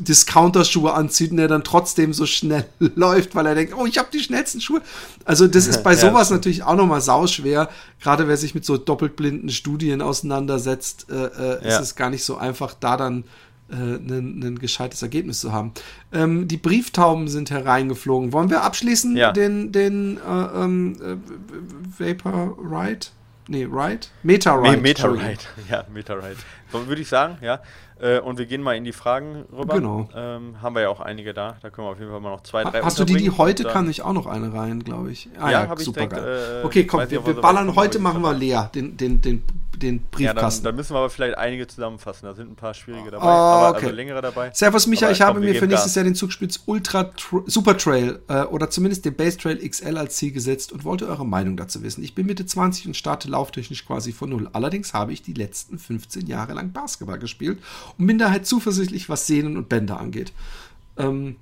Discounter-Schuhe 0.00 0.94
anzieht 0.94 1.32
und 1.32 1.38
der 1.38 1.48
dann 1.48 1.64
trotzdem 1.64 2.12
so 2.12 2.24
schnell 2.24 2.66
läuft, 2.78 3.34
weil 3.34 3.46
er 3.46 3.56
denkt, 3.56 3.74
oh, 3.76 3.84
ich 3.84 3.98
habe 3.98 4.08
die 4.12 4.20
schnellsten 4.20 4.60
Schuhe. 4.60 4.80
Also 5.24 5.48
das 5.48 5.66
ist 5.66 5.82
bei 5.82 5.94
ja, 5.94 5.98
sowas 5.98 6.30
natürlich 6.30 6.62
auch 6.62 6.76
nochmal 6.76 7.00
sauschwer, 7.00 7.68
gerade 8.00 8.28
wer 8.28 8.36
sich 8.36 8.54
mit 8.54 8.64
so 8.64 8.76
doppeltblinden 8.76 9.48
Studien 9.48 10.02
auseinandersetzt, 10.02 11.06
äh, 11.10 11.14
äh, 11.14 11.68
ja. 11.68 11.78
ist 11.78 11.80
es 11.80 11.96
gar 11.96 12.10
nicht 12.10 12.24
so 12.24 12.36
einfach, 12.36 12.74
da 12.78 12.96
dann 12.96 13.24
ein, 13.70 14.42
äh, 14.42 14.46
ein 14.46 14.58
gescheites 14.58 15.02
Ergebnis 15.02 15.40
zu 15.40 15.52
haben. 15.52 15.72
Ähm, 16.12 16.48
die 16.48 16.56
Brieftauben 16.56 17.28
sind 17.28 17.50
hereingeflogen. 17.50 18.32
Wollen 18.32 18.50
wir 18.50 18.62
abschließen 18.62 19.16
ja. 19.16 19.32
den, 19.32 19.72
den 19.72 20.18
äh, 20.18 20.64
ähm, 20.64 20.96
äh, 21.02 22.14
Vapor 22.14 22.56
Ride? 22.58 23.06
Nee, 23.46 23.64
Ride? 23.64 24.06
Meta 24.22 24.54
Ride. 24.54 24.78
Meta 24.78 25.08
Ride, 25.08 25.40
ja, 25.70 25.84
Meta 25.92 26.14
Ride. 26.14 26.36
So 26.74 26.88
würde 26.88 27.02
ich 27.02 27.08
sagen, 27.08 27.38
ja. 27.40 27.60
Äh, 28.00 28.18
und 28.18 28.38
wir 28.38 28.46
gehen 28.46 28.60
mal 28.60 28.76
in 28.76 28.84
die 28.84 28.92
Fragen 28.92 29.44
rüber. 29.52 29.74
Genau. 29.74 30.08
Ähm, 30.14 30.60
haben 30.60 30.74
wir 30.74 30.82
ja 30.82 30.88
auch 30.88 31.00
einige 31.00 31.32
da. 31.32 31.56
Da 31.62 31.70
können 31.70 31.86
wir 31.86 31.92
auf 31.92 31.98
jeden 31.98 32.10
Fall 32.10 32.20
mal 32.20 32.30
noch 32.30 32.42
zwei, 32.42 32.64
drei 32.64 32.82
Hast 32.82 32.98
du 32.98 33.04
die, 33.04 33.16
die 33.16 33.30
heute 33.30 33.64
kann 33.64 33.88
ich 33.88 34.02
auch 34.02 34.12
noch 34.12 34.26
eine 34.26 34.52
rein, 34.52 34.82
glaube 34.82 35.12
ich. 35.12 35.28
Ah, 35.38 35.50
ja, 35.50 35.62
ja 35.62 35.68
habe 35.68 35.80
ich 35.80 35.86
super 35.86 36.00
direkt, 36.00 36.16
geil. 36.16 36.62
Äh, 36.62 36.66
okay, 36.66 36.84
komm, 36.86 37.08
wir, 37.08 37.24
wir 37.24 37.34
ballern. 37.34 37.76
Heute 37.76 38.00
machen 38.00 38.22
wir 38.22 38.34
leer, 38.34 38.70
den, 38.74 38.96
den, 38.96 39.20
den, 39.22 39.44
den 39.76 40.00
Briefkasten. 40.10 40.24
Ja, 40.24 40.34
dann, 40.34 40.62
dann, 40.64 40.76
müssen 40.76 40.94
wir 40.94 40.98
aber 40.98 41.10
vielleicht 41.10 41.38
einige 41.38 41.68
zusammenfassen. 41.68 42.26
Da 42.26 42.34
sind 42.34 42.50
ein 42.50 42.56
paar 42.56 42.74
schwierige 42.74 43.12
dabei, 43.12 43.24
oh, 43.24 43.28
aber 43.28 43.76
okay. 43.76 43.86
also 43.86 43.96
längere 43.96 44.22
dabei. 44.22 44.50
Servus 44.52 44.88
Micha, 44.88 45.10
ich 45.10 45.20
habe 45.20 45.38
mir 45.38 45.54
für 45.54 45.68
nächstes 45.68 45.94
Jahr 45.94 46.04
den 46.04 46.16
Zugspitz 46.16 46.64
Ultra 46.66 47.04
Tra 47.04 47.42
Super 47.46 47.76
Trail 47.76 48.20
äh, 48.28 48.42
oder 48.42 48.70
zumindest 48.70 49.04
den 49.04 49.14
Base 49.14 49.38
Trail 49.38 49.56
XL 49.56 49.96
als 49.98 50.16
Ziel 50.16 50.32
gesetzt 50.32 50.72
und 50.72 50.84
wollte 50.84 51.06
eure 51.06 51.24
Meinung 51.24 51.56
dazu 51.56 51.82
wissen. 51.84 52.02
Ich 52.02 52.14
bin 52.14 52.26
Mitte 52.26 52.44
20 52.44 52.88
und 52.88 52.96
starte 52.96 53.28
lauftechnisch 53.28 53.86
quasi 53.86 54.12
von 54.12 54.30
null. 54.30 54.48
Allerdings 54.52 54.94
habe 54.94 55.12
ich 55.12 55.22
die 55.22 55.34
letzten 55.34 55.78
15 55.78 56.26
Jahre 56.26 56.54
lang 56.54 56.63
Basketball 56.72 57.18
gespielt 57.18 57.62
und 57.98 58.06
bin 58.06 58.18
daher 58.18 58.42
zuversichtlich, 58.42 59.08
was 59.08 59.26
Sehnen 59.26 59.56
und 59.56 59.68
Bänder 59.68 59.98
angeht. 59.98 60.32
Ähm, 60.96 61.36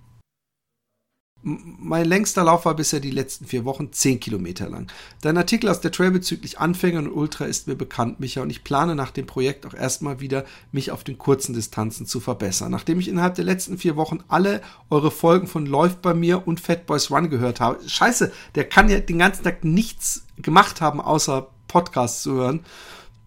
mein 1.42 2.04
längster 2.04 2.44
Lauf 2.44 2.66
war 2.66 2.76
bisher 2.76 3.00
die 3.00 3.10
letzten 3.10 3.46
vier 3.46 3.64
Wochen, 3.64 3.92
zehn 3.92 4.20
Kilometer 4.20 4.68
lang. 4.68 4.86
Dein 5.22 5.36
Artikel 5.36 5.68
aus 5.68 5.80
der 5.80 5.90
Trail 5.90 6.12
bezüglich 6.12 6.60
Anfänger 6.60 7.00
und 7.00 7.10
Ultra 7.10 7.46
ist 7.46 7.66
mir 7.66 7.74
bekannt, 7.74 8.20
Micha, 8.20 8.42
und 8.42 8.50
ich 8.50 8.62
plane 8.62 8.94
nach 8.94 9.10
dem 9.10 9.26
Projekt 9.26 9.66
auch 9.66 9.74
erstmal 9.74 10.20
wieder, 10.20 10.44
mich 10.70 10.92
auf 10.92 11.02
den 11.02 11.18
kurzen 11.18 11.52
Distanzen 11.52 12.06
zu 12.06 12.20
verbessern. 12.20 12.70
Nachdem 12.70 13.00
ich 13.00 13.08
innerhalb 13.08 13.34
der 13.34 13.44
letzten 13.44 13.76
vier 13.76 13.96
Wochen 13.96 14.20
alle 14.28 14.62
eure 14.88 15.10
Folgen 15.10 15.48
von 15.48 15.66
Läuft 15.66 16.00
bei 16.00 16.14
mir 16.14 16.46
und 16.46 16.60
Fat 16.60 16.86
Boys 16.86 17.10
Run 17.10 17.28
gehört 17.28 17.58
habe, 17.58 17.80
scheiße, 17.88 18.30
der 18.54 18.68
kann 18.68 18.88
ja 18.88 19.00
den 19.00 19.18
ganzen 19.18 19.42
Tag 19.42 19.64
nichts 19.64 20.24
gemacht 20.36 20.80
haben, 20.80 21.00
außer 21.00 21.48
Podcasts 21.66 22.22
zu 22.22 22.34
hören 22.34 22.64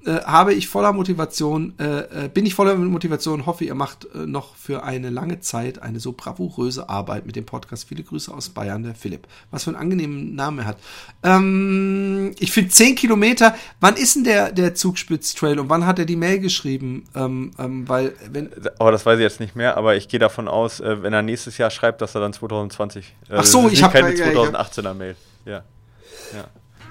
äh, 0.05 0.21
habe 0.23 0.53
ich 0.53 0.67
voller 0.67 0.93
Motivation, 0.93 1.73
äh, 1.79 2.25
äh, 2.25 2.29
bin 2.31 2.45
ich 2.45 2.53
voller 2.53 2.75
Motivation, 2.75 3.45
hoffe, 3.45 3.65
ihr 3.65 3.75
macht 3.75 4.05
äh, 4.13 4.19
noch 4.19 4.55
für 4.55 4.83
eine 4.83 5.09
lange 5.09 5.39
Zeit 5.39 5.81
eine 5.81 5.99
so 5.99 6.11
bravouröse 6.11 6.89
Arbeit 6.89 7.25
mit 7.25 7.35
dem 7.35 7.45
Podcast. 7.45 7.87
Viele 7.87 8.03
Grüße 8.03 8.33
aus 8.33 8.49
Bayern, 8.49 8.83
der 8.83 8.95
Philipp. 8.95 9.27
Was 9.51 9.63
für 9.63 9.71
einen 9.71 9.79
angenehmen 9.79 10.35
Namen 10.35 10.59
er 10.59 10.65
hat. 10.65 10.77
Ähm, 11.23 12.31
ich 12.39 12.51
finde 12.51 12.69
10 12.69 12.95
Kilometer, 12.95 13.55
wann 13.79 13.95
ist 13.95 14.15
denn 14.15 14.23
der, 14.23 14.51
der 14.51 14.75
Zugspitz-Trail 14.75 15.59
und 15.59 15.69
wann 15.69 15.85
hat 15.85 15.99
er 15.99 16.05
die 16.05 16.15
Mail 16.15 16.39
geschrieben? 16.39 17.05
Ähm, 17.15 17.51
ähm, 17.57 17.89
weil, 17.89 18.13
wenn. 18.29 18.51
Oh, 18.79 18.91
das 18.91 19.05
weiß 19.05 19.17
ich 19.17 19.23
jetzt 19.23 19.39
nicht 19.39 19.55
mehr, 19.55 19.77
aber 19.77 19.95
ich 19.95 20.07
gehe 20.07 20.19
davon 20.19 20.47
aus, 20.47 20.79
äh, 20.79 21.01
wenn 21.01 21.13
er 21.13 21.21
nächstes 21.21 21.57
Jahr 21.57 21.71
schreibt, 21.71 22.01
dass 22.01 22.15
er 22.15 22.21
dann 22.21 22.33
2020. 22.33 23.15
Ach 23.29 23.43
so, 23.43 23.67
ich 23.69 23.83
habe 23.83 23.93
keine 23.93 24.11
2018er 24.11 24.93
Mail. 24.93 25.15
Ja. 25.45 25.63
Ja. 26.33 26.45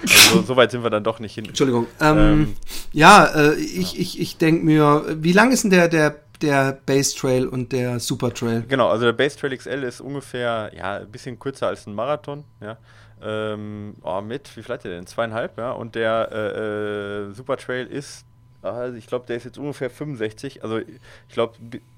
Also, 0.04 0.42
so 0.42 0.56
weit 0.56 0.70
sind 0.70 0.82
wir 0.82 0.90
dann 0.90 1.04
doch 1.04 1.20
nicht 1.20 1.34
hin. 1.34 1.46
Entschuldigung. 1.46 1.86
Ähm, 2.00 2.18
ähm, 2.18 2.56
ja, 2.92 3.26
äh, 3.26 3.54
ich, 3.54 3.98
ich, 3.98 4.20
ich 4.20 4.36
denke 4.36 4.64
mir, 4.64 5.04
wie 5.08 5.32
lang 5.32 5.52
ist 5.52 5.64
denn 5.64 5.70
der, 5.70 5.88
der, 5.88 6.16
der 6.40 6.78
Base 6.86 7.16
Trail 7.16 7.46
und 7.46 7.72
der 7.72 8.00
Super 8.00 8.32
Trail? 8.32 8.64
Genau, 8.68 8.88
also 8.88 9.04
der 9.04 9.12
Base 9.12 9.36
Trail 9.38 9.56
XL 9.56 9.82
ist 9.82 10.00
ungefähr, 10.00 10.70
ja, 10.76 10.96
ein 10.96 11.10
bisschen 11.10 11.38
kürzer 11.38 11.68
als 11.68 11.86
ein 11.86 11.94
Marathon, 11.94 12.44
ja. 12.60 12.76
Ähm, 13.22 13.94
oh, 14.02 14.20
mit, 14.20 14.54
wie 14.56 14.62
viel 14.62 14.74
hat 14.74 14.84
der 14.84 14.92
denn? 14.92 15.06
Zweieinhalb, 15.06 15.56
ja. 15.56 15.72
Und 15.72 15.94
der 15.94 16.28
äh, 16.30 17.30
äh, 17.30 17.32
Super 17.32 17.56
Trail 17.56 17.86
ist, 17.86 18.24
also 18.60 18.96
ich 18.96 19.06
glaube, 19.06 19.26
der 19.26 19.36
ist 19.36 19.44
jetzt 19.44 19.58
ungefähr 19.58 19.90
65. 19.90 20.62
Also 20.62 20.78
ich 20.78 20.88
glaube, 21.28 21.54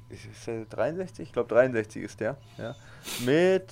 ist 0.09 0.47
der 0.47 0.65
63? 0.67 1.27
Ich 1.27 1.33
glaube 1.33 1.49
63 1.49 2.03
ist 2.03 2.21
der, 2.21 2.37
ja. 2.59 2.77
Mit 3.25 3.65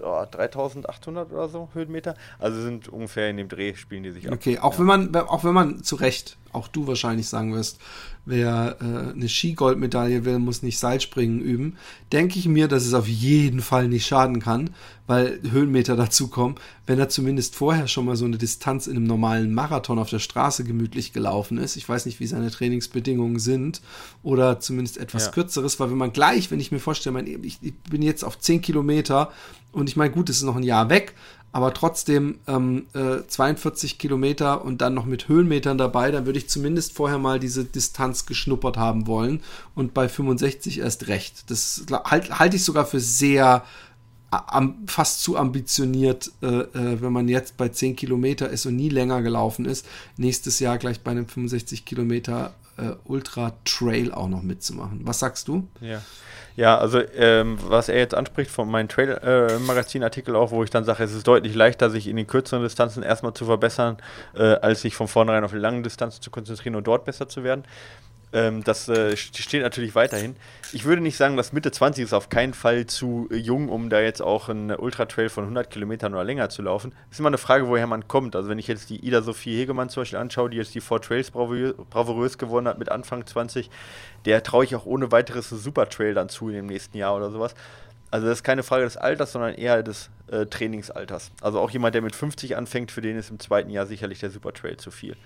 oh, 0.00 0.24
3800 0.30 1.32
oder 1.32 1.48
so 1.48 1.68
Höhenmeter. 1.74 2.14
Also 2.38 2.60
sind 2.60 2.88
ungefähr 2.88 3.30
in 3.30 3.36
dem 3.36 3.48
Dreh 3.48 3.74
spielen 3.74 4.02
die 4.02 4.10
sich 4.10 4.26
ab. 4.28 4.34
Okay, 4.34 4.58
auch 4.58 4.74
ja. 4.74 4.78
wenn 4.78 4.86
man, 4.86 5.16
auch 5.16 5.44
wenn 5.44 5.54
man 5.54 5.82
zu 5.82 5.96
Recht, 5.96 6.36
auch 6.56 6.68
du 6.68 6.86
wahrscheinlich 6.86 7.28
sagen 7.28 7.54
wirst, 7.54 7.78
wer 8.26 8.76
äh, 8.80 9.12
eine 9.12 9.28
Skigoldmedaille 9.28 10.24
will, 10.24 10.38
muss 10.38 10.62
nicht 10.62 10.78
Seilspringen 10.78 11.40
üben, 11.40 11.76
denke 12.12 12.38
ich 12.38 12.48
mir, 12.48 12.66
dass 12.66 12.84
es 12.84 12.92
auf 12.92 13.06
jeden 13.06 13.60
Fall 13.60 13.88
nicht 13.88 14.04
schaden 14.04 14.40
kann, 14.40 14.70
weil 15.06 15.40
Höhenmeter 15.48 15.94
dazukommen, 15.96 16.56
wenn 16.86 16.98
er 16.98 17.08
zumindest 17.08 17.54
vorher 17.54 17.86
schon 17.86 18.04
mal 18.04 18.16
so 18.16 18.24
eine 18.24 18.36
Distanz 18.36 18.88
in 18.88 18.96
einem 18.96 19.06
normalen 19.06 19.54
Marathon 19.54 19.98
auf 19.98 20.10
der 20.10 20.18
Straße 20.18 20.64
gemütlich 20.64 21.12
gelaufen 21.12 21.58
ist. 21.58 21.76
Ich 21.76 21.88
weiß 21.88 22.04
nicht, 22.06 22.18
wie 22.18 22.26
seine 22.26 22.50
Trainingsbedingungen 22.50 23.38
sind 23.38 23.80
oder 24.24 24.58
zumindest 24.58 24.98
etwas 24.98 25.26
ja. 25.26 25.32
kürzeres, 25.32 25.78
weil 25.78 25.90
wenn 25.90 25.98
man 25.98 26.12
gleich, 26.12 26.50
wenn 26.50 26.60
ich 26.60 26.72
mir 26.72 26.80
vorstelle, 26.80 27.14
mein, 27.14 27.26
ich, 27.44 27.58
ich 27.62 27.74
bin 27.90 28.02
jetzt 28.02 28.24
auf 28.24 28.38
10 28.38 28.60
Kilometer 28.60 29.30
und 29.72 29.88
ich 29.88 29.96
meine, 29.96 30.10
gut, 30.10 30.30
es 30.30 30.38
ist 30.38 30.42
noch 30.42 30.56
ein 30.56 30.62
Jahr 30.62 30.88
weg, 30.88 31.14
aber 31.52 31.72
trotzdem 31.72 32.38
ähm, 32.46 32.86
äh, 32.92 33.26
42 33.26 33.98
Kilometer 33.98 34.64
und 34.64 34.82
dann 34.82 34.94
noch 34.94 35.06
mit 35.06 35.28
Höhenmetern 35.28 35.78
dabei, 35.78 36.10
dann 36.10 36.26
würde 36.26 36.38
ich 36.38 36.48
zumindest 36.48 36.92
vorher 36.92 37.18
mal 37.18 37.40
diese 37.40 37.64
Distanz 37.64 38.26
geschnuppert 38.26 38.76
haben 38.76 39.06
wollen 39.06 39.42
und 39.74 39.94
bei 39.94 40.08
65 40.08 40.80
erst 40.80 41.08
recht. 41.08 41.50
Das 41.50 41.86
halte 42.04 42.38
halt 42.38 42.54
ich 42.54 42.62
sogar 42.62 42.84
für 42.84 43.00
sehr 43.00 43.64
am, 44.30 44.86
fast 44.86 45.22
zu 45.22 45.36
ambitioniert, 45.36 46.30
äh, 46.42 46.46
äh, 46.46 47.00
wenn 47.00 47.12
man 47.12 47.28
jetzt 47.28 47.56
bei 47.56 47.68
10 47.68 47.96
Kilometer 47.96 48.50
ist 48.50 48.66
und 48.66 48.76
nie 48.76 48.88
länger 48.88 49.22
gelaufen 49.22 49.64
ist, 49.64 49.86
nächstes 50.16 50.58
Jahr 50.58 50.78
gleich 50.78 51.00
bei 51.00 51.12
einem 51.12 51.26
65 51.26 51.84
Kilometer 51.84 52.54
äh, 52.76 52.92
Ultra 53.04 53.52
Trail 53.64 54.12
auch 54.12 54.28
noch 54.28 54.42
mitzumachen. 54.42 55.00
Was 55.04 55.18
sagst 55.18 55.48
du? 55.48 55.68
Ja. 55.80 56.02
Ja, 56.56 56.78
also 56.78 57.02
ähm, 57.14 57.58
was 57.68 57.90
er 57.90 57.98
jetzt 57.98 58.14
anspricht 58.14 58.50
von 58.50 58.70
meinem 58.70 58.88
Trail-Magazin-Artikel 58.88 60.34
äh, 60.34 60.38
auch, 60.38 60.50
wo 60.50 60.64
ich 60.64 60.70
dann 60.70 60.84
sage, 60.84 61.04
es 61.04 61.12
ist 61.12 61.26
deutlich 61.26 61.54
leichter, 61.54 61.90
sich 61.90 62.08
in 62.08 62.16
den 62.16 62.26
kürzeren 62.26 62.62
Distanzen 62.62 63.02
erstmal 63.02 63.34
zu 63.34 63.44
verbessern, 63.44 63.98
äh, 64.34 64.42
als 64.42 64.80
sich 64.80 64.96
von 64.96 65.06
vornherein 65.06 65.44
auf 65.44 65.50
die 65.50 65.58
langen 65.58 65.82
Distanzen 65.82 66.22
zu 66.22 66.30
konzentrieren 66.30 66.74
und 66.74 66.86
dort 66.86 67.04
besser 67.04 67.28
zu 67.28 67.44
werden. 67.44 67.64
Ähm, 68.32 68.64
das 68.64 68.88
äh, 68.88 69.16
steht 69.16 69.62
natürlich 69.62 69.94
weiterhin. 69.94 70.36
Ich 70.72 70.84
würde 70.84 71.00
nicht 71.00 71.16
sagen, 71.16 71.36
dass 71.36 71.52
Mitte 71.52 71.70
20 71.70 72.04
ist 72.04 72.12
auf 72.12 72.28
keinen 72.28 72.54
Fall 72.54 72.86
zu 72.86 73.28
jung, 73.32 73.68
um 73.68 73.88
da 73.88 74.00
jetzt 74.00 74.20
auch 74.20 74.48
einen 74.48 74.72
Ultra-Trail 74.72 75.28
von 75.28 75.44
100 75.44 75.70
Kilometern 75.70 76.12
oder 76.12 76.24
länger 76.24 76.48
zu 76.48 76.62
laufen. 76.62 76.92
Ist 77.10 77.20
immer 77.20 77.28
eine 77.28 77.38
Frage, 77.38 77.68
woher 77.68 77.86
man 77.86 78.08
kommt. 78.08 78.34
Also 78.34 78.48
wenn 78.48 78.58
ich 78.58 78.66
jetzt 78.66 78.90
die 78.90 79.04
Ida 79.06 79.22
Sophie 79.22 79.56
Hegemann 79.56 79.88
zum 79.88 80.02
Beispiel 80.02 80.18
anschaue, 80.18 80.50
die 80.50 80.56
jetzt 80.56 80.74
die 80.74 80.80
Four 80.80 81.00
Trails 81.00 81.30
bravourös 81.30 82.36
gewonnen 82.36 82.66
hat 82.66 82.78
mit 82.78 82.90
Anfang 82.90 83.24
20, 83.24 83.70
der 84.24 84.42
traue 84.42 84.64
ich 84.64 84.74
auch 84.74 84.86
ohne 84.86 85.12
weiteres 85.12 85.52
einen 85.52 85.60
Super-Trail 85.60 86.14
dann 86.14 86.28
zu 86.28 86.48
in 86.48 86.56
dem 86.56 86.66
nächsten 86.66 86.98
Jahr 86.98 87.16
oder 87.16 87.30
sowas. 87.30 87.54
Also 88.10 88.26
das 88.26 88.38
ist 88.38 88.44
keine 88.44 88.62
Frage 88.62 88.84
des 88.84 88.96
Alters, 88.96 89.32
sondern 89.32 89.54
eher 89.54 89.82
des 89.82 90.10
äh, 90.30 90.46
Trainingsalters. 90.46 91.30
Also 91.40 91.60
auch 91.60 91.70
jemand, 91.70 91.94
der 91.94 92.02
mit 92.02 92.16
50 92.16 92.56
anfängt, 92.56 92.90
für 92.90 93.00
den 93.00 93.16
ist 93.16 93.30
im 93.30 93.38
zweiten 93.38 93.70
Jahr 93.70 93.86
sicherlich 93.86 94.20
der 94.20 94.30
Super 94.30 94.52
Trail 94.52 94.76
zu 94.76 94.90
viel. 94.90 95.16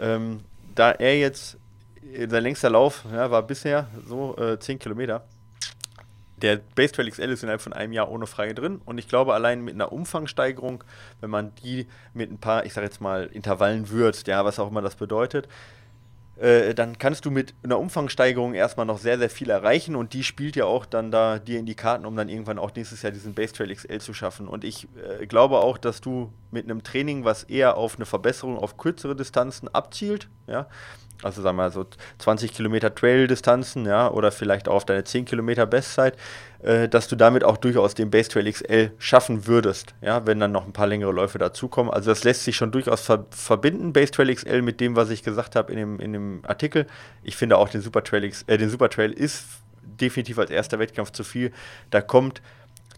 Ähm, 0.00 0.40
da 0.74 0.90
er 0.92 1.18
jetzt 1.18 1.56
sein 2.28 2.42
längster 2.42 2.70
Lauf 2.70 3.04
ja, 3.12 3.30
war 3.30 3.42
bisher 3.42 3.88
so 4.06 4.36
äh, 4.36 4.58
10 4.58 4.78
Kilometer. 4.78 5.24
Der 6.36 6.60
Base 6.74 6.92
Trail 6.92 7.10
XL 7.10 7.30
ist 7.30 7.42
innerhalb 7.42 7.62
von 7.62 7.72
einem 7.72 7.92
Jahr 7.92 8.10
ohne 8.10 8.26
Frage 8.26 8.54
drin 8.54 8.80
und 8.84 8.98
ich 8.98 9.08
glaube, 9.08 9.32
allein 9.32 9.62
mit 9.62 9.74
einer 9.74 9.90
Umfangsteigerung, 9.90 10.84
wenn 11.20 11.30
man 11.30 11.54
die 11.56 11.86
mit 12.12 12.30
ein 12.30 12.38
paar, 12.38 12.66
ich 12.66 12.74
sag 12.74 12.84
jetzt 12.84 13.00
mal, 13.00 13.24
Intervallen 13.32 13.88
würzt, 13.88 14.26
ja, 14.26 14.44
was 14.44 14.58
auch 14.58 14.68
immer 14.68 14.82
das 14.82 14.96
bedeutet, 14.96 15.48
äh, 16.36 16.74
dann 16.74 16.98
kannst 16.98 17.24
du 17.24 17.30
mit 17.30 17.54
einer 17.62 17.78
Umfangsteigerung 17.78 18.52
erstmal 18.52 18.84
noch 18.84 18.98
sehr, 18.98 19.18
sehr 19.18 19.30
viel 19.30 19.48
erreichen 19.48 19.96
und 19.96 20.12
die 20.12 20.22
spielt 20.22 20.56
ja 20.56 20.66
auch 20.66 20.84
dann 20.84 21.10
da 21.10 21.38
dir 21.38 21.58
in 21.58 21.64
die 21.64 21.74
Karten, 21.74 22.04
um 22.04 22.14
dann 22.14 22.28
irgendwann 22.28 22.58
auch 22.58 22.74
nächstes 22.74 23.00
Jahr 23.00 23.12
diesen 23.12 23.32
Base 23.32 23.54
Trail 23.54 23.74
XL 23.74 24.00
zu 24.00 24.12
schaffen. 24.12 24.46
Und 24.46 24.62
ich 24.62 24.86
äh, 25.18 25.26
glaube 25.26 25.60
auch, 25.60 25.78
dass 25.78 26.02
du 26.02 26.30
mit 26.50 26.64
einem 26.64 26.82
Training, 26.82 27.24
was 27.24 27.44
eher 27.44 27.78
auf 27.78 27.96
eine 27.96 28.04
Verbesserung 28.04 28.58
auf 28.58 28.76
kürzere 28.76 29.16
Distanzen 29.16 29.68
abzielt, 29.68 30.28
ja, 30.46 30.66
also 31.22 31.42
sagen 31.42 31.56
wir 31.56 31.64
mal 31.64 31.72
so 31.72 31.86
20 32.18 32.52
Kilometer 32.52 32.94
Trail-Distanzen, 32.94 33.86
ja, 33.86 34.10
oder 34.10 34.30
vielleicht 34.30 34.68
auch 34.68 34.74
auf 34.74 34.84
deine 34.84 35.04
10 35.04 35.24
Kilometer 35.24 35.66
Bestzeit, 35.66 36.16
äh, 36.62 36.88
dass 36.88 37.08
du 37.08 37.16
damit 37.16 37.44
auch 37.44 37.56
durchaus 37.56 37.94
den 37.94 38.10
Base 38.10 38.28
Trail 38.28 38.50
XL 38.50 38.92
schaffen 38.98 39.46
würdest, 39.46 39.94
ja, 40.02 40.26
wenn 40.26 40.40
dann 40.40 40.52
noch 40.52 40.66
ein 40.66 40.72
paar 40.72 40.86
längere 40.86 41.12
Läufe 41.12 41.38
dazukommen. 41.38 41.92
Also 41.92 42.10
das 42.10 42.24
lässt 42.24 42.44
sich 42.44 42.56
schon 42.56 42.70
durchaus 42.70 43.00
ver 43.00 43.26
verbinden, 43.30 43.92
Base 43.92 44.12
Trail 44.12 44.34
XL, 44.34 44.62
mit 44.62 44.80
dem, 44.80 44.96
was 44.96 45.10
ich 45.10 45.22
gesagt 45.22 45.56
habe 45.56 45.72
in 45.72 45.78
dem, 45.78 46.00
in 46.00 46.12
dem 46.12 46.42
Artikel. 46.46 46.86
Ich 47.22 47.36
finde 47.36 47.56
auch 47.56 47.68
den 47.68 47.80
Super 47.80 48.04
Trail, 48.04 48.24
X, 48.24 48.44
äh, 48.46 48.58
den 48.58 48.68
Super 48.68 48.90
Trail 48.90 49.12
ist 49.12 49.46
definitiv 49.82 50.38
als 50.38 50.50
erster 50.50 50.78
Wettkampf 50.78 51.12
zu 51.12 51.24
viel. 51.24 51.52
Da 51.90 52.00
kommt 52.00 52.42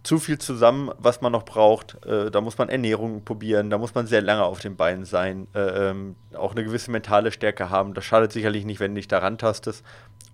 zu 0.09 0.19
viel 0.19 0.39
zusammen, 0.39 0.91
was 0.97 1.21
man 1.21 1.33
noch 1.33 1.45
braucht. 1.45 2.03
Äh, 2.07 2.31
da 2.31 2.41
muss 2.41 2.57
man 2.57 2.71
Ernährung 2.71 3.27
probieren, 3.27 3.69
da 3.69 3.77
muss 3.77 3.95
man 3.95 4.07
sehr 4.07 4.23
lange 4.23 4.43
auf 4.43 4.59
den 4.59 4.75
Beinen 4.75 5.05
sein, 5.05 5.49
äh, 5.55 5.91
ähm, 5.91 6.17
auch 6.33 6.53
eine 6.53 6.65
gewisse 6.65 6.91
mentale 6.91 7.31
Stärke 7.31 7.69
haben. 7.69 7.93
Das 7.93 8.07
schadet 8.07 8.33
sicherlich 8.33 8.65
nicht, 8.65 8.81
wenn 8.81 8.93
du 8.93 9.01
dich 9.01 9.09
daran 9.09 9.37
tastest. 9.37 9.85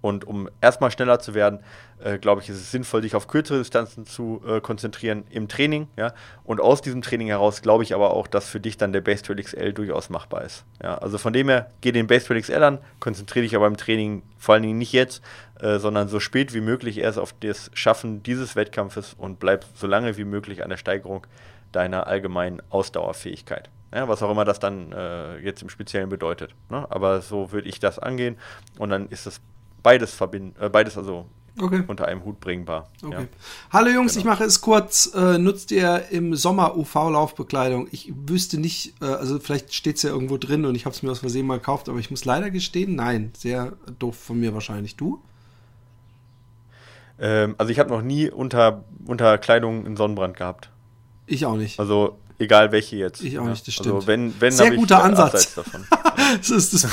Und 0.04 0.26
um 0.26 0.50
erstmal 0.60 0.90
schneller 0.90 1.18
zu 1.18 1.32
werden, 1.32 1.60
äh, 1.98 2.18
glaube 2.18 2.42
ich, 2.42 2.50
ist 2.50 2.56
es 2.56 2.70
sinnvoll, 2.70 3.00
sich 3.00 3.16
auf 3.16 3.26
kürzere 3.26 3.56
Distanzen 3.56 4.04
zu 4.04 4.42
äh, 4.46 4.60
konzentrieren 4.60 5.24
im 5.30 5.48
Training. 5.48 5.88
Ja? 5.96 6.12
Und 6.44 6.60
aus 6.60 6.82
diesem 6.82 7.00
Training 7.00 7.28
heraus 7.28 7.62
glaube 7.62 7.84
ich 7.84 7.94
aber 7.94 8.10
auch, 8.10 8.26
dass 8.26 8.46
für 8.46 8.60
dich 8.60 8.76
dann 8.76 8.92
der 8.92 9.00
Base 9.00 9.22
Trail 9.22 9.42
XL 9.42 9.72
durchaus 9.72 10.10
machbar 10.10 10.42
ist. 10.42 10.66
Ja? 10.82 10.98
Also 10.98 11.16
von 11.16 11.32
dem 11.32 11.48
her, 11.48 11.70
geh 11.80 11.90
den 11.90 12.06
Base 12.06 12.26
Trail 12.26 12.38
XL 12.38 12.62
an, 12.62 12.78
konzentriere 13.00 13.44
dich 13.44 13.56
aber 13.56 13.66
im 13.66 13.78
Training 13.78 14.22
vor 14.36 14.52
allen 14.52 14.64
Dingen 14.64 14.76
nicht 14.76 14.92
jetzt, 14.92 15.22
äh, 15.58 15.78
sondern 15.78 16.08
so 16.08 16.20
spät 16.20 16.52
wie 16.52 16.60
möglich 16.60 16.98
erst 16.98 17.18
auf 17.18 17.34
das 17.40 17.70
Schaffen 17.72 18.22
dieses 18.22 18.56
Wettkampfes 18.56 19.14
und 19.14 19.38
bleib 19.38 19.64
so 19.74 19.86
lange 19.86 20.18
wie 20.18 20.24
möglich 20.24 20.62
an 20.62 20.68
der 20.68 20.76
Steigerung 20.76 21.26
deiner 21.72 22.08
allgemeinen 22.08 22.60
Ausdauerfähigkeit. 22.68 23.70
Ja, 23.94 24.06
was 24.06 24.22
auch 24.22 24.30
immer 24.30 24.44
das 24.44 24.58
dann 24.58 24.92
äh, 24.92 25.38
jetzt 25.38 25.62
im 25.62 25.70
Speziellen 25.70 26.10
bedeutet. 26.10 26.54
Ne? 26.68 26.86
Aber 26.90 27.22
so 27.22 27.52
würde 27.52 27.70
ich 27.70 27.80
das 27.80 27.98
angehen 27.98 28.36
und 28.78 28.90
dann 28.90 29.08
ist 29.08 29.24
das 29.24 29.40
beides 29.84 30.12
verbinden, 30.12 30.60
äh, 30.60 30.68
beides 30.68 30.98
also 30.98 31.26
okay. 31.60 31.84
unter 31.86 32.08
einem 32.08 32.24
Hut 32.24 32.40
bringbar. 32.40 32.88
Okay. 33.00 33.12
Ja. 33.12 33.26
Hallo 33.70 33.90
Jungs, 33.90 34.14
genau. 34.14 34.20
ich 34.20 34.24
mache 34.24 34.44
es 34.44 34.60
kurz. 34.60 35.14
Äh, 35.14 35.38
nutzt 35.38 35.70
ihr 35.70 36.06
im 36.10 36.34
Sommer 36.34 36.76
UV-Laufbekleidung? 36.76 37.86
Ich 37.92 38.12
wüsste 38.26 38.58
nicht, 38.58 39.00
äh, 39.00 39.04
also 39.04 39.38
vielleicht 39.38 39.72
steht 39.72 39.96
es 39.96 40.02
ja 40.02 40.10
irgendwo 40.10 40.38
drin 40.38 40.64
und 40.64 40.74
ich 40.74 40.86
habe 40.86 40.96
es 40.96 41.04
mir 41.04 41.12
aus 41.12 41.20
Versehen 41.20 41.46
mal 41.46 41.58
gekauft, 41.58 41.88
aber 41.88 42.00
ich 42.00 42.10
muss 42.10 42.24
leider 42.24 42.50
gestehen, 42.50 42.96
nein. 42.96 43.30
Sehr 43.36 43.74
doof 44.00 44.16
von 44.16 44.40
mir 44.40 44.54
wahrscheinlich. 44.54 44.96
Du? 44.96 45.22
Ähm, 47.20 47.54
also 47.58 47.70
ich 47.70 47.78
habe 47.78 47.90
noch 47.90 48.02
nie 48.02 48.28
unter, 48.28 48.82
unter 49.06 49.38
Kleidung 49.38 49.86
einen 49.86 49.96
Sonnenbrand 49.96 50.36
gehabt. 50.36 50.70
Ich 51.26 51.46
auch 51.46 51.56
nicht. 51.56 51.78
Also 51.78 52.18
Egal 52.38 52.72
welche 52.72 52.96
jetzt. 52.96 53.22
Ich 53.22 53.38
auch 53.38 53.46
nicht, 53.46 53.66
das 53.66 53.78
also 53.78 53.82
stimmt. 53.82 53.94
Also 53.94 54.06
wenn, 54.08 54.40
wenn 54.40 54.52
Sehr 54.52 54.72
guter 54.72 55.04
Ansatz. 55.04 55.54
Davon. 55.54 55.86
das 56.38 56.50
ist 56.50 56.74
das. 56.74 56.86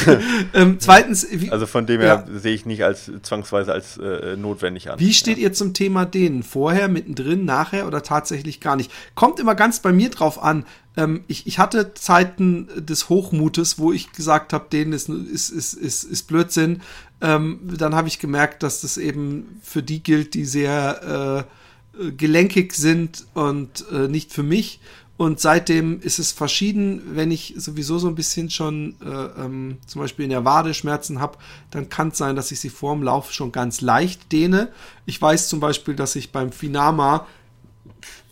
ähm, 0.54 0.78
zweitens. 0.80 1.26
also 1.50 1.66
von 1.66 1.88
dem 1.88 2.00
her 2.00 2.26
ja. 2.28 2.39
sehe 2.39 2.54
ich 2.54 2.68
nicht 2.68 2.84
als 2.84 3.12
zwangsweise 3.24 3.74
als 3.74 3.98
äh, 3.98 4.38
notwendig 4.38 4.92
an. 4.92 5.00
Wie 5.00 5.14
steht 5.14 5.38
ja. 5.38 5.46
ihr 5.46 5.54
zum 5.54 5.74
Thema 5.74 6.06
denen? 6.06 6.44
Vorher, 6.44 6.88
mittendrin, 6.89 7.44
nachher 7.44 7.88
oder 7.88 8.04
tatsächlich 8.04 8.62
gar 8.62 8.76
nicht? 8.76 8.92
Kommt 9.16 9.39
immer 9.39 9.56
ganz 9.56 9.80
bei 9.80 9.92
mir 9.92 10.12
drauf 10.12 10.42
an. 10.42 10.66
Ähm, 10.96 11.24
ich, 11.28 11.48
ich 11.48 11.58
hatte 11.58 11.96
Zeiten 11.96 12.68
des 12.76 13.10
Hochmutes, 13.10 13.80
wo 13.80 13.92
ich 13.92 14.12
gesagt 14.12 14.54
habe, 14.54 14.68
denen 14.72 14.94
ist, 14.94 15.10
ist, 15.10 15.50
ist, 15.50 15.74
ist, 15.74 16.04
ist 16.04 16.28
Blödsinn. 16.28 16.82
Ähm, 17.22 17.62
dann 17.78 17.96
habe 17.96 18.08
ich 18.08 18.20
gemerkt, 18.20 18.62
dass 18.62 18.82
das 18.82 18.98
eben 18.98 19.60
für 19.64 19.82
die 19.82 20.04
gilt, 20.04 20.36
die 20.36 20.46
sehr 20.46 21.48
äh, 21.48 22.12
gelenkig 22.12 22.74
sind 22.74 23.26
und 23.34 23.86
äh, 23.92 24.08
nicht 24.08 24.32
für 24.34 24.44
mich. 24.44 24.80
Und 25.18 25.39
seitdem 25.39 26.01
ist 26.01 26.18
es 26.18 26.32
verschieden, 26.32 27.16
wenn 27.16 27.30
ich 27.30 27.53
sowieso 27.55 27.99
so 27.99 28.07
ein 28.07 28.16
bisschen 28.16 28.49
schon 28.49 28.95
äh, 29.01 29.43
ähm, 29.43 29.78
zum 29.86 30.01
Beispiel 30.01 30.24
in 30.24 30.32
der 30.32 30.45
Wade 30.45 30.74
Schmerzen 30.74 31.20
habe, 31.20 31.38
dann 31.70 31.89
kann 31.89 32.07
es 32.07 32.18
sein, 32.18 32.36
dass 32.36 32.51
ich 32.51 32.59
sie 32.59 32.70
vor 32.70 32.95
dem 32.95 33.03
Lauf 33.03 33.32
schon 33.32 33.51
ganz 33.51 33.82
leicht 33.82 34.32
dehne. 34.32 34.70
Ich 35.05 35.22
weiß 35.22 35.47
zum 35.47 35.59
Beispiel, 35.59 35.95
dass 35.95 36.16
ich 36.16 36.32
beim 36.32 36.51
Finama 36.51 37.28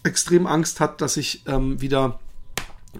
extrem 0.03 0.47
Angst 0.47 0.79
hat, 0.79 1.01
dass 1.01 1.17
ich 1.17 1.43
ähm, 1.45 1.79
wieder 1.79 2.19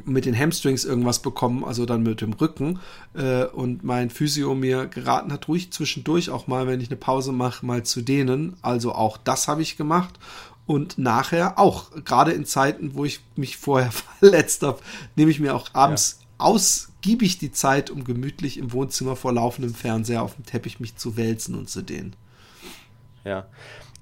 mit 0.06 0.26
den 0.26 0.38
Hamstrings 0.38 0.86
irgendwas 0.86 1.20
bekomme, 1.20 1.66
also 1.66 1.88
dann 1.88 2.04
mit 2.04 2.22
dem 2.22 2.34
Rücken. 2.34 2.80
Äh, 3.16 3.46
und 3.46 3.84
mein 3.84 4.12
Physio 4.12 4.54
mir 4.54 4.86
geraten 4.86 5.32
hat, 5.34 5.48
ruhig 5.48 5.72
zwischendurch 5.72 6.30
auch 6.30 6.46
mal, 6.46 6.68
wenn 6.68 6.82
ich 6.82 6.90
eine 6.90 6.98
Pause 6.98 7.32
mache, 7.32 7.66
mal 7.66 7.84
zu 7.84 8.02
dehnen. 8.02 8.56
Also 8.62 8.94
auch 8.94 9.18
das 9.18 9.48
habe 9.48 9.64
ich 9.64 9.78
gemacht 9.78 10.20
und 10.70 11.00
nachher 11.00 11.58
auch, 11.58 11.90
gerade 12.06 12.32
in 12.32 12.46
Zeiten, 12.46 12.94
wo 12.94 13.04
ich 13.04 13.22
mich 13.36 13.58
vorher 13.58 13.90
verletzt 14.20 14.62
habe, 14.62 14.80
nehme 15.16 15.32
ich 15.32 15.40
mir 15.40 15.56
auch 15.56 15.74
abends 15.74 16.20
ja. 16.22 16.28
ausgiebig 16.38 17.40
die 17.40 17.52
Zeit, 17.52 17.90
um 17.90 18.04
gemütlich 18.04 18.60
im 18.60 18.72
Wohnzimmer 18.72 19.16
vor 19.16 19.34
laufendem 19.34 19.74
Fernseher 19.74 20.22
auf 20.22 20.36
dem 20.36 20.46
Teppich 20.46 20.80
mich 20.80 20.96
zu 20.96 21.18
wälzen 21.18 21.56
und 21.56 21.72
zu 21.72 21.82
dehnen. 21.82 22.16
Ja, 23.26 23.48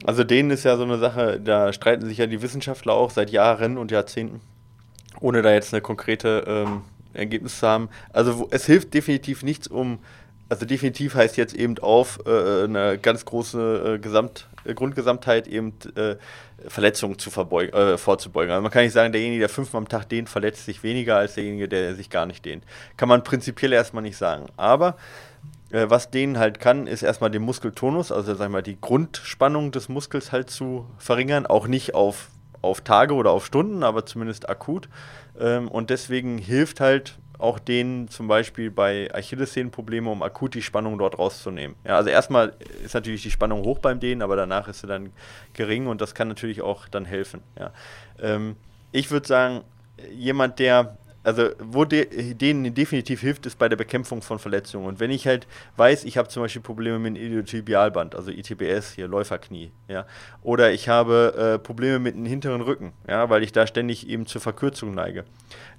also 0.03 0.25
denen 0.25 0.51
ist 0.51 0.65
ja 0.65 0.75
so 0.75 0.83
eine 0.83 0.97
Sache, 0.97 1.39
da 1.39 1.71
streiten 1.71 2.05
sich 2.05 2.17
ja 2.17 2.27
die 2.27 2.41
Wissenschaftler 2.41 2.91
auch 2.91 3.11
seit 3.11 3.29
Jahren 3.29 3.77
und 3.77 3.91
Jahrzehnten, 3.91 4.41
ohne 5.21 5.43
da 5.43 5.53
jetzt 5.53 5.73
eine 5.73 5.79
konkrete 5.79 6.43
ähm, 6.47 6.81
Ergebnis 7.13 7.59
zu 7.59 7.67
haben. 7.67 7.87
Also 8.11 8.49
es 8.51 8.65
hilft 8.65 8.93
definitiv 8.93 9.41
nichts, 9.41 9.69
um 9.69 9.99
also 10.49 10.65
definitiv 10.65 11.15
heißt 11.15 11.37
jetzt 11.37 11.53
eben 11.53 11.77
auf 11.79 12.19
äh, 12.25 12.65
eine 12.65 12.97
ganz 12.97 13.23
große 13.23 13.95
äh, 13.95 13.99
Gesamt, 13.99 14.47
Grundgesamtheit 14.73 15.47
eben 15.47 15.73
äh, 15.95 16.15
Verletzungen 16.67 17.17
zu 17.19 17.29
äh, 17.29 17.97
vorzubeugen. 17.97 18.51
Also 18.51 18.61
man 18.61 18.71
kann 18.71 18.83
nicht 18.83 18.93
sagen, 18.93 19.11
derjenige, 19.11 19.39
der 19.39 19.49
fünfmal 19.49 19.81
am 19.81 19.89
Tag 19.89 20.09
dehnt, 20.09 20.29
verletzt 20.29 20.65
sich 20.65 20.83
weniger 20.83 21.17
als 21.17 21.35
derjenige, 21.35 21.67
der 21.67 21.95
sich 21.95 22.09
gar 22.09 22.25
nicht 22.25 22.45
dehnt. 22.45 22.63
Kann 22.97 23.09
man 23.09 23.23
prinzipiell 23.23 23.73
erstmal 23.73 24.03
nicht 24.03 24.17
sagen. 24.17 24.47
Aber 24.57 24.95
äh, 25.71 25.89
was 25.89 26.11
dehnen 26.11 26.39
halt 26.39 26.59
kann, 26.59 26.87
ist 26.87 27.03
erstmal 27.03 27.31
den 27.31 27.41
Muskeltonus, 27.41 28.11
also 28.11 28.33
sagen 28.33 28.51
wir 28.51 28.57
mal 28.57 28.63
die 28.63 28.79
Grundspannung 28.79 29.71
des 29.71 29.89
Muskels 29.89 30.31
halt 30.31 30.49
zu 30.49 30.85
verringern, 30.97 31.45
auch 31.45 31.67
nicht 31.67 31.93
auf, 31.93 32.29
auf 32.61 32.81
Tage 32.81 33.13
oder 33.13 33.31
auf 33.31 33.45
Stunden, 33.45 33.83
aber 33.83 34.05
zumindest 34.05 34.49
akut. 34.49 34.89
Ähm, 35.39 35.67
und 35.67 35.89
deswegen 35.89 36.37
hilft 36.37 36.79
halt 36.79 37.17
auch 37.39 37.59
denen 37.59 38.09
zum 38.09 38.27
Beispiel 38.27 38.71
bei 38.71 39.13
Achillessehnenprobleme, 39.13 40.09
um 40.09 40.23
akut 40.23 40.55
die 40.55 40.61
Spannung 40.61 40.97
dort 40.97 41.19
rauszunehmen. 41.19 41.75
Ja, 41.83 41.97
also 41.97 42.09
erstmal 42.09 42.53
ist 42.83 42.93
natürlich 42.93 43.21
die 43.21 43.31
Spannung 43.31 43.63
hoch 43.63 43.79
beim 43.79 43.99
Dehnen, 43.99 44.21
aber 44.21 44.35
danach 44.35 44.67
ist 44.67 44.81
sie 44.81 44.87
dann 44.87 45.11
gering 45.53 45.87
und 45.87 46.01
das 46.01 46.15
kann 46.15 46.27
natürlich 46.27 46.61
auch 46.61 46.87
dann 46.87 47.05
helfen. 47.05 47.41
Ja. 47.59 47.71
Ähm, 48.19 48.55
ich 48.91 49.11
würde 49.11 49.27
sagen, 49.27 49.61
jemand, 50.11 50.59
der 50.59 50.97
also 51.27 51.49
wo 51.59 51.83
de, 51.83 52.33
denen 52.35 52.73
definitiv 52.73 53.19
hilft, 53.19 53.45
ist 53.45 53.59
bei 53.59 53.67
der 53.67 53.75
Bekämpfung 53.75 54.21
von 54.21 54.39
Verletzungen. 54.39 54.85
Und 54.85 55.01
wenn 55.01 55.11
ich 55.11 55.27
halt 55.27 55.45
weiß, 55.75 56.05
ich 56.05 56.17
habe 56.17 56.29
zum 56.29 56.41
Beispiel 56.41 56.61
Probleme 56.61 56.99
mit 56.99 57.17
dem 57.17 57.21
Iliotibialband, 57.21 58.15
also 58.15 58.31
ITBS, 58.31 58.93
hier 58.93 59.09
Läuferknie, 59.09 59.73
ja, 59.89 60.05
oder 60.41 60.71
ich 60.71 60.87
habe 60.87 61.57
äh, 61.57 61.59
Probleme 61.59 61.99
mit 61.99 62.15
dem 62.15 62.25
hinteren 62.25 62.61
Rücken, 62.61 62.93
ja, 63.09 63.29
weil 63.29 63.43
ich 63.43 63.51
da 63.51 63.67
ständig 63.67 64.07
eben 64.07 64.25
zur 64.25 64.39
Verkürzung 64.39 64.95
neige, 64.95 65.25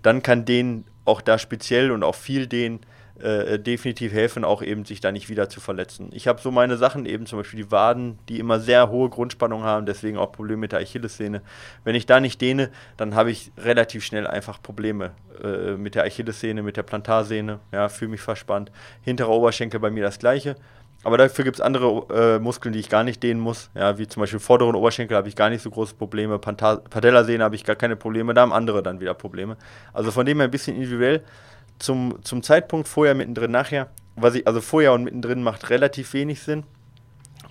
dann 0.03 0.23
kann 0.23 0.45
denen 0.45 0.85
auch 1.07 1.23
da 1.23 1.39
speziell 1.39 1.93
und 1.93 2.03
auch 2.03 2.15
viel 2.15 2.47
denen 2.47 2.81
äh, 3.23 3.59
definitiv 3.59 4.13
helfen, 4.13 4.45
auch 4.45 4.63
eben 4.63 4.85
sich 4.85 5.01
da 5.01 5.13
nicht 5.13 5.29
wieder 5.29 5.49
zu 5.49 5.61
verletzen. 5.61 6.11
Ich 6.13 6.29
habe 6.29 6.41
so 6.41 6.51
meine 6.51 6.77
Sachen, 6.77 7.07
eben 7.07 7.27
zum 7.27 7.39
Beispiel 7.39 7.65
die 7.65 7.71
Waden, 7.71 8.19
die 8.29 8.39
immer 8.39 8.61
sehr 8.61 8.91
hohe 8.91 9.09
Grundspannung 9.09 9.65
haben, 9.65 9.87
deswegen 9.87 10.19
auch 10.19 10.33
Probleme 10.33 10.61
mit 10.61 10.73
der 10.73 10.81
Achillessehne. 10.81 11.43
Wenn 11.85 11.95
ich 11.95 12.07
da 12.07 12.21
nicht 12.21 12.41
dehne, 12.41 12.71
dann 12.97 13.15
habe 13.15 13.31
ich 13.31 13.51
relativ 13.59 14.05
schnell 14.05 14.27
einfach 14.27 14.63
Probleme 14.63 15.13
äh, 15.43 15.73
mit 15.73 15.95
der 15.95 16.05
Achillessehne, 16.05 16.63
mit 16.63 16.77
der 16.77 16.83
Plantarsehne, 16.83 17.61
ja, 17.73 17.89
fühle 17.89 18.13
mich 18.13 18.21
verspannt. 18.21 18.71
Hinterer 19.03 19.31
Oberschenkel 19.31 19.81
bei 19.81 19.91
mir 19.91 20.05
das 20.05 20.19
gleiche. 20.19 20.57
Aber 21.05 21.17
dafür 21.17 21.45
gibt 21.45 21.59
es 21.59 21.61
andere 21.61 22.37
äh, 22.37 22.39
Muskeln, 22.41 22.73
die 22.73 22.81
ich 22.81 22.89
gar 22.89 23.05
nicht 23.05 23.23
dehnen 23.23 23.39
muss. 23.41 23.71
Ja, 23.75 23.99
wie 23.99 24.09
zum 24.09 24.21
Beispiel 24.21 24.41
vorderen 24.41 24.75
Oberschenkel 24.75 25.17
habe 25.17 25.29
ich 25.29 25.37
gar 25.37 25.49
nicht 25.49 25.63
so 25.63 25.71
große 25.71 25.95
Probleme. 25.95 26.39
Patellasehne 26.41 27.45
habe 27.45 27.55
ich 27.55 27.65
gar 27.65 27.77
keine 27.77 27.95
Probleme. 27.95 28.35
Da 28.35 28.41
haben 28.41 28.53
andere 28.53 28.83
dann 28.83 28.99
wieder 28.99 29.15
Probleme. 29.15 29.57
Also 29.93 30.11
von 30.11 30.27
dem 30.27 30.39
her 30.39 30.49
ein 30.49 30.51
bisschen 30.51 30.75
individuell 30.75 31.23
zum, 31.79 32.19
zum 32.23 32.43
Zeitpunkt 32.43 32.89
vorher, 32.89 33.15
mittendrin, 33.15 33.51
nachher, 33.51 33.89
was 34.17 34.35
ich, 34.35 34.47
also 34.47 34.61
vorher 34.61 34.93
und 34.93 35.05
mittendrin 35.05 35.43
macht 35.43 35.71
relativ 35.71 36.13
wenig 36.13 36.43
Sinn. 36.43 36.65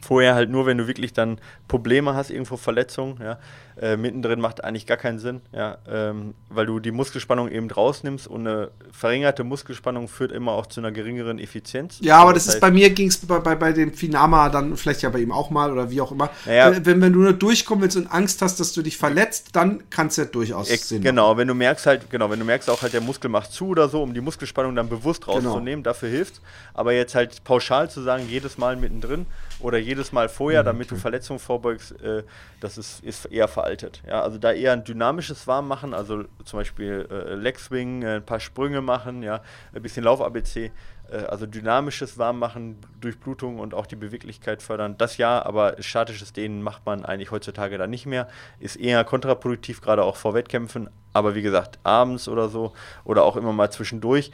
Vorher 0.02 0.36
halt 0.36 0.50
nur, 0.50 0.66
wenn 0.66 0.78
du 0.78 0.88
wirklich 0.88 1.14
dann 1.14 1.40
Probleme 1.68 2.14
hast, 2.14 2.30
irgendwo 2.30 2.58
Verletzungen, 2.58 3.20
ja. 3.22 3.38
Äh, 3.80 3.96
mittendrin 3.96 4.42
macht 4.42 4.64
eigentlich 4.64 4.88
gar 4.88 4.98
keinen 4.98 5.20
Sinn, 5.20 5.40
ja, 5.52 5.78
ähm, 5.88 6.34
weil 6.50 6.66
du 6.66 6.80
die 6.80 6.90
Muskelspannung 6.90 7.48
eben 7.52 7.70
rausnimmst 7.70 8.26
und 8.28 8.48
eine 8.48 8.72
verringerte 8.92 9.44
Muskelspannung 9.44 10.08
führt 10.08 10.32
immer 10.32 10.54
auch 10.54 10.66
zu 10.66 10.82
einer 10.82 10.92
geringeren 10.92 11.38
Effizienz. 11.38 12.00
Ja, 12.02 12.18
aber 12.18 12.34
das, 12.34 12.46
das 12.46 12.56
heißt, 12.56 12.58
ist 12.58 12.62
bei 12.62 12.72
mir 12.72 12.90
ging 12.90 13.10
es 13.10 13.18
bei, 13.18 13.38
bei, 13.38 13.54
bei 13.54 13.74
dem 13.74 13.94
Finama 13.94 14.50
dann 14.50 14.76
vielleicht 14.78 15.04
ja 15.04 15.10
bei 15.10 15.20
ihm 15.20 15.32
auch 15.32 15.52
mal 15.52 15.72
oder 15.72 15.92
wie 15.92 16.02
auch 16.02 16.12
immer. 16.12 16.32
Äh, 16.48 16.72
wenn, 16.82 17.02
wenn 17.02 17.14
du 17.14 17.20
nur 17.20 17.34
durchkommen 17.34 17.84
willst 17.84 17.98
und 17.98 18.08
Angst 18.08 18.42
hast, 18.42 18.60
dass 18.60 18.74
du 18.74 18.82
dich 18.82 18.98
verletzt, 18.98 19.50
dann 19.54 19.88
kann 19.92 20.08
es 20.08 20.16
ja 20.16 20.26
durchaus 20.26 20.72
ex, 20.72 20.90
Sinn 20.90 21.04
Genau, 21.04 21.38
wenn 21.38 21.48
du 21.48 21.54
merkst 21.54 21.86
halt, 21.86 22.10
genau, 22.10 22.32
wenn 22.32 22.40
du 22.40 22.46
merkst 22.46 22.72
auch 22.72 22.82
halt, 22.82 22.94
der 22.94 23.02
Muskel 23.02 23.30
macht 23.30 23.52
zu 23.52 23.68
oder 23.68 23.90
so, 23.90 24.02
um 24.02 24.12
die 24.12 24.22
Muskelspannung 24.22 24.76
dann 24.76 24.90
bewusst 24.90 25.26
genau. 25.26 25.36
rauszunehmen, 25.36 25.84
genau. 25.84 25.94
dafür 25.94 26.10
hilft. 26.10 26.42
Aber 26.74 26.94
jetzt 26.94 27.14
halt 27.14 27.44
pauschal 27.44 27.92
zu 27.92 28.02
sagen, 28.02 28.24
jedes 28.28 28.58
Mal 28.58 28.76
mittendrin 28.76 29.28
oder 29.60 29.78
jedes 29.88 30.12
Mal 30.12 30.30
vorher, 30.30 30.64
damit 30.64 30.92
du 30.92 30.96
Verletzungen 30.96 31.40
vorbeugst, 31.40 32.00
äh, 32.02 32.24
das 32.60 32.78
ist, 32.78 33.04
ist 33.04 33.26
eher 33.26 33.48
veraltet. 33.48 34.04
Ja, 34.06 34.22
also 34.22 34.38
da 34.38 34.52
eher 34.52 34.74
ein 34.74 34.84
dynamisches 34.84 35.48
Warmmachen, 35.48 35.94
also 35.94 36.26
zum 36.44 36.60
Beispiel 36.60 37.08
äh, 37.10 37.34
Leg 37.36 37.58
Swing, 37.58 38.04
äh, 38.04 38.18
ein 38.18 38.26
paar 38.26 38.40
Sprünge 38.40 38.82
machen, 38.82 39.24
ja, 39.24 39.42
ein 39.74 39.82
bisschen 39.82 40.04
Lauf-ABC, 40.04 40.72
äh, 41.10 41.18
also 41.18 41.46
dynamisches 41.46 42.18
Warmmachen, 42.18 42.78
Durchblutung 43.00 43.60
und 43.60 43.74
auch 43.74 43.86
die 43.86 43.96
Beweglichkeit 43.96 44.62
fördern. 44.62 44.96
Das 44.98 45.18
ja, 45.18 45.44
aber 45.44 45.82
statisches 45.82 46.34
Dehnen 46.34 46.62
macht 46.62 46.86
man 46.86 47.06
eigentlich 47.06 47.32
heutzutage 47.32 47.78
da 47.78 47.88
nicht 47.88 48.06
mehr. 48.06 48.28
Ist 48.60 48.76
eher 48.76 49.04
kontraproduktiv, 49.04 49.82
gerade 49.82 50.04
auch 50.04 50.18
vor 50.18 50.34
Wettkämpfen. 50.34 50.90
Aber 51.14 51.34
wie 51.34 51.42
gesagt, 51.42 51.80
abends 51.84 52.28
oder 52.28 52.50
so 52.50 52.74
oder 53.04 53.24
auch 53.24 53.38
immer 53.38 53.54
mal 53.54 53.72
zwischendurch 53.72 54.32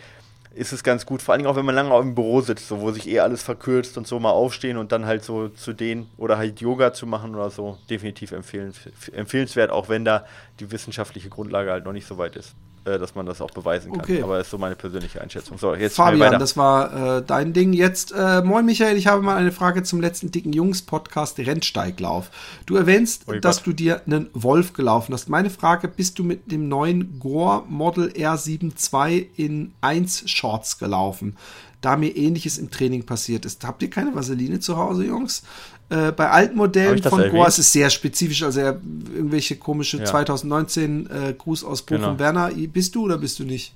ist 0.56 0.72
es 0.72 0.84
ganz 0.84 1.06
gut, 1.06 1.22
vor 1.22 1.34
allem 1.34 1.46
auch 1.48 1.56
wenn 1.56 1.66
man 1.66 1.76
lange 1.76 1.92
auf 1.92 2.02
dem 2.02 2.16
Büro 2.16 2.42
sitzt, 2.42 2.68
so, 2.68 2.80
wo 2.82 2.92
sich 2.92 3.08
eh 3.08 3.20
alles 3.20 3.42
verkürzt 3.42 3.98
und 3.98 4.08
so 4.08 4.20
mal 4.20 4.32
aufstehen 4.32 4.78
und 4.78 4.92
dann 4.92 5.06
halt 5.06 5.24
so 5.24 5.50
zu 5.50 5.74
denen 5.74 6.10
oder 6.18 6.38
halt 6.38 6.62
Yoga 6.62 6.94
zu 6.94 7.08
machen 7.08 7.36
oder 7.36 7.50
so, 7.50 7.78
definitiv 7.90 8.32
empfehlens, 8.32 8.78
empfehlenswert, 9.12 9.72
auch 9.72 9.90
wenn 9.90 10.06
da 10.06 10.26
die 10.60 10.72
wissenschaftliche 10.72 11.30
Grundlage 11.30 11.72
halt 11.72 11.86
noch 11.86 11.94
nicht 11.94 12.08
so 12.08 12.18
weit 12.18 12.36
ist. 12.36 12.56
Äh, 12.86 13.00
dass 13.00 13.16
man 13.16 13.26
das 13.26 13.40
auch 13.40 13.52
beweisen 13.52 13.94
kann. 13.94 14.02
Okay. 14.02 14.22
Aber 14.22 14.38
das 14.38 14.48
ist 14.48 14.52
so 14.52 14.58
meine 14.58 14.76
persönliche 14.76 15.22
Einschätzung. 15.22 15.58
So, 15.58 15.74
jetzt 15.74 15.96
Fabian, 15.96 16.38
das 16.38 16.58
war 16.58 17.20
äh, 17.20 17.24
dein 17.26 17.54
Ding. 17.54 17.72
Jetzt, 17.72 18.12
äh, 18.12 18.42
moin 18.42 18.66
Michael, 18.66 18.98
ich 18.98 19.08
habe 19.08 19.22
mal 19.22 19.38
eine 19.38 19.54
Frage 19.54 19.84
zum 19.84 20.02
letzten 20.02 20.32
dicken 20.32 20.52
Jungs-Podcast 20.52 21.40
Rennsteiglauf. 21.40 22.30
Du 22.66 22.76
erwähnst, 22.76 23.24
oh 23.28 23.34
dass 23.36 23.58
Gott. 23.58 23.68
du 23.68 23.74
dir 23.74 24.02
einen 24.06 24.30
Wolf 24.34 24.74
gelaufen 24.74 25.14
hast. 25.14 25.30
Meine 25.30 25.50
Frage, 25.50 25.88
bist 25.88 26.20
du 26.20 26.26
mit 26.26 26.52
dem 26.52 26.68
neuen 26.68 27.20
Gore 27.20 27.64
Model 27.70 28.10
R72 28.10 29.28
in 29.38 29.74
1 29.80 30.30
Shorts 30.30 30.78
gelaufen? 30.78 31.38
da 31.84 31.98
mir 31.98 32.16
ähnliches 32.16 32.58
im 32.58 32.72
Training 32.72 33.06
passiert 33.06 33.46
ist. 33.46 33.66
Habt 33.66 33.84
ihr 33.84 33.90
keine 33.90 34.16
Vaseline 34.16 34.62
zu 34.62 34.78
Hause, 34.78 35.06
Jungs? 35.06 35.44
Äh, 35.90 36.12
bei 36.12 36.30
alten 36.30 36.56
Modellen 36.56 37.02
von 37.04 37.30
Goa 37.30 37.48
ist 37.48 37.60
es 37.60 37.72
sehr 37.72 37.90
spezifisch, 37.90 38.44
also 38.44 38.62
irgendwelche 38.62 39.58
komische 39.58 39.98
ja. 39.98 40.06
2019 40.06 41.10
äh, 41.10 41.34
Gruß 41.34 41.64
aus 41.64 41.82
Bochum 41.82 42.02
genau. 42.02 42.20
Werner. 42.20 42.52
Bist 42.72 42.96
du 42.96 43.04
oder 43.04 43.18
bist 43.18 43.40
du 43.40 43.44
nicht? 43.44 43.74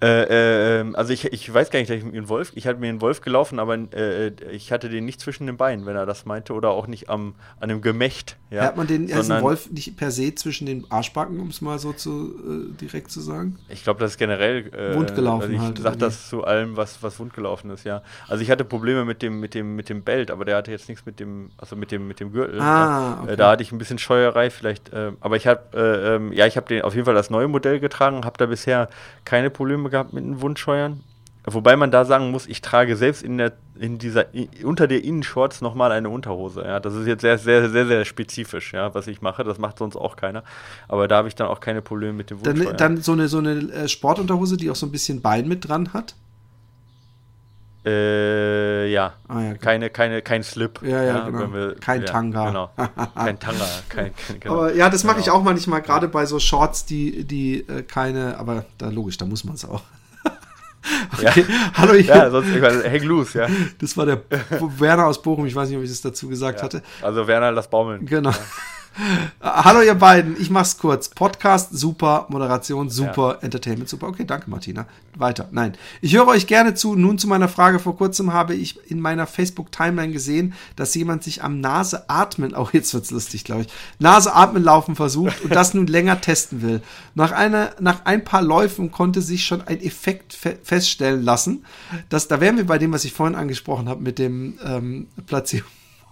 Äh, 0.00 0.06
äh, 0.06 0.80
ähm, 0.80 0.94
also 0.94 1.12
ich, 1.12 1.24
ich 1.24 1.52
weiß 1.52 1.70
gar 1.70 1.80
nicht, 1.80 1.90
dass 1.90 1.96
ich 1.96 2.04
mir 2.04 2.16
einen 2.16 2.28
Wolf, 2.28 2.52
ich 2.54 2.68
hatte 2.68 2.78
mir 2.78 2.88
einen 2.88 3.00
Wolf 3.00 3.20
gelaufen, 3.20 3.58
aber 3.58 3.76
äh, 3.92 4.28
ich 4.52 4.70
hatte 4.70 4.88
den 4.88 5.04
nicht 5.04 5.20
zwischen 5.20 5.46
den 5.46 5.56
Beinen, 5.56 5.86
wenn 5.86 5.96
er 5.96 6.06
das 6.06 6.24
meinte, 6.24 6.52
oder 6.52 6.70
auch 6.70 6.86
nicht 6.86 7.08
am, 7.08 7.34
an 7.58 7.70
einem 7.70 7.82
Gemächt. 7.82 8.36
Ja, 8.50 8.62
Hat 8.62 8.76
man 8.76 8.86
den 8.86 9.08
ersten 9.08 9.42
Wolf 9.42 9.70
nicht 9.70 9.96
per 9.96 10.12
se 10.12 10.34
zwischen 10.36 10.66
den 10.66 10.88
Arschbacken, 10.88 11.40
um 11.40 11.48
es 11.48 11.60
mal 11.60 11.80
so 11.80 11.92
zu 11.92 12.70
äh, 12.70 12.76
direkt 12.80 13.10
zu 13.10 13.20
sagen? 13.20 13.58
Ich 13.68 13.82
glaube, 13.82 13.98
das 13.98 14.12
ist 14.12 14.18
generell 14.18 14.68
äh, 14.72 14.94
wundgelaufen. 14.94 15.42
Also 15.42 15.54
ich 15.54 15.60
halt, 15.60 15.78
sage 15.78 15.96
das 15.96 16.28
zu 16.28 16.44
allem, 16.44 16.76
was, 16.76 17.02
was 17.02 17.18
wundgelaufen 17.18 17.70
ist, 17.70 17.84
ja. 17.84 18.02
Also 18.28 18.42
ich 18.42 18.52
hatte 18.52 18.64
Probleme 18.64 19.04
mit 19.04 19.20
dem, 19.20 19.40
mit 19.40 19.54
dem, 19.54 19.74
mit 19.74 19.88
dem 19.88 20.02
Belt, 20.02 20.30
aber 20.30 20.44
der 20.44 20.56
hatte 20.58 20.70
jetzt 20.70 20.88
nichts 20.88 21.04
mit 21.06 21.18
dem, 21.18 21.50
also 21.56 21.74
mit 21.74 21.90
dem, 21.90 22.06
mit 22.06 22.20
dem 22.20 22.32
Gürtel. 22.32 22.60
Ah, 22.60 23.20
okay. 23.22 23.36
da 23.36 23.50
hatte 23.50 23.64
ich 23.64 23.72
ein 23.72 23.78
bisschen 23.78 23.98
Scheuerei 23.98 24.50
vielleicht, 24.50 24.92
aber 24.94 25.36
ich 25.36 25.46
habe, 25.46 25.76
ähm, 25.76 26.32
ja, 26.32 26.46
ich 26.46 26.56
habe 26.56 26.66
den 26.66 26.82
auf 26.82 26.94
jeden 26.94 27.04
Fall 27.04 27.14
das 27.14 27.30
neue 27.30 27.48
Modell 27.48 27.80
getragen, 27.80 28.24
habe 28.24 28.38
da 28.38 28.46
bisher 28.46 28.88
keine 29.24 29.50
Probleme 29.50 29.87
gehabt 29.88 30.12
mit 30.12 30.24
einem 30.24 30.40
Wundscheuern. 30.40 31.00
Wobei 31.44 31.76
man 31.76 31.90
da 31.90 32.04
sagen 32.04 32.30
muss, 32.30 32.46
ich 32.46 32.60
trage 32.60 32.96
selbst 32.96 33.22
in 33.22 33.38
der 33.38 33.52
in 33.78 33.98
dieser 33.98 34.26
unter 34.64 34.88
der 34.88 35.04
Innenshorts 35.04 35.60
nochmal 35.60 35.92
eine 35.92 36.10
Unterhose. 36.10 36.62
Ja, 36.62 36.80
das 36.80 36.94
ist 36.94 37.06
jetzt 37.06 37.22
sehr 37.22 37.38
sehr 37.38 37.70
sehr 37.70 37.86
sehr 37.86 38.04
spezifisch, 38.04 38.72
ja, 38.72 38.94
was 38.94 39.06
ich 39.06 39.22
mache. 39.22 39.44
Das 39.44 39.58
macht 39.58 39.78
sonst 39.78 39.96
auch 39.96 40.16
keiner. 40.16 40.42
Aber 40.88 41.08
da 41.08 41.18
habe 41.18 41.28
ich 41.28 41.34
dann 41.34 41.48
auch 41.48 41.60
keine 41.60 41.80
Probleme 41.80 42.12
mit 42.12 42.30
dem 42.30 42.44
Wundscheuern. 42.44 42.76
Dann, 42.76 42.94
dann 42.94 43.02
so 43.02 43.12
eine 43.12 43.28
so 43.28 43.38
eine 43.38 43.52
äh, 43.72 43.88
Sportunterhose, 43.88 44.56
die 44.56 44.70
auch 44.70 44.76
so 44.76 44.86
ein 44.86 44.92
bisschen 44.92 45.22
Bein 45.22 45.48
mit 45.48 45.68
dran 45.68 45.92
hat. 45.92 46.14
Äh, 47.84 48.90
ja. 48.90 49.14
Ah, 49.28 49.40
ja 49.40 49.54
keine, 49.54 49.90
keine, 49.90 50.22
kein 50.22 50.42
Slip. 50.42 50.80
Ja, 50.82 51.02
ja, 51.02 51.28
genau. 51.28 51.52
Wir, 51.52 51.76
kein 51.76 52.04
Tanga. 52.04 52.46
Genau. 52.46 52.70
kein 53.14 53.38
Tanga. 53.38 53.64
Kein, 53.88 54.14
kein, 54.14 54.40
genau. 54.40 54.54
Aber 54.54 54.74
ja, 54.74 54.90
das 54.90 55.04
mache 55.04 55.16
genau. 55.16 55.26
ich 55.26 55.30
auch 55.30 55.42
manchmal, 55.42 55.82
gerade 55.82 56.08
bei 56.08 56.26
so 56.26 56.38
Shorts, 56.38 56.84
die, 56.84 57.24
die 57.24 57.60
äh, 57.68 57.82
keine, 57.82 58.38
aber 58.38 58.64
da 58.78 58.88
logisch, 58.88 59.16
da 59.16 59.26
muss 59.26 59.44
man 59.44 59.54
es 59.54 59.64
auch. 59.64 59.82
okay. 61.18 61.44
Hallo, 61.74 61.94
ich, 61.94 62.08
ja, 62.08 62.30
sonst 62.30 62.48
ich 62.48 62.60
meine, 62.60 62.82
hang 62.84 63.02
loose, 63.02 63.38
ja. 63.38 63.46
Das 63.80 63.96
war 63.96 64.06
der 64.06 64.22
Werner 64.78 65.06
aus 65.06 65.22
Bochum, 65.22 65.46
ich 65.46 65.54
weiß 65.54 65.68
nicht, 65.68 65.78
ob 65.78 65.84
ich 65.84 65.90
das 65.90 66.00
dazu 66.00 66.28
gesagt 66.28 66.62
hatte. 66.62 66.82
Also 67.00 67.26
Werner, 67.26 67.52
das 67.52 67.68
Baumeln. 67.68 68.04
Genau. 68.06 68.32
Hallo 69.40 69.80
ihr 69.80 69.94
beiden, 69.94 70.40
ich 70.40 70.50
mach's 70.50 70.78
kurz. 70.78 71.08
Podcast 71.08 71.72
super, 71.72 72.26
Moderation 72.30 72.90
super, 72.90 73.34
ja. 73.34 73.42
Entertainment 73.42 73.88
super. 73.88 74.08
Okay, 74.08 74.24
danke 74.24 74.50
Martina. 74.50 74.86
Weiter. 75.16 75.48
Nein, 75.52 75.74
ich 76.00 76.16
höre 76.16 76.26
euch 76.26 76.46
gerne 76.46 76.74
zu. 76.74 76.96
Nun 76.96 77.18
zu 77.18 77.28
meiner 77.28 77.48
Frage. 77.48 77.78
Vor 77.78 77.96
kurzem 77.96 78.32
habe 78.32 78.54
ich 78.54 78.90
in 78.90 79.00
meiner 79.00 79.26
Facebook 79.26 79.70
Timeline 79.70 80.12
gesehen, 80.12 80.54
dass 80.74 80.94
jemand 80.94 81.22
sich 81.22 81.44
am 81.44 81.60
Nase 81.60 82.08
atmen, 82.08 82.54
auch 82.54 82.72
jetzt 82.72 82.92
wird's 82.92 83.10
lustig, 83.10 83.44
glaube 83.44 83.62
ich, 83.62 83.68
Nase 83.98 84.34
atmen 84.34 84.64
laufen 84.64 84.96
versucht 84.96 85.42
und 85.42 85.54
das 85.54 85.74
nun 85.74 85.86
länger 85.88 86.20
testen 86.20 86.62
will. 86.62 86.82
Nach 87.14 87.32
einer, 87.32 87.70
nach 87.80 88.04
ein 88.04 88.24
paar 88.24 88.42
Läufen 88.42 88.90
konnte 88.90 89.22
sich 89.22 89.44
schon 89.44 89.62
ein 89.62 89.80
Effekt 89.80 90.32
fe 90.32 90.58
feststellen 90.62 91.22
lassen. 91.22 91.64
Dass, 92.08 92.26
da 92.26 92.40
wären 92.40 92.56
wir 92.56 92.66
bei 92.66 92.78
dem, 92.78 92.92
was 92.92 93.04
ich 93.04 93.12
vorhin 93.12 93.36
angesprochen 93.36 93.88
habe 93.88 94.02
mit 94.02 94.18
dem 94.18 94.58
ähm, 94.64 95.06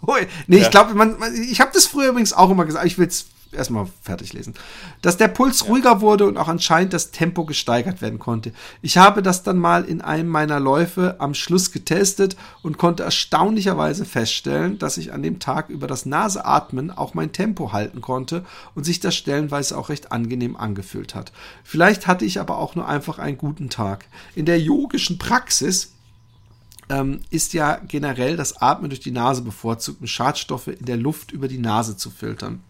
Platzierung 0.07 0.45
nee, 0.47 0.57
ja. 0.57 0.63
ich 0.63 0.71
glaube, 0.71 0.95
man, 0.95 1.19
man, 1.19 1.35
ich 1.35 1.61
habe 1.61 1.71
das 1.75 1.87
früher 1.87 2.11
übrigens 2.11 2.33
auch 2.33 2.51
immer 2.51 2.65
gesagt, 2.65 2.87
ich 2.87 2.99
will 2.99 3.09
es 3.09 3.27
erstmal 3.53 3.87
fertig 4.03 4.33
lesen. 4.33 4.55
Dass 5.03 5.17
der 5.17 5.29
Puls 5.29 5.61
ja. 5.61 5.67
ruhiger 5.67 6.01
wurde 6.01 6.27
und 6.27 6.37
auch 6.37 6.49
anscheinend 6.49 6.93
das 6.93 7.11
Tempo 7.11 7.45
gesteigert 7.45 8.03
werden 8.03 8.19
konnte. 8.19 8.53
Ich 8.83 8.99
habe 8.99 9.23
das 9.23 9.43
dann 9.43 9.59
mal 9.59 9.85
in 9.85 10.01
einem 10.01 10.29
meiner 10.29 10.61
Läufe 10.61 11.17
am 11.19 11.35
Schluss 11.35 11.73
getestet 11.73 12.37
und 12.63 12.79
konnte 12.79 13.03
erstaunlicherweise 13.03 14.05
feststellen, 14.05 14.79
dass 14.79 14.99
ich 14.99 15.13
an 15.13 15.23
dem 15.23 15.39
Tag 15.39 15.71
über 15.71 15.87
das 15.87 16.07
Naseatmen 16.07 16.91
auch 16.91 17.15
mein 17.15 17.33
Tempo 17.33 17.73
halten 17.73 18.01
konnte 18.01 18.45
und 18.75 18.85
sich 18.85 19.01
das 19.01 19.15
stellenweise 19.15 19.77
auch 19.77 19.89
recht 19.89 20.13
angenehm 20.13 20.57
angefühlt 20.57 21.15
hat. 21.15 21.33
Vielleicht 21.65 22.07
hatte 22.07 22.25
ich 22.25 22.41
aber 22.41 22.59
auch 22.59 22.75
nur 22.75 22.87
einfach 22.87 23.19
einen 23.19 23.39
guten 23.39 23.71
Tag. 23.71 24.07
In 24.35 24.47
der 24.47 24.61
yogischen 24.61 25.19
Praxis 25.19 25.93
ähm, 26.89 27.21
ist 27.31 27.53
ja 27.53 27.81
generell 27.87 28.37
das 28.37 28.61
Atmen 28.61 28.91
durch 28.91 29.01
die 29.01 29.11
Nase 29.11 29.43
bevorzugt, 29.43 30.01
um 30.01 30.07
Schadstoffe 30.07 30.69
in 30.69 30.87
der 30.87 30.97
Luft 30.97 31.33
über 31.33 31.49
die 31.49 31.59
Nase 31.59 31.97
zu 31.97 32.11
filtern. 32.11 32.63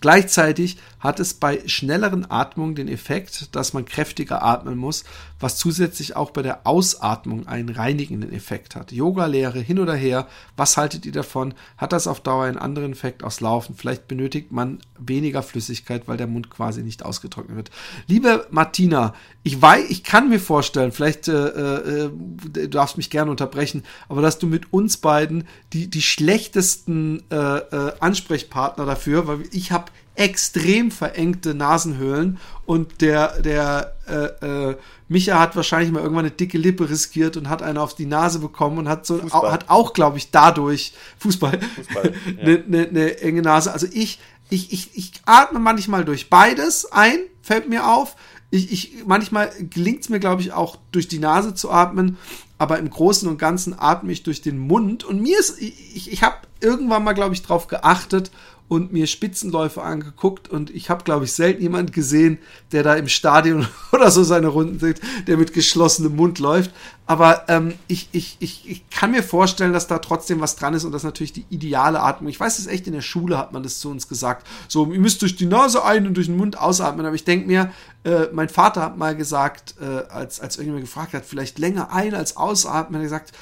Gleichzeitig 0.00 0.78
hat 1.02 1.18
es 1.18 1.34
bei 1.34 1.60
schnelleren 1.66 2.30
Atmungen 2.30 2.76
den 2.76 2.86
Effekt, 2.86 3.54
dass 3.56 3.72
man 3.72 3.84
kräftiger 3.84 4.42
atmen 4.42 4.78
muss, 4.78 5.02
was 5.40 5.56
zusätzlich 5.56 6.14
auch 6.14 6.30
bei 6.30 6.42
der 6.42 6.64
Ausatmung 6.64 7.48
einen 7.48 7.70
reinigenden 7.70 8.32
Effekt 8.32 8.76
hat. 8.76 8.92
Yoga-Lehre 8.92 9.58
hin 9.58 9.80
oder 9.80 9.94
her, 9.94 10.28
was 10.56 10.76
haltet 10.76 11.04
ihr 11.04 11.10
davon? 11.10 11.54
Hat 11.76 11.92
das 11.92 12.06
auf 12.06 12.20
Dauer 12.20 12.44
einen 12.44 12.56
anderen 12.56 12.92
Effekt 12.92 13.24
aufs 13.24 13.40
Laufen? 13.40 13.74
Vielleicht 13.74 14.06
benötigt 14.06 14.52
man 14.52 14.78
weniger 14.96 15.42
Flüssigkeit, 15.42 16.06
weil 16.06 16.16
der 16.16 16.28
Mund 16.28 16.50
quasi 16.50 16.84
nicht 16.84 17.04
ausgetrocknet 17.04 17.56
wird. 17.56 17.70
Liebe 18.06 18.46
Martina, 18.50 19.14
ich 19.42 19.60
weiß, 19.60 19.90
ich 19.90 20.04
kann 20.04 20.28
mir 20.28 20.38
vorstellen, 20.38 20.92
vielleicht 20.92 21.26
äh, 21.26 22.04
äh, 22.04 22.10
du 22.10 22.68
darfst 22.68 22.96
mich 22.96 23.10
gerne 23.10 23.32
unterbrechen, 23.32 23.82
aber 24.08 24.22
dass 24.22 24.38
du 24.38 24.46
mit 24.46 24.72
uns 24.72 24.98
beiden 24.98 25.48
die 25.72 25.90
die 25.90 26.02
schlechtesten 26.02 27.24
äh, 27.30 27.36
äh, 27.36 27.92
Ansprechpartner 27.98 28.86
dafür, 28.86 29.26
weil 29.26 29.42
ich 29.50 29.72
habe 29.72 29.86
extrem 30.14 30.90
verengte 30.90 31.54
Nasenhöhlen 31.54 32.38
und 32.66 33.00
der, 33.00 33.40
der 33.40 33.94
äh, 34.06 34.70
äh, 34.70 34.76
Micha 35.08 35.38
hat 35.38 35.56
wahrscheinlich 35.56 35.90
mal 35.90 36.02
irgendwann 36.02 36.26
eine 36.26 36.34
dicke 36.34 36.58
Lippe 36.58 36.88
riskiert 36.88 37.36
und 37.36 37.48
hat 37.48 37.62
eine 37.62 37.80
auf 37.80 37.94
die 37.94 38.06
Nase 38.06 38.38
bekommen 38.38 38.78
und 38.78 38.88
hat 38.88 39.06
so 39.06 39.18
Fußball. 39.18 39.50
hat 39.50 39.68
auch, 39.68 39.92
glaube 39.92 40.18
ich, 40.18 40.30
dadurch 40.30 40.92
Fußball, 41.18 41.60
Fußball 41.60 42.14
ja. 42.36 42.42
eine, 42.42 42.64
eine, 42.64 42.88
eine 42.88 43.20
enge 43.20 43.42
Nase. 43.42 43.72
Also 43.72 43.86
ich, 43.90 44.20
ich, 44.50 44.72
ich, 44.72 44.96
ich 44.96 45.12
atme 45.24 45.58
manchmal 45.58 46.04
durch 46.04 46.28
beides 46.28 46.90
ein, 46.92 47.18
fällt 47.40 47.68
mir 47.68 47.88
auf. 47.88 48.16
Ich, 48.50 48.70
ich, 48.70 48.92
manchmal 49.06 49.50
gelingt 49.70 50.02
es 50.02 50.08
mir, 50.10 50.20
glaube 50.20 50.42
ich, 50.42 50.52
auch 50.52 50.76
durch 50.92 51.08
die 51.08 51.18
Nase 51.18 51.54
zu 51.54 51.70
atmen, 51.70 52.18
aber 52.58 52.78
im 52.78 52.90
Großen 52.90 53.26
und 53.28 53.38
Ganzen 53.38 53.78
atme 53.78 54.12
ich 54.12 54.24
durch 54.24 54.42
den 54.42 54.58
Mund. 54.58 55.04
Und 55.04 55.22
mir 55.22 55.38
ist, 55.38 55.60
ich, 55.60 56.12
ich 56.12 56.22
habe 56.22 56.36
irgendwann 56.60 57.02
mal, 57.02 57.14
glaube 57.14 57.34
ich, 57.34 57.42
drauf 57.42 57.66
geachtet 57.66 58.30
und 58.72 58.90
mir 58.90 59.06
Spitzenläufe 59.06 59.82
angeguckt 59.82 60.48
und 60.48 60.70
ich 60.70 60.88
habe, 60.88 61.04
glaube 61.04 61.26
ich, 61.26 61.34
selten 61.34 61.60
jemand 61.60 61.92
gesehen, 61.92 62.38
der 62.72 62.82
da 62.82 62.94
im 62.94 63.06
Stadion 63.06 63.66
oder 63.92 64.10
so 64.10 64.24
seine 64.24 64.46
Runden 64.46 64.78
sieht, 64.78 64.98
der 65.26 65.36
mit 65.36 65.52
geschlossenem 65.52 66.16
Mund 66.16 66.38
läuft. 66.38 66.70
Aber 67.04 67.44
ähm, 67.48 67.74
ich, 67.86 68.08
ich, 68.12 68.38
ich, 68.40 68.66
ich 68.66 68.88
kann 68.88 69.10
mir 69.10 69.22
vorstellen, 69.22 69.74
dass 69.74 69.88
da 69.88 69.98
trotzdem 69.98 70.40
was 70.40 70.56
dran 70.56 70.72
ist 70.72 70.84
und 70.84 70.92
das 70.92 71.02
natürlich 71.02 71.34
die 71.34 71.44
ideale 71.50 72.00
Atmung. 72.00 72.30
Ich 72.30 72.40
weiß 72.40 72.58
es 72.58 72.66
echt, 72.66 72.86
in 72.86 72.94
der 72.94 73.02
Schule 73.02 73.36
hat 73.36 73.52
man 73.52 73.62
das 73.62 73.78
zu 73.78 73.90
uns 73.90 74.08
gesagt. 74.08 74.46
So, 74.68 74.90
ihr 74.90 75.00
müsst 75.00 75.20
durch 75.20 75.36
die 75.36 75.44
Nase 75.44 75.84
ein 75.84 76.06
und 76.06 76.14
durch 76.14 76.28
den 76.28 76.38
Mund 76.38 76.58
ausatmen. 76.58 77.04
Aber 77.04 77.14
ich 77.14 77.24
denke 77.24 77.46
mir, 77.46 77.72
äh, 78.04 78.28
mein 78.32 78.48
Vater 78.48 78.80
hat 78.80 78.96
mal 78.96 79.14
gesagt, 79.14 79.74
äh, 79.82 80.10
als, 80.10 80.40
als 80.40 80.56
irgendjemand 80.56 80.86
gefragt 80.86 81.12
hat, 81.12 81.26
vielleicht 81.26 81.58
länger 81.58 81.92
ein 81.92 82.14
als 82.14 82.38
ausatmen, 82.38 82.94
hat 82.94 83.02
er 83.02 83.18
gesagt, 83.18 83.32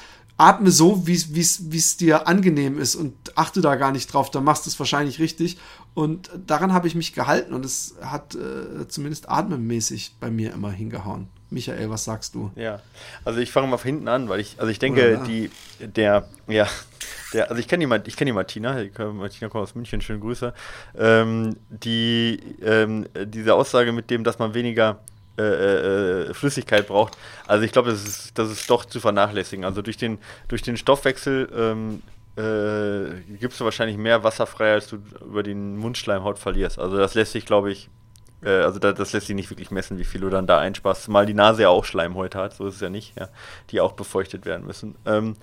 atme 0.41 0.71
so, 0.71 1.05
wie 1.05 1.13
es 1.13 1.97
dir 1.97 2.27
angenehm 2.27 2.79
ist 2.79 2.95
und 2.95 3.13
achte 3.35 3.61
da 3.61 3.75
gar 3.75 3.91
nicht 3.91 4.11
drauf, 4.11 4.31
dann 4.31 4.43
machst 4.43 4.65
du 4.65 4.69
es 4.69 4.79
wahrscheinlich 4.79 5.19
richtig. 5.19 5.57
Und 5.93 6.31
daran 6.47 6.73
habe 6.73 6.87
ich 6.87 6.95
mich 6.95 7.13
gehalten 7.13 7.53
und 7.53 7.63
es 7.63 7.95
hat 8.01 8.33
äh, 8.33 8.87
zumindest 8.87 9.29
atmemäßig 9.29 10.15
bei 10.19 10.31
mir 10.31 10.51
immer 10.53 10.71
hingehauen. 10.71 11.27
Michael, 11.51 11.89
was 11.89 12.05
sagst 12.05 12.33
du? 12.33 12.49
Ja, 12.55 12.81
also 13.25 13.39
ich 13.39 13.51
fange 13.51 13.67
mal 13.67 13.77
von 13.77 13.89
hinten 13.89 14.07
an, 14.07 14.29
weil 14.29 14.39
ich, 14.39 14.55
also 14.57 14.71
ich 14.71 14.79
denke, 14.79 15.21
die, 15.27 15.51
der, 15.79 16.27
ja, 16.47 16.67
der, 17.33 17.49
also 17.49 17.59
ich 17.59 17.67
kenne 17.67 17.85
die, 17.85 18.09
ich 18.09 18.15
kenn 18.15 18.25
die 18.25 18.31
Martina, 18.31 18.81
die, 18.81 18.91
Martina 19.13 19.49
kommt 19.49 19.63
aus 19.63 19.75
München, 19.75 20.01
schöne 20.01 20.19
Grüße. 20.19 20.53
Ähm, 20.97 21.57
die, 21.69 22.39
ähm, 22.63 23.05
diese 23.25 23.53
Aussage 23.53 23.91
mit 23.91 24.09
dem, 24.09 24.23
dass 24.23 24.39
man 24.39 24.53
weniger 24.53 25.01
äh, 25.41 26.29
äh, 26.29 26.33
Flüssigkeit 26.33 26.87
braucht. 26.87 27.17
Also 27.47 27.65
ich 27.65 27.71
glaube, 27.71 27.91
das 27.91 28.03
ist, 28.03 28.37
das 28.37 28.51
ist 28.51 28.69
doch 28.69 28.85
zu 28.85 28.99
vernachlässigen. 28.99 29.65
Also 29.65 29.81
durch 29.81 29.97
den, 29.97 30.19
durch 30.47 30.61
den 30.61 30.77
Stoffwechsel 30.77 31.49
ähm, 31.55 32.01
äh, 32.37 33.35
gibst 33.39 33.59
du 33.59 33.65
wahrscheinlich 33.65 33.97
mehr 33.97 34.23
Wasser 34.23 34.45
frei, 34.45 34.73
als 34.73 34.87
du 34.87 34.97
über 35.25 35.43
den 35.43 35.77
Mundschleimhaut 35.77 36.39
verlierst. 36.39 36.79
Also 36.79 36.97
das 36.97 37.13
lässt 37.13 37.33
sich, 37.33 37.45
glaube 37.45 37.71
ich, 37.71 37.89
äh, 38.43 38.49
also 38.49 38.79
da, 38.79 38.93
das 38.93 39.13
lässt 39.13 39.27
sich 39.27 39.35
nicht 39.35 39.49
wirklich 39.49 39.71
messen, 39.71 39.97
wie 39.97 40.03
viel 40.03 40.21
du 40.21 40.29
dann 40.29 40.47
da 40.47 40.59
einsparst. 40.59 41.03
Zumal 41.03 41.25
die 41.25 41.33
Nase 41.33 41.63
ja 41.63 41.69
auch 41.69 41.85
Schleimhäute 41.85 42.39
hat, 42.39 42.53
so 42.53 42.67
ist 42.67 42.75
es 42.75 42.81
ja 42.81 42.89
nicht, 42.89 43.17
ja, 43.19 43.29
die 43.69 43.81
auch 43.81 43.93
befeuchtet 43.93 44.45
werden 44.45 44.65
müssen. 44.65 44.95
Ähm, 45.05 45.35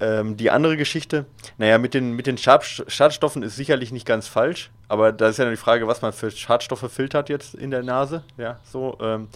ähm, 0.00 0.36
die 0.36 0.50
andere 0.50 0.76
Geschichte, 0.76 1.26
naja, 1.56 1.78
mit 1.78 1.94
den, 1.94 2.12
mit 2.12 2.26
den 2.26 2.38
Schadstoffen 2.38 3.42
ist 3.42 3.56
sicherlich 3.56 3.92
nicht 3.92 4.06
ganz 4.06 4.28
falsch, 4.28 4.70
aber 4.88 5.12
da 5.12 5.28
ist 5.28 5.38
ja 5.38 5.48
die 5.48 5.56
Frage, 5.56 5.86
was 5.86 6.02
man 6.02 6.12
für 6.12 6.30
Schadstoffe 6.30 6.90
filtert 6.92 7.28
jetzt 7.28 7.54
in 7.54 7.70
der 7.70 7.82
Nase, 7.82 8.22
ja, 8.36 8.58
so, 8.64 8.96
ähm, 9.00 9.28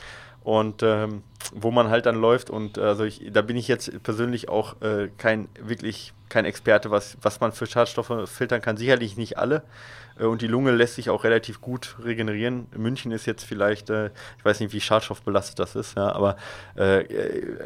und 0.45 0.83
ähm, 0.83 1.23
wo 1.53 1.71
man 1.71 1.89
halt 1.89 2.07
dann 2.07 2.21
läuft 2.21 2.51
und 2.51 2.79
also 2.79 3.05
ich, 3.05 3.31
da 3.33 3.43
bin 3.43 3.57
ich 3.57 3.69
jetzt 3.69 4.03
persönlich 4.03 4.49
auch 4.49 4.81
äh, 4.81 5.09
kein 5.19 5.49
wirklich 5.61 6.13
kein 6.29 6.45
Experte, 6.47 6.91
was, 6.91 7.19
was 7.21 7.41
man 7.41 7.53
für 7.53 7.67
Schadstoffe 7.67 8.29
filtern 8.29 8.63
kann, 8.63 8.77
sicherlich 8.77 9.17
nicht 9.17 9.39
alle, 9.39 9.63
äh, 10.19 10.25
und 10.25 10.43
die 10.43 10.47
Lunge 10.47 10.73
lässt 10.73 10.95
sich 10.95 11.11
auch 11.11 11.25
relativ 11.25 11.61
gut 11.61 11.97
regenerieren. 12.03 12.67
München 12.77 13.13
ist 13.13 13.27
jetzt 13.27 13.45
vielleicht, 13.45 13.91
äh, 13.91 14.11
ich 14.39 14.45
weiß 14.45 14.61
nicht, 14.61 14.73
wie 14.73 14.81
schadstoffbelastet 14.81 15.59
das 15.59 15.77
ist, 15.77 15.97
ja, 15.97 16.13
aber 16.13 16.37
äh, 16.75 17.05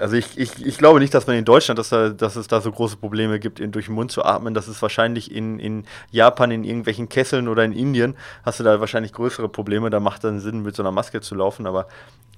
also 0.00 0.16
ich, 0.16 0.38
ich, 0.38 0.64
ich 0.64 0.78
glaube 0.78 1.00
nicht, 1.00 1.14
dass 1.14 1.26
man 1.26 1.36
in 1.36 1.44
Deutschland, 1.44 1.78
dass, 1.78 1.90
da, 1.90 2.10
dass 2.10 2.36
es 2.36 2.48
da 2.48 2.60
so 2.60 2.70
große 2.72 2.96
Probleme 2.96 3.38
gibt, 3.38 3.60
in, 3.60 3.72
durch 3.72 3.86
den 3.86 3.94
Mund 3.94 4.12
zu 4.12 4.24
atmen. 4.24 4.54
Das 4.54 4.68
ist 4.68 4.82
wahrscheinlich 4.82 5.34
in, 5.34 5.58
in 5.58 5.84
Japan, 6.10 6.50
in 6.50 6.64
irgendwelchen 6.64 7.08
Kesseln 7.08 7.48
oder 7.48 7.64
in 7.64 7.72
Indien, 7.72 8.16
hast 8.44 8.60
du 8.60 8.64
da 8.64 8.80
wahrscheinlich 8.80 9.12
größere 9.12 9.48
Probleme. 9.48 9.90
Da 9.90 10.00
macht 10.00 10.24
dann 10.24 10.40
Sinn, 10.40 10.62
mit 10.62 10.76
so 10.76 10.82
einer 10.82 10.92
Maske 10.92 11.20
zu 11.20 11.34
laufen, 11.34 11.66
aber 11.66 11.86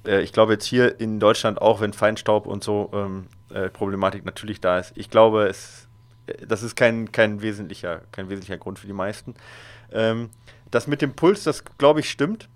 äh, 0.07 0.21
ich 0.23 0.33
glaube 0.33 0.53
jetzt 0.53 0.65
hier 0.65 1.01
in 1.01 1.21
Deutschland 1.21 1.61
auch, 1.61 1.81
wenn 1.81 1.93
Feinstaub 1.93 2.47
und 2.47 2.65
so 2.65 2.91
ähm, 2.93 3.27
äh, 3.51 3.69
Problematik 3.69 4.25
natürlich 4.25 4.61
da 4.61 4.79
ist. 4.79 4.93
Ich 4.95 5.11
glaube, 5.11 5.47
es, 5.47 5.89
äh, 6.27 6.47
das 6.47 6.63
ist 6.63 6.77
kein, 6.77 7.13
kein, 7.13 7.43
wesentlicher, 7.43 8.03
kein 8.13 8.29
wesentlicher 8.29 8.59
Grund 8.59 8.79
für 8.79 8.87
die 8.87 8.93
meisten. 8.93 9.35
Ähm, 9.93 10.31
das 10.71 10.87
mit 10.87 11.03
dem 11.03 11.15
Puls, 11.15 11.45
das 11.45 11.65
glaube 11.79 12.01
ich 12.01 12.11
stimmt. 12.11 12.49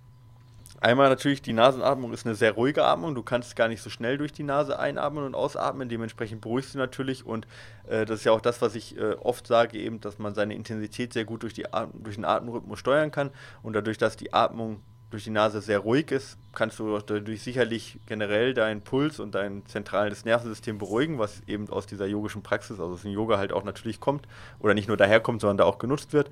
Einmal 0.83 1.09
natürlich, 1.09 1.41
die 1.41 1.53
Nasenatmung 1.53 2.13
ist 2.13 2.27
eine 2.27 2.35
sehr 2.35 2.53
ruhige 2.53 2.85
Atmung. 2.85 3.15
Du 3.15 3.23
kannst 3.23 3.55
gar 3.55 3.69
nicht 3.69 3.81
so 3.81 3.89
schnell 3.89 4.19
durch 4.19 4.33
die 4.33 4.43
Nase 4.43 4.81
einatmen 4.81 5.25
und 5.25 5.37
ausatmen. 5.37 5.89
Dementsprechend 5.89 6.41
beruhigst 6.41 6.75
du 6.75 6.79
natürlich. 6.79 7.25
Und 7.25 7.47
äh, 7.87 8.05
das 8.05 8.19
ist 8.19 8.25
ja 8.25 8.33
auch 8.33 8.41
das, 8.41 8.61
was 8.61 8.75
ich 8.75 8.99
äh, 8.99 9.13
oft 9.13 9.47
sage, 9.47 9.79
eben, 9.79 10.01
dass 10.01 10.19
man 10.19 10.35
seine 10.35 10.55
Intensität 10.57 11.13
sehr 11.13 11.25
gut 11.25 11.45
durch, 11.45 11.55
die 11.55 11.67
durch 11.95 12.17
den 12.17 12.25
Atemrhythmus 12.25 12.81
steuern 12.81 13.13
kann. 13.13 13.31
Und 13.63 13.75
dadurch, 13.75 13.97
dass 13.97 14.17
die 14.17 14.33
Atmung 14.33 14.83
durch 15.13 15.25
die 15.25 15.31
Nase 15.31 15.61
sehr 15.61 15.79
ruhig 15.79 16.11
ist, 16.11 16.39
kannst 16.55 16.79
du 16.79 16.99
dadurch 16.99 17.43
sicherlich 17.43 17.99
generell 18.07 18.55
deinen 18.55 18.81
Puls 18.81 19.21
und 19.21 19.35
dein 19.35 19.65
zentrales 19.67 20.25
Nervensystem 20.25 20.79
beruhigen, 20.79 21.19
was 21.19 21.43
eben 21.47 21.69
aus 21.69 21.87
dieser 21.87 22.07
yogischen 22.07 22.43
Praxis, 22.43 22.81
also 22.81 22.95
aus 22.95 23.03
dem 23.03 23.13
Yoga 23.13 23.37
halt 23.37 23.53
auch 23.53 23.63
natürlich 23.63 24.01
kommt 24.01 24.27
oder 24.59 24.73
nicht 24.73 24.89
nur 24.89 24.97
daherkommt, 24.97 25.43
sondern 25.43 25.59
da 25.59 25.65
auch 25.65 25.79
genutzt 25.79 26.15
wird. 26.15 26.31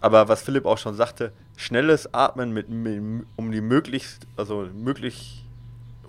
Aber 0.00 0.28
was 0.28 0.42
Philipp 0.42 0.64
auch 0.64 0.78
schon 0.78 0.94
sagte, 0.94 1.32
schnelles 1.56 2.12
Atmen 2.14 2.52
mit, 2.52 2.68
um 2.68 3.52
die 3.52 3.60
möglichst, 3.60 4.26
also 4.36 4.66
möglichst 4.74 5.42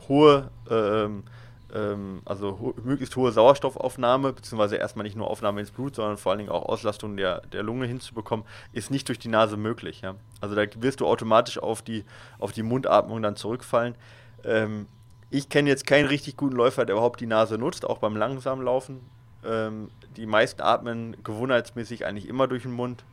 hohe, 0.08 0.50
ähm, 0.70 1.24
ähm, 1.74 2.22
also 2.26 2.60
ho 2.60 2.76
möglichst 2.84 3.16
hohe 3.16 3.32
Sauerstoffaufnahme, 3.32 4.34
beziehungsweise 4.34 4.78
erstmal 4.78 5.04
nicht 5.04 5.16
nur 5.16 5.30
Aufnahme 5.30 5.60
ins 5.60 5.72
Blut, 5.72 5.96
sondern 5.96 6.18
vor 6.18 6.32
allen 6.32 6.40
Dingen 6.40 6.52
auch 6.52 6.66
Auslastung 6.66 7.18
der, 7.18 7.42
der 7.48 7.64
Lunge 7.64 7.86
hinzubekommen, 7.86 8.46
ist 8.74 8.92
nicht 8.92 9.08
durch 9.08 9.20
die 9.20 9.28
Nase 9.28 9.58
möglich. 9.58 10.02
Ja? 10.02 10.16
Also 10.42 10.56
da 10.56 10.64
wirst 10.78 11.02
du 11.02 11.08
automatisch 11.08 11.60
auf 11.60 11.82
die, 11.82 12.06
auf 12.40 12.52
die 12.52 12.64
Mundatmung 12.64 13.22
dann 13.22 13.36
zurückfallen. 13.36 13.96
Ähm, 14.44 14.88
ich 15.30 15.50
kenne 15.50 15.70
jetzt 15.70 15.86
keinen 15.86 16.08
richtig 16.08 16.38
guten 16.38 16.56
Läufer, 16.56 16.86
der 16.86 16.96
überhaupt 16.96 17.20
die 17.20 17.26
Nase 17.26 17.58
nutzt, 17.58 17.86
auch 17.86 17.98
beim 17.98 18.16
langsamen 18.16 18.64
Laufen. 18.64 19.02
Ähm, 19.46 19.90
die 20.16 20.26
meisten 20.26 20.62
atmen 20.62 21.18
gewohnheitsmäßig 21.24 22.06
eigentlich 22.06 22.28
immer 22.28 22.48
durch 22.48 22.64
den 22.64 22.72
Mund. 22.72 23.04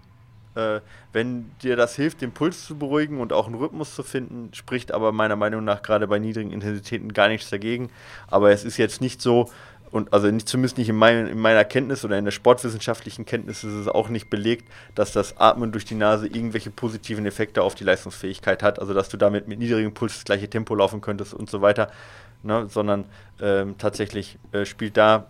Äh, 0.55 0.81
wenn 1.13 1.51
dir 1.63 1.77
das 1.77 1.97
hilft, 1.97 2.21
den 2.21 2.33
Puls 2.33 2.67
zu 2.67 2.77
beruhigen 2.77 3.21
und 3.21 3.33
auch 3.33 3.47
einen 3.47 3.57
Rhythmus 3.57 3.95
zu 3.95 4.03
finden, 4.03 4.51
spricht 4.55 4.93
aber 4.93 5.13
meiner 5.13 5.37
Meinung 5.37 5.65
nach 5.65 5.83
gerade 5.83 6.07
bei 6.07 6.19
niedrigen 6.19 6.53
Intensitäten 6.53 7.13
gar 7.13 7.29
nichts 7.29 7.51
dagegen. 7.51 7.91
Aber 8.29 8.51
es 8.51 8.65
ist 8.65 8.77
jetzt 8.77 9.01
nicht 9.01 9.21
so, 9.21 9.51
und 9.95 10.13
also 10.13 10.29
nicht, 10.29 10.49
zumindest 10.49 10.77
nicht 10.77 10.89
in, 10.89 10.97
mein, 10.97 11.29
in 11.29 11.39
meiner 11.39 11.65
Kenntnis 11.65 12.05
oder 12.05 12.19
in 12.19 12.25
der 12.25 12.33
sportwissenschaftlichen 12.33 13.25
Kenntnis 13.27 13.63
ist 13.63 13.75
es 13.75 13.87
auch 13.87 14.09
nicht 14.09 14.29
belegt, 14.29 14.69
dass 14.97 15.13
das 15.13 15.37
Atmen 15.39 15.71
durch 15.71 15.85
die 15.85 15.95
Nase 15.95 16.27
irgendwelche 16.27 16.73
positiven 16.73 17.27
Effekte 17.27 17.63
auf 17.63 17.77
die 17.77 17.85
Leistungsfähigkeit 17.85 18.65
hat, 18.65 18.81
also 18.81 18.93
dass 18.93 19.09
du 19.09 19.17
damit 19.17 19.47
mit 19.47 19.61
niedrigem 19.61 19.95
Puls 19.95 20.15
das 20.15 20.25
gleiche 20.25 20.51
Tempo 20.51 20.75
laufen 20.75 21.01
könntest 21.01 21.33
und 21.33 21.49
so 21.49 21.63
weiter, 21.63 21.93
ne, 22.43 22.67
sondern 22.69 23.05
ähm, 23.41 23.77
tatsächlich 23.79 24.37
äh, 24.51 24.65
spielt 24.65 24.97
da 24.97 25.27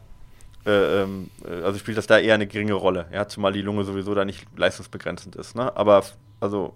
äh, 0.66 1.02
ähm, 1.02 1.30
äh, 1.44 1.62
also 1.62 1.78
spielt 1.78 1.98
das 1.98 2.06
da 2.06 2.18
eher 2.18 2.34
eine 2.34 2.46
geringe 2.46 2.74
Rolle, 2.74 3.06
ja, 3.12 3.28
zumal 3.28 3.52
die 3.52 3.62
Lunge 3.62 3.84
sowieso 3.84 4.14
da 4.14 4.24
nicht 4.24 4.46
leistungsbegrenzend 4.56 5.36
ist. 5.36 5.54
Ne? 5.56 5.76
Aber 5.76 6.04
also 6.40 6.74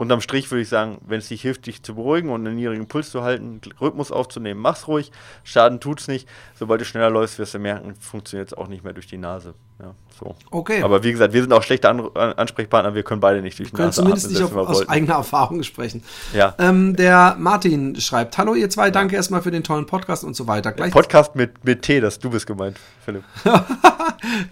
unterm 0.00 0.22
Strich 0.22 0.50
würde 0.50 0.62
ich 0.62 0.68
sagen, 0.70 0.96
wenn 1.06 1.18
es 1.18 1.28
dich 1.28 1.42
hilft, 1.42 1.66
dich 1.66 1.82
zu 1.82 1.94
beruhigen 1.94 2.30
und 2.30 2.46
einen 2.46 2.56
niedrigen 2.56 2.88
Puls 2.88 3.10
zu 3.10 3.22
halten, 3.22 3.60
Rhythmus 3.82 4.10
aufzunehmen, 4.10 4.58
mach's 4.58 4.88
ruhig. 4.88 5.12
Schaden 5.44 5.78
tut's 5.78 6.08
nicht. 6.08 6.26
Sobald 6.54 6.80
du 6.80 6.86
schneller 6.86 7.10
läufst, 7.10 7.38
wirst 7.38 7.52
du 7.52 7.58
merken, 7.58 7.94
funktioniert 7.96 8.48
es 8.48 8.54
auch 8.56 8.68
nicht 8.68 8.82
mehr 8.82 8.94
durch 8.94 9.06
die 9.06 9.18
Nase. 9.18 9.52
Ja, 9.78 9.94
so. 10.18 10.34
Okay. 10.50 10.82
Aber 10.82 11.02
wie 11.04 11.12
gesagt, 11.12 11.34
wir 11.34 11.42
sind 11.42 11.52
auch 11.52 11.62
schlechte 11.62 11.90
An 11.90 12.08
Ansprechpartner, 12.14 12.94
wir 12.94 13.02
können 13.02 13.20
beide 13.20 13.42
nicht 13.42 13.58
durch 13.58 13.72
die 13.72 13.76
Nase 13.76 14.00
zumindest 14.00 14.26
atmen, 14.26 14.42
nicht 14.42 14.56
auf, 14.56 14.68
aus 14.68 14.88
eigener 14.88 15.14
Erfahrung 15.14 15.62
sprechen. 15.64 16.02
Ja. 16.32 16.54
Ähm, 16.58 16.96
der 16.96 17.36
Martin 17.38 18.00
schreibt, 18.00 18.38
hallo 18.38 18.54
ihr 18.54 18.70
zwei, 18.70 18.90
danke 18.90 19.16
erstmal 19.16 19.42
für 19.42 19.50
den 19.50 19.64
tollen 19.64 19.84
Podcast 19.84 20.24
und 20.24 20.34
so 20.34 20.46
weiter. 20.46 20.72
Gleich 20.72 20.92
Podcast 20.92 21.36
mit, 21.36 21.62
mit 21.62 21.82
T, 21.82 22.00
das 22.00 22.18
du 22.18 22.30
bist 22.30 22.46
gemeint, 22.46 22.78
Philipp. 23.04 23.24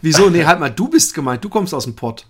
Wieso? 0.03 0.28
Nee, 0.28 0.44
halt 0.44 0.61
mal, 0.61 0.70
du 0.70 0.88
bist 0.88 1.14
gemeint, 1.14 1.42
du 1.42 1.49
kommst 1.49 1.72
aus 1.72 1.84
dem 1.84 1.96
Pott. 1.96 2.26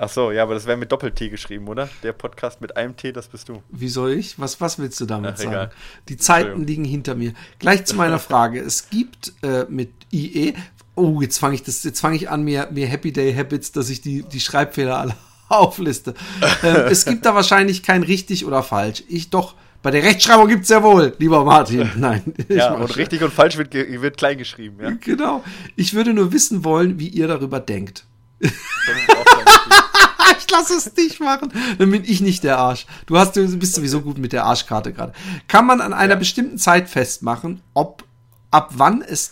Ach 0.00 0.08
so, 0.08 0.30
ja, 0.30 0.44
aber 0.44 0.54
das 0.54 0.64
wäre 0.64 0.76
mit 0.76 0.92
Doppel-T 0.92 1.28
geschrieben, 1.28 1.66
oder? 1.66 1.88
Der 2.04 2.12
Podcast 2.12 2.60
mit 2.60 2.76
einem 2.76 2.96
T, 2.96 3.10
das 3.10 3.26
bist 3.26 3.48
du. 3.48 3.62
Wie 3.68 3.88
soll 3.88 4.12
ich? 4.12 4.38
Was, 4.38 4.60
was 4.60 4.78
willst 4.78 5.00
du 5.00 5.06
damit 5.06 5.32
Ach, 5.34 5.38
sagen? 5.38 5.50
Egal. 5.50 5.70
Die 6.08 6.16
Zeiten 6.16 6.64
liegen 6.64 6.84
hinter 6.84 7.16
mir. 7.16 7.32
Gleich 7.58 7.84
zu 7.84 7.96
meiner 7.96 8.20
Frage. 8.20 8.60
es 8.60 8.90
gibt 8.90 9.32
äh, 9.42 9.64
mit 9.68 9.90
IE, 10.12 10.54
oh, 10.94 11.20
jetzt 11.20 11.38
fange 11.38 11.56
ich 11.56 11.64
das, 11.64 11.82
jetzt 11.82 12.00
fange 12.00 12.14
ich 12.14 12.30
an, 12.30 12.44
mir, 12.44 12.68
mir 12.70 12.86
Happy 12.86 13.12
Day 13.12 13.34
Habits, 13.34 13.72
dass 13.72 13.90
ich 13.90 14.00
die, 14.00 14.22
die 14.22 14.38
Schreibfehler 14.40 14.98
alle 14.98 15.16
aufliste. 15.48 16.14
ähm, 16.62 16.76
es 16.88 17.04
gibt 17.04 17.26
da 17.26 17.34
wahrscheinlich 17.34 17.82
kein 17.82 18.04
richtig 18.04 18.46
oder 18.46 18.62
falsch. 18.62 19.02
Ich 19.08 19.30
doch. 19.30 19.54
Bei 19.80 19.92
der 19.92 20.02
Rechtschreibung 20.02 20.48
gibt 20.48 20.64
es 20.64 20.70
ja 20.70 20.82
wohl, 20.82 21.14
lieber 21.18 21.44
Martin. 21.44 21.88
Nein. 21.96 22.34
ja, 22.48 22.74
und 22.74 22.96
richtig 22.96 23.22
und 23.22 23.32
falsch 23.32 23.56
wird, 23.56 23.74
wird 23.74 24.16
klein 24.16 24.36
geschrieben, 24.36 24.78
ja. 24.80 24.90
Genau. 25.00 25.44
Ich 25.76 25.94
würde 25.94 26.14
nur 26.14 26.32
wissen 26.32 26.64
wollen, 26.64 26.98
wie 26.98 27.08
ihr 27.08 27.28
darüber 27.28 27.60
denkt. 27.60 28.04
ich 28.40 28.50
lasse 30.50 30.74
es 30.74 30.92
dich 30.94 31.20
machen. 31.20 31.52
Dann 31.78 31.90
bin 31.90 32.04
ich 32.04 32.20
nicht 32.20 32.44
der 32.44 32.58
Arsch. 32.58 32.86
Du 33.06 33.18
hast, 33.18 33.36
du 33.36 33.58
bist 33.58 33.74
sowieso 33.74 34.00
gut 34.00 34.18
mit 34.18 34.32
der 34.32 34.44
Arschkarte 34.44 34.92
gerade. 34.92 35.12
Kann 35.46 35.66
man 35.66 35.80
an 35.80 35.92
einer 35.92 36.14
ja. 36.14 36.18
bestimmten 36.18 36.58
Zeit 36.58 36.88
festmachen, 36.88 37.62
ob 37.74 38.04
ab 38.50 38.70
wann 38.76 39.02
es, 39.02 39.30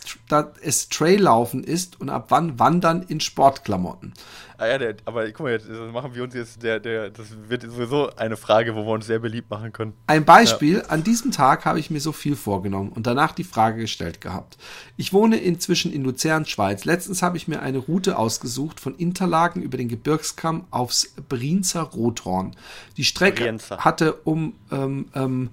es 0.61 0.89
Traillaufen 0.89 1.63
ist 1.63 1.99
und 1.99 2.09
ab 2.09 2.27
wann 2.29 2.59
Wandern 2.59 3.03
in 3.03 3.19
Sportklamotten. 3.19 4.13
Ah 4.59 4.65
ja, 4.67 4.77
der, 4.79 4.95
aber 5.05 5.29
guck 5.31 5.41
mal, 5.41 5.51
jetzt 5.51 5.69
machen 5.69 6.15
wir 6.15 6.23
uns 6.23 6.33
jetzt, 6.33 6.63
der, 6.63 6.79
der, 6.79 7.11
das 7.11 7.27
wird 7.47 7.61
sowieso 7.61 8.09
eine 8.15 8.37
Frage, 8.37 8.75
wo 8.75 8.85
wir 8.85 8.91
uns 8.91 9.05
sehr 9.05 9.19
beliebt 9.19 9.51
machen 9.51 9.71
können. 9.71 9.93
Ein 10.07 10.25
Beispiel, 10.25 10.77
ja. 10.77 10.85
an 10.85 11.03
diesem 11.03 11.31
Tag 11.31 11.65
habe 11.65 11.79
ich 11.79 11.91
mir 11.91 11.99
so 11.99 12.11
viel 12.11 12.35
vorgenommen 12.35 12.91
und 12.91 13.05
danach 13.05 13.33
die 13.33 13.43
Frage 13.43 13.81
gestellt 13.81 14.19
gehabt. 14.19 14.57
Ich 14.95 15.13
wohne 15.13 15.37
inzwischen 15.37 15.93
in 15.93 16.03
Luzern, 16.03 16.45
Schweiz. 16.45 16.85
Letztens 16.85 17.21
habe 17.21 17.37
ich 17.37 17.47
mir 17.47 17.61
eine 17.61 17.77
Route 17.77 18.17
ausgesucht 18.17 18.79
von 18.79 18.95
Interlagen 18.95 19.61
über 19.61 19.77
den 19.77 19.89
Gebirgskamm 19.89 20.65
aufs 20.71 21.13
Brienzer 21.29 21.83
Rothorn. 21.83 22.55
Die 22.97 23.03
Strecke 23.03 23.43
Brienzer. 23.43 23.77
hatte 23.77 24.13
um, 24.13 24.55
ähm, 24.71 25.05
ähm, 25.13 25.49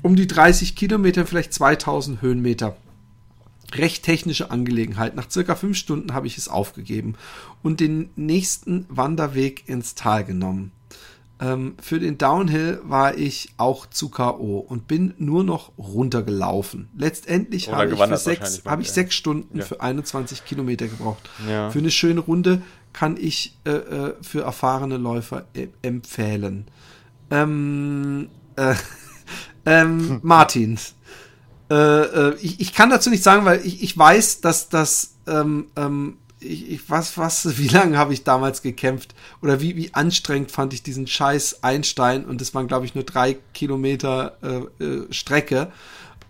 um 0.00 0.16
die 0.16 0.26
30 0.26 0.74
Kilometer, 0.74 1.26
vielleicht 1.26 1.52
2000 1.52 2.22
Höhenmeter 2.22 2.76
recht 3.76 4.04
technische 4.04 4.50
Angelegenheit. 4.50 5.14
Nach 5.14 5.30
circa 5.30 5.54
fünf 5.54 5.76
Stunden 5.76 6.14
habe 6.14 6.26
ich 6.26 6.38
es 6.38 6.48
aufgegeben 6.48 7.14
und 7.62 7.80
den 7.80 8.10
nächsten 8.16 8.86
Wanderweg 8.88 9.68
ins 9.68 9.94
Tal 9.94 10.24
genommen. 10.24 10.72
Ähm, 11.40 11.74
für 11.82 11.98
den 11.98 12.16
Downhill 12.16 12.80
war 12.84 13.16
ich 13.16 13.50
auch 13.56 13.86
zu 13.86 14.08
K.O. 14.08 14.58
und 14.58 14.86
bin 14.86 15.14
nur 15.18 15.42
noch 15.42 15.72
runtergelaufen. 15.76 16.88
Letztendlich 16.96 17.72
habe 17.72 17.92
ich, 17.92 17.98
für 17.98 18.16
sechs, 18.16 18.62
habe 18.64 18.82
ich 18.82 18.92
sechs 18.92 19.14
Stunden 19.16 19.58
ja. 19.58 19.64
für 19.64 19.80
21 19.80 20.44
Kilometer 20.44 20.86
gebraucht. 20.86 21.28
Ja. 21.48 21.70
Für 21.70 21.80
eine 21.80 21.90
schöne 21.90 22.20
Runde 22.20 22.62
kann 22.92 23.16
ich 23.16 23.58
äh, 23.64 23.70
äh 23.70 24.14
für 24.22 24.42
erfahrene 24.42 24.96
Läufer 24.96 25.46
äh, 25.54 25.66
empfehlen. 25.82 26.66
Ähm, 27.30 28.28
äh, 28.54 28.74
ähm, 29.66 30.20
Martin, 30.22 30.78
äh, 31.74 32.28
äh, 32.28 32.36
ich, 32.40 32.60
ich 32.60 32.72
kann 32.72 32.90
dazu 32.90 33.10
nicht 33.10 33.24
sagen, 33.24 33.44
weil 33.44 33.64
ich, 33.66 33.82
ich 33.82 33.98
weiß, 33.98 34.40
dass 34.40 34.68
das, 34.68 35.14
ähm, 35.26 35.66
ähm, 35.74 36.18
ich, 36.38 36.70
ich, 36.70 36.90
was, 36.90 37.18
was, 37.18 37.58
wie 37.58 37.68
lange 37.68 37.98
habe 37.98 38.12
ich 38.12 38.22
damals 38.22 38.62
gekämpft? 38.62 39.14
Oder 39.42 39.60
wie, 39.60 39.76
wie 39.76 39.92
anstrengend 39.92 40.52
fand 40.52 40.72
ich 40.72 40.82
diesen 40.82 41.06
scheiß 41.06 41.64
Einstein? 41.64 42.24
Und 42.24 42.40
das 42.40 42.54
waren, 42.54 42.68
glaube 42.68 42.86
ich, 42.86 42.94
nur 42.94 43.04
drei 43.04 43.38
Kilometer 43.54 44.36
äh, 44.42 44.84
äh, 44.84 45.12
Strecke. 45.12 45.72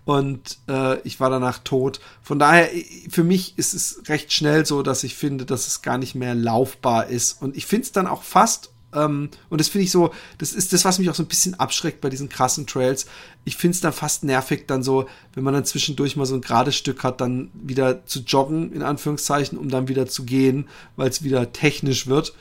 Und 0.06 0.58
äh, 0.68 1.00
ich 1.00 1.20
war 1.20 1.30
danach 1.30 1.58
tot. 1.58 2.00
Von 2.22 2.38
daher, 2.38 2.68
für 3.08 3.24
mich 3.24 3.58
ist 3.58 3.72
es 3.74 4.02
recht 4.06 4.32
schnell 4.32 4.66
so, 4.66 4.82
dass 4.82 5.02
ich 5.02 5.14
finde, 5.14 5.46
dass 5.46 5.66
es 5.66 5.82
gar 5.82 5.98
nicht 5.98 6.14
mehr 6.14 6.34
laufbar 6.34 7.06
ist. 7.06 7.40
Und 7.40 7.56
ich 7.56 7.66
finde 7.66 7.84
es 7.84 7.92
dann 7.92 8.06
auch 8.06 8.22
fast 8.22 8.73
ähm, 8.94 9.30
und 9.50 9.60
das 9.60 9.68
finde 9.68 9.84
ich 9.84 9.90
so, 9.90 10.10
das 10.38 10.52
ist 10.52 10.72
das, 10.72 10.84
was 10.84 10.98
mich 10.98 11.10
auch 11.10 11.14
so 11.14 11.22
ein 11.22 11.28
bisschen 11.28 11.54
abschreckt 11.54 12.00
bei 12.00 12.10
diesen 12.10 12.28
krassen 12.28 12.66
Trails. 12.66 13.06
Ich 13.44 13.56
finde 13.56 13.74
es 13.74 13.80
dann 13.80 13.92
fast 13.92 14.24
nervig, 14.24 14.64
dann 14.66 14.82
so, 14.82 15.06
wenn 15.34 15.44
man 15.44 15.54
dann 15.54 15.64
zwischendurch 15.64 16.16
mal 16.16 16.26
so 16.26 16.34
ein 16.34 16.40
gerades 16.40 16.76
Stück 16.76 17.02
hat, 17.02 17.20
dann 17.20 17.50
wieder 17.54 18.06
zu 18.06 18.20
joggen, 18.20 18.72
in 18.72 18.82
Anführungszeichen, 18.82 19.58
um 19.58 19.68
dann 19.68 19.88
wieder 19.88 20.06
zu 20.06 20.24
gehen, 20.24 20.68
weil 20.96 21.08
es 21.08 21.22
wieder 21.22 21.52
technisch 21.52 22.06
wird. 22.06 22.34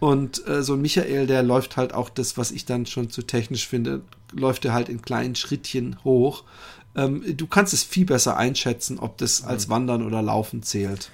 Und 0.00 0.46
äh, 0.46 0.62
so 0.62 0.74
ein 0.74 0.82
Michael, 0.82 1.26
der 1.26 1.42
läuft 1.42 1.76
halt 1.76 1.94
auch 1.94 2.10
das, 2.10 2.36
was 2.36 2.50
ich 2.50 2.66
dann 2.66 2.84
schon 2.86 3.10
zu 3.10 3.22
technisch 3.22 3.66
finde, 3.66 4.02
läuft 4.32 4.64
er 4.64 4.74
halt 4.74 4.88
in 4.88 5.02
kleinen 5.02 5.34
Schrittchen 5.34 5.96
hoch. 6.04 6.44
Ähm, 6.96 7.22
du 7.36 7.46
kannst 7.46 7.72
es 7.72 7.82
viel 7.82 8.04
besser 8.04 8.36
einschätzen, 8.36 8.98
ob 8.98 9.18
das 9.18 9.44
als 9.44 9.66
mhm. 9.66 9.72
Wandern 9.72 10.06
oder 10.06 10.20
Laufen 10.20 10.62
zählt. 10.62 11.10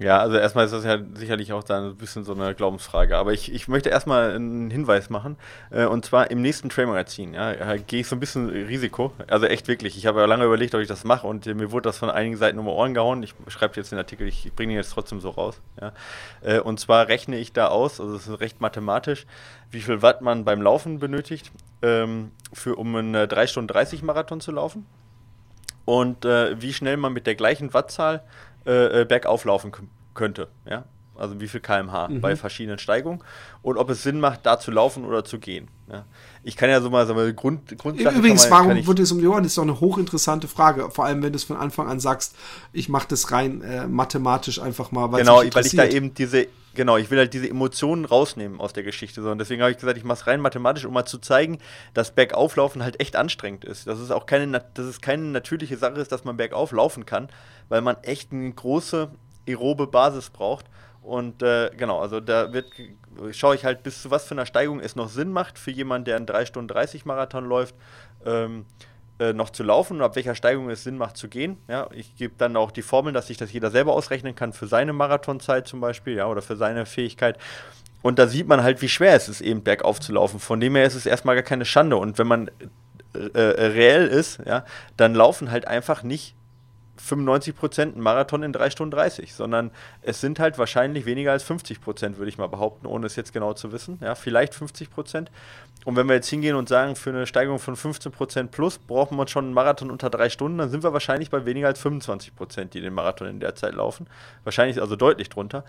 Ja, 0.00 0.18
also 0.18 0.38
erstmal 0.38 0.64
ist 0.64 0.72
das 0.72 0.82
ja 0.82 0.98
sicherlich 1.12 1.52
auch 1.52 1.62
da 1.62 1.78
ein 1.78 1.94
bisschen 1.94 2.24
so 2.24 2.32
eine 2.32 2.54
Glaubensfrage. 2.54 3.18
Aber 3.18 3.34
ich, 3.34 3.52
ich 3.52 3.68
möchte 3.68 3.90
erstmal 3.90 4.30
einen 4.30 4.70
Hinweis 4.70 5.10
machen. 5.10 5.36
Äh, 5.70 5.84
und 5.84 6.06
zwar 6.06 6.30
im 6.30 6.40
nächsten 6.40 6.70
Trail-Magazin. 6.70 7.34
Ja, 7.34 7.76
gehe 7.76 8.00
ich 8.00 8.08
so 8.08 8.16
ein 8.16 8.20
bisschen 8.20 8.48
Risiko. 8.48 9.12
Also 9.26 9.44
echt 9.44 9.68
wirklich. 9.68 9.98
Ich 9.98 10.06
habe 10.06 10.20
ja 10.20 10.24
lange 10.24 10.46
überlegt, 10.46 10.74
ob 10.74 10.80
ich 10.80 10.88
das 10.88 11.04
mache. 11.04 11.26
Und 11.26 11.44
mir 11.44 11.70
wurde 11.70 11.82
das 11.82 11.98
von 11.98 12.08
einigen 12.08 12.38
Seiten 12.38 12.58
um 12.58 12.64
die 12.64 12.70
Ohren 12.70 12.94
gehauen. 12.94 13.22
Ich 13.22 13.34
schreibe 13.48 13.76
jetzt 13.76 13.92
den 13.92 13.98
Artikel, 13.98 14.26
ich 14.26 14.50
bringe 14.56 14.72
ihn 14.72 14.78
jetzt 14.78 14.92
trotzdem 14.92 15.20
so 15.20 15.28
raus. 15.28 15.60
Ja. 15.78 15.92
Äh, 16.40 16.60
und 16.60 16.80
zwar 16.80 17.08
rechne 17.08 17.36
ich 17.36 17.52
da 17.52 17.68
aus, 17.68 18.00
also 18.00 18.16
es 18.16 18.26
ist 18.26 18.40
recht 18.40 18.62
mathematisch, 18.62 19.26
wie 19.70 19.82
viel 19.82 20.00
Watt 20.00 20.22
man 20.22 20.46
beim 20.46 20.62
Laufen 20.62 20.98
benötigt, 20.98 21.52
ähm, 21.82 22.30
für, 22.54 22.76
um 22.76 22.96
einen 22.96 23.28
3 23.28 23.46
Stunden 23.46 23.68
30 23.68 24.02
Marathon 24.02 24.40
zu 24.40 24.50
laufen. 24.50 24.86
Und 25.84 26.24
äh, 26.24 26.60
wie 26.60 26.72
schnell 26.72 26.96
man 26.96 27.12
mit 27.12 27.26
der 27.26 27.34
gleichen 27.34 27.74
Wattzahl 27.74 28.22
äh, 28.66 29.02
äh, 29.02 29.04
bergauf 29.04 29.44
laufen 29.44 29.72
könnte. 30.14 30.48
Ja? 30.68 30.84
Also 31.16 31.40
wie 31.40 31.48
viel 31.48 31.60
kmh 31.60 32.08
mhm. 32.08 32.20
bei 32.20 32.36
verschiedenen 32.36 32.78
Steigungen 32.78 33.22
und 33.62 33.76
ob 33.76 33.90
es 33.90 34.02
Sinn 34.02 34.20
macht, 34.20 34.46
da 34.46 34.58
zu 34.58 34.70
laufen 34.70 35.04
oder 35.04 35.24
zu 35.24 35.38
gehen. 35.38 35.68
Ja? 35.90 36.04
Ich 36.42 36.56
kann 36.56 36.70
ja 36.70 36.80
so 36.80 36.88
mal 36.88 37.06
sagen, 37.06 37.36
Grund, 37.36 37.76
Grundsache 37.76 38.16
Übrigens, 38.16 38.48
man, 38.48 38.68
warum 38.68 38.86
wird 38.86 38.98
es 38.98 39.12
um 39.12 39.18
die 39.18 39.26
Ohren? 39.26 39.42
Das 39.42 39.52
ist 39.52 39.58
doch 39.58 39.62
eine 39.62 39.78
hochinteressante 39.78 40.48
Frage. 40.48 40.90
Vor 40.90 41.04
allem, 41.04 41.22
wenn 41.22 41.32
du 41.32 41.36
es 41.36 41.44
von 41.44 41.56
Anfang 41.56 41.88
an 41.88 42.00
sagst, 42.00 42.34
ich 42.72 42.88
mache 42.88 43.08
das 43.08 43.30
rein 43.30 43.62
äh, 43.62 43.86
mathematisch 43.86 44.60
einfach 44.60 44.90
mal. 44.90 45.12
Weil 45.12 45.20
genau, 45.20 45.42
weil 45.52 45.66
ich 45.66 45.76
da 45.76 45.84
eben 45.84 46.14
diese, 46.14 46.46
genau, 46.74 46.96
ich 46.96 47.10
will 47.10 47.18
halt 47.18 47.34
diese 47.34 47.48
Emotionen 47.48 48.06
rausnehmen 48.06 48.58
aus 48.58 48.72
der 48.72 48.82
Geschichte. 48.82 49.22
So. 49.22 49.30
Und 49.30 49.38
deswegen 49.38 49.60
habe 49.60 49.70
ich 49.72 49.78
gesagt, 49.78 49.98
ich 49.98 50.04
mache 50.04 50.20
es 50.20 50.26
rein 50.26 50.40
mathematisch, 50.40 50.86
um 50.86 50.94
mal 50.94 51.04
zu 51.04 51.18
zeigen, 51.18 51.58
dass 51.92 52.12
Bergauflaufen 52.12 52.82
halt 52.82 53.00
echt 53.00 53.16
anstrengend 53.16 53.64
ist. 53.64 53.86
Dass 53.86 53.98
es 53.98 54.10
auch 54.10 54.24
keine, 54.24 54.62
dass 54.74 54.86
es 54.86 55.00
keine 55.00 55.24
natürliche 55.24 55.76
Sache 55.76 56.00
ist, 56.00 56.10
dass 56.10 56.24
man 56.24 56.38
bergauf 56.38 56.72
laufen 56.72 57.04
kann, 57.04 57.28
weil 57.68 57.82
man 57.82 57.96
echt 58.02 58.32
eine 58.32 58.50
große 58.50 59.10
aerobe 59.46 59.86
Basis 59.86 60.30
braucht. 60.30 60.66
Und 61.10 61.42
äh, 61.42 61.72
genau, 61.76 61.98
also 61.98 62.20
da 62.20 62.52
wird, 62.52 62.70
schaue 63.32 63.56
ich 63.56 63.64
halt, 63.64 63.82
bis 63.82 64.00
zu 64.00 64.12
was 64.12 64.26
für 64.26 64.30
einer 64.30 64.46
Steigung 64.46 64.78
es 64.78 64.94
noch 64.94 65.08
Sinn 65.08 65.32
macht 65.32 65.58
für 65.58 65.72
jemanden, 65.72 66.04
der 66.04 66.14
einen 66.14 66.26
3 66.26 66.46
Stunden 66.46 66.68
30 66.68 67.04
Marathon 67.04 67.46
läuft, 67.46 67.74
ähm, 68.24 68.64
äh, 69.18 69.32
noch 69.32 69.50
zu 69.50 69.64
laufen 69.64 69.96
und 69.96 70.02
ab 70.04 70.14
welcher 70.14 70.36
Steigung 70.36 70.70
es 70.70 70.84
Sinn 70.84 70.96
macht 70.96 71.16
zu 71.16 71.26
gehen. 71.26 71.56
Ja, 71.66 71.88
ich 71.90 72.14
gebe 72.14 72.34
dann 72.38 72.56
auch 72.56 72.70
die 72.70 72.82
Formeln, 72.82 73.12
dass 73.12 73.26
sich 73.26 73.36
das 73.36 73.52
jeder 73.52 73.72
selber 73.72 73.92
ausrechnen 73.92 74.36
kann 74.36 74.52
für 74.52 74.68
seine 74.68 74.92
Marathonzeit 74.92 75.66
zum 75.66 75.80
Beispiel, 75.80 76.14
ja, 76.14 76.28
oder 76.28 76.42
für 76.42 76.54
seine 76.54 76.86
Fähigkeit. 76.86 77.38
Und 78.02 78.20
da 78.20 78.28
sieht 78.28 78.46
man 78.46 78.62
halt, 78.62 78.80
wie 78.80 78.88
schwer 78.88 79.16
es 79.16 79.28
ist, 79.28 79.40
eben 79.40 79.64
bergauf 79.64 79.98
zu 79.98 80.12
laufen. 80.12 80.38
Von 80.38 80.60
dem 80.60 80.76
her 80.76 80.84
ist 80.84 80.94
es 80.94 81.06
erstmal 81.06 81.34
gar 81.34 81.42
keine 81.42 81.64
Schande. 81.64 81.96
Und 81.96 82.18
wenn 82.18 82.28
man 82.28 82.52
äh, 83.16 83.18
äh 83.18 83.66
reell 83.66 84.06
ist, 84.06 84.38
ja, 84.46 84.64
dann 84.96 85.16
laufen 85.16 85.50
halt 85.50 85.66
einfach 85.66 86.04
nicht 86.04 86.36
95 87.00 87.56
Prozent 87.56 87.96
ein 87.96 88.00
Marathon 88.00 88.42
in 88.42 88.52
3 88.52 88.70
Stunden 88.70 88.90
30, 88.92 89.34
sondern 89.34 89.70
es 90.02 90.20
sind 90.20 90.38
halt 90.38 90.58
wahrscheinlich 90.58 91.06
weniger 91.06 91.32
als 91.32 91.42
50 91.42 91.80
Prozent, 91.80 92.18
würde 92.18 92.28
ich 92.28 92.38
mal 92.38 92.48
behaupten, 92.48 92.86
ohne 92.86 93.06
es 93.06 93.16
jetzt 93.16 93.32
genau 93.32 93.54
zu 93.54 93.72
wissen. 93.72 93.98
Ja, 94.02 94.14
vielleicht 94.14 94.54
50 94.54 94.90
Prozent. 94.90 95.30
Und 95.84 95.96
wenn 95.96 96.06
wir 96.08 96.14
jetzt 96.14 96.28
hingehen 96.28 96.56
und 96.56 96.68
sagen, 96.68 96.96
für 96.96 97.10
eine 97.10 97.26
Steigerung 97.26 97.58
von 97.58 97.74
15 97.76 98.12
Prozent 98.12 98.50
plus 98.50 98.78
brauchen 98.78 99.16
wir 99.16 99.26
schon 99.28 99.46
einen 99.46 99.54
Marathon 99.54 99.90
unter 99.90 100.10
3 100.10 100.28
Stunden, 100.28 100.58
dann 100.58 100.70
sind 100.70 100.82
wir 100.82 100.92
wahrscheinlich 100.92 101.30
bei 101.30 101.46
weniger 101.46 101.68
als 101.68 101.80
25 101.80 102.34
Prozent, 102.36 102.74
die 102.74 102.80
den 102.80 102.92
Marathon 102.92 103.28
in 103.28 103.40
der 103.40 103.54
Zeit 103.54 103.74
laufen. 103.74 104.06
Wahrscheinlich 104.44 104.80
also 104.80 104.96
deutlich 104.96 105.28
drunter. 105.30 105.64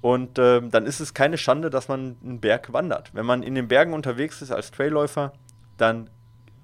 Und 0.00 0.38
äh, 0.38 0.62
dann 0.62 0.86
ist 0.86 1.00
es 1.00 1.12
keine 1.12 1.36
Schande, 1.36 1.68
dass 1.68 1.88
man 1.88 2.16
einen 2.24 2.40
Berg 2.40 2.72
wandert. 2.72 3.10
Wenn 3.12 3.26
man 3.26 3.42
in 3.42 3.54
den 3.54 3.68
Bergen 3.68 3.92
unterwegs 3.92 4.40
ist 4.40 4.50
als 4.50 4.70
Trailläufer, 4.70 5.32
dann 5.76 6.08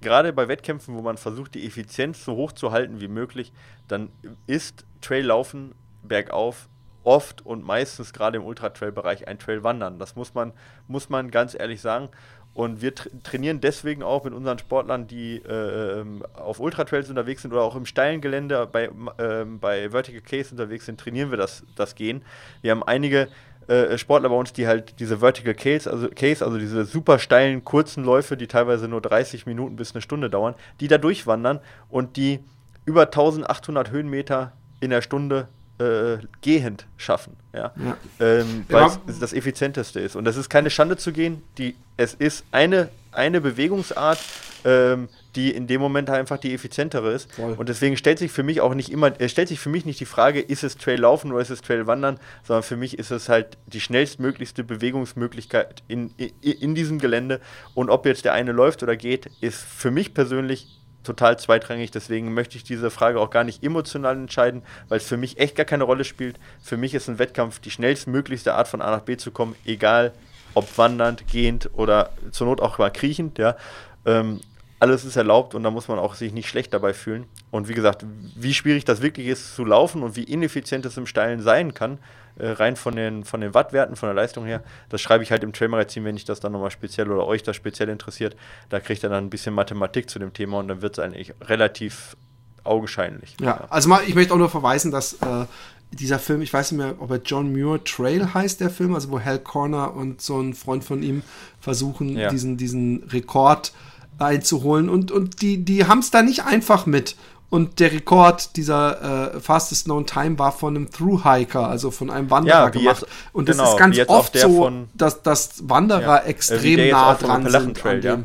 gerade 0.00 0.32
bei 0.32 0.48
Wettkämpfen, 0.48 0.94
wo 0.94 1.02
man 1.02 1.16
versucht, 1.16 1.54
die 1.54 1.66
Effizienz 1.66 2.24
so 2.24 2.34
hoch 2.36 2.52
zu 2.52 2.72
halten 2.72 3.00
wie 3.00 3.08
möglich, 3.08 3.52
dann 3.88 4.10
ist 4.46 4.84
Traillaufen 5.00 5.74
bergauf 6.02 6.68
oft 7.04 7.46
und 7.46 7.64
meistens 7.64 8.12
gerade 8.12 8.38
im 8.38 8.44
Ultra-Trail-Bereich 8.44 9.28
ein 9.28 9.38
Trailwandern. 9.38 9.98
Das 9.98 10.16
muss 10.16 10.34
man, 10.34 10.52
muss 10.88 11.08
man 11.08 11.30
ganz 11.30 11.54
ehrlich 11.54 11.80
sagen. 11.80 12.08
Und 12.52 12.80
wir 12.80 12.94
tra 12.94 13.10
trainieren 13.22 13.60
deswegen 13.60 14.02
auch 14.02 14.24
mit 14.24 14.32
unseren 14.32 14.58
Sportlern, 14.58 15.06
die 15.06 15.36
äh, 15.36 16.00
ähm, 16.00 16.24
auf 16.32 16.58
Ultra-Trails 16.58 17.10
unterwegs 17.10 17.42
sind 17.42 17.52
oder 17.52 17.62
auch 17.62 17.76
im 17.76 17.84
steilen 17.84 18.22
Gelände 18.22 18.66
bei, 18.66 18.84
äh, 19.18 19.44
bei 19.44 19.90
Vertical 19.90 20.22
Case 20.22 20.52
unterwegs 20.52 20.86
sind, 20.86 20.98
trainieren 20.98 21.30
wir 21.30 21.36
das, 21.36 21.64
das 21.76 21.94
Gehen. 21.94 22.24
Wir 22.62 22.70
haben 22.70 22.82
einige 22.82 23.28
äh, 23.68 23.98
Sportler 23.98 24.28
bei 24.28 24.34
uns, 24.36 24.52
die 24.52 24.66
halt 24.66 25.00
diese 25.00 25.18
Vertical 25.18 25.54
Case 25.54 25.90
also, 25.90 26.08
Case, 26.08 26.44
also 26.44 26.58
diese 26.58 26.84
super 26.84 27.18
steilen, 27.18 27.64
kurzen 27.64 28.04
Läufe, 28.04 28.36
die 28.36 28.46
teilweise 28.46 28.88
nur 28.88 29.00
30 29.00 29.46
Minuten 29.46 29.76
bis 29.76 29.92
eine 29.92 30.02
Stunde 30.02 30.30
dauern, 30.30 30.54
die 30.80 30.88
da 30.88 30.98
durchwandern 30.98 31.60
und 31.88 32.16
die 32.16 32.40
über 32.84 33.02
1800 33.02 33.90
Höhenmeter 33.90 34.52
in 34.80 34.90
der 34.90 35.02
Stunde 35.02 35.48
äh, 35.78 36.18
gehend 36.40 36.86
schaffen, 36.96 37.36
ja, 37.52 37.72
ja. 37.76 37.96
Ähm, 38.20 38.64
weil 38.68 38.82
ja. 38.82 38.98
es 39.08 39.18
das 39.18 39.32
effizienteste 39.32 40.00
ist. 40.00 40.16
Und 40.16 40.24
das 40.24 40.36
ist 40.36 40.48
keine 40.48 40.70
Schande 40.70 40.96
zu 40.96 41.12
gehen, 41.12 41.42
die, 41.58 41.76
es 41.96 42.14
ist 42.14 42.44
eine, 42.52 42.88
eine 43.12 43.40
Bewegungsart, 43.40 44.18
ähm, 44.64 45.08
die 45.36 45.50
in 45.50 45.66
dem 45.66 45.80
Moment 45.80 46.10
einfach 46.10 46.38
die 46.38 46.54
effizientere 46.54 47.12
ist. 47.12 47.32
Voll. 47.34 47.52
Und 47.52 47.68
deswegen 47.68 47.96
stellt 47.96 48.18
sich 48.18 48.32
für 48.32 48.42
mich 48.42 48.60
auch 48.60 48.74
nicht 48.74 48.90
immer, 48.90 49.20
äh, 49.20 49.28
stellt 49.28 49.48
sich 49.48 49.60
für 49.60 49.68
mich 49.68 49.84
nicht 49.84 50.00
die 50.00 50.06
Frage, 50.06 50.40
ist 50.40 50.64
es 50.64 50.76
Trail 50.76 51.00
laufen 51.00 51.30
oder 51.32 51.42
ist 51.42 51.50
es 51.50 51.60
Trail 51.60 51.86
wandern, 51.86 52.18
sondern 52.42 52.62
für 52.62 52.76
mich 52.76 52.98
ist 52.98 53.10
es 53.10 53.28
halt 53.28 53.58
die 53.66 53.80
schnellstmöglichste 53.80 54.64
Bewegungsmöglichkeit 54.64 55.82
in, 55.88 56.12
in, 56.16 56.30
in 56.40 56.74
diesem 56.74 56.98
Gelände. 56.98 57.40
Und 57.74 57.90
ob 57.90 58.06
jetzt 58.06 58.24
der 58.24 58.32
eine 58.32 58.52
läuft 58.52 58.82
oder 58.82 58.96
geht, 58.96 59.30
ist 59.40 59.62
für 59.62 59.90
mich 59.90 60.14
persönlich 60.14 60.80
total 61.04 61.38
zweitrangig. 61.38 61.90
Deswegen 61.90 62.34
möchte 62.34 62.56
ich 62.56 62.64
diese 62.64 62.90
Frage 62.90 63.20
auch 63.20 63.30
gar 63.30 63.44
nicht 63.44 63.62
emotional 63.62 64.16
entscheiden, 64.16 64.62
weil 64.88 64.98
es 64.98 65.06
für 65.06 65.16
mich 65.16 65.38
echt 65.38 65.56
gar 65.56 65.66
keine 65.66 65.84
Rolle 65.84 66.04
spielt. 66.04 66.38
Für 66.60 66.76
mich 66.76 66.94
ist 66.94 67.08
ein 67.08 67.18
Wettkampf 67.18 67.60
die 67.60 67.70
schnellstmöglichste 67.70 68.54
Art 68.54 68.68
von 68.68 68.82
A 68.82 68.90
nach 68.90 69.02
B 69.02 69.16
zu 69.16 69.30
kommen, 69.30 69.54
egal 69.64 70.12
ob 70.54 70.78
wandernd, 70.78 71.28
gehend 71.28 71.70
oder 71.74 72.10
zur 72.30 72.46
Not 72.46 72.60
auch 72.60 72.78
mal 72.78 72.90
kriechend. 72.90 73.38
Ja. 73.38 73.56
Ähm, 74.04 74.40
alles 74.78 75.04
ist 75.04 75.16
erlaubt 75.16 75.54
und 75.54 75.62
da 75.62 75.70
muss 75.70 75.88
man 75.88 75.98
auch 75.98 76.14
sich 76.14 76.32
nicht 76.32 76.48
schlecht 76.48 76.74
dabei 76.74 76.92
fühlen. 76.92 77.26
Und 77.50 77.68
wie 77.68 77.74
gesagt, 77.74 78.04
wie 78.34 78.52
schwierig 78.52 78.84
das 78.84 79.00
wirklich 79.00 79.26
ist 79.26 79.54
zu 79.54 79.64
laufen 79.64 80.02
und 80.02 80.16
wie 80.16 80.24
ineffizient 80.24 80.84
es 80.84 80.96
im 80.96 81.06
Steilen 81.06 81.40
sein 81.40 81.72
kann, 81.72 81.98
äh, 82.38 82.48
rein 82.48 82.76
von 82.76 82.94
den, 82.94 83.24
von 83.24 83.40
den 83.40 83.54
Wattwerten, 83.54 83.96
von 83.96 84.08
der 84.08 84.14
Leistung 84.14 84.44
her, 84.44 84.62
das 84.90 85.00
schreibe 85.00 85.24
ich 85.24 85.30
halt 85.30 85.42
im 85.42 85.54
Trailmagazin, 85.54 86.04
wenn 86.04 86.16
ich 86.16 86.26
das 86.26 86.40
dann 86.40 86.52
nochmal 86.52 86.70
speziell 86.70 87.10
oder 87.10 87.26
euch 87.26 87.42
das 87.42 87.56
speziell 87.56 87.88
interessiert. 87.88 88.36
Da 88.68 88.78
kriegt 88.80 89.02
ihr 89.02 89.08
dann 89.08 89.24
ein 89.24 89.30
bisschen 89.30 89.54
Mathematik 89.54 90.10
zu 90.10 90.18
dem 90.18 90.34
Thema 90.34 90.58
und 90.58 90.68
dann 90.68 90.82
wird 90.82 90.98
es 90.98 91.04
eigentlich 91.04 91.32
relativ 91.42 92.16
augenscheinlich. 92.62 93.36
Ja, 93.40 93.64
also 93.70 93.88
mal, 93.88 94.02
ich 94.06 94.14
möchte 94.14 94.34
auch 94.34 94.38
nur 94.38 94.50
verweisen, 94.50 94.90
dass 94.90 95.14
äh, 95.14 95.46
dieser 95.92 96.18
Film, 96.18 96.42
ich 96.42 96.52
weiß 96.52 96.72
nicht 96.72 96.78
mehr, 96.78 96.96
ob 96.98 97.10
er 97.10 97.20
John 97.24 97.52
Muir 97.52 97.82
Trail 97.84 98.34
heißt, 98.34 98.60
der 98.60 98.70
Film, 98.70 98.94
also 98.94 99.10
wo 99.10 99.20
Hal 99.20 99.38
Corner 99.38 99.94
und 99.94 100.20
so 100.20 100.38
ein 100.38 100.52
Freund 100.52 100.84
von 100.84 101.02
ihm 101.02 101.22
versuchen, 101.60 102.16
ja. 102.16 102.28
diesen, 102.28 102.56
diesen 102.56 103.04
Rekord 103.04 103.72
einzuholen. 104.18 104.88
Und, 104.88 105.10
und 105.10 105.42
die, 105.42 105.64
die 105.64 105.86
haben 105.86 106.00
es 106.00 106.10
da 106.10 106.22
nicht 106.22 106.44
einfach 106.44 106.86
mit. 106.86 107.16
Und 107.48 107.78
der 107.78 107.92
Rekord 107.92 108.56
dieser 108.56 109.34
äh, 109.36 109.40
Fastest 109.40 109.84
Known 109.84 110.06
Time 110.06 110.38
war 110.38 110.50
von 110.50 110.74
einem 110.74 110.90
Thru-Hiker, 110.90 111.68
also 111.68 111.92
von 111.92 112.10
einem 112.10 112.28
Wanderer 112.28 112.64
ja, 112.64 112.68
gemacht. 112.70 113.02
Jetzt, 113.02 113.12
und 113.32 113.48
das 113.48 113.56
genau, 113.56 113.70
ist 113.70 113.78
ganz 113.78 113.98
oft 114.08 114.36
so, 114.36 114.62
von, 114.62 114.88
dass, 114.94 115.22
dass 115.22 115.68
Wanderer 115.68 116.00
ja, 116.00 116.16
äh, 116.18 116.28
extrem 116.28 116.90
nah 116.90 117.14
dran 117.14 117.48
sind 117.48 117.86
an 117.86 118.00
dem. 118.00 118.24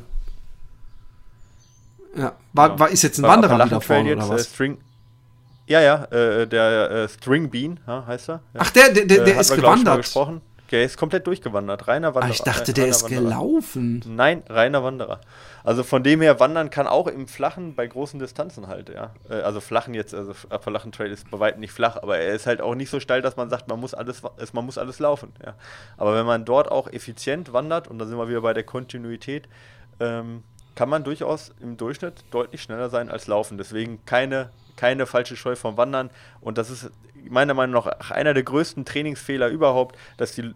Ja, 2.16 2.34
war, 2.54 2.70
genau. 2.70 2.80
war, 2.80 2.90
ist 2.90 3.04
jetzt 3.04 3.20
ein 3.20 3.24
war 3.24 3.30
Wanderer 3.32 3.66
wieder 3.66 3.80
vorne, 3.80 4.16
oder 4.16 4.28
was? 4.28 4.42
Äh, 4.42 4.50
String, 4.50 4.78
ja, 5.68 5.82
ja, 5.82 6.04
äh, 6.06 6.48
der 6.48 6.92
äh, 6.92 7.08
String 7.08 7.50
Bean 7.50 7.80
ja, 7.88 8.04
heißt 8.06 8.30
er. 8.30 8.42
Ja. 8.54 8.60
Ach, 8.64 8.72
der, 8.72 8.90
der, 8.90 9.06
der, 9.06 9.24
der 9.24 9.40
ist 9.40 9.56
gewandert. 9.56 10.12
Der 10.72 10.84
ist 10.86 10.98
komplett 10.98 11.28
durchgewandert. 11.28 11.88
Reiner 11.88 12.16
Wanderer. 12.16 12.32
Ah, 12.32 12.34
ich 12.34 12.42
dachte, 12.42 12.74
der 12.74 12.88
ist 12.88 13.04
Wanderer. 13.04 13.22
gelaufen. 13.22 14.04
Nein, 14.08 14.44
reiner 14.50 14.84
Wanderer. 14.84 15.20
Also 15.64 15.84
von 15.84 16.02
dem 16.04 16.22
her 16.22 16.40
wandern 16.40 16.70
kann 16.70 16.88
auch 16.88 17.08
im 17.08 17.28
Flachen 17.28 17.76
bei 17.76 17.86
großen 17.86 18.20
Distanzen 18.20 18.68
halt, 18.68 18.90
ja. 18.90 19.14
Äh, 19.30 19.42
also 19.42 19.60
flachen 19.60 19.94
jetzt, 19.94 20.14
also 20.14 20.34
Appalachen 20.50 20.92
Trail 20.92 21.12
ist 21.12 21.30
bei 21.30 21.40
weitem 21.40 21.60
nicht 21.60 21.74
flach, 21.74 21.98
aber 21.98 22.18
er 22.18 22.34
ist 22.34 22.48
halt 22.48 22.62
auch 22.62 22.74
nicht 22.74 22.90
so 22.90 23.00
steil, 23.00 23.22
dass 23.22 23.36
man 23.36 23.50
sagt, 23.50 23.68
man 23.68 23.80
muss 23.80 23.94
alles, 23.94 24.22
man 24.54 24.66
muss 24.66 24.78
alles 24.78 25.00
laufen, 25.00 25.34
ja. 25.46 25.56
Aber 25.98 26.16
wenn 26.16 26.26
man 26.26 26.46
dort 26.46 26.72
auch 26.72 26.88
effizient 26.88 27.54
wandert, 27.54 27.88
und 27.88 28.00
da 28.00 28.06
sind 28.06 28.18
wir 28.18 28.30
wieder 28.30 28.42
bei 28.42 28.54
der 28.54 28.64
Kontinuität, 28.64 29.48
ähm, 30.00 30.44
kann 30.76 30.90
man 30.90 31.04
durchaus 31.04 31.54
im 31.60 31.78
Durchschnitt 31.78 32.24
deutlich 32.32 32.62
schneller 32.62 32.90
sein 32.90 33.10
als 33.10 33.28
laufen. 33.28 33.58
Deswegen 33.58 34.04
keine, 34.06 34.50
keine 34.78 35.06
falsche 35.06 35.36
Scheu 35.36 35.56
vom 35.56 35.78
Wandern. 35.78 36.10
Und 36.40 36.58
das 36.58 36.70
ist 36.70 36.90
meiner 37.30 37.54
Meinung 37.54 37.84
nach 37.84 38.12
einer 38.12 38.34
der 38.34 38.44
größten 38.44 38.86
Trainingsfehler 38.86 39.48
überhaupt, 39.48 39.98
dass 40.18 40.34
die 40.34 40.54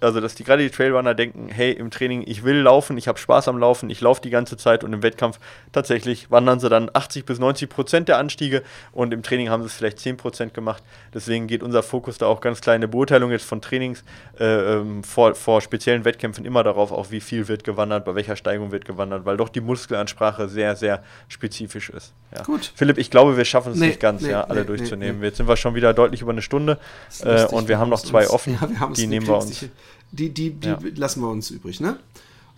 also 0.00 0.20
dass 0.20 0.34
die 0.34 0.44
gerade 0.44 0.62
die 0.62 0.70
Trailrunner 0.70 1.14
denken, 1.14 1.48
hey, 1.48 1.72
im 1.72 1.90
Training, 1.90 2.24
ich 2.26 2.44
will 2.44 2.56
laufen, 2.56 2.98
ich 2.98 3.08
habe 3.08 3.18
Spaß 3.18 3.48
am 3.48 3.58
Laufen, 3.58 3.90
ich 3.90 4.00
laufe 4.00 4.20
die 4.20 4.30
ganze 4.30 4.56
Zeit 4.56 4.84
und 4.84 4.92
im 4.92 5.02
Wettkampf 5.02 5.38
tatsächlich 5.72 6.30
wandern 6.30 6.60
sie 6.60 6.68
dann 6.68 6.90
80 6.92 7.24
bis 7.24 7.38
90 7.38 7.68
Prozent 7.68 8.08
der 8.08 8.18
Anstiege 8.18 8.62
und 8.92 9.12
im 9.12 9.22
Training 9.22 9.48
haben 9.48 9.62
sie 9.62 9.66
es 9.66 9.74
vielleicht 9.74 9.98
10 9.98 10.16
Prozent 10.16 10.54
gemacht. 10.54 10.82
Deswegen 11.14 11.46
geht 11.46 11.62
unser 11.62 11.82
Fokus 11.82 12.18
da 12.18 12.26
auch 12.26 12.40
ganz 12.40 12.60
kleine 12.60 12.88
Beurteilung 12.88 13.30
jetzt 13.30 13.44
von 13.44 13.60
Trainings 13.60 14.04
äh, 14.38 14.44
ähm, 14.44 15.04
vor, 15.04 15.34
vor 15.34 15.60
speziellen 15.60 16.04
Wettkämpfen 16.04 16.44
immer 16.44 16.62
darauf, 16.62 16.92
auch 16.92 17.10
wie 17.10 17.20
viel 17.20 17.48
wird 17.48 17.64
gewandert, 17.64 18.04
bei 18.04 18.14
welcher 18.14 18.36
Steigung 18.36 18.72
wird 18.72 18.84
gewandert, 18.84 19.24
weil 19.24 19.36
doch 19.36 19.48
die 19.48 19.60
Muskelansprache 19.60 20.48
sehr, 20.48 20.76
sehr 20.76 21.02
spezifisch 21.28 21.90
ist. 21.90 22.12
Ja. 22.34 22.42
Gut. 22.42 22.72
Philipp, 22.74 22.98
ich 22.98 23.10
glaube, 23.10 23.36
wir 23.36 23.44
schaffen 23.44 23.72
es 23.72 23.78
nee, 23.78 23.88
nicht 23.88 24.00
ganz, 24.00 24.22
nee, 24.22 24.30
ja, 24.30 24.44
alle 24.44 24.60
nee, 24.60 24.66
durchzunehmen. 24.66 25.22
Jetzt 25.22 25.36
sind 25.38 25.48
wir 25.48 25.56
schon 25.56 25.74
wieder 25.74 25.94
deutlich 25.94 26.22
über 26.22 26.32
eine 26.32 26.42
Stunde 26.42 26.78
äh, 27.22 27.44
und 27.46 27.68
wir 27.68 27.78
haben 27.78 27.90
noch 27.90 28.00
zwei 28.00 28.28
offen. 28.28 28.58
Ja, 28.66 28.88
die 28.88 29.06
nehmen 29.06 29.26
wir 29.26 29.36
uns. 29.36 29.64
Die, 30.12 30.30
die, 30.30 30.50
die 30.50 30.68
ja. 30.68 30.78
lassen 30.94 31.20
wir 31.20 31.28
uns 31.28 31.50
übrig, 31.50 31.80
ne? 31.80 31.98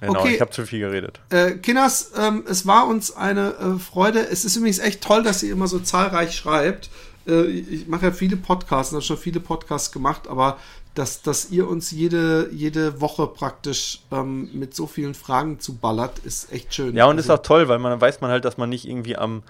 Genau, 0.00 0.20
okay. 0.20 0.34
ich 0.34 0.40
habe 0.40 0.50
zu 0.52 0.64
viel 0.64 0.78
geredet. 0.78 1.20
Äh, 1.30 1.52
Kinners, 1.54 2.12
ähm, 2.16 2.44
es 2.48 2.66
war 2.66 2.86
uns 2.86 3.16
eine 3.16 3.54
äh, 3.54 3.78
Freude. 3.78 4.20
Es 4.20 4.44
ist 4.44 4.54
übrigens 4.54 4.78
echt 4.78 5.02
toll, 5.02 5.24
dass 5.24 5.42
ihr 5.42 5.52
immer 5.52 5.66
so 5.66 5.80
zahlreich 5.80 6.36
schreibt. 6.36 6.88
Äh, 7.26 7.46
ich 7.46 7.88
mache 7.88 8.06
ja 8.06 8.12
viele 8.12 8.36
Podcasts, 8.36 8.92
habe 8.92 9.02
schon 9.02 9.16
viele 9.16 9.40
Podcasts 9.40 9.90
gemacht, 9.90 10.28
aber 10.28 10.58
dass, 10.94 11.22
dass 11.22 11.50
ihr 11.50 11.68
uns 11.68 11.90
jede, 11.90 12.48
jede 12.52 13.00
Woche 13.00 13.26
praktisch 13.26 14.00
ähm, 14.10 14.50
mit 14.52 14.74
so 14.74 14.86
vielen 14.86 15.14
Fragen 15.14 15.60
zuballert, 15.60 16.20
ist 16.20 16.52
echt 16.52 16.74
schön. 16.74 16.96
Ja, 16.96 17.04
und 17.04 17.16
also, 17.16 17.32
ist 17.32 17.38
auch 17.38 17.42
toll, 17.42 17.68
weil 17.68 17.78
man 17.78 18.00
weiß 18.00 18.20
man 18.20 18.30
halt, 18.30 18.44
dass 18.44 18.56
man 18.56 18.68
nicht 18.68 18.86
irgendwie 18.86 19.16
am, 19.16 19.42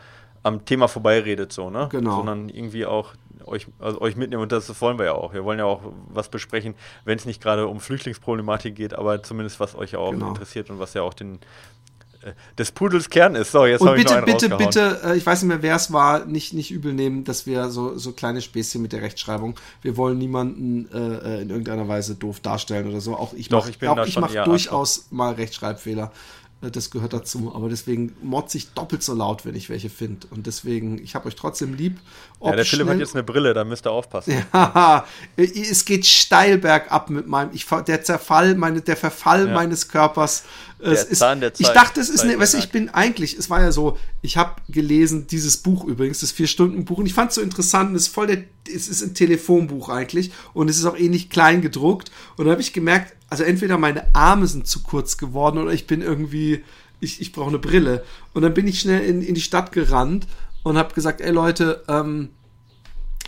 am 0.43 0.65
Thema 0.65 0.89
vorbeiredet, 0.89 1.53
so, 1.53 1.71
ne? 1.71 1.89
Genau. 1.91 2.17
Sondern 2.17 2.49
irgendwie 2.49 2.87
auch 2.87 3.15
euch, 3.49 3.67
also 3.79 4.01
euch 4.01 4.17
mitnehmen 4.17 4.43
und 4.43 4.53
das 4.53 4.81
wollen 4.81 4.99
wir 4.99 5.07
ja 5.07 5.13
auch. 5.13 5.33
Wir 5.33 5.45
wollen 5.45 5.59
ja 5.59 5.65
auch 5.65 5.83
was 6.09 6.29
besprechen, 6.29 6.75
wenn 7.05 7.19
es 7.19 7.25
nicht 7.25 7.43
gerade 7.43 7.67
um 7.67 7.81
Flüchtlingsproblematik 7.81 8.75
geht, 8.75 8.95
aber 8.95 9.23
zumindest 9.23 9.61
was 9.61 9.75
euch 9.75 9.97
auch 9.97 10.13
genau. 10.13 10.29
interessiert 10.29 10.71
und 10.71 10.79
was 10.79 10.95
ja 10.95 11.03
auch 11.03 11.15
den 11.15 11.39
äh, 12.23 12.33
des 12.57 12.73
Pudels 12.73 13.11
Kern 13.11 13.35
ist. 13.35 13.53
So, 13.53 13.65
jetzt 13.65 13.85
habe 13.85 13.99
ich 13.99 14.05
noch 14.05 14.13
einen 14.13 14.25
bitte, 14.25 14.49
bitte, 14.51 15.01
äh, 15.05 15.17
ich 15.17 15.25
weiß 15.25 15.43
nicht 15.43 15.49
mehr, 15.49 15.63
wer 15.63 15.77
es 15.77 15.93
war, 15.93 16.25
nicht, 16.25 16.53
nicht 16.53 16.71
übel 16.71 16.93
nehmen, 16.93 17.25
dass 17.25 17.47
wir 17.47 17.71
so, 17.71 17.97
so 17.97 18.13
kleine 18.13 18.41
Späßchen 18.41 18.83
mit 18.83 18.93
der 18.93 19.03
Rechtschreibung. 19.03 19.55
Wir 19.83 19.97
wollen 19.97 20.19
niemanden 20.19 20.89
äh, 20.93 20.99
äh 21.39 21.43
in 21.43 21.51
irgendeiner 21.51 21.87
Weise 21.87 22.17
doof 22.17 22.41
darstellen 22.41 22.89
oder 22.89 23.01
so. 23.01 23.17
Auch 23.17 23.35
ich 23.35 23.51
mache 23.51 23.73
mach 24.21 24.33
ja, 24.33 24.45
durchaus 24.45 25.05
Achtung. 25.05 25.17
mal 25.17 25.35
Rechtschreibfehler. 25.35 26.13
Äh, 26.61 26.71
das 26.71 26.91
gehört 26.91 27.13
dazu. 27.13 27.53
Aber 27.55 27.69
deswegen 27.69 28.15
motze 28.23 28.59
ich 28.59 28.71
doppelt 28.71 29.03
so 29.03 29.15
laut, 29.15 29.45
wenn 29.45 29.55
ich 29.55 29.69
welche 29.69 29.91
finde. 29.91 30.27
Und 30.31 30.47
deswegen, 30.47 31.03
ich 31.03 31.15
habe 31.15 31.29
euch 31.29 31.37
trotzdem 31.37 31.75
lieb. 31.75 31.99
ja, 32.43 32.57
der 32.57 32.65
Philipp 32.65 32.89
hat 32.89 32.99
jetzt 32.99 33.15
eine 33.15 33.23
Brille, 33.23 33.55
da 33.55 33.65
müsst 33.65 33.87
ihr 33.87 33.91
aufpassen. 33.91 34.45
Ja, 34.59 35.07
es 35.37 35.85
geht 35.85 36.07
steil 36.07 36.59
bergab 36.59 37.11
mit 37.11 37.27
meinem, 37.27 37.51
ich, 37.53 37.67
der 37.87 38.03
Zerfall, 38.03 38.55
meine, 38.55 38.81
der 38.81 38.97
Verfall 38.97 39.47
ja. 39.47 39.55
meines 39.55 39.89
Körpers. 39.89 40.45
Es 40.81 41.05
ist, 41.05 41.19
Zahn 41.19 41.41
der 41.41 41.55
Zeit, 41.55 41.67
ich 41.67 41.73
dachte, 41.73 42.01
es 42.01 42.09
ist 42.09 42.23
eine, 42.23 42.39
weißt 42.39 42.55
du, 42.55 42.59
ich 42.59 42.71
bin 42.71 42.89
eigentlich, 42.89 43.37
es 43.37 43.51
war 43.51 43.61
ja 43.61 43.73
so, 43.73 43.99
ich 44.23 44.37
habe 44.37 44.61
gelesen, 44.69 45.27
dieses 45.27 45.57
Buch 45.57 45.85
übrigens, 45.85 46.21
das 46.21 46.33
Vier-Stunden-Buch, 46.33 46.99
und 46.99 47.07
ich 47.07 47.15
fand 47.15 47.31
es 47.31 47.37
so 47.37 47.41
interessant, 47.41 47.95
es 47.97 48.03
ist 48.03 48.15
voll 48.15 48.29
der, 48.29 48.45
es 48.73 48.89
ist 48.89 49.03
ein 49.03 49.15
Telefonbuch 49.15 49.89
eigentlich, 49.89 50.31
und 50.55 50.71
es 50.71 50.79
ist 50.79 50.85
auch 50.85 50.97
ähnlich 50.97 51.31
klein 51.31 51.63
gedruckt, 51.63 52.13
und 52.37 52.45
da 52.45 52.53
habe 52.53 52.61
ich 52.61 52.73
gemerkt, 52.73 53.15
also 53.31 53.45
entweder 53.45 53.79
meine 53.79 54.15
Arme 54.15 54.47
sind 54.47 54.67
zu 54.67 54.83
kurz 54.83 55.17
geworden 55.17 55.59
oder 55.59 55.73
ich 55.73 55.87
bin 55.87 56.03
irgendwie, 56.03 56.65
ich, 57.01 57.21
ich 57.21 57.33
brauche 57.33 57.49
eine 57.49 57.59
Brille. 57.59 58.05
Und 58.33 58.43
dann 58.43 58.55
bin 58.55 58.67
ich 58.67 58.81
schnell 58.81 59.05
in, 59.05 59.23
in 59.23 59.35
die 59.35 59.41
Stadt 59.41 59.73
gerannt 59.73 60.27
und 60.63 60.79
habe 60.79 60.95
gesagt, 60.95 61.21
ey 61.21 61.31
Leute, 61.31 61.83
ähm, 61.89 62.31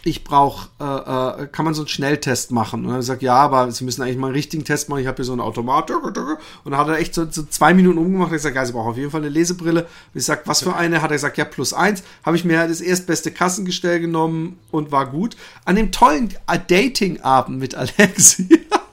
ich 0.03 0.25
brauche, 0.25 0.69
äh, 0.81 1.43
äh, 1.43 1.47
kann 1.49 1.65
man 1.65 1.75
so 1.75 1.83
einen 1.83 1.89
Schnelltest 1.89 2.53
machen? 2.53 2.87
Und 2.87 2.93
ich 2.93 2.97
gesagt, 2.99 3.23
ja, 3.23 3.35
aber 3.35 3.71
Sie 3.71 3.85
müssen 3.85 4.03
eigentlich 4.03 4.17
mal 4.17 4.29
einen 4.29 4.37
richtigen 4.37 4.65
Test 4.65 4.89
machen. 4.89 5.01
Ich 5.01 5.07
habe 5.07 5.17
hier 5.17 5.25
so 5.25 5.33
einen 5.33 5.43
Automat. 5.43 5.91
Und 5.91 6.17
dann 6.65 6.77
hat 6.77 6.89
er 6.89 6.99
echt 6.99 7.15
so, 7.15 7.27
so 7.31 7.43
zwei 7.43 7.75
Minuten 7.75 7.99
umgemacht. 7.99 8.29
Ich 8.29 8.39
gesagt, 8.39 8.57
ja, 8.57 8.65
Sie 8.65 8.73
brauchen 8.73 8.91
auf 8.91 8.97
jeden 8.97 9.11
Fall 9.11 9.21
eine 9.21 9.29
Lesebrille. 9.29 9.83
Und 9.83 10.19
ich 10.19 10.25
sag, 10.25 10.47
was 10.47 10.63
für 10.63 10.75
eine? 10.75 11.03
Hat 11.03 11.11
er 11.11 11.17
gesagt, 11.17 11.37
ja, 11.37 11.45
plus 11.45 11.75
eins. 11.75 12.03
Habe 12.25 12.37
ich 12.37 12.45
mir 12.45 12.67
das 12.67 12.81
erstbeste 12.81 13.31
Kassengestell 13.31 14.01
genommen 14.01 14.59
und 14.71 14.91
war 14.91 15.11
gut. 15.11 15.37
An 15.65 15.77
dem 15.77 15.93
tollen 15.93 16.35
Dating-Abend 16.47 17.59
mit 17.59 17.75
Alexi 17.75 18.49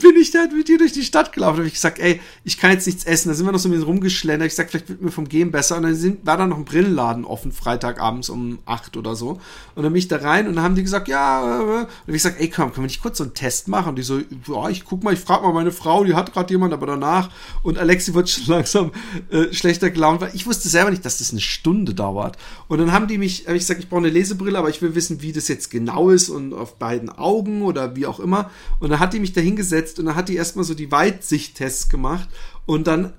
bin 0.00 0.16
ich 0.16 0.30
dann 0.30 0.56
mit 0.56 0.68
dir 0.68 0.78
durch 0.78 0.92
die 0.92 1.02
Stadt 1.02 1.32
gelaufen. 1.32 1.56
Da 1.56 1.58
habe 1.58 1.68
ich 1.68 1.74
gesagt, 1.74 1.98
ey, 1.98 2.20
ich 2.44 2.58
kann 2.58 2.70
jetzt 2.70 2.86
nichts 2.86 3.04
essen. 3.04 3.28
Da 3.28 3.34
sind 3.34 3.46
wir 3.46 3.52
noch 3.52 3.58
so 3.58 3.68
ein 3.68 3.72
bisschen 3.72 3.86
rumgeschlendert. 3.86 4.46
Ich 4.46 4.54
sag, 4.54 4.70
vielleicht 4.70 4.88
wird 4.88 5.02
mir 5.02 5.10
vom 5.10 5.28
Gehen 5.28 5.50
besser. 5.50 5.76
Und 5.76 5.84
dann 5.84 5.94
sind, 5.94 6.24
war 6.26 6.36
da 6.36 6.46
noch 6.46 6.56
ein 6.56 6.64
Brillenladen 6.64 7.24
offen, 7.24 7.52
Freitagabends 7.52 8.28
um 8.28 8.58
acht 8.66 8.96
oder 8.96 9.16
so. 9.16 9.40
Und 9.74 9.82
dann 9.82 9.92
bin 9.92 9.98
ich 9.98 10.08
da 10.08 10.16
rein 10.16 10.46
und 10.46 10.56
dann 10.56 10.64
haben 10.64 10.74
die 10.74 10.82
gesagt, 10.82 11.08
ja, 11.08 11.60
äh, 11.60 11.62
äh. 11.62 11.80
und 11.80 11.88
ich 12.06 12.14
gesagt, 12.14 12.40
ey, 12.40 12.48
komm, 12.48 12.72
können 12.72 12.84
wir 12.84 12.88
nicht 12.88 13.02
kurz 13.02 13.18
so 13.18 13.24
einen 13.24 13.34
Test 13.34 13.68
machen? 13.68 13.90
Und 13.90 13.96
die 13.96 14.02
so, 14.02 14.18
ja, 14.18 14.68
ich 14.68 14.84
guck 14.84 15.02
mal, 15.02 15.12
ich 15.12 15.20
frag 15.20 15.42
mal 15.42 15.52
meine 15.52 15.72
Frau, 15.72 16.04
die 16.04 16.14
hat 16.14 16.32
gerade 16.32 16.52
jemand, 16.52 16.72
aber 16.72 16.86
danach. 16.86 17.30
Und 17.62 17.78
Alexi 17.78 18.14
wird 18.14 18.28
schon 18.28 18.46
langsam 18.54 18.92
äh, 19.30 19.52
schlechter 19.52 19.90
gelaunt, 19.90 20.20
weil 20.20 20.34
ich 20.34 20.46
wusste 20.46 20.68
selber 20.68 20.90
nicht, 20.90 21.04
dass 21.04 21.18
das 21.18 21.30
eine 21.30 21.40
Stunde 21.40 21.94
dauert. 21.94 22.36
Und 22.68 22.78
dann 22.78 22.92
haben 22.92 23.08
die 23.08 23.18
mich, 23.18 23.46
habe 23.46 23.56
ich 23.56 23.62
gesagt, 23.62 23.80
ich 23.80 23.88
brauche 23.88 24.00
eine 24.00 24.10
Lesebrille, 24.10 24.58
aber 24.58 24.70
ich 24.70 24.82
will 24.82 24.94
wissen, 24.94 25.22
wie 25.22 25.32
das 25.32 25.48
jetzt 25.48 25.70
genau 25.70 26.10
ist 26.10 26.28
und 26.28 26.52
auf 26.52 26.76
beiden 26.76 27.10
Augen 27.10 27.62
oder 27.62 27.96
wie 27.96 28.06
auch 28.06 28.20
immer. 28.20 28.50
Und 28.80 28.90
dann 28.90 29.00
hat 29.00 29.12
die 29.12 29.20
mich 29.20 29.32
da 29.32 29.40
hingesetzt 29.40 29.73
und 29.74 30.06
dann 30.06 30.16
hat 30.16 30.28
die 30.28 30.36
erstmal 30.36 30.64
so 30.64 30.74
die 30.74 30.90
Weitsicht-Tests 30.90 31.88
gemacht 31.88 32.28
und 32.66 32.86
dann, 32.86 33.12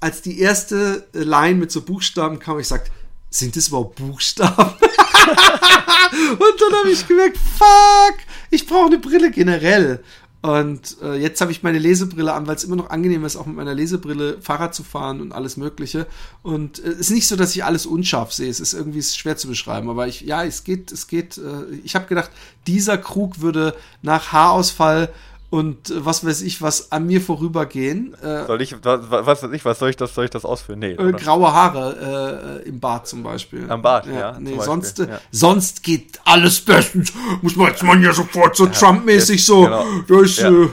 als 0.00 0.22
die 0.22 0.40
erste 0.40 1.06
Line 1.12 1.58
mit 1.58 1.70
so 1.70 1.82
Buchstaben 1.82 2.38
kam, 2.38 2.58
ich 2.58 2.64
gesagt, 2.64 2.90
sind 3.30 3.56
das 3.56 3.68
überhaupt 3.68 3.96
Buchstaben? 3.96 4.72
und 4.72 6.60
dann 6.60 6.78
habe 6.78 6.90
ich 6.90 7.06
gemerkt, 7.06 7.38
fuck, 7.38 8.18
ich 8.50 8.66
brauche 8.66 8.86
eine 8.86 8.98
Brille 8.98 9.30
generell. 9.30 10.02
Und 10.42 10.96
äh, 11.00 11.14
jetzt 11.14 11.40
habe 11.40 11.52
ich 11.52 11.62
meine 11.62 11.78
Lesebrille 11.78 12.32
an, 12.32 12.48
weil 12.48 12.56
es 12.56 12.64
immer 12.64 12.74
noch 12.74 12.90
angenehm 12.90 13.24
ist, 13.24 13.36
auch 13.36 13.46
mit 13.46 13.54
meiner 13.54 13.74
Lesebrille 13.74 14.38
Fahrrad 14.42 14.74
zu 14.74 14.82
fahren 14.82 15.20
und 15.20 15.30
alles 15.30 15.56
Mögliche. 15.56 16.08
Und 16.42 16.80
es 16.80 16.84
äh, 16.84 17.00
ist 17.00 17.10
nicht 17.12 17.28
so, 17.28 17.36
dass 17.36 17.54
ich 17.54 17.64
alles 17.64 17.86
unscharf 17.86 18.32
sehe. 18.32 18.50
Es 18.50 18.58
ist 18.58 18.72
irgendwie 18.72 19.04
schwer 19.04 19.36
zu 19.36 19.46
beschreiben. 19.46 19.88
Aber 19.88 20.08
ich, 20.08 20.22
ja, 20.22 20.42
es 20.42 20.64
geht, 20.64 20.90
es 20.90 21.06
geht. 21.06 21.38
Äh, 21.38 21.76
ich 21.84 21.94
habe 21.94 22.06
gedacht, 22.06 22.32
dieser 22.66 22.98
Krug 22.98 23.40
würde 23.40 23.76
nach 24.02 24.32
Haarausfall 24.32 25.10
und 25.52 25.90
äh, 25.90 26.04
was 26.06 26.24
weiß 26.24 26.40
ich, 26.42 26.62
was 26.62 26.92
an 26.92 27.06
mir 27.06 27.20
vorübergehen. 27.20 28.14
Äh, 28.14 28.46
soll 28.46 28.62
ich, 28.62 28.74
was, 28.82 29.10
was 29.10 29.42
weiß 29.42 29.52
ich, 29.52 29.64
was 29.66 29.78
soll 29.78 29.90
ich 29.90 29.96
das, 29.96 30.14
soll 30.14 30.24
ich 30.24 30.30
das 30.30 30.46
ausführen? 30.46 30.78
Nee. 30.78 30.92
Äh, 30.92 31.12
graue 31.12 31.52
Haare 31.52 32.62
äh, 32.64 32.68
im 32.68 32.80
Bart 32.80 33.06
zum 33.06 33.22
Beispiel. 33.22 33.70
Am 33.70 33.82
Bart, 33.82 34.06
ja. 34.06 34.12
ja 34.12 34.40
nee, 34.40 34.58
sonst, 34.58 35.00
ja. 35.00 35.20
sonst 35.30 35.82
geht 35.82 36.18
alles 36.24 36.62
bestens. 36.62 37.12
Muss 37.42 37.54
man 37.54 37.68
jetzt 37.68 37.82
mal 37.82 38.02
ja 38.02 38.14
sofort 38.14 38.56
so 38.56 38.64
ja, 38.64 38.70
Trump-mäßig 38.70 39.44
so. 39.44 39.64
Genau. 39.64 40.22
Ist 40.22 40.38
äh, 40.38 40.68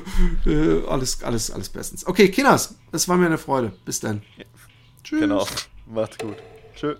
alles, 0.87 1.21
alles, 1.23 1.51
alles 1.51 1.67
bestens. 1.67 2.07
Okay, 2.07 2.29
Kinders, 2.29 2.75
es 2.93 3.09
war 3.09 3.17
mir 3.17 3.25
eine 3.25 3.37
Freude. 3.37 3.73
Bis 3.83 3.99
dann. 3.99 4.21
Tschüss. 5.03 5.19
Genau. 5.19 5.45
Macht's 5.87 6.17
gut. 6.17 6.37
Tschö. 6.73 6.95